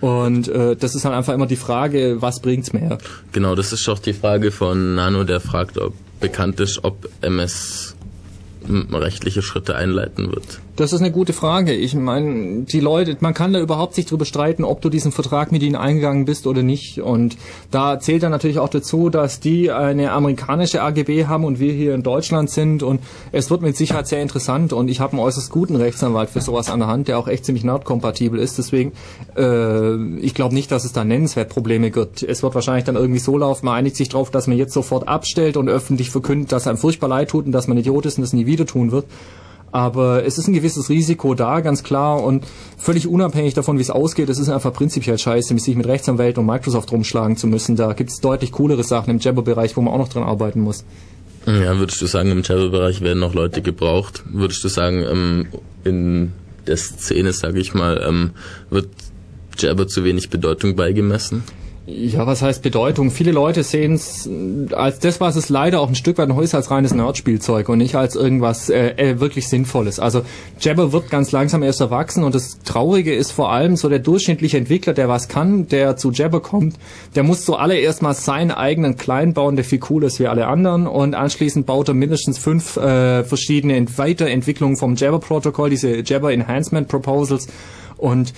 Und 0.00 0.48
äh, 0.48 0.76
das 0.76 0.94
ist 0.94 1.04
halt 1.04 1.14
einfach 1.14 1.34
immer 1.34 1.46
die 1.46 1.56
Frage, 1.56 2.16
was 2.20 2.40
bringt's 2.40 2.72
mehr? 2.72 2.98
Genau, 3.32 3.54
das 3.54 3.72
ist 3.72 3.88
auch 3.88 3.98
die 3.98 4.12
Frage 4.12 4.52
von 4.52 4.94
Nano, 4.94 5.24
der 5.24 5.40
fragt, 5.40 5.78
ob 5.78 5.94
bekannt 6.20 6.60
ist, 6.60 6.84
ob 6.84 7.08
MS 7.20 7.96
rechtliche 8.92 9.42
Schritte 9.42 9.76
einleiten 9.76 10.30
wird. 10.30 10.60
Das 10.78 10.92
ist 10.92 11.00
eine 11.00 11.10
gute 11.10 11.32
Frage. 11.32 11.72
Ich 11.72 11.94
meine, 11.94 12.62
die 12.62 12.78
Leute, 12.78 13.16
man 13.18 13.34
kann 13.34 13.52
da 13.52 13.58
überhaupt 13.58 13.96
nicht 13.96 14.12
drüber 14.12 14.24
streiten, 14.24 14.62
ob 14.62 14.80
du 14.80 14.90
diesen 14.90 15.10
Vertrag 15.10 15.50
mit 15.50 15.60
ihnen 15.64 15.74
eingegangen 15.74 16.24
bist 16.24 16.46
oder 16.46 16.62
nicht. 16.62 17.00
Und 17.00 17.36
da 17.72 17.98
zählt 17.98 18.22
dann 18.22 18.30
natürlich 18.30 18.60
auch 18.60 18.68
dazu, 18.68 19.10
dass 19.10 19.40
die 19.40 19.72
eine 19.72 20.12
amerikanische 20.12 20.80
AGB 20.80 21.26
haben 21.26 21.44
und 21.44 21.58
wir 21.58 21.72
hier 21.72 21.96
in 21.96 22.04
Deutschland 22.04 22.48
sind. 22.48 22.84
Und 22.84 23.00
es 23.32 23.50
wird 23.50 23.60
mit 23.62 23.76
Sicherheit 23.76 24.06
sehr 24.06 24.22
interessant. 24.22 24.72
Und 24.72 24.88
ich 24.88 25.00
habe 25.00 25.14
einen 25.14 25.20
äußerst 25.20 25.50
guten 25.50 25.74
Rechtsanwalt 25.74 26.30
für 26.30 26.40
sowas 26.40 26.70
an 26.70 26.78
der 26.78 26.86
Hand, 26.86 27.08
der 27.08 27.18
auch 27.18 27.26
echt 27.26 27.44
ziemlich 27.44 27.64
nerdkompatibel 27.64 28.38
ist. 28.38 28.56
Deswegen, 28.58 28.92
äh, 29.36 29.96
ich 30.20 30.32
glaube 30.34 30.54
nicht, 30.54 30.70
dass 30.70 30.84
es 30.84 30.92
da 30.92 31.02
nennenswert 31.02 31.48
Probleme 31.48 31.90
gibt. 31.90 32.22
Es 32.22 32.44
wird 32.44 32.54
wahrscheinlich 32.54 32.84
dann 32.84 32.94
irgendwie 32.94 33.18
so 33.18 33.36
laufen, 33.36 33.66
man 33.66 33.74
einigt 33.74 33.96
sich 33.96 34.10
darauf, 34.10 34.30
dass 34.30 34.46
man 34.46 34.56
jetzt 34.56 34.74
sofort 34.74 35.08
abstellt 35.08 35.56
und 35.56 35.68
öffentlich 35.68 36.10
verkündet, 36.10 36.52
dass 36.52 36.68
einem 36.68 36.78
furchtbar 36.78 37.08
leid 37.08 37.30
tut 37.30 37.46
und 37.46 37.52
dass 37.52 37.66
man 37.66 37.78
Idiot 37.78 38.06
ist 38.06 38.18
und 38.18 38.22
das 38.22 38.32
nie 38.32 38.46
wieder 38.48 38.66
tun 38.66 38.90
wird. 38.90 39.06
Aber 39.70 40.24
es 40.24 40.38
ist 40.38 40.48
ein 40.48 40.54
gewisses 40.54 40.88
Risiko 40.88 41.34
da, 41.34 41.60
ganz 41.60 41.82
klar. 41.82 42.22
Und 42.22 42.44
völlig 42.76 43.06
unabhängig 43.06 43.54
davon, 43.54 43.78
wie 43.78 43.82
es 43.82 43.90
ausgeht, 43.90 44.28
es 44.28 44.38
ist 44.38 44.48
einfach 44.48 44.72
prinzipiell 44.72 45.18
scheiße, 45.18 45.56
sich 45.58 45.76
mit 45.76 45.86
Rechtsanwälten 45.86 46.40
und 46.40 46.46
Microsoft 46.46 46.90
rumschlagen 46.90 47.36
zu 47.36 47.46
müssen. 47.46 47.76
Da 47.76 47.92
gibt 47.92 48.10
es 48.10 48.20
deutlich 48.20 48.52
coolere 48.52 48.82
Sachen 48.82 49.10
im 49.10 49.18
Jabber-Bereich, 49.18 49.76
wo 49.76 49.82
man 49.82 49.94
auch 49.94 49.98
noch 49.98 50.08
dran 50.08 50.22
arbeiten 50.24 50.60
muss. 50.60 50.84
Ja, 51.46 51.78
würdest 51.78 52.00
du 52.00 52.06
sagen, 52.06 52.30
im 52.30 52.42
Jabber-Bereich 52.42 53.00
werden 53.00 53.20
noch 53.20 53.34
Leute 53.34 53.62
gebraucht? 53.62 54.24
Würdest 54.30 54.64
du 54.64 54.68
sagen, 54.68 55.02
ähm, 55.02 55.46
in 55.84 56.32
der 56.66 56.76
Szene, 56.76 57.32
sage 57.32 57.60
ich 57.60 57.74
mal, 57.74 58.04
ähm, 58.06 58.30
wird 58.70 58.88
Jabber 59.58 59.86
zu 59.86 60.04
wenig 60.04 60.30
Bedeutung 60.30 60.76
beigemessen? 60.76 61.44
Ja, 61.90 62.26
was 62.26 62.42
heißt 62.42 62.62
Bedeutung? 62.62 63.10
Viele 63.10 63.32
Leute 63.32 63.62
sehen 63.62 63.94
es 63.94 64.28
als 64.72 64.98
das, 64.98 65.22
was 65.22 65.36
es 65.36 65.48
leider 65.48 65.80
auch 65.80 65.88
ein 65.88 65.94
Stück 65.94 66.18
weit 66.18 66.28
noch 66.28 66.38
ist, 66.38 66.54
als 66.54 66.70
reines 66.70 66.92
Nerdspielzeug 66.92 67.70
und 67.70 67.78
nicht 67.78 67.94
als 67.94 68.14
irgendwas 68.14 68.68
äh, 68.68 68.90
äh, 68.90 69.20
wirklich 69.20 69.48
Sinnvolles. 69.48 69.98
Also 69.98 70.20
Jabber 70.60 70.92
wird 70.92 71.08
ganz 71.08 71.32
langsam 71.32 71.62
erst 71.62 71.80
erwachsen 71.80 72.24
und 72.24 72.34
das 72.34 72.58
Traurige 72.62 73.14
ist 73.14 73.30
vor 73.30 73.50
allem 73.50 73.76
so 73.76 73.88
der 73.88 74.00
durchschnittliche 74.00 74.58
Entwickler, 74.58 74.92
der 74.92 75.08
was 75.08 75.28
kann, 75.28 75.66
der 75.68 75.96
zu 75.96 76.10
Jabber 76.10 76.40
kommt, 76.40 76.76
der 77.14 77.22
muss 77.22 77.46
zuallererst 77.46 78.02
mal 78.02 78.12
seinen 78.12 78.50
eigenen 78.50 78.98
Klein 78.98 79.32
bauen, 79.32 79.56
der 79.56 79.64
viel 79.64 79.78
cooler 79.78 80.08
ist 80.08 80.20
wie 80.20 80.26
alle 80.26 80.46
anderen 80.46 80.86
und 80.86 81.14
anschließend 81.14 81.64
baut 81.64 81.88
er 81.88 81.94
mindestens 81.94 82.36
fünf 82.36 82.76
äh, 82.76 83.24
verschiedene 83.24 83.82
Weiterentwicklungen 83.96 84.76
vom 84.76 84.94
Jabber-Protokoll, 84.94 85.70
diese 85.70 86.02
Jabber 86.04 86.34
Enhancement 86.34 86.86
Proposals 86.88 87.48
und 87.98 88.32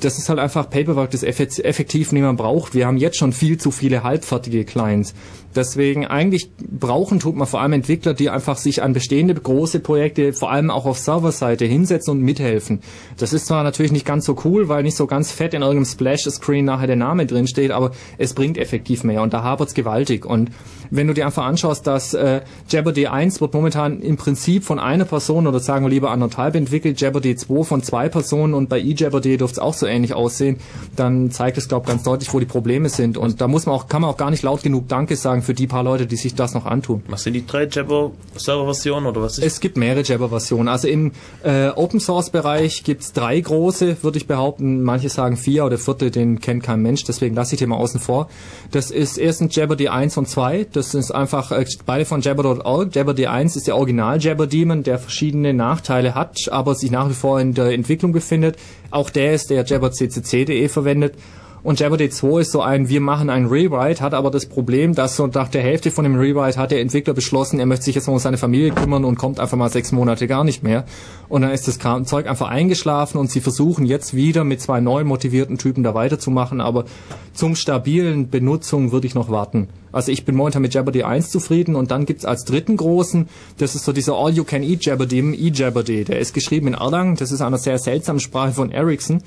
das 0.00 0.18
ist 0.18 0.28
halt 0.28 0.38
einfach 0.38 0.70
Paperwork, 0.70 1.10
das 1.10 1.22
effektiv 1.22 2.12
niemand 2.12 2.38
braucht. 2.38 2.74
Wir 2.74 2.86
haben 2.86 2.96
jetzt 2.96 3.16
schon 3.16 3.32
viel 3.32 3.58
zu 3.58 3.70
viele 3.70 4.02
halbfertige 4.02 4.64
Clients. 4.64 5.14
Deswegen 5.54 6.04
eigentlich 6.06 6.50
brauchen 6.58 7.20
tut 7.20 7.36
man 7.36 7.46
vor 7.46 7.60
allem 7.60 7.74
Entwickler, 7.74 8.12
die 8.12 8.28
einfach 8.28 8.56
sich 8.56 8.82
an 8.82 8.92
bestehende 8.92 9.34
große 9.34 9.80
Projekte, 9.80 10.32
vor 10.32 10.50
allem 10.50 10.70
auch 10.70 10.84
auf 10.84 10.98
Serverseite, 10.98 11.64
hinsetzen 11.64 12.12
und 12.12 12.22
mithelfen. 12.22 12.80
Das 13.18 13.32
ist 13.32 13.46
zwar 13.46 13.62
natürlich 13.62 13.92
nicht 13.92 14.06
ganz 14.06 14.24
so 14.24 14.36
cool, 14.44 14.68
weil 14.68 14.82
nicht 14.82 14.96
so 14.96 15.06
ganz 15.06 15.30
fett 15.30 15.54
in 15.54 15.62
irgendeinem 15.62 15.84
Splash-Screen 15.84 16.64
nachher 16.64 16.88
der 16.88 16.96
Name 16.96 17.26
drin 17.26 17.46
steht, 17.46 17.70
aber 17.70 17.92
es 18.18 18.34
bringt 18.34 18.58
effektiv 18.58 19.04
mehr 19.04 19.22
und 19.22 19.32
da 19.32 19.42
hapert's 19.42 19.74
gewaltig. 19.74 20.26
Und 20.26 20.50
wenn 20.90 21.06
du 21.06 21.14
dir 21.14 21.26
einfach 21.26 21.44
anschaust, 21.44 21.86
dass 21.86 22.14
äh, 22.14 22.40
Jeopardy 22.68 23.06
1 23.06 23.40
wird 23.40 23.54
momentan 23.54 24.00
im 24.00 24.16
Prinzip 24.16 24.64
von 24.64 24.78
einer 24.78 25.04
Person 25.04 25.46
oder 25.46 25.60
sagen 25.60 25.84
wir 25.84 25.90
lieber 25.90 26.10
anderthalb 26.10 26.56
entwickelt, 26.56 27.00
Jeopardy 27.00 27.36
2 27.36 27.64
von 27.64 27.82
zwei 27.82 28.08
Personen 28.08 28.54
und 28.54 28.68
bei 28.68 28.80
eJeopardy 28.80 29.36
dürfte 29.36 29.54
es 29.54 29.58
auch 29.64 29.74
so 29.74 29.86
ähnlich 29.86 30.14
aussehen, 30.14 30.58
dann 30.96 31.30
zeigt 31.30 31.58
es, 31.58 31.68
glaube 31.68 31.84
ich, 31.84 31.88
ganz 31.88 32.02
deutlich, 32.02 32.32
wo 32.32 32.40
die 32.40 32.46
Probleme 32.46 32.88
sind. 32.88 33.16
Und 33.16 33.40
da 33.40 33.48
muss 33.48 33.66
man 33.66 33.74
auch, 33.74 33.88
kann 33.88 34.02
man 34.02 34.10
auch 34.10 34.16
gar 34.16 34.30
nicht 34.30 34.42
laut 34.42 34.62
genug 34.62 34.88
Danke 34.88 35.16
sagen 35.16 35.42
für 35.42 35.54
die 35.54 35.66
paar 35.66 35.82
Leute, 35.82 36.06
die 36.06 36.16
sich 36.16 36.34
das 36.34 36.54
noch 36.54 36.66
antun. 36.66 37.02
Was 37.08 37.24
sind 37.24 37.34
die 37.34 37.46
drei 37.46 37.66
Jabber-Server-Versionen 37.66 39.06
oder 39.06 39.22
was? 39.22 39.38
Es 39.38 39.60
gibt 39.60 39.76
mehrere 39.76 40.02
Jabber-Versionen. 40.02 40.68
Also 40.68 40.88
im 40.88 41.12
äh, 41.42 41.68
Open-Source-Bereich 41.68 42.84
gibt's 42.84 43.12
drei 43.12 43.40
große, 43.40 44.02
würde 44.02 44.18
ich 44.18 44.26
behaupten. 44.26 44.82
Manche 44.82 45.08
sagen 45.08 45.36
vier 45.36 45.64
oder 45.64 45.78
vierte, 45.78 46.10
den 46.10 46.40
kennt 46.40 46.62
kein 46.62 46.80
Mensch, 46.80 47.04
deswegen 47.04 47.34
lasse 47.34 47.54
ich 47.54 47.58
den 47.58 47.68
mal 47.70 47.76
außen 47.76 48.00
vor. 48.00 48.28
Das 48.70 48.90
ist 48.90 49.18
erstens 49.18 49.54
Jeopardy 49.54 49.88
1 49.88 50.16
und 50.16 50.28
2. 50.28 50.66
Das 50.72 50.94
ist 50.94 51.10
einfach 51.10 51.52
äh, 51.52 51.64
beide 51.86 52.04
von 52.04 52.20
Jabber.org. 52.20 52.94
Jeopardy 52.94 53.26
1 53.26 53.56
ist 53.56 53.66
der 53.66 53.76
Original 53.76 54.20
Jabber 54.20 54.46
Demon, 54.46 54.82
der 54.82 54.98
verschiedene 54.98 55.54
Nachteile 55.54 56.14
hat, 56.14 56.48
aber 56.50 56.74
sich 56.74 56.90
nach 56.90 57.08
wie 57.08 57.14
vor 57.14 57.40
in 57.40 57.54
der 57.54 57.72
Entwicklung 57.72 58.12
befindet. 58.12 58.56
Auch 58.94 59.10
der 59.10 59.34
ist 59.34 59.50
der 59.50 59.64
jabberccc.de 59.64 60.68
verwendet. 60.68 61.16
Und 61.64 61.80
Jeopardy 61.80 62.10
2 62.10 62.42
ist 62.42 62.52
so 62.52 62.60
ein, 62.60 62.88
wir 62.88 63.00
machen 63.00 63.28
ein 63.28 63.46
Rewrite, 63.46 64.00
hat 64.02 64.14
aber 64.14 64.30
das 64.30 64.46
Problem, 64.46 64.94
dass 64.94 65.16
so 65.16 65.26
nach 65.26 65.48
der 65.48 65.62
Hälfte 65.62 65.90
von 65.90 66.04
dem 66.04 66.14
Rewrite 66.14 66.58
hat 66.58 66.70
der 66.70 66.80
Entwickler 66.80 67.12
beschlossen, 67.12 67.58
er 67.58 67.66
möchte 67.66 67.86
sich 67.86 67.96
jetzt 67.96 68.06
mal 68.06 68.12
um 68.12 68.20
seine 68.20 68.36
Familie 68.36 68.70
kümmern 68.70 69.04
und 69.04 69.16
kommt 69.16 69.40
einfach 69.40 69.56
mal 69.56 69.68
sechs 69.68 69.90
Monate 69.90 70.28
gar 70.28 70.44
nicht 70.44 70.62
mehr. 70.62 70.84
Und 71.28 71.42
dann 71.42 71.50
ist 71.50 71.66
das 71.66 71.78
Zeug 72.06 72.28
einfach 72.28 72.48
eingeschlafen 72.48 73.18
und 73.18 73.32
sie 73.32 73.40
versuchen 73.40 73.84
jetzt 73.84 74.14
wieder 74.14 74.44
mit 74.44 74.60
zwei 74.60 74.78
neu 74.78 75.02
motivierten 75.02 75.58
Typen 75.58 75.82
da 75.82 75.92
weiterzumachen, 75.94 76.60
aber 76.60 76.84
zum 77.32 77.56
stabilen 77.56 78.30
Benutzung 78.30 78.92
würde 78.92 79.08
ich 79.08 79.16
noch 79.16 79.28
warten. 79.28 79.68
Also 79.94 80.12
ich 80.12 80.24
bin 80.24 80.34
momentan 80.34 80.62
mit 80.62 80.74
Jeopardy 80.74 81.04
1 81.04 81.30
zufrieden 81.30 81.76
und 81.76 81.90
dann 81.90 82.04
gibt's 82.04 82.24
als 82.24 82.44
dritten 82.44 82.76
großen, 82.76 83.28
das 83.58 83.74
ist 83.74 83.84
so 83.84 83.92
dieser 83.92 84.14
All-You-Can-Eat 84.14 84.84
Jeopardy, 84.84 85.20
E-Jeopardy. 85.20 86.04
Der 86.04 86.18
ist 86.18 86.34
geschrieben 86.34 86.68
in 86.68 86.74
Erlang, 86.74 87.16
das 87.16 87.32
ist 87.32 87.40
eine 87.40 87.58
sehr 87.58 87.78
seltsame 87.78 88.20
Sprache 88.20 88.52
von 88.52 88.70
Ericsson 88.70 89.22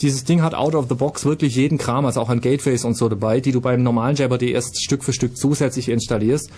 dieses 0.00 0.24
Ding 0.24 0.42
hat 0.42 0.54
out 0.54 0.74
of 0.74 0.86
the 0.88 0.94
box 0.94 1.24
wirklich 1.24 1.56
jeden 1.56 1.76
Kram, 1.76 2.06
also 2.06 2.20
auch 2.20 2.30
ein 2.30 2.40
Gateways 2.40 2.84
und 2.84 2.96
so 2.96 3.08
dabei, 3.08 3.40
die 3.40 3.52
du 3.52 3.60
beim 3.60 3.82
normalen 3.82 4.16
Jeopardy 4.16 4.50
erst 4.52 4.82
Stück 4.82 5.04
für 5.04 5.12
Stück 5.12 5.36
zusätzlich 5.36 5.88
installierst. 5.88 6.50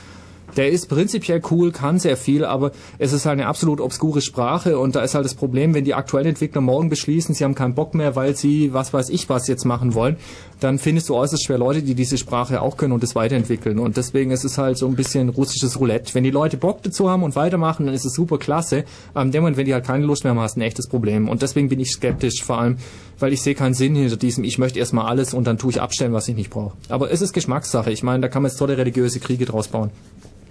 Der 0.56 0.70
ist 0.70 0.88
prinzipiell 0.88 1.40
cool, 1.50 1.72
kann 1.72 1.98
sehr 1.98 2.16
viel, 2.16 2.44
aber 2.44 2.72
es 2.98 3.12
ist 3.12 3.24
halt 3.24 3.38
eine 3.38 3.46
absolut 3.46 3.80
obskure 3.80 4.20
Sprache 4.20 4.78
und 4.78 4.94
da 4.94 5.00
ist 5.02 5.14
halt 5.14 5.24
das 5.24 5.34
Problem, 5.34 5.72
wenn 5.72 5.84
die 5.84 5.94
aktuellen 5.94 6.26
Entwickler 6.26 6.60
morgen 6.60 6.90
beschließen, 6.90 7.34
sie 7.34 7.44
haben 7.44 7.54
keinen 7.54 7.74
Bock 7.74 7.94
mehr, 7.94 8.16
weil 8.16 8.36
sie 8.36 8.74
was 8.74 8.92
weiß 8.92 9.08
ich 9.08 9.28
was 9.28 9.48
jetzt 9.48 9.64
machen 9.64 9.94
wollen, 9.94 10.16
dann 10.60 10.78
findest 10.78 11.08
du 11.08 11.16
äußerst 11.16 11.44
schwer 11.44 11.58
Leute, 11.58 11.82
die 11.82 11.94
diese 11.94 12.18
Sprache 12.18 12.60
auch 12.60 12.76
können 12.76 12.92
und 12.92 13.02
das 13.02 13.14
weiterentwickeln. 13.14 13.78
Und 13.78 13.96
deswegen 13.96 14.30
ist 14.30 14.44
es 14.44 14.58
halt 14.58 14.78
so 14.78 14.86
ein 14.86 14.94
bisschen 14.94 15.30
russisches 15.30 15.80
Roulette. 15.80 16.14
Wenn 16.14 16.24
die 16.24 16.30
Leute 16.30 16.56
Bock 16.56 16.82
dazu 16.82 17.10
haben 17.10 17.22
und 17.22 17.34
weitermachen, 17.34 17.86
dann 17.86 17.94
ist 17.94 18.04
es 18.04 18.12
super 18.12 18.38
klasse. 18.38 18.84
Aber 19.14 19.24
in 19.24 19.32
dem 19.32 19.42
Moment, 19.42 19.56
wenn 19.56 19.66
die 19.66 19.74
halt 19.74 19.86
keine 19.86 20.04
Lust 20.04 20.24
mehr 20.24 20.32
haben, 20.32 20.40
hast 20.40 20.56
du 20.56 20.60
ein 20.60 20.62
echtes 20.62 20.86
Problem. 20.86 21.28
Und 21.28 21.42
deswegen 21.42 21.68
bin 21.68 21.80
ich 21.80 21.90
skeptisch, 21.90 22.44
vor 22.44 22.58
allem, 22.58 22.76
weil 23.18 23.32
ich 23.32 23.42
sehe 23.42 23.54
keinen 23.54 23.74
Sinn 23.74 23.94
hinter 23.94 24.16
diesem, 24.16 24.44
ich 24.44 24.58
möchte 24.58 24.78
erstmal 24.78 25.06
alles 25.06 25.34
und 25.34 25.46
dann 25.46 25.58
tue 25.58 25.70
ich 25.70 25.80
abstellen, 25.80 26.12
was 26.12 26.28
ich 26.28 26.36
nicht 26.36 26.50
brauche. 26.50 26.76
Aber 26.88 27.10
es 27.10 27.22
ist 27.22 27.32
Geschmackssache. 27.32 27.90
Ich 27.90 28.02
meine, 28.02 28.20
da 28.20 28.28
kann 28.28 28.42
man 28.42 28.50
jetzt 28.50 28.58
tolle 28.58 28.76
religiöse 28.76 29.18
Kriege 29.18 29.46
draus 29.46 29.68
bauen. 29.68 29.90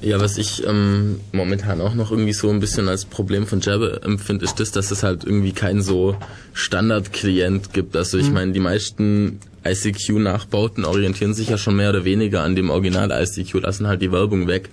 Ja, 0.00 0.18
was 0.18 0.38
ich 0.38 0.66
ähm, 0.66 1.20
momentan 1.32 1.80
auch 1.80 1.94
noch 1.94 2.10
irgendwie 2.10 2.32
so 2.32 2.48
ein 2.48 2.60
bisschen 2.60 2.88
als 2.88 3.04
Problem 3.04 3.46
von 3.46 3.60
Jabber 3.60 4.02
empfinde, 4.02 4.44
ist 4.44 4.58
das, 4.58 4.72
dass 4.72 4.90
es 4.90 5.02
halt 5.02 5.24
irgendwie 5.24 5.52
keinen 5.52 5.82
so 5.82 6.16
Standard-Klient 6.54 7.72
gibt. 7.72 7.94
Also 7.96 8.18
ich 8.18 8.28
mhm. 8.28 8.34
meine, 8.34 8.52
die 8.52 8.60
meisten 8.60 9.40
ICQ-Nachbauten 9.64 10.84
orientieren 10.84 11.34
sich 11.34 11.50
ja 11.50 11.58
schon 11.58 11.76
mehr 11.76 11.90
oder 11.90 12.04
weniger 12.04 12.42
an 12.42 12.56
dem 12.56 12.70
Original-ICQ, 12.70 13.60
lassen 13.60 13.86
halt 13.86 14.00
die 14.00 14.10
Werbung 14.10 14.48
weg. 14.48 14.70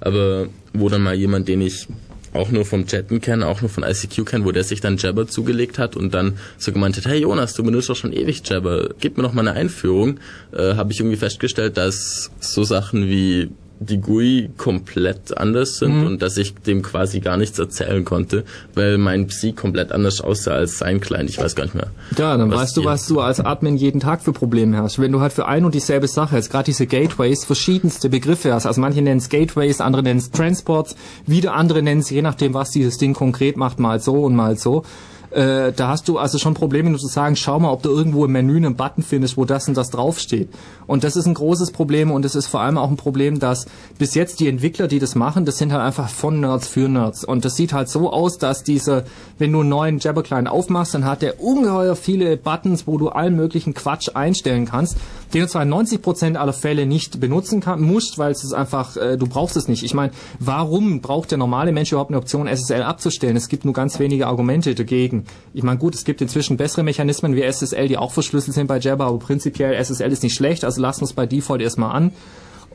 Aber 0.00 0.48
wo 0.74 0.88
dann 0.88 1.02
mal 1.02 1.14
jemand, 1.14 1.48
den 1.48 1.62
ich 1.62 1.88
auch 2.32 2.50
nur 2.50 2.64
vom 2.64 2.86
Chatten 2.86 3.20
kenne, 3.20 3.46
auch 3.46 3.60
nur 3.60 3.70
von 3.70 3.84
ICQ 3.84 4.24
kenne, 4.24 4.44
wo 4.44 4.52
der 4.52 4.64
sich 4.64 4.80
dann 4.80 4.96
Jabber 4.96 5.26
zugelegt 5.26 5.78
hat 5.78 5.96
und 5.96 6.14
dann 6.14 6.38
so 6.56 6.72
gemeint 6.72 6.96
hat, 6.96 7.06
hey 7.06 7.20
Jonas, 7.20 7.54
du 7.54 7.62
benutzt 7.62 7.88
doch 7.88 7.96
schon 7.96 8.12
ewig 8.12 8.42
Jabber, 8.44 8.90
gib 9.00 9.16
mir 9.16 9.22
noch 9.22 9.32
mal 9.32 9.46
eine 9.46 9.58
Einführung, 9.58 10.18
äh, 10.52 10.74
habe 10.74 10.92
ich 10.92 11.00
irgendwie 11.00 11.16
festgestellt, 11.16 11.76
dass 11.76 12.30
so 12.40 12.64
Sachen 12.64 13.08
wie 13.08 13.50
die 13.80 13.98
GUI 13.98 14.50
komplett 14.56 15.36
anders 15.36 15.78
sind 15.78 16.00
mhm. 16.00 16.06
und 16.06 16.22
dass 16.22 16.36
ich 16.36 16.54
dem 16.54 16.82
quasi 16.82 17.20
gar 17.20 17.36
nichts 17.36 17.58
erzählen 17.58 18.04
konnte, 18.04 18.44
weil 18.74 18.98
mein 18.98 19.26
Psi 19.28 19.52
komplett 19.52 19.92
anders 19.92 20.20
aussah 20.20 20.52
als 20.52 20.78
sein 20.78 21.00
Client. 21.00 21.30
Ich 21.30 21.38
weiß 21.38 21.54
gar 21.54 21.64
nicht 21.64 21.74
mehr. 21.74 21.88
Ja, 22.16 22.36
dann 22.36 22.50
weißt 22.50 22.76
du, 22.76 22.84
was 22.84 23.06
du 23.06 23.20
als 23.20 23.40
Admin 23.40 23.76
jeden 23.76 24.00
Tag 24.00 24.22
für 24.22 24.32
Probleme 24.32 24.78
hast. 24.78 24.98
Wenn 24.98 25.12
du 25.12 25.20
halt 25.20 25.32
für 25.32 25.46
ein 25.46 25.64
und 25.64 25.74
dieselbe 25.74 26.08
Sache, 26.08 26.36
jetzt 26.36 26.50
gerade 26.50 26.64
diese 26.64 26.86
Gateways, 26.86 27.44
verschiedenste 27.44 28.08
Begriffe 28.08 28.52
hast. 28.52 28.66
Also 28.66 28.80
manche 28.80 29.02
nennen 29.02 29.18
es 29.18 29.28
Gateways, 29.28 29.80
andere 29.80 30.02
nennen 30.02 30.18
es 30.18 30.30
Transports, 30.30 30.96
wieder 31.26 31.54
andere 31.54 31.82
nennen 31.82 32.00
es 32.00 32.10
je 32.10 32.22
nachdem, 32.22 32.54
was 32.54 32.70
dieses 32.70 32.98
Ding 32.98 33.14
konkret 33.14 33.56
macht, 33.56 33.78
mal 33.78 34.00
so 34.00 34.24
und 34.24 34.34
mal 34.34 34.58
so. 34.58 34.84
Äh, 35.30 35.72
da 35.72 35.88
hast 35.88 36.08
du 36.08 36.18
also 36.18 36.38
schon 36.38 36.54
Probleme, 36.54 36.88
nur 36.90 36.98
zu 36.98 37.06
sagen, 37.06 37.36
schau 37.36 37.60
mal, 37.60 37.70
ob 37.70 37.82
du 37.82 37.90
irgendwo 37.90 38.24
im 38.24 38.32
Menü 38.32 38.56
einen 38.56 38.76
Button 38.76 39.02
findest, 39.02 39.36
wo 39.36 39.44
das 39.44 39.68
und 39.68 39.76
das 39.76 39.90
draufsteht. 39.90 40.48
Und 40.86 41.04
das 41.04 41.16
ist 41.16 41.26
ein 41.26 41.34
großes 41.34 41.70
Problem 41.70 42.10
und 42.10 42.24
es 42.24 42.34
ist 42.34 42.46
vor 42.46 42.60
allem 42.60 42.78
auch 42.78 42.88
ein 42.88 42.96
Problem, 42.96 43.38
dass 43.38 43.66
bis 43.98 44.14
jetzt 44.14 44.40
die 44.40 44.48
Entwickler, 44.48 44.88
die 44.88 44.98
das 44.98 45.14
machen, 45.14 45.44
das 45.44 45.58
sind 45.58 45.72
halt 45.72 45.82
einfach 45.82 46.08
von 46.08 46.40
Nerds 46.40 46.66
für 46.66 46.88
Nerds. 46.88 47.24
Und 47.24 47.44
das 47.44 47.56
sieht 47.56 47.74
halt 47.74 47.90
so 47.90 48.10
aus, 48.10 48.38
dass 48.38 48.62
diese, 48.62 49.04
wenn 49.38 49.52
du 49.52 49.60
einen 49.60 49.68
neuen 49.68 49.98
Jabber 49.98 50.22
Client 50.22 50.48
aufmachst, 50.48 50.94
dann 50.94 51.04
hat 51.04 51.20
der 51.20 51.40
ungeheuer 51.42 51.94
viele 51.94 52.38
Buttons, 52.38 52.86
wo 52.86 52.96
du 52.96 53.10
allen 53.10 53.36
möglichen 53.36 53.74
Quatsch 53.74 54.10
einstellen 54.14 54.64
kannst, 54.64 54.96
den 55.34 55.42
du 55.42 55.48
zwar 55.48 55.62
in 55.62 55.72
90% 55.72 56.36
aller 56.36 56.54
Fälle 56.54 56.86
nicht 56.86 57.20
benutzen 57.20 57.60
kann, 57.60 57.82
musst, 57.82 58.16
weil 58.18 58.32
es 58.32 58.44
ist 58.44 58.54
einfach, 58.54 58.96
äh, 58.96 59.18
du 59.18 59.26
brauchst 59.26 59.56
es 59.58 59.68
nicht. 59.68 59.82
Ich 59.82 59.92
meine, 59.92 60.12
warum 60.38 61.02
braucht 61.02 61.30
der 61.30 61.38
normale 61.38 61.72
Mensch 61.72 61.92
überhaupt 61.92 62.10
eine 62.10 62.18
Option, 62.18 62.48
SSL 62.48 62.82
abzustellen? 62.82 63.36
Es 63.36 63.48
gibt 63.48 63.66
nur 63.66 63.74
ganz 63.74 63.98
wenige 63.98 64.26
Argumente 64.26 64.74
dagegen. 64.74 65.17
Ich 65.54 65.62
meine, 65.62 65.78
gut, 65.78 65.94
es 65.94 66.04
gibt 66.04 66.20
inzwischen 66.20 66.56
bessere 66.56 66.82
Mechanismen 66.82 67.34
wie 67.34 67.42
SSL, 67.42 67.88
die 67.88 67.96
auch 67.96 68.12
verschlüsselt 68.12 68.54
sind 68.54 68.66
bei 68.66 68.78
Jabber, 68.78 69.06
aber 69.06 69.18
prinzipiell 69.18 69.74
SSL 69.82 70.12
ist 70.12 70.22
nicht 70.22 70.34
schlecht, 70.34 70.64
also 70.64 70.80
lassen 70.80 71.00
wir 71.00 71.06
es 71.06 71.12
bei 71.12 71.26
Default 71.26 71.60
erstmal 71.60 71.94
an. 71.94 72.12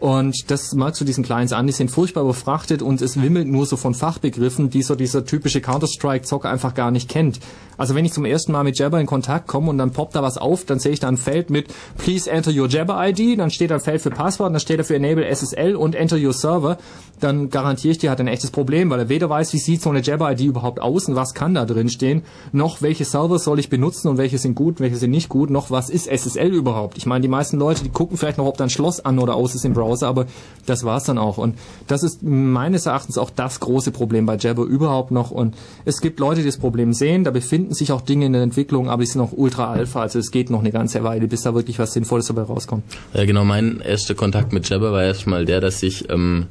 Und 0.04 0.52
das 0.52 0.74
merkst 0.74 1.00
du 1.00 1.06
diesen 1.06 1.24
Clients 1.24 1.54
an, 1.54 1.66
die 1.66 1.72
sind 1.72 1.90
furchtbar 1.90 2.24
überfrachtet 2.24 2.82
und 2.82 3.02
es 3.02 3.22
wimmelt 3.22 3.48
nur 3.48 3.66
so 3.66 3.78
von 3.78 3.94
Fachbegriffen, 3.94 4.70
die 4.70 4.84
so 4.84 4.96
dieser 4.96 5.24
typische 5.24 5.62
Counter-Strike-Zocker 5.62 6.50
einfach 6.50 6.74
gar 6.74 6.92
nicht 6.92 7.08
kennt. 7.08 7.40
Also 7.78 7.96
wenn 7.96 8.06
ich 8.06 8.14
zum 8.14 8.26
ersten 8.26 8.52
Mal 8.52 8.64
mit 8.64 8.78
Jabber 8.78 9.00
in 9.00 9.08
Kontakt 9.08 9.48
komme 9.48 9.70
und 9.70 9.78
dann 9.78 9.92
poppt 9.92 10.16
da 10.16 10.22
was 10.22 10.38
auf, 10.38 10.66
dann 10.66 10.80
sehe 10.80 10.92
ich 10.92 11.00
da 11.00 11.08
ein 11.08 11.18
Feld 11.18 11.50
mit 11.50 11.74
Please 11.98 12.30
enter 12.30 12.52
your 12.52 12.68
Jabber 12.68 13.00
ID, 13.08 13.40
dann 13.40 13.50
steht 13.50 13.72
da 13.72 13.76
ein 13.76 13.82
Feld 13.82 14.02
für 14.02 14.12
Passwort, 14.12 14.54
dann 14.54 14.60
steht 14.60 14.80
da 14.80 14.84
für 14.84 14.96
Enable 14.96 15.26
SSL 15.26 15.76
und 15.76 15.96
enter 15.96 16.18
your 16.18 16.34
server, 16.34 16.78
dann 17.20 17.50
garantiere 17.50 17.94
ich 17.94 17.98
dir, 17.98 18.12
hat 18.12 18.20
ein 18.20 18.28
echtes 18.28 18.52
Problem, 18.52 18.90
weil 18.90 19.00
er 19.00 19.10
weder 19.10 19.30
weiß, 19.30 19.54
wie 19.54 19.58
sieht 19.58 19.82
so 19.82 19.90
eine 19.90 20.02
Jabber 20.02 20.32
ID 20.32 20.42
überhaupt 20.42 20.82
aus 20.82 21.08
und 21.08 21.16
was 21.16 21.34
kann 21.34 21.54
da 21.54 21.66
drin 21.66 21.90
stehen, 21.90 22.24
noch 22.52 22.82
welche 22.82 23.06
Server 23.06 23.40
soll 23.40 23.60
ich 23.60 23.70
benutzen 23.70 24.10
und 24.10 24.18
welche 24.18 24.38
sind 24.38 24.56
gut, 24.56 24.80
welche 24.80 24.98
sind 24.98 25.12
nicht 25.12 25.30
gut, 25.30 25.50
noch 25.50 25.72
was 25.72 25.90
ist 25.90 26.08
SSL 26.08 26.54
überhaupt. 26.54 26.98
Ich 26.98 27.06
meine, 27.06 27.22
die 27.22 27.28
meisten 27.28 27.58
Leute, 27.58 27.84
die 27.84 27.90
gucken 27.90 28.18
vielleicht 28.18 28.38
noch, 28.38 28.46
ob 28.46 28.58
da 28.58 28.66
ein 28.66 28.70
Schloss 28.70 29.00
an 29.00 29.20
oder 29.20 29.36
aus 29.36 29.56
ist 29.56 29.66
im 29.66 29.74
Browser, 29.74 29.93
aber 30.02 30.26
das 30.66 30.84
war's 30.84 31.04
dann 31.04 31.18
auch. 31.18 31.38
Und 31.38 31.58
das 31.88 32.04
ist 32.04 32.24
meines 32.24 32.86
Erachtens 32.86 33.18
auch 33.18 33.30
das 33.30 33.60
große 33.60 33.92
Problem 33.92 34.26
bei 34.26 34.38
Jabber 34.38 34.64
überhaupt 34.64 35.12
noch. 35.12 35.30
Und 35.30 35.56
es 35.86 36.02
gibt 36.02 36.20
Leute, 36.20 36.42
die 36.42 36.48
das 36.48 36.58
Problem 36.58 36.94
sehen, 36.94 37.24
da 37.24 37.32
befinden 37.32 37.74
sich 37.74 37.92
auch 37.92 38.02
Dinge 38.02 38.26
in 38.26 38.34
der 38.34 38.42
Entwicklung, 38.42 38.90
aber 38.90 39.04
die 39.04 39.08
sind 39.08 39.22
noch 39.22 39.34
ultra 39.34 39.72
alpha, 39.72 40.02
also 40.02 40.20
es 40.20 40.32
geht 40.32 40.50
noch 40.50 40.62
eine 40.62 40.72
ganze 40.72 41.04
Weile, 41.04 41.28
bis 41.28 41.42
da 41.42 41.54
wirklich 41.54 41.78
was 41.80 41.94
Sinnvolles 41.94 42.28
dabei 42.28 42.44
rauskommt. 42.44 42.84
Ja, 43.14 43.26
genau, 43.26 43.44
mein 43.44 43.82
erster 43.82 44.16
Kontakt 44.16 44.54
mit 44.54 44.68
Jabber 44.70 44.92
war 44.92 45.04
erstmal 45.04 45.46
der, 45.46 45.60
dass 45.60 45.84
ich 45.84 46.10
ähm, 46.10 46.48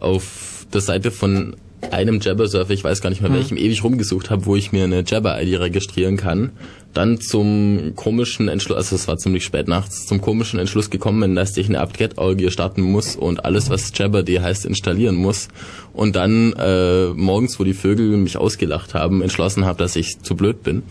auf 0.00 0.66
der 0.72 0.80
Seite 0.80 1.10
von 1.10 1.54
einem 1.90 2.20
Jabber-Surfer, 2.20 2.72
ich 2.72 2.84
weiß 2.84 3.00
gar 3.00 3.10
nicht 3.10 3.22
mehr 3.22 3.30
mhm. 3.30 3.36
welchem, 3.36 3.56
ewig 3.56 3.82
rumgesucht 3.84 4.30
habe, 4.30 4.46
wo 4.46 4.56
ich 4.56 4.72
mir 4.72 4.84
eine 4.84 5.04
Jabber-ID 5.06 5.60
registrieren 5.60 6.16
kann. 6.16 6.50
Dann 6.94 7.20
zum 7.20 7.92
komischen 7.94 8.48
Entschluss, 8.48 8.76
also 8.76 8.96
es 8.96 9.06
war 9.08 9.18
ziemlich 9.18 9.44
spät 9.44 9.68
nachts, 9.68 10.06
zum 10.06 10.20
komischen 10.20 10.58
Entschluss 10.58 10.90
gekommen 10.90 11.20
bin, 11.20 11.34
dass 11.34 11.56
ich 11.56 11.68
eine 11.68 11.80
apt-get-Orgie 11.80 12.50
starten 12.50 12.82
muss 12.82 13.14
und 13.14 13.44
alles, 13.44 13.70
was 13.70 13.92
Jabber.d 13.94 14.40
heißt, 14.40 14.66
installieren 14.66 15.16
muss. 15.16 15.48
Und 15.92 16.16
dann 16.16 16.54
äh, 16.54 17.08
morgens, 17.08 17.60
wo 17.60 17.64
die 17.64 17.74
Vögel 17.74 18.16
mich 18.16 18.36
ausgelacht 18.36 18.94
haben, 18.94 19.22
entschlossen 19.22 19.64
habe, 19.64 19.78
dass 19.78 19.96
ich 19.96 20.20
zu 20.22 20.34
blöd 20.34 20.62
bin. 20.62 20.82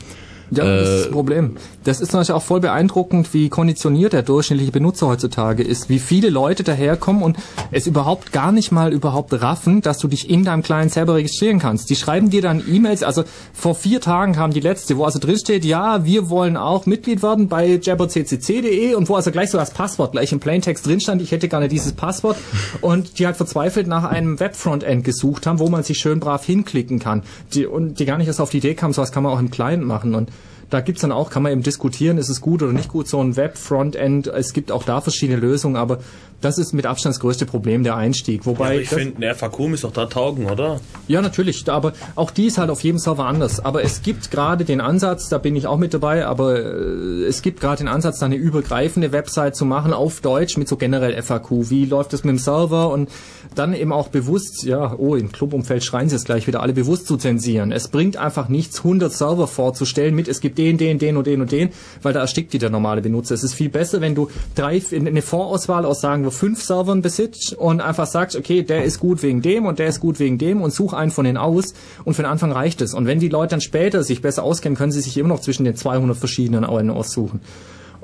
Ja, 0.52 0.64
das 0.64 0.90
ist 0.90 1.00
das 1.00 1.06
äh, 1.08 1.12
Problem. 1.12 1.58
Das 1.84 2.02
ist 2.02 2.14
natürlich 2.14 2.32
auch 2.32 2.44
voll 2.44 2.60
beeindruckend, 2.60 3.34
wie 3.34 3.50
konditioniert 3.50 4.14
der 4.14 4.24
durchschnittliche 4.24 4.72
Benutzer 4.72 5.08
heutzutage 5.08 5.64
ist, 5.64 5.90
wie 5.90 6.00
viele 6.00 6.30
Leute 6.30 6.64
daherkommen 6.64 7.22
und 7.22 7.38
es 7.72 7.88
überhaupt 7.88 8.32
gar 8.32 8.52
nicht 8.52 8.72
mal 8.72 8.94
überhaupt 8.94 9.34
raffen, 9.42 9.82
dass 9.82 9.98
du 9.98 10.08
dich 10.08 10.30
in 10.30 10.46
deinem 10.46 10.64
Client 10.64 10.92
selber 10.92 11.16
registrieren 11.16 11.60
kannst. 11.60 11.90
Die 11.90 11.96
schreiben 11.96 12.30
dir 12.30 12.42
dann 12.42 12.64
E-Mails, 12.68 13.04
also 13.04 13.24
vor 13.54 13.76
vier 13.76 14.02
Tagen 14.02 14.34
kam 14.34 14.52
die 14.52 14.60
letzte, 14.60 14.98
wo 14.98 15.04
also 15.04 15.20
drin 15.20 15.38
steht, 15.38 15.66
ja, 15.66 16.06
wir 16.06 16.30
wollen 16.30 16.56
auch 16.56 16.86
Mitglied 16.86 17.24
werden 17.24 17.48
bei 17.48 17.80
jabberccc.de 17.82 18.96
und 18.96 19.10
wo 19.10 19.16
also 19.16 19.32
gleich 19.32 19.52
so 19.52 19.58
das 19.58 19.72
Passwort 19.72 20.14
gleich 20.14 20.32
im 20.32 20.40
Plaintext 20.40 20.86
drin 20.86 21.00
stand, 21.00 21.22
ich 21.22 21.32
hätte 21.32 21.50
gerne 21.50 21.68
dieses 21.68 21.94
Passwort 21.94 22.38
und 22.82 23.20
die 23.20 23.26
halt 23.26 23.36
verzweifelt 23.36 23.88
nach 23.88 24.06
einem 24.06 24.40
Webfrontend 24.40 25.04
gesucht 25.04 25.46
haben, 25.46 25.60
wo 25.60 25.68
man 25.70 25.84
sich 25.84 25.98
schön 25.98 26.20
brav 26.20 26.46
hinklicken 26.46 27.00
kann. 27.00 27.24
Die, 27.54 27.66
und 27.66 28.00
die 28.00 28.06
gar 28.06 28.18
nicht 28.18 28.28
erst 28.28 28.42
auf 28.42 28.50
die 28.50 28.58
Idee 28.58 28.76
kam, 28.76 28.94
sowas 28.94 29.12
kann 29.12 29.24
man 29.24 29.34
auch 29.34 29.40
im 29.40 29.52
Client 29.52 29.86
machen 29.86 30.16
und 30.16 30.30
da 30.70 30.82
gibt's 30.82 31.02
dann 31.02 31.12
auch, 31.12 31.30
kann 31.30 31.44
man 31.44 31.52
eben 31.52 31.64
diskutieren, 31.64 32.18
ist 32.18 32.30
es 32.30 32.42
gut 32.42 32.62
oder 32.62 32.74
nicht 32.74 32.90
gut, 32.90 33.08
so 33.08 33.22
ein 33.22 33.38
Web-Frontend. 33.38 34.28
Es 34.28 34.54
gibt 34.54 34.72
auch 34.72 34.84
da 34.84 35.00
verschiedene 35.00 35.40
Lösungen, 35.40 35.78
aber 35.78 36.00
das 36.42 36.58
ist 36.58 36.74
mit 36.74 36.86
Abstand 36.86 37.16
das 37.16 37.20
größte 37.20 37.46
Problem, 37.46 37.84
der 37.84 37.96
Einstieg. 37.96 38.46
Wobei 38.46 38.76
ja, 38.76 38.82
ich 38.82 38.90
finde, 38.90 39.18
eine 39.18 39.34
FAQ 39.34 39.60
muss 39.70 39.82
doch 39.82 39.92
da 39.92 40.06
taugen, 40.06 40.46
oder? 40.46 40.80
Ja, 41.08 41.22
natürlich, 41.22 41.68
aber 41.70 41.94
auch 42.16 42.32
die 42.32 42.46
ist 42.48 42.58
halt 42.58 42.70
auf 42.70 42.82
jedem 42.82 43.00
Server 43.00 43.26
anders. 43.26 43.64
Aber 43.64 43.84
es 43.84 44.02
gibt 44.02 44.30
gerade 44.30 44.66
den 44.66 44.82
Ansatz, 44.82 45.30
da 45.30 45.38
bin 45.38 45.56
ich 45.56 45.66
auch 45.66 45.78
mit 45.78 45.94
dabei, 45.94 46.26
aber 46.26 46.60
äh, 46.60 47.26
es 47.26 47.42
gibt 47.42 47.60
gerade 47.60 47.78
den 47.78 47.88
Ansatz, 47.88 48.20
da 48.20 48.28
eine 48.28 48.36
übergreifende 48.36 49.12
Website 49.12 49.56
zu 49.56 49.66
machen 49.66 49.94
auf 49.94 50.22
Deutsch 50.22 50.58
mit 50.58 50.68
so 50.68 50.76
generell 50.76 51.20
FAQ. 51.22 51.70
Wie 51.70 51.86
läuft 51.86 52.14
es 52.14 52.24
mit 52.24 52.34
dem 52.34 52.40
Server 52.40 52.90
und 52.90 53.10
dann 53.58 53.74
eben 53.74 53.92
auch 53.92 54.10
bewusst, 54.10 54.64
ja, 54.64 54.96
oh, 54.98 55.16
im 55.16 55.32
Clubumfeld 55.32 55.84
schreien 55.84 56.10
sie 56.10 56.16
es 56.16 56.24
gleich 56.24 56.48
wieder 56.48 56.62
alle 56.62 56.74
bewusst 56.74 57.08
zu 57.08 57.18
zensieren. 57.18 57.72
Es 57.72 57.88
bringt 57.88 58.18
einfach 58.18 58.50
nichts, 58.50 58.80
100 58.80 59.12
Server 59.12 59.48
vorzustellen 59.48 60.16
mit, 60.16 60.28
es 60.28 60.40
gibt 60.40 60.58
den, 60.58 60.78
den, 60.78 61.00
den 61.00 61.18
und 61.18 61.28
den 61.28 61.42
und 61.42 61.52
den, 61.52 61.70
weil 62.02 62.14
da 62.14 62.22
erstickt 62.22 62.54
die 62.54 62.58
der 62.58 62.70
normale 62.70 63.02
Benutzer. 63.02 63.36
Es 63.36 63.44
ist 63.44 63.54
viel 63.54 63.70
besser, 63.70 64.02
wenn 64.02 64.16
du 64.16 64.30
drei, 64.56 64.82
eine 64.92 65.22
Vorauswahl 65.22 65.86
aus, 65.86 66.02
sagen 66.02 66.24
wir, 66.24 66.32
fünf 66.32 66.62
Servern 66.62 67.02
besitzt 67.02 67.54
und 67.54 67.82
einfach 67.82 68.08
sagst, 68.08 68.36
okay, 68.36 68.64
der 68.64 68.84
ist 68.84 69.00
gut 69.00 69.24
wegen 69.24 69.42
dem 69.42 69.66
und 69.66 69.80
der 69.80 69.88
ist 69.88 70.00
gut 70.00 70.20
wegen 70.20 70.38
dem 70.38 70.62
und 70.62 70.72
such 70.72 70.94
einen 70.94 71.12
von 71.12 71.26
denen 71.26 71.38
aus 71.38 71.74
und 72.06 72.14
für 72.14 72.24
den 72.24 72.32
Anfang 72.32 72.52
reicht 72.52 72.82
es. 72.82 72.94
Und 72.94 73.08
wenn 73.08 73.20
die 73.20 73.30
Leute 73.30 73.52
dann 73.52 73.62
später 73.62 74.04
sich 74.04 74.22
besser 74.22 74.44
auskennen, 74.44 74.78
können 74.78 74.92
sie 74.92 75.02
sich 75.02 75.18
immer 75.18 75.30
noch 75.30 75.42
zwischen 75.42 75.64
den 75.64 75.76
200 75.76 76.18
verschiedenen 76.18 76.66
aussuchen. 76.66 77.42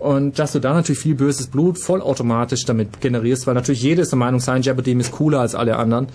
Und 0.04 0.38
dass 0.38 0.52
du 0.52 0.60
da 0.60 0.74
natürlich 0.74 1.00
viel 1.00 1.16
böses 1.16 1.48
Blut 1.48 1.80
vollautomatisch 1.80 2.66
damit 2.66 3.00
generierst, 3.00 3.48
weil 3.48 3.54
natürlich 3.54 3.82
jeder 3.82 4.02
ist 4.02 4.12
der 4.12 4.20
Meinung, 4.20 4.42
sein 4.42 4.62
Jabberdeem 4.62 5.00
ist 5.00 5.14
cooler 5.14 5.40
als 5.40 5.56
alle 5.56 5.78
anderen. 5.78 6.08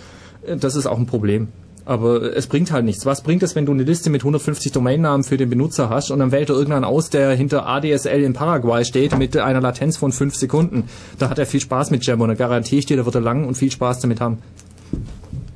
Das 0.60 0.76
ist 0.76 0.84
auch 0.84 0.98
ein 0.98 1.06
Problem. 1.06 1.48
Aber 1.86 2.36
es 2.36 2.48
bringt 2.48 2.70
halt 2.70 2.84
nichts. 2.84 3.06
Was 3.06 3.22
bringt 3.22 3.42
es, 3.42 3.56
wenn 3.56 3.64
du 3.64 3.72
eine 3.72 3.84
Liste 3.84 4.10
mit 4.10 4.20
150 4.20 4.72
Domainnamen 4.72 5.24
für 5.24 5.38
den 5.38 5.48
Benutzer 5.48 5.88
hast 5.88 6.10
und 6.10 6.18
dann 6.18 6.32
wählt 6.32 6.50
er 6.50 6.56
irgendwann 6.56 6.84
aus, 6.84 7.08
der 7.08 7.30
hinter 7.30 7.66
ADSL 7.66 8.22
in 8.24 8.34
Paraguay 8.34 8.84
steht 8.84 9.16
mit 9.16 9.34
einer 9.38 9.62
Latenz 9.62 9.96
von 9.96 10.12
5 10.12 10.34
Sekunden. 10.34 10.84
Da 11.18 11.30
hat 11.30 11.38
er 11.38 11.46
viel 11.46 11.60
Spaß 11.60 11.90
mit 11.90 12.04
Jabber 12.04 12.24
und 12.24 12.28
da 12.28 12.34
garantiere 12.34 12.80
ich 12.80 12.84
dir, 12.84 12.98
da 12.98 13.06
wird 13.06 13.14
er 13.14 13.22
lang 13.22 13.46
und 13.46 13.54
viel 13.54 13.70
Spaß 13.70 14.00
damit 14.00 14.20
haben. 14.20 14.36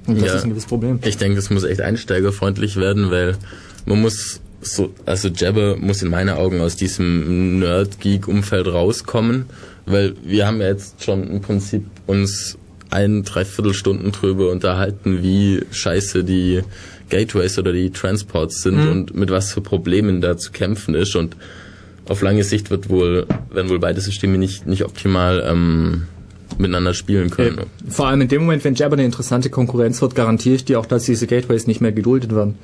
Und 0.07 0.23
das 0.23 0.29
ja, 0.29 0.35
ist 0.37 0.45
ein 0.45 0.49
gewisses 0.49 0.71
Problem. 0.71 1.01
Ich 1.05 1.19
denke, 1.19 1.39
es 1.39 1.51
muss 1.51 1.65
echt 1.65 1.83
einsteigerfreundlich 1.83 2.77
werden, 2.77 3.11
weil 3.11 3.37
man 3.85 4.01
muss 4.01 4.41
so, 4.63 4.93
also 5.07 5.29
Jabber 5.29 5.77
muss 5.77 6.03
in 6.03 6.11
meinen 6.11 6.31
Augen 6.31 6.61
aus 6.61 6.77
diesem 6.77 7.59
Nerd-Geek-Umfeld 7.59 8.69
rauskommen, 8.69 9.47
weil 9.87 10.15
wir 10.25 10.47
haben 10.47 10.61
ja 10.61 10.69
jetzt 10.69 11.05
schon 11.05 11.29
im 11.29 11.41
Prinzip 11.41 11.85
uns 12.07 12.57
ein, 12.91 13.25
dreiviertel 13.25 13.75
Stunden 13.75 14.13
drüber 14.13 14.51
unterhalten, 14.51 15.23
wie 15.23 15.63
scheiße 15.71 16.25
die 16.25 16.63
Gateways 17.09 17.59
oder 17.59 17.73
die 17.73 17.91
Transports 17.91 18.63
sind 18.63 18.77
mhm. 18.85 18.91
und 18.91 19.15
mit 19.15 19.31
was 19.31 19.53
für 19.53 19.61
Problemen 19.61 20.21
da 20.21 20.37
zu 20.37 20.53
kämpfen 20.53 20.95
ist 20.95 21.17
und 21.17 21.37
auf 22.09 22.23
lange 22.23 22.45
Sicht 22.45 22.71
wird 22.71 22.89
wohl, 22.89 23.27
werden 23.51 23.71
wohl 23.71 23.79
beide 23.79 24.01
Systeme 24.01 24.39
nicht, 24.39 24.67
nicht 24.67 24.85
optimal 24.85 25.43
ähm, 25.47 26.03
miteinander 26.59 26.95
spielen 26.95 27.31
können. 27.31 27.59
Ja. 27.59 27.65
Vor 27.89 28.09
allem 28.09 28.21
in 28.23 28.29
dem 28.29 28.43
Moment, 28.43 28.65
wenn 28.65 28.75
Jabber 28.75 28.95
eine 28.95 29.05
interessante 29.05 29.51
Konkurrenz 29.51 30.03
wird, 30.03 30.15
garantiere 30.15 30.57
ich 30.57 30.65
dir 30.65 30.81
auch, 30.81 30.87
dass 30.87 31.05
diese 31.05 31.27
Gateways 31.27 31.67
nicht 31.67 31.81
mehr 31.81 31.93
geduldet 31.93 32.35
werden. 32.35 32.57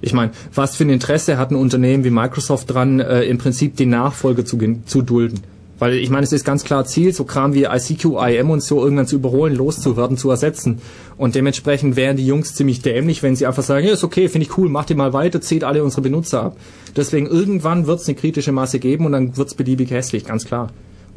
Ich 0.00 0.12
meine, 0.12 0.32
was 0.54 0.76
für 0.76 0.84
ein 0.84 0.90
Interesse 0.90 1.38
hat 1.38 1.50
ein 1.50 1.56
Unternehmen 1.56 2.04
wie 2.04 2.10
Microsoft 2.10 2.72
dran, 2.72 3.00
äh, 3.00 3.22
im 3.24 3.38
Prinzip 3.38 3.76
die 3.76 3.86
Nachfolge 3.86 4.44
zu, 4.44 4.58
zu 4.86 5.02
dulden? 5.02 5.40
Weil 5.78 5.94
ich 5.94 6.10
meine, 6.10 6.24
es 6.24 6.32
ist 6.32 6.44
ganz 6.44 6.64
klar 6.64 6.84
Ziel, 6.84 7.12
so 7.12 7.24
Kram 7.24 7.54
wie 7.54 7.64
ICQ, 7.64 8.16
IM 8.20 8.50
und 8.50 8.62
so 8.62 8.82
irgendwann 8.82 9.06
zu 9.06 9.16
überholen, 9.16 9.54
loszuwerden, 9.54 10.16
zu 10.16 10.28
ersetzen. 10.30 10.80
Und 11.16 11.36
dementsprechend 11.36 11.94
wären 11.94 12.16
die 12.16 12.26
Jungs 12.26 12.54
ziemlich 12.54 12.82
dämlich, 12.82 13.22
wenn 13.22 13.36
sie 13.36 13.46
einfach 13.46 13.62
sagen, 13.62 13.86
ja, 13.86 13.92
ist 13.92 14.02
okay, 14.02 14.28
finde 14.28 14.46
ich 14.46 14.58
cool, 14.58 14.68
macht 14.68 14.90
ihr 14.90 14.96
mal 14.96 15.12
weiter, 15.12 15.40
zählt 15.40 15.62
alle 15.62 15.84
unsere 15.84 16.02
Benutzer 16.02 16.42
ab. 16.42 16.56
Deswegen 16.96 17.26
irgendwann 17.26 17.86
wird 17.86 18.00
es 18.00 18.08
eine 18.08 18.16
kritische 18.16 18.50
Masse 18.50 18.80
geben 18.80 19.06
und 19.06 19.12
dann 19.12 19.36
wird 19.36 19.48
es 19.48 19.54
beliebig 19.54 19.90
hässlich, 19.90 20.24
ganz 20.24 20.44
klar. 20.44 20.68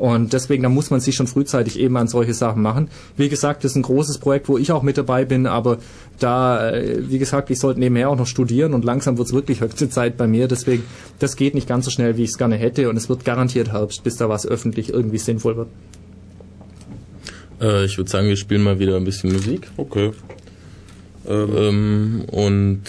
Und 0.02 0.34
deswegen, 0.34 0.64
da 0.64 0.70
muss 0.70 0.90
man 0.90 1.00
sich 1.00 1.14
schon 1.14 1.28
frühzeitig 1.28 1.80
eben 1.80 1.96
an 1.96 2.08
solche 2.08 2.34
Sachen 2.34 2.64
machen. 2.64 2.90
Wie 3.18 3.30
gesagt, 3.30 3.64
das 3.64 3.74
ist 3.74 3.76
ein 3.76 3.84
großes 3.84 4.18
Projekt, 4.18 4.50
wo 4.50 4.58
ich 4.58 4.72
auch 4.72 4.82
mit 4.82 4.98
dabei 4.98 5.26
bin, 5.26 5.46
aber 5.46 5.78
da, 6.18 6.72
äh, 6.72 7.08
wie 7.08 7.20
gesagt, 7.20 7.52
ich 7.52 7.60
sollte 7.60 7.80
nebenher 7.80 8.10
auch 8.10 8.16
noch 8.18 8.26
studieren 8.26 8.74
und 8.74 8.84
langsam 8.84 9.20
wird 9.20 9.28
es 9.28 9.34
wirklich 9.36 9.62
höchste 9.62 9.90
Zeit 9.92 10.18
bei 10.18 10.26
mir. 10.26 10.48
Deswegen, 10.48 10.82
das 11.20 11.36
geht 11.36 11.54
nicht 11.54 11.68
ganz 11.68 11.86
so 11.86 11.92
schnell, 11.92 12.18
wie 12.18 12.24
ich 12.24 12.32
es 12.32 12.40
gerne 12.40 12.56
hätte 12.56 12.90
und 12.90 12.98
es 12.98 13.10
wird 13.10 13.26
garantiert 13.26 13.74
Herbst, 13.74 14.04
bis 14.04 14.16
da 14.16 14.28
was 14.28 14.48
öffentlich 14.48 14.90
irgendwie 14.90 15.20
sinnvoll 15.20 15.56
wird. 15.58 15.68
Äh, 17.62 17.86
ich 17.86 17.96
würde 18.00 18.10
sagen, 18.10 18.28
wir 18.28 18.38
spielen 18.38 18.64
mal 18.64 18.80
wieder 18.80 18.98
ein 18.98 19.04
bisschen 19.04 19.32
Musik. 19.34 19.68
Okay. 19.78 20.14
Ähm, 21.30 21.50
Ähm, 21.56 22.22
und 22.32 22.82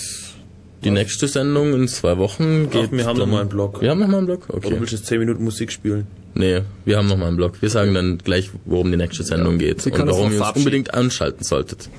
die 0.82 0.90
nächste 0.90 1.28
Sendung 1.28 1.74
in 1.74 1.88
zwei 1.88 2.16
Wochen 2.16 2.70
geht. 2.70 2.86
Ach, 2.88 2.92
wir 2.92 3.04
haben 3.04 3.18
dann- 3.18 3.28
noch 3.28 3.34
mal 3.34 3.40
einen 3.42 3.50
Block. 3.50 3.82
Wir 3.82 3.90
haben 3.90 4.00
noch 4.00 4.08
mal 4.08 4.16
einen 4.16 4.26
Block? 4.26 4.48
Oder 4.48 4.56
Okay. 4.56 4.76
willst 4.80 4.92
du 4.92 4.96
jetzt 4.96 5.06
10 5.06 5.18
Minuten 5.18 5.44
Musik 5.44 5.70
spielen? 5.70 6.06
Nee, 6.34 6.62
wir 6.84 6.96
haben 6.96 7.08
noch 7.08 7.16
mal 7.18 7.28
einen 7.28 7.36
Block. 7.36 7.60
Wir 7.60 7.68
sagen 7.68 7.92
dann 7.94 8.18
gleich, 8.18 8.50
worum 8.64 8.90
die 8.90 8.96
nächste 8.96 9.22
Sendung 9.22 9.58
geht 9.58 9.84
Wir 9.84 9.92
und 9.92 10.06
warum 10.06 10.32
ihr 10.32 10.40
uns 10.40 10.56
unbedingt 10.56 10.94
anschalten 10.94 11.44
solltet. 11.44 11.90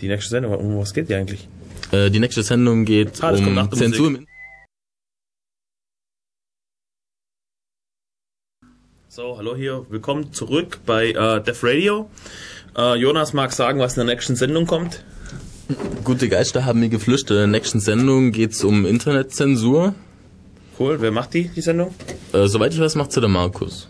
Die 0.00 0.08
nächste 0.08 0.30
Sendung, 0.30 0.54
um 0.54 0.78
was 0.78 0.94
geht 0.94 1.08
die 1.08 1.14
eigentlich? 1.14 1.48
Äh, 1.90 2.10
die 2.10 2.20
nächste 2.20 2.42
Sendung 2.42 2.84
geht 2.84 3.22
Ah, 3.22 3.30
um 3.32 3.72
Zensur. 3.72 4.20
So, 9.08 9.36
hallo 9.36 9.56
hier, 9.56 9.84
willkommen 9.90 10.32
zurück 10.32 10.78
bei 10.86 11.10
äh, 11.10 11.42
Def 11.42 11.64
Radio. 11.64 12.08
Äh, 12.76 12.94
Jonas 12.96 13.32
mag 13.32 13.52
sagen, 13.52 13.80
was 13.80 13.96
in 13.96 14.06
der 14.06 14.14
nächsten 14.14 14.36
Sendung 14.36 14.66
kommt. 14.66 15.02
Gute 16.04 16.28
Geister 16.28 16.64
haben 16.64 16.78
mir 16.80 16.88
geflüstert. 16.88 17.32
In 17.32 17.36
der 17.36 17.46
nächsten 17.48 17.80
Sendung 17.80 18.30
geht's 18.30 18.62
um 18.62 18.86
Internetzensur. 18.86 19.94
Cool, 20.80 20.98
wer 21.02 21.10
macht 21.10 21.34
die, 21.34 21.48
die 21.48 21.60
Sendung? 21.60 21.94
Äh, 22.32 22.46
soweit 22.46 22.72
ich 22.72 22.80
weiß, 22.80 22.94
macht 22.94 23.12
sie 23.12 23.20
der 23.20 23.28
Markus 23.28 23.86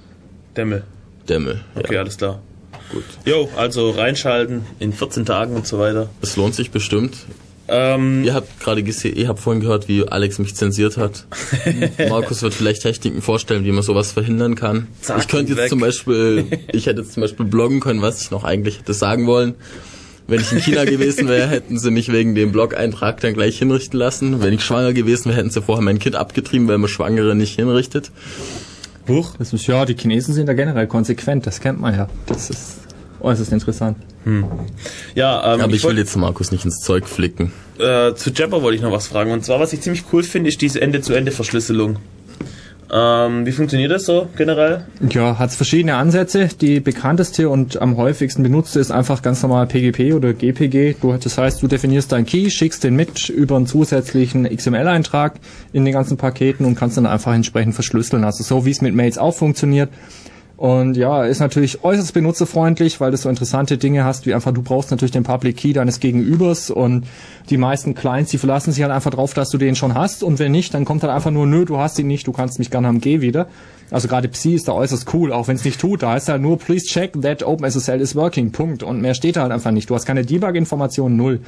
Demmel. 0.56 0.82
Demmel. 1.28 1.60
Okay, 1.76 1.96
alles 1.96 2.16
klar. 2.16 2.42
Gut. 2.92 3.04
Jo, 3.24 3.48
also 3.56 3.90
reinschalten 3.90 4.66
in 4.80 4.92
14 4.92 5.24
Tagen 5.24 5.54
und 5.54 5.68
so 5.68 5.78
weiter. 5.78 6.10
Es 6.20 6.34
lohnt 6.34 6.56
sich 6.56 6.72
bestimmt. 6.72 7.16
Ähm, 7.68 8.24
Ihr 8.24 8.34
habt 8.34 8.58
gerade 8.58 8.82
gesehen, 8.82 9.14
ihr 9.14 9.28
habt 9.28 9.38
vorhin 9.38 9.62
gehört, 9.62 9.86
wie 9.86 10.08
Alex 10.08 10.40
mich 10.40 10.56
zensiert 10.56 10.96
hat. 10.96 11.26
Markus 12.08 12.42
wird 12.42 12.52
vielleicht 12.54 12.82
Techniken 12.82 13.22
vorstellen, 13.22 13.64
wie 13.64 13.70
man 13.70 13.84
sowas 13.84 14.10
verhindern 14.10 14.56
kann. 14.56 14.88
Zack, 15.00 15.20
ich 15.20 15.28
könnte 15.28 15.52
jetzt 15.52 15.62
weg. 15.62 15.68
zum 15.68 15.78
Beispiel, 15.78 16.46
ich 16.72 16.86
hätte 16.86 17.02
jetzt 17.02 17.12
zum 17.12 17.20
Beispiel 17.20 17.46
bloggen 17.46 17.78
können, 17.78 18.02
was 18.02 18.20
ich 18.20 18.32
noch 18.32 18.42
eigentlich 18.42 18.80
hätte 18.80 18.94
sagen 18.94 19.28
wollen. 19.28 19.54
Wenn 20.30 20.40
ich 20.40 20.52
in 20.52 20.58
China 20.60 20.84
gewesen 20.84 21.28
wäre, 21.28 21.46
hätten 21.50 21.78
sie 21.78 21.90
mich 21.90 22.10
wegen 22.12 22.34
dem 22.34 22.52
Blog-Eintrag 22.52 23.20
dann 23.20 23.34
gleich 23.34 23.58
hinrichten 23.58 23.98
lassen. 23.98 24.40
Wenn 24.42 24.54
ich 24.54 24.62
schwanger 24.62 24.92
gewesen 24.94 25.26
wäre, 25.26 25.36
hätten 25.38 25.50
sie 25.50 25.60
vorher 25.60 25.84
mein 25.84 25.98
Kind 25.98 26.16
abgetrieben, 26.16 26.66
weil 26.68 26.78
man 26.78 26.88
Schwangere 26.88 27.34
nicht 27.34 27.56
hinrichtet. 27.56 28.10
Huch. 29.08 29.34
Das 29.38 29.52
ist, 29.52 29.66
ja, 29.66 29.84
die 29.84 29.94
Chinesen 29.96 30.32
sind 30.34 30.46
da 30.46 30.52
generell 30.54 30.86
konsequent, 30.86 31.46
das 31.46 31.60
kennt 31.60 31.80
man 31.80 31.94
ja. 31.94 32.08
Das 32.26 32.48
ist 32.48 32.78
äußerst 33.20 33.52
interessant. 33.52 33.98
Ja, 35.14 35.54
ähm, 35.54 35.60
Aber 35.62 35.72
ich 35.74 35.82
will 35.82 35.90
wollt- 35.90 35.98
jetzt 35.98 36.16
Markus 36.16 36.52
nicht 36.52 36.64
ins 36.64 36.80
Zeug 36.80 37.06
flicken. 37.08 37.52
äh, 37.78 38.14
zu 38.14 38.30
Jabber 38.30 38.62
wollte 38.62 38.76
ich 38.76 38.82
noch 38.82 38.92
was 38.92 39.06
fragen. 39.08 39.32
Und 39.32 39.44
zwar, 39.44 39.58
was 39.60 39.72
ich 39.72 39.80
ziemlich 39.80 40.04
cool 40.12 40.22
finde, 40.22 40.48
ist 40.48 40.60
diese 40.60 40.80
Ende-zu-Ende-Verschlüsselung. 40.80 41.96
Ähm, 42.92 43.46
wie 43.46 43.52
funktioniert 43.52 43.92
das 43.92 44.04
so 44.04 44.28
generell? 44.36 44.84
Ja, 45.08 45.38
hat 45.38 45.52
verschiedene 45.52 45.94
Ansätze. 45.94 46.48
Die 46.60 46.80
bekannteste 46.80 47.48
und 47.48 47.80
am 47.80 47.96
häufigsten 47.96 48.42
benutzte 48.42 48.80
ist 48.80 48.90
einfach 48.90 49.22
ganz 49.22 49.42
normal 49.42 49.66
PGP 49.66 50.14
oder 50.14 50.32
GPG. 50.32 50.96
Du, 51.00 51.12
das 51.12 51.38
heißt, 51.38 51.62
du 51.62 51.68
definierst 51.68 52.10
deinen 52.10 52.26
Key, 52.26 52.50
schickst 52.50 52.82
den 52.82 52.96
mit 52.96 53.28
über 53.28 53.56
einen 53.56 53.66
zusätzlichen 53.66 54.44
XML-Eintrag 54.44 55.34
in 55.72 55.84
den 55.84 55.94
ganzen 55.94 56.16
Paketen 56.16 56.64
und 56.64 56.74
kannst 56.74 56.96
dann 56.96 57.06
einfach 57.06 57.32
entsprechend 57.32 57.74
verschlüsseln. 57.74 58.24
Also 58.24 58.42
so 58.42 58.66
wie 58.66 58.70
es 58.70 58.80
mit 58.80 58.94
Mails 58.94 59.18
auch 59.18 59.34
funktioniert. 59.34 59.90
Und 60.60 60.98
ja, 60.98 61.24
ist 61.24 61.40
natürlich 61.40 61.84
äußerst 61.84 62.12
benutzerfreundlich, 62.12 63.00
weil 63.00 63.10
du 63.10 63.16
so 63.16 63.30
interessante 63.30 63.78
Dinge 63.78 64.04
hast, 64.04 64.26
wie 64.26 64.34
einfach, 64.34 64.52
du 64.52 64.60
brauchst 64.60 64.90
natürlich 64.90 65.10
den 65.10 65.22
Public 65.22 65.56
Key 65.56 65.72
deines 65.72 66.00
Gegenübers 66.00 66.68
und 66.68 67.06
die 67.48 67.56
meisten 67.56 67.94
Clients, 67.94 68.30
die 68.30 68.36
verlassen 68.36 68.70
sich 68.70 68.82
halt 68.82 68.92
einfach 68.92 69.10
drauf, 69.10 69.32
dass 69.32 69.48
du 69.48 69.56
den 69.56 69.74
schon 69.74 69.94
hast 69.94 70.22
und 70.22 70.38
wenn 70.38 70.52
nicht, 70.52 70.74
dann 70.74 70.84
kommt 70.84 71.02
halt 71.02 71.14
einfach 71.14 71.30
nur, 71.30 71.46
nö, 71.46 71.64
du 71.64 71.78
hast 71.78 71.98
ihn 71.98 72.08
nicht, 72.08 72.26
du 72.26 72.32
kannst 72.32 72.58
mich 72.58 72.70
gerne 72.70 72.88
haben, 72.88 73.00
geh 73.00 73.22
wieder. 73.22 73.46
Also 73.90 74.06
gerade 74.06 74.28
Psi 74.28 74.54
ist 74.56 74.68
da 74.68 74.72
äußerst 74.72 75.14
cool, 75.14 75.32
auch 75.32 75.48
wenn 75.48 75.56
es 75.56 75.64
nicht 75.64 75.80
tut, 75.80 76.02
da 76.02 76.10
heißt 76.10 76.28
halt 76.28 76.42
nur, 76.42 76.58
please 76.58 76.84
check 76.84 77.18
that 77.22 77.42
OpenSSL 77.42 77.98
is 77.98 78.14
working, 78.14 78.52
Punkt. 78.52 78.82
Und 78.82 79.00
mehr 79.00 79.14
steht 79.14 79.36
da 79.36 79.40
halt 79.40 79.52
einfach 79.52 79.70
nicht. 79.70 79.88
Du 79.88 79.94
hast 79.94 80.04
keine 80.04 80.26
Debug-Informationen, 80.26 81.16
null. 81.16 81.40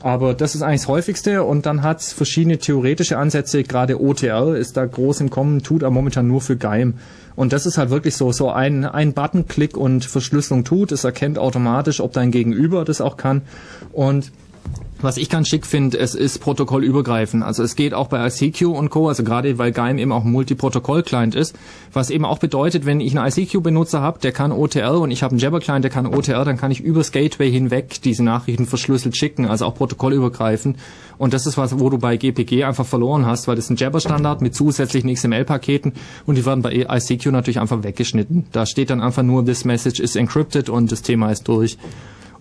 Aber 0.00 0.32
das 0.32 0.54
ist 0.54 0.62
eigentlich 0.62 0.80
das 0.80 0.88
häufigste 0.88 1.44
und 1.44 1.66
dann 1.66 1.82
hat 1.82 2.00
es 2.00 2.14
verschiedene 2.14 2.56
theoretische 2.56 3.18
Ansätze, 3.18 3.64
gerade 3.64 4.00
OTR 4.00 4.56
ist 4.56 4.78
da 4.78 4.86
groß 4.86 5.20
im 5.20 5.28
Kommen, 5.28 5.62
tut 5.62 5.82
er 5.82 5.90
momentan 5.90 6.26
nur 6.26 6.40
für 6.40 6.56
GEIM. 6.56 6.94
Und 7.40 7.54
das 7.54 7.64
ist 7.64 7.78
halt 7.78 7.88
wirklich 7.88 8.16
so, 8.16 8.32
so 8.32 8.50
ein, 8.50 8.84
ein 8.84 9.14
Button-Klick 9.14 9.74
und 9.74 10.04
Verschlüsselung 10.04 10.62
tut, 10.62 10.92
es 10.92 11.04
erkennt 11.04 11.38
automatisch, 11.38 12.02
ob 12.02 12.12
dein 12.12 12.32
Gegenüber 12.32 12.84
das 12.84 13.00
auch 13.00 13.16
kann. 13.16 13.40
Und 13.92 14.30
was 15.02 15.16
ich 15.16 15.28
ganz 15.28 15.48
schick 15.48 15.66
finde, 15.66 15.98
es 15.98 16.14
ist 16.14 16.38
protokollübergreifend. 16.38 17.42
Also 17.42 17.62
es 17.62 17.76
geht 17.76 17.94
auch 17.94 18.08
bei 18.08 18.26
ICQ 18.26 18.62
und 18.66 18.90
Co., 18.90 19.08
also 19.08 19.24
gerade 19.24 19.58
weil 19.58 19.72
GEIM 19.72 19.98
eben 19.98 20.12
auch 20.12 20.24
ein 20.24 20.32
Multiprotokoll-Client 20.32 21.34
ist, 21.34 21.56
was 21.92 22.10
eben 22.10 22.24
auch 22.24 22.38
bedeutet, 22.38 22.86
wenn 22.86 23.00
ich 23.00 23.16
einen 23.16 23.26
ICQ-Benutzer 23.28 24.00
habe, 24.00 24.20
der 24.20 24.32
kann 24.32 24.52
OTR 24.52 25.00
und 25.00 25.10
ich 25.10 25.22
habe 25.22 25.32
einen 25.32 25.40
Jabber-Client, 25.40 25.84
der 25.84 25.90
kann 25.90 26.06
OTR, 26.06 26.44
dann 26.44 26.56
kann 26.56 26.70
ich 26.70 26.80
übers 26.80 27.12
Gateway 27.12 27.50
hinweg 27.50 28.02
diese 28.02 28.22
Nachrichten 28.22 28.66
verschlüsselt 28.66 29.16
schicken, 29.16 29.46
also 29.46 29.66
auch 29.66 29.74
protokollübergreifend. 29.74 30.76
Und 31.18 31.34
das 31.34 31.46
ist 31.46 31.58
was, 31.58 31.78
wo 31.78 31.90
du 31.90 31.98
bei 31.98 32.16
GPG 32.16 32.64
einfach 32.64 32.86
verloren 32.86 33.26
hast, 33.26 33.46
weil 33.46 33.56
das 33.56 33.66
ist 33.66 33.70
ein 33.70 33.76
Jabber-Standard 33.76 34.40
mit 34.40 34.54
zusätzlichen 34.54 35.12
XML-Paketen 35.12 35.92
und 36.26 36.36
die 36.36 36.46
werden 36.46 36.62
bei 36.62 36.86
ICQ 36.88 37.26
natürlich 37.26 37.60
einfach 37.60 37.82
weggeschnitten. 37.82 38.46
Da 38.52 38.66
steht 38.66 38.90
dann 38.90 39.00
einfach 39.00 39.22
nur, 39.22 39.44
this 39.44 39.64
message 39.64 40.00
is 40.00 40.16
encrypted 40.16 40.68
und 40.68 40.90
das 40.90 41.02
Thema 41.02 41.30
ist 41.30 41.46
durch. 41.48 41.76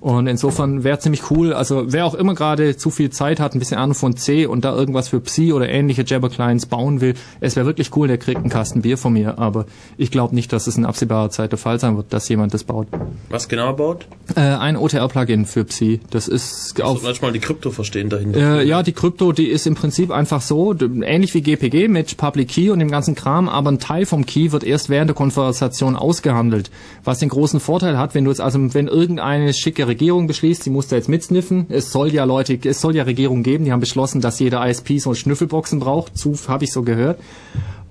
Und 0.01 0.27
insofern 0.27 0.83
wäre 0.85 0.99
ziemlich 0.99 1.29
cool, 1.29 1.51
also 1.51 1.83
wer 1.87 2.05
auch 2.05 2.13
immer 2.13 2.33
gerade 2.33 2.77
zu 2.77 2.89
viel 2.89 3.09
Zeit 3.09 3.39
hat, 3.39 3.53
ein 3.53 3.59
bisschen 3.59 3.77
Ahnung 3.77 3.95
von 3.95 4.15
C 4.15 4.45
und 4.45 4.63
da 4.63 4.73
irgendwas 4.73 5.09
für 5.09 5.19
Psi 5.19 5.51
oder 5.51 5.67
ähnliche 5.67 6.03
Jabber-Clients 6.05 6.67
bauen 6.67 7.01
will, 7.01 7.15
es 7.41 7.57
wäre 7.57 7.65
wirklich 7.65 7.95
cool, 7.97 8.07
der 8.07 8.17
kriegt 8.17 8.39
einen 8.39 8.49
Kasten 8.49 8.81
Bier 8.81 8.97
von 8.97 9.11
mir, 9.11 9.39
aber 9.39 9.65
ich 9.97 10.09
glaube 10.09 10.35
nicht, 10.35 10.53
dass 10.53 10.67
es 10.67 10.77
in 10.77 10.85
absehbarer 10.85 11.31
Zeit 11.31 11.51
der 11.51 11.59
Fall 11.59 11.79
sein 11.81 11.97
wird, 11.97 12.13
dass 12.13 12.29
jemand 12.29 12.53
das 12.53 12.63
baut. 12.63 12.87
Was 13.29 13.49
genau 13.49 13.73
baut? 13.73 14.07
Äh, 14.35 14.39
ein 14.39 14.77
OTR-Plugin 14.77 15.45
für 15.45 15.65
Psi, 15.65 15.99
das 16.11 16.29
ist 16.29 16.81
Auf 16.81 16.97
auf... 16.97 17.03
manchmal 17.03 17.33
die 17.33 17.39
Krypto 17.39 17.69
verstehen 17.71 18.07
dahinter. 18.09 18.59
Äh, 18.59 18.65
ja, 18.65 18.83
die 18.83 18.93
Krypto, 18.93 19.33
die 19.33 19.47
ist 19.47 19.67
im 19.67 19.75
Prinzip 19.75 20.11
einfach 20.11 20.41
so, 20.41 20.73
ähnlich 20.79 21.33
wie 21.33 21.41
GPG 21.41 21.89
mit 21.89 22.15
Public 22.15 22.47
Key 22.47 22.69
und 22.69 22.79
dem 22.79 22.89
ganzen 22.89 23.15
Kram, 23.15 23.49
aber 23.49 23.71
ein 23.71 23.79
Teil 23.79 24.05
vom 24.05 24.25
Key 24.25 24.53
wird 24.53 24.63
erst 24.63 24.87
während 24.87 25.09
der 25.09 25.15
Konversation 25.15 25.97
ausgehandelt. 25.97 26.71
Was 27.03 27.19
den 27.19 27.29
großen 27.29 27.59
Vorteil 27.59 27.97
hat, 27.97 28.15
wenn 28.15 28.23
du 28.23 28.31
jetzt 28.31 28.39
also, 28.39 28.59
wenn 28.73 28.87
irgendeine 28.87 29.53
schicke 29.53 29.88
Regierung 29.89 30.27
beschließt, 30.27 30.65
die 30.65 30.69
muss 30.69 30.87
da 30.87 30.95
jetzt 30.95 31.09
mitsniffen, 31.09 31.65
es 31.69 31.91
soll 31.91 32.13
ja 32.13 32.23
Leute, 32.23 32.57
es 32.63 32.79
soll 32.79 32.95
ja 32.95 33.03
Regierungen 33.03 33.43
geben, 33.43 33.65
die 33.65 33.71
haben 33.73 33.81
beschlossen, 33.81 34.21
dass 34.21 34.39
jeder 34.39 34.65
ISP 34.65 34.99
so 34.99 35.13
Schnüffelboxen 35.13 35.79
braucht, 35.79 36.17
zu, 36.17 36.35
habe 36.47 36.63
ich 36.63 36.71
so 36.71 36.83
gehört. 36.83 37.19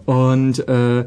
Und 0.07 0.67
äh, 0.67 1.05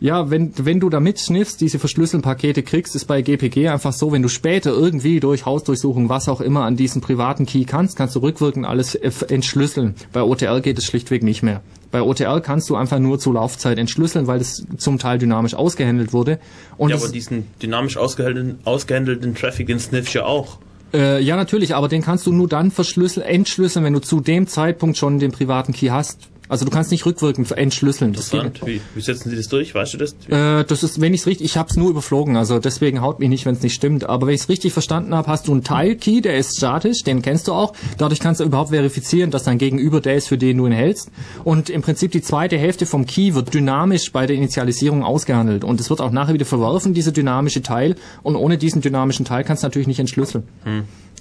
ja, 0.00 0.30
wenn, 0.30 0.52
wenn 0.56 0.80
du 0.80 0.88
da 0.88 0.98
mitsniffst, 0.98 1.60
diese 1.60 1.78
verschlüsselten 1.78 2.22
Pakete 2.22 2.62
kriegst, 2.62 2.96
ist 2.96 3.04
bei 3.04 3.20
GPG 3.20 3.68
einfach 3.68 3.92
so, 3.92 4.12
wenn 4.12 4.22
du 4.22 4.28
später 4.28 4.70
irgendwie 4.70 5.20
durch 5.20 5.44
Hausdurchsuchung, 5.44 6.08
was 6.08 6.28
auch 6.28 6.40
immer, 6.40 6.64
an 6.64 6.76
diesen 6.76 7.02
privaten 7.02 7.44
Key 7.44 7.64
kannst, 7.64 7.96
kannst 7.96 8.16
du 8.16 8.20
rückwirkend 8.20 8.64
alles 8.64 8.94
äh, 8.94 9.10
entschlüsseln. 9.28 9.94
Bei 10.12 10.22
OTL 10.22 10.62
geht 10.62 10.78
es 10.78 10.86
schlichtweg 10.86 11.22
nicht 11.22 11.42
mehr. 11.42 11.60
Bei 11.90 12.00
OTL 12.00 12.40
kannst 12.40 12.70
du 12.70 12.76
einfach 12.76 12.98
nur 12.98 13.18
zur 13.18 13.34
Laufzeit 13.34 13.76
entschlüsseln, 13.76 14.26
weil 14.26 14.40
es 14.40 14.64
zum 14.78 14.98
Teil 14.98 15.18
dynamisch 15.18 15.54
ausgehandelt 15.54 16.14
wurde. 16.14 16.38
Und 16.78 16.90
ja, 16.90 16.96
aber 16.96 17.08
diesen 17.08 17.48
dynamisch 17.60 17.98
ausgehandelten, 17.98 18.60
ausgehandelten 18.64 19.34
Traffic, 19.34 19.66
den 19.66 19.80
sniffst 19.80 20.14
ja 20.14 20.24
auch. 20.24 20.58
Äh, 20.94 21.22
ja, 21.22 21.36
natürlich, 21.36 21.74
aber 21.74 21.88
den 21.88 22.02
kannst 22.02 22.26
du 22.26 22.32
nur 22.32 22.48
dann 22.48 22.70
verschlüsseln, 22.70 23.26
entschlüsseln, 23.26 23.84
wenn 23.84 23.92
du 23.92 24.00
zu 24.00 24.20
dem 24.20 24.46
Zeitpunkt 24.46 24.96
schon 24.96 25.18
den 25.18 25.30
privaten 25.30 25.72
Key 25.72 25.88
hast. 25.88 26.30
Also 26.50 26.64
du 26.64 26.72
kannst 26.72 26.90
nicht 26.90 27.06
rückwirkend 27.06 27.50
entschlüsseln. 27.52 28.12
Das 28.12 28.30
geht. 28.30 28.66
Wie, 28.66 28.80
wie 28.96 29.00
setzen 29.00 29.30
Sie 29.30 29.36
das 29.36 29.46
durch? 29.46 29.72
Weißt 29.72 29.94
du 29.94 29.98
das? 29.98 30.16
Äh, 30.28 30.64
das 30.64 30.82
ist, 30.82 31.00
wenn 31.00 31.14
ich 31.14 31.20
es 31.20 31.26
richtig, 31.28 31.44
ich 31.46 31.56
habe 31.56 31.70
es 31.70 31.76
nur 31.76 31.90
überflogen, 31.90 32.36
also 32.36 32.58
deswegen 32.58 33.00
haut 33.00 33.20
mich 33.20 33.28
nicht, 33.28 33.46
wenn 33.46 33.54
es 33.54 33.62
nicht 33.62 33.74
stimmt. 33.74 34.08
Aber 34.08 34.26
wenn 34.26 34.34
ich 34.34 34.42
es 34.42 34.48
richtig 34.48 34.72
verstanden 34.72 35.14
habe, 35.14 35.28
hast 35.28 35.46
du 35.46 35.52
einen 35.52 35.62
Teilkey, 35.62 36.20
der 36.20 36.36
ist 36.36 36.56
statisch, 36.56 37.04
den 37.04 37.22
kennst 37.22 37.46
du 37.46 37.52
auch. 37.52 37.72
Dadurch 37.98 38.18
kannst 38.18 38.40
du 38.40 38.44
überhaupt 38.44 38.70
verifizieren, 38.70 39.30
dass 39.30 39.44
dein 39.44 39.58
Gegenüber 39.58 40.00
der 40.00 40.16
ist, 40.16 40.26
für 40.26 40.38
den 40.38 40.56
du 40.56 40.66
ihn 40.66 40.72
hältst. 40.72 41.12
Und 41.44 41.70
im 41.70 41.82
Prinzip 41.82 42.10
die 42.10 42.20
zweite 42.20 42.58
Hälfte 42.58 42.84
vom 42.84 43.06
Key 43.06 43.34
wird 43.34 43.54
dynamisch 43.54 44.10
bei 44.10 44.26
der 44.26 44.34
Initialisierung 44.34 45.04
ausgehandelt. 45.04 45.62
Und 45.62 45.80
es 45.80 45.88
wird 45.88 46.00
auch 46.00 46.10
nachher 46.10 46.34
wieder 46.34 46.46
verworfen, 46.46 46.94
diese 46.94 47.12
dynamische 47.12 47.62
Teil. 47.62 47.94
Und 48.24 48.34
ohne 48.34 48.58
diesen 48.58 48.82
dynamischen 48.82 49.24
Teil 49.24 49.44
kannst 49.44 49.62
du 49.62 49.66
natürlich 49.66 49.86
nicht 49.86 50.00
entschlüsseln. 50.00 50.42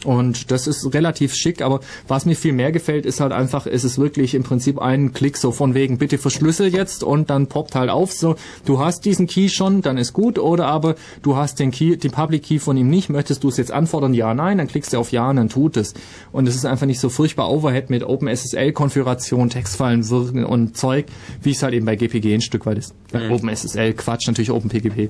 Und 0.06 0.52
das 0.52 0.68
ist 0.68 0.94
relativ 0.94 1.36
schick, 1.36 1.62
aber 1.62 1.82
was 2.08 2.26
mir 2.26 2.36
viel 2.36 2.54
mehr 2.54 2.72
gefällt, 2.72 3.06
ist 3.06 3.20
halt 3.20 3.34
einfach, 3.34 3.66
es 3.66 3.84
ist 3.84 3.98
wirklich 3.98 4.34
im 4.34 4.44
Prinzip 4.44 4.80
ein 4.80 5.14
Klick 5.14 5.38
so 5.38 5.52
von 5.52 5.74
wegen, 5.74 5.98
bitte 5.98 6.18
verschlüssel 6.18 6.74
jetzt 6.74 7.04
und 7.04 7.30
dann 7.30 7.48
poppt 7.48 7.76
halt 7.76 7.90
auf, 7.90 8.14
so, 8.14 8.36
du 8.66 8.80
hast 8.80 9.04
diesen 9.06 9.28
Key 9.28 9.50
schon, 9.50 9.82
dann 9.82 9.98
ist 9.98 10.14
gut, 10.14 10.40
oder 10.40 10.68
aber 10.68 10.96
du 11.22 11.36
hast 11.36 11.60
den 11.60 11.72
Key, 11.72 11.98
den 11.98 12.12
Public 12.12 12.44
Key 12.44 12.60
von 12.60 12.78
ihm 12.78 12.90
nicht, 12.90 13.10
möchtest 13.10 13.44
du 13.44 13.50
es 13.50 13.58
jetzt 13.58 13.72
anfordern, 13.72 14.14
ja, 14.14 14.34
nein, 14.34 14.58
dann 14.58 14.68
klickst 14.68 14.94
du 14.94 14.98
auf 14.98 15.12
ja 15.12 15.30
und 15.30 15.36
dann 15.36 15.50
tut 15.50 15.76
es. 15.76 15.94
Und 16.32 16.48
es 16.48 16.56
ist 16.56 16.66
einfach 16.66 16.86
nicht 16.86 17.00
so 17.00 17.10
furchtbar 17.10 17.52
Overhead 17.52 17.90
mit 17.90 18.04
OpenSSL-Konfiguration, 18.04 19.50
Textfallen 19.50 20.10
wirken 20.10 20.46
und 20.46 20.78
Zeug, 20.78 21.08
wie 21.42 21.52
es 21.52 21.62
halt 21.62 21.74
eben 21.74 21.86
bei 21.86 21.96
GPG 21.96 22.36
ein 22.36 22.42
Stück 22.42 22.66
weit 22.66 22.78
ist. 22.78 22.94
Bei 23.12 23.30
OpenSSL, 23.30 23.94
Quatsch, 23.94 24.28
natürlich 24.28 24.52
OpenPGP. 24.52 25.10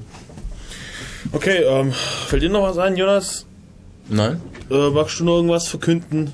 Okay, 1.31 1.63
ähm, 1.63 1.91
fällt 1.91 2.43
dir 2.43 2.49
noch 2.49 2.63
was 2.63 2.77
ein, 2.77 2.95
Jonas? 2.95 3.45
Nein? 4.09 4.41
Äh, 4.71 4.89
magst 4.89 5.19
du 5.19 5.23
noch 5.25 5.35
irgendwas 5.37 5.67
verkünden? 5.67 6.31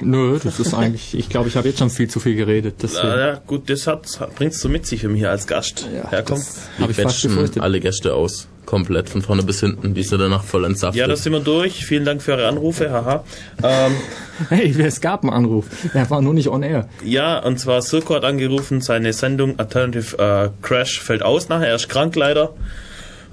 Nö, 0.00 0.38
das 0.42 0.58
ist 0.60 0.74
eigentlich, 0.74 1.14
ich 1.16 1.28
glaube, 1.28 1.48
ich 1.48 1.56
habe 1.56 1.68
jetzt 1.68 1.78
schon 1.78 1.90
viel 1.90 2.08
zu 2.08 2.20
viel 2.20 2.34
geredet. 2.36 2.76
Deswegen. 2.82 3.06
Ja, 3.08 3.18
ja 3.18 3.40
gut, 3.46 3.68
das 3.70 3.86
hat, 3.86 4.06
bringst 4.36 4.62
du 4.64 4.68
mit 4.68 4.86
sich 4.86 5.00
für 5.00 5.08
mich 5.08 5.20
hier 5.20 5.30
als 5.30 5.46
Gast. 5.46 5.88
Ja, 5.94 6.08
Herkommt. 6.10 6.40
das 6.40 6.68
Wir 6.76 6.82
habe 6.84 6.92
ich 6.92 6.98
fast 7.00 7.60
alle 7.60 7.80
Gäste 7.80 8.14
aus. 8.14 8.48
komplett 8.66 9.08
von 9.08 9.22
vorne 9.22 9.42
bis 9.42 9.60
hinten. 9.60 9.94
Die 9.94 10.00
ist 10.00 10.12
ja 10.12 10.18
danach 10.18 10.44
voll 10.44 10.64
entsaftet. 10.64 10.98
Ja, 11.00 11.06
da 11.08 11.16
sind 11.16 11.32
wir 11.32 11.40
durch. 11.40 11.84
Vielen 11.84 12.04
Dank 12.04 12.22
für 12.22 12.32
eure 12.32 12.46
Anrufe, 12.48 12.90
haha. 12.90 13.24
Ähm, 13.62 13.92
Hey, 14.48 14.74
es 14.80 15.00
gab 15.02 15.22
einen 15.22 15.32
Anruf. 15.34 15.66
Er 15.92 16.08
war 16.08 16.22
nur 16.22 16.32
nicht 16.32 16.48
on 16.48 16.62
air. 16.62 16.88
ja, 17.04 17.38
und 17.40 17.58
zwar 17.60 17.82
Sirko 17.82 18.14
hat 18.14 18.24
angerufen, 18.24 18.80
seine 18.80 19.12
Sendung 19.12 19.58
Alternative 19.58 20.16
äh, 20.16 20.48
Crash 20.66 20.98
fällt 21.00 21.22
aus 21.22 21.50
nachher, 21.50 21.68
er 21.68 21.74
ist 21.74 21.88
krank 21.90 22.16
leider. 22.16 22.54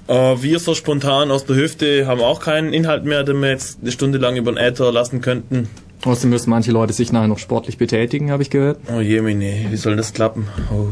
Äh, 0.08 0.42
wir 0.42 0.60
so 0.60 0.74
spontan 0.74 1.32
aus 1.32 1.46
der 1.46 1.56
Hüfte 1.56 2.08
haben 2.08 2.22
auch 2.22 2.40
keinen 2.40 2.74
Inhalt 2.74 3.06
mehr, 3.06 3.24
den 3.24 3.42
wir 3.42 3.50
jetzt 3.50 3.80
eine 3.82 3.92
Stunde 3.92 4.18
lang 4.18 4.36
über 4.38 4.52
den 4.52 4.58
Äther 4.58 4.92
lassen 4.92 5.22
könnten. 5.22 5.68
Außerdem 6.06 6.30
müssen 6.30 6.50
manche 6.52 6.72
Leute 6.72 6.94
sich 6.94 7.12
nachher 7.12 7.28
noch 7.28 7.40
sportlich 7.40 7.78
betätigen, 7.78 8.32
habe 8.32 8.44
ich 8.44 8.50
gehört. 8.50 8.78
Oh 8.96 9.02
Jemine, 9.02 9.66
wie 9.70 9.76
soll 9.76 9.96
das 9.96 10.14
klappen? 10.14 10.48
Oh. 10.72 10.88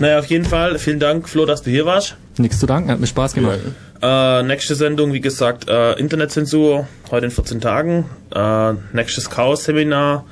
Naja, 0.00 0.18
auf 0.18 0.26
jeden 0.26 0.44
Fall, 0.44 0.78
vielen 0.78 0.98
Dank, 0.98 1.28
Flo, 1.28 1.46
dass 1.46 1.62
du 1.62 1.70
hier 1.70 1.86
warst. 1.86 2.16
Nichts 2.38 2.58
zu 2.58 2.66
danken, 2.66 2.90
hat 2.90 3.00
mir 3.00 3.06
Spaß 3.06 3.34
gemacht. 3.34 3.60
Äh, 4.02 4.42
nächste 4.42 4.74
Sendung, 4.74 5.12
wie 5.12 5.20
gesagt, 5.20 5.68
äh, 5.68 5.92
Internetzensur, 5.94 6.88
heute 7.10 7.26
in 7.26 7.32
14 7.32 7.60
Tagen. 7.60 8.04
Äh, 8.34 8.72
nächstes 8.92 9.30
Chaos-Seminar 9.30 10.24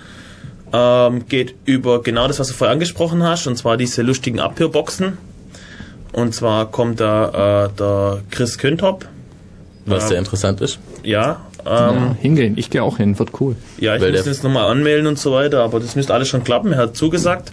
ähm, 0.72 1.26
geht 1.28 1.54
über 1.64 2.02
genau 2.02 2.26
das, 2.26 2.38
was 2.38 2.48
du 2.48 2.54
vorher 2.54 2.72
angesprochen 2.72 3.22
hast, 3.22 3.46
und 3.46 3.56
zwar 3.56 3.76
diese 3.76 4.02
lustigen 4.02 4.40
Abhörboxen. 4.40 5.18
Und 6.16 6.34
zwar 6.34 6.70
kommt 6.70 6.98
da 7.00 7.66
äh, 7.66 7.68
der 7.78 8.22
Chris 8.30 8.56
Köntop. 8.56 9.04
Was 9.84 10.04
Ja. 10.04 10.08
sehr 10.08 10.18
interessant 10.18 10.62
ist. 10.62 10.78
Ja, 11.02 11.42
ähm, 11.66 11.70
Ja, 11.74 12.16
hingehen, 12.20 12.54
ich 12.56 12.70
gehe 12.70 12.82
auch 12.82 12.96
hin, 12.96 13.18
wird 13.18 13.38
cool. 13.38 13.54
ja, 13.78 13.96
ich 13.96 14.00
Weil 14.02 14.12
muss 14.12 14.24
jetzt 14.24 14.42
nochmal 14.42 14.70
anmelden 14.70 15.06
und 15.06 15.18
so 15.18 15.32
weiter, 15.32 15.62
aber 15.62 15.78
das 15.78 15.94
müsste 15.94 16.14
alles 16.14 16.28
schon 16.28 16.42
klappen. 16.42 16.72
Er 16.72 16.78
hat 16.78 16.96
zugesagt. 16.96 17.52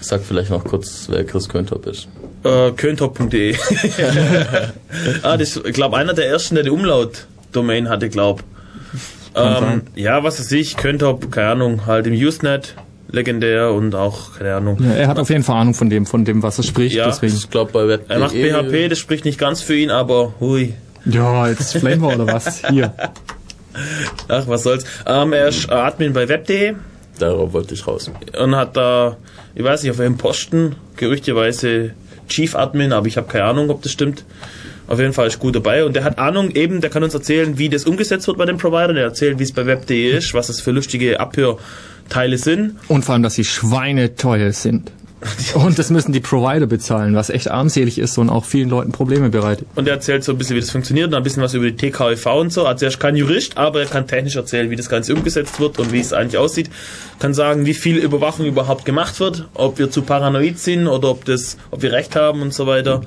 Sag 0.00 0.22
vielleicht 0.22 0.50
noch 0.50 0.64
kurz, 0.64 1.06
wer 1.10 1.22
Chris 1.24 1.48
Köntop 1.48 1.86
ist. 1.86 2.08
Äh, 2.42 2.72
Köntop.de. 2.72 3.54
ah, 5.22 5.36
das 5.36 5.56
ist, 5.56 5.64
ich 5.66 5.72
glaube, 5.72 5.96
einer 5.96 6.12
der 6.12 6.26
ersten, 6.26 6.56
der 6.56 6.64
die 6.64 6.70
Umlaut-Domain 6.70 7.88
hatte, 7.88 8.08
glaub. 8.08 8.42
Ähm, 9.36 9.82
ja, 9.94 10.24
was 10.24 10.40
weiß 10.40 10.50
ich, 10.52 10.76
Köntop, 10.76 11.30
keine 11.30 11.50
Ahnung, 11.52 11.86
halt 11.86 12.08
im 12.08 12.14
Usenet, 12.14 12.74
legendär 13.12 13.72
und 13.72 13.94
auch, 13.94 14.38
keine 14.38 14.54
Ahnung. 14.56 14.78
Ja, 14.82 14.92
er 14.92 15.06
hat 15.08 15.18
auf 15.18 15.28
jeden 15.30 15.42
Fall 15.44 15.60
Ahnung 15.60 15.74
von 15.74 15.88
dem, 15.90 16.06
von 16.06 16.24
dem, 16.24 16.42
was 16.42 16.58
er 16.58 16.64
spricht, 16.64 16.96
Ja. 16.96 17.06
deswegen. 17.06 17.34
Ich 17.34 17.48
glaube 17.50 17.70
bei 17.72 17.86
Web. 17.86 18.06
Er 18.08 18.18
macht 18.18 18.34
PHP, 18.34 18.88
das 18.88 18.98
spricht 18.98 19.24
nicht 19.24 19.38
ganz 19.38 19.60
für 19.62 19.76
ihn, 19.76 19.90
aber 19.90 20.34
hui. 20.40 20.74
Ja, 21.04 21.48
jetzt 21.48 21.76
Flamer 21.76 22.14
oder 22.14 22.26
was? 22.26 22.62
Hier. 22.68 22.92
Ach, 24.28 24.46
was 24.48 24.62
soll's. 24.62 24.84
Ähm, 25.06 25.32
er 25.32 25.48
ist 25.48 25.70
Admin 25.70 26.12
bei 26.12 26.28
web.de 26.28 26.74
Darauf 27.18 27.52
wollte 27.52 27.74
ich 27.74 27.86
raus. 27.86 28.10
und 28.40 28.56
hat 28.56 28.76
da, 28.76 29.16
ich 29.54 29.62
weiß 29.62 29.82
nicht, 29.82 29.90
auf 29.92 29.98
welchem 29.98 30.16
Posten, 30.18 30.76
gerüchteweise 30.96 31.92
Chief 32.28 32.54
Admin, 32.54 32.92
aber 32.92 33.06
ich 33.06 33.16
habe 33.16 33.28
keine 33.28 33.44
Ahnung, 33.44 33.70
ob 33.70 33.82
das 33.82 33.92
stimmt. 33.92 34.24
Auf 34.88 34.98
jeden 34.98 35.12
Fall 35.12 35.26
ist 35.28 35.38
gut 35.38 35.54
dabei 35.54 35.84
und 35.84 35.94
der 35.94 36.04
hat 36.04 36.18
Ahnung 36.18 36.50
eben, 36.50 36.80
der 36.80 36.90
kann 36.90 37.02
uns 37.04 37.14
erzählen, 37.14 37.56
wie 37.58 37.68
das 37.68 37.84
umgesetzt 37.84 38.26
wird 38.26 38.38
bei 38.38 38.46
den 38.46 38.58
Providern, 38.58 38.94
der 38.96 39.04
erzählt, 39.04 39.38
wie 39.38 39.44
es 39.44 39.52
bei 39.52 39.64
web.de 39.66 40.10
ist, 40.16 40.34
was 40.34 40.48
das 40.48 40.60
für 40.60 40.70
lustige 40.72 41.20
Abhörteile 42.12 42.38
sind. 42.38 42.76
Und 42.88 43.04
vor 43.04 43.14
allem, 43.14 43.22
dass 43.22 43.34
sie 43.34 43.44
schweineteuer 43.44 44.52
sind. 44.52 44.92
Und 45.54 45.78
das 45.78 45.90
müssen 45.90 46.12
die 46.12 46.18
Provider 46.18 46.66
bezahlen, 46.66 47.14
was 47.14 47.30
echt 47.30 47.48
armselig 47.48 47.96
ist 48.00 48.18
und 48.18 48.28
auch 48.28 48.44
vielen 48.44 48.68
Leuten 48.68 48.90
Probleme 48.90 49.30
bereitet. 49.30 49.68
Und 49.76 49.86
er 49.86 49.94
erzählt 49.94 50.24
so 50.24 50.32
ein 50.32 50.38
bisschen, 50.38 50.56
wie 50.56 50.60
das 50.60 50.72
funktioniert 50.72 51.06
und 51.08 51.14
ein 51.14 51.22
bisschen 51.22 51.44
was 51.44 51.54
über 51.54 51.70
die 51.70 51.76
TKV 51.76 52.26
und 52.40 52.52
so. 52.52 52.66
Also 52.66 52.86
er 52.86 52.88
ist 52.88 52.98
kein 52.98 53.14
Jurist, 53.14 53.56
aber 53.56 53.80
er 53.82 53.86
kann 53.86 54.08
technisch 54.08 54.34
erzählen, 54.34 54.68
wie 54.70 54.74
das 54.74 54.88
Ganze 54.88 55.14
umgesetzt 55.14 55.60
wird 55.60 55.78
und 55.78 55.92
wie 55.92 56.00
es 56.00 56.12
eigentlich 56.12 56.38
aussieht. 56.38 56.70
Kann 57.20 57.34
sagen, 57.34 57.66
wie 57.66 57.74
viel 57.74 57.98
Überwachung 57.98 58.46
überhaupt 58.46 58.84
gemacht 58.84 59.20
wird, 59.20 59.46
ob 59.54 59.78
wir 59.78 59.92
zu 59.92 60.02
paranoid 60.02 60.58
sind 60.58 60.88
oder 60.88 61.10
ob 61.10 61.24
das, 61.24 61.56
ob 61.70 61.82
wir 61.82 61.92
recht 61.92 62.16
haben 62.16 62.42
und 62.42 62.52
so 62.52 62.66
weiter. 62.66 63.02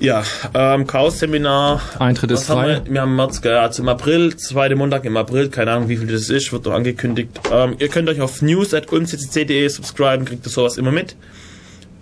Ja, 0.00 0.22
ähm, 0.54 0.86
Chaos-Seminar. 0.86 1.80
Eintritt 1.98 2.30
ist 2.30 2.48
haben 2.48 2.60
frei. 2.60 2.82
Wir? 2.84 2.94
wir 2.94 3.00
haben 3.02 3.16
März, 3.16 3.44
also 3.44 3.82
im 3.82 3.88
April, 3.88 4.36
zweite 4.36 4.76
Montag 4.76 5.04
im 5.04 5.16
April, 5.16 5.48
keine 5.48 5.72
Ahnung, 5.72 5.88
wie 5.88 5.96
viel 5.96 6.06
das 6.06 6.30
ist, 6.30 6.52
wird 6.52 6.66
noch 6.66 6.72
angekündigt. 6.72 7.40
Ähm, 7.52 7.76
ihr 7.78 7.88
könnt 7.88 8.08
euch 8.08 8.20
auf 8.20 8.42
news.ulmccc.de 8.42 9.68
subscriben, 9.68 10.24
kriegt 10.24 10.46
ihr 10.46 10.50
sowas 10.50 10.76
immer 10.76 10.92
mit. 10.92 11.16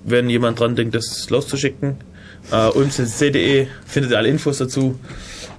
Wenn 0.05 0.29
jemand 0.29 0.61
dran 0.61 0.77
denkt, 0.77 0.95
das 0.95 1.29
loszuschicken. 1.31 1.97
Äh, 2.53 2.69
ulmccc.de 2.69 3.67
findet 3.87 4.13
ihr 4.13 4.19
alle 4.19 4.29
Infos 4.29 4.59
dazu. 4.59 4.99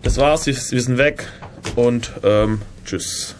Das 0.03 0.17
war's, 0.17 0.45
wir, 0.45 0.55
wir 0.55 0.81
sind 0.81 0.97
weg 0.97 1.27
und 1.75 2.11
ähm, 2.23 2.61
tschüss. 2.85 3.36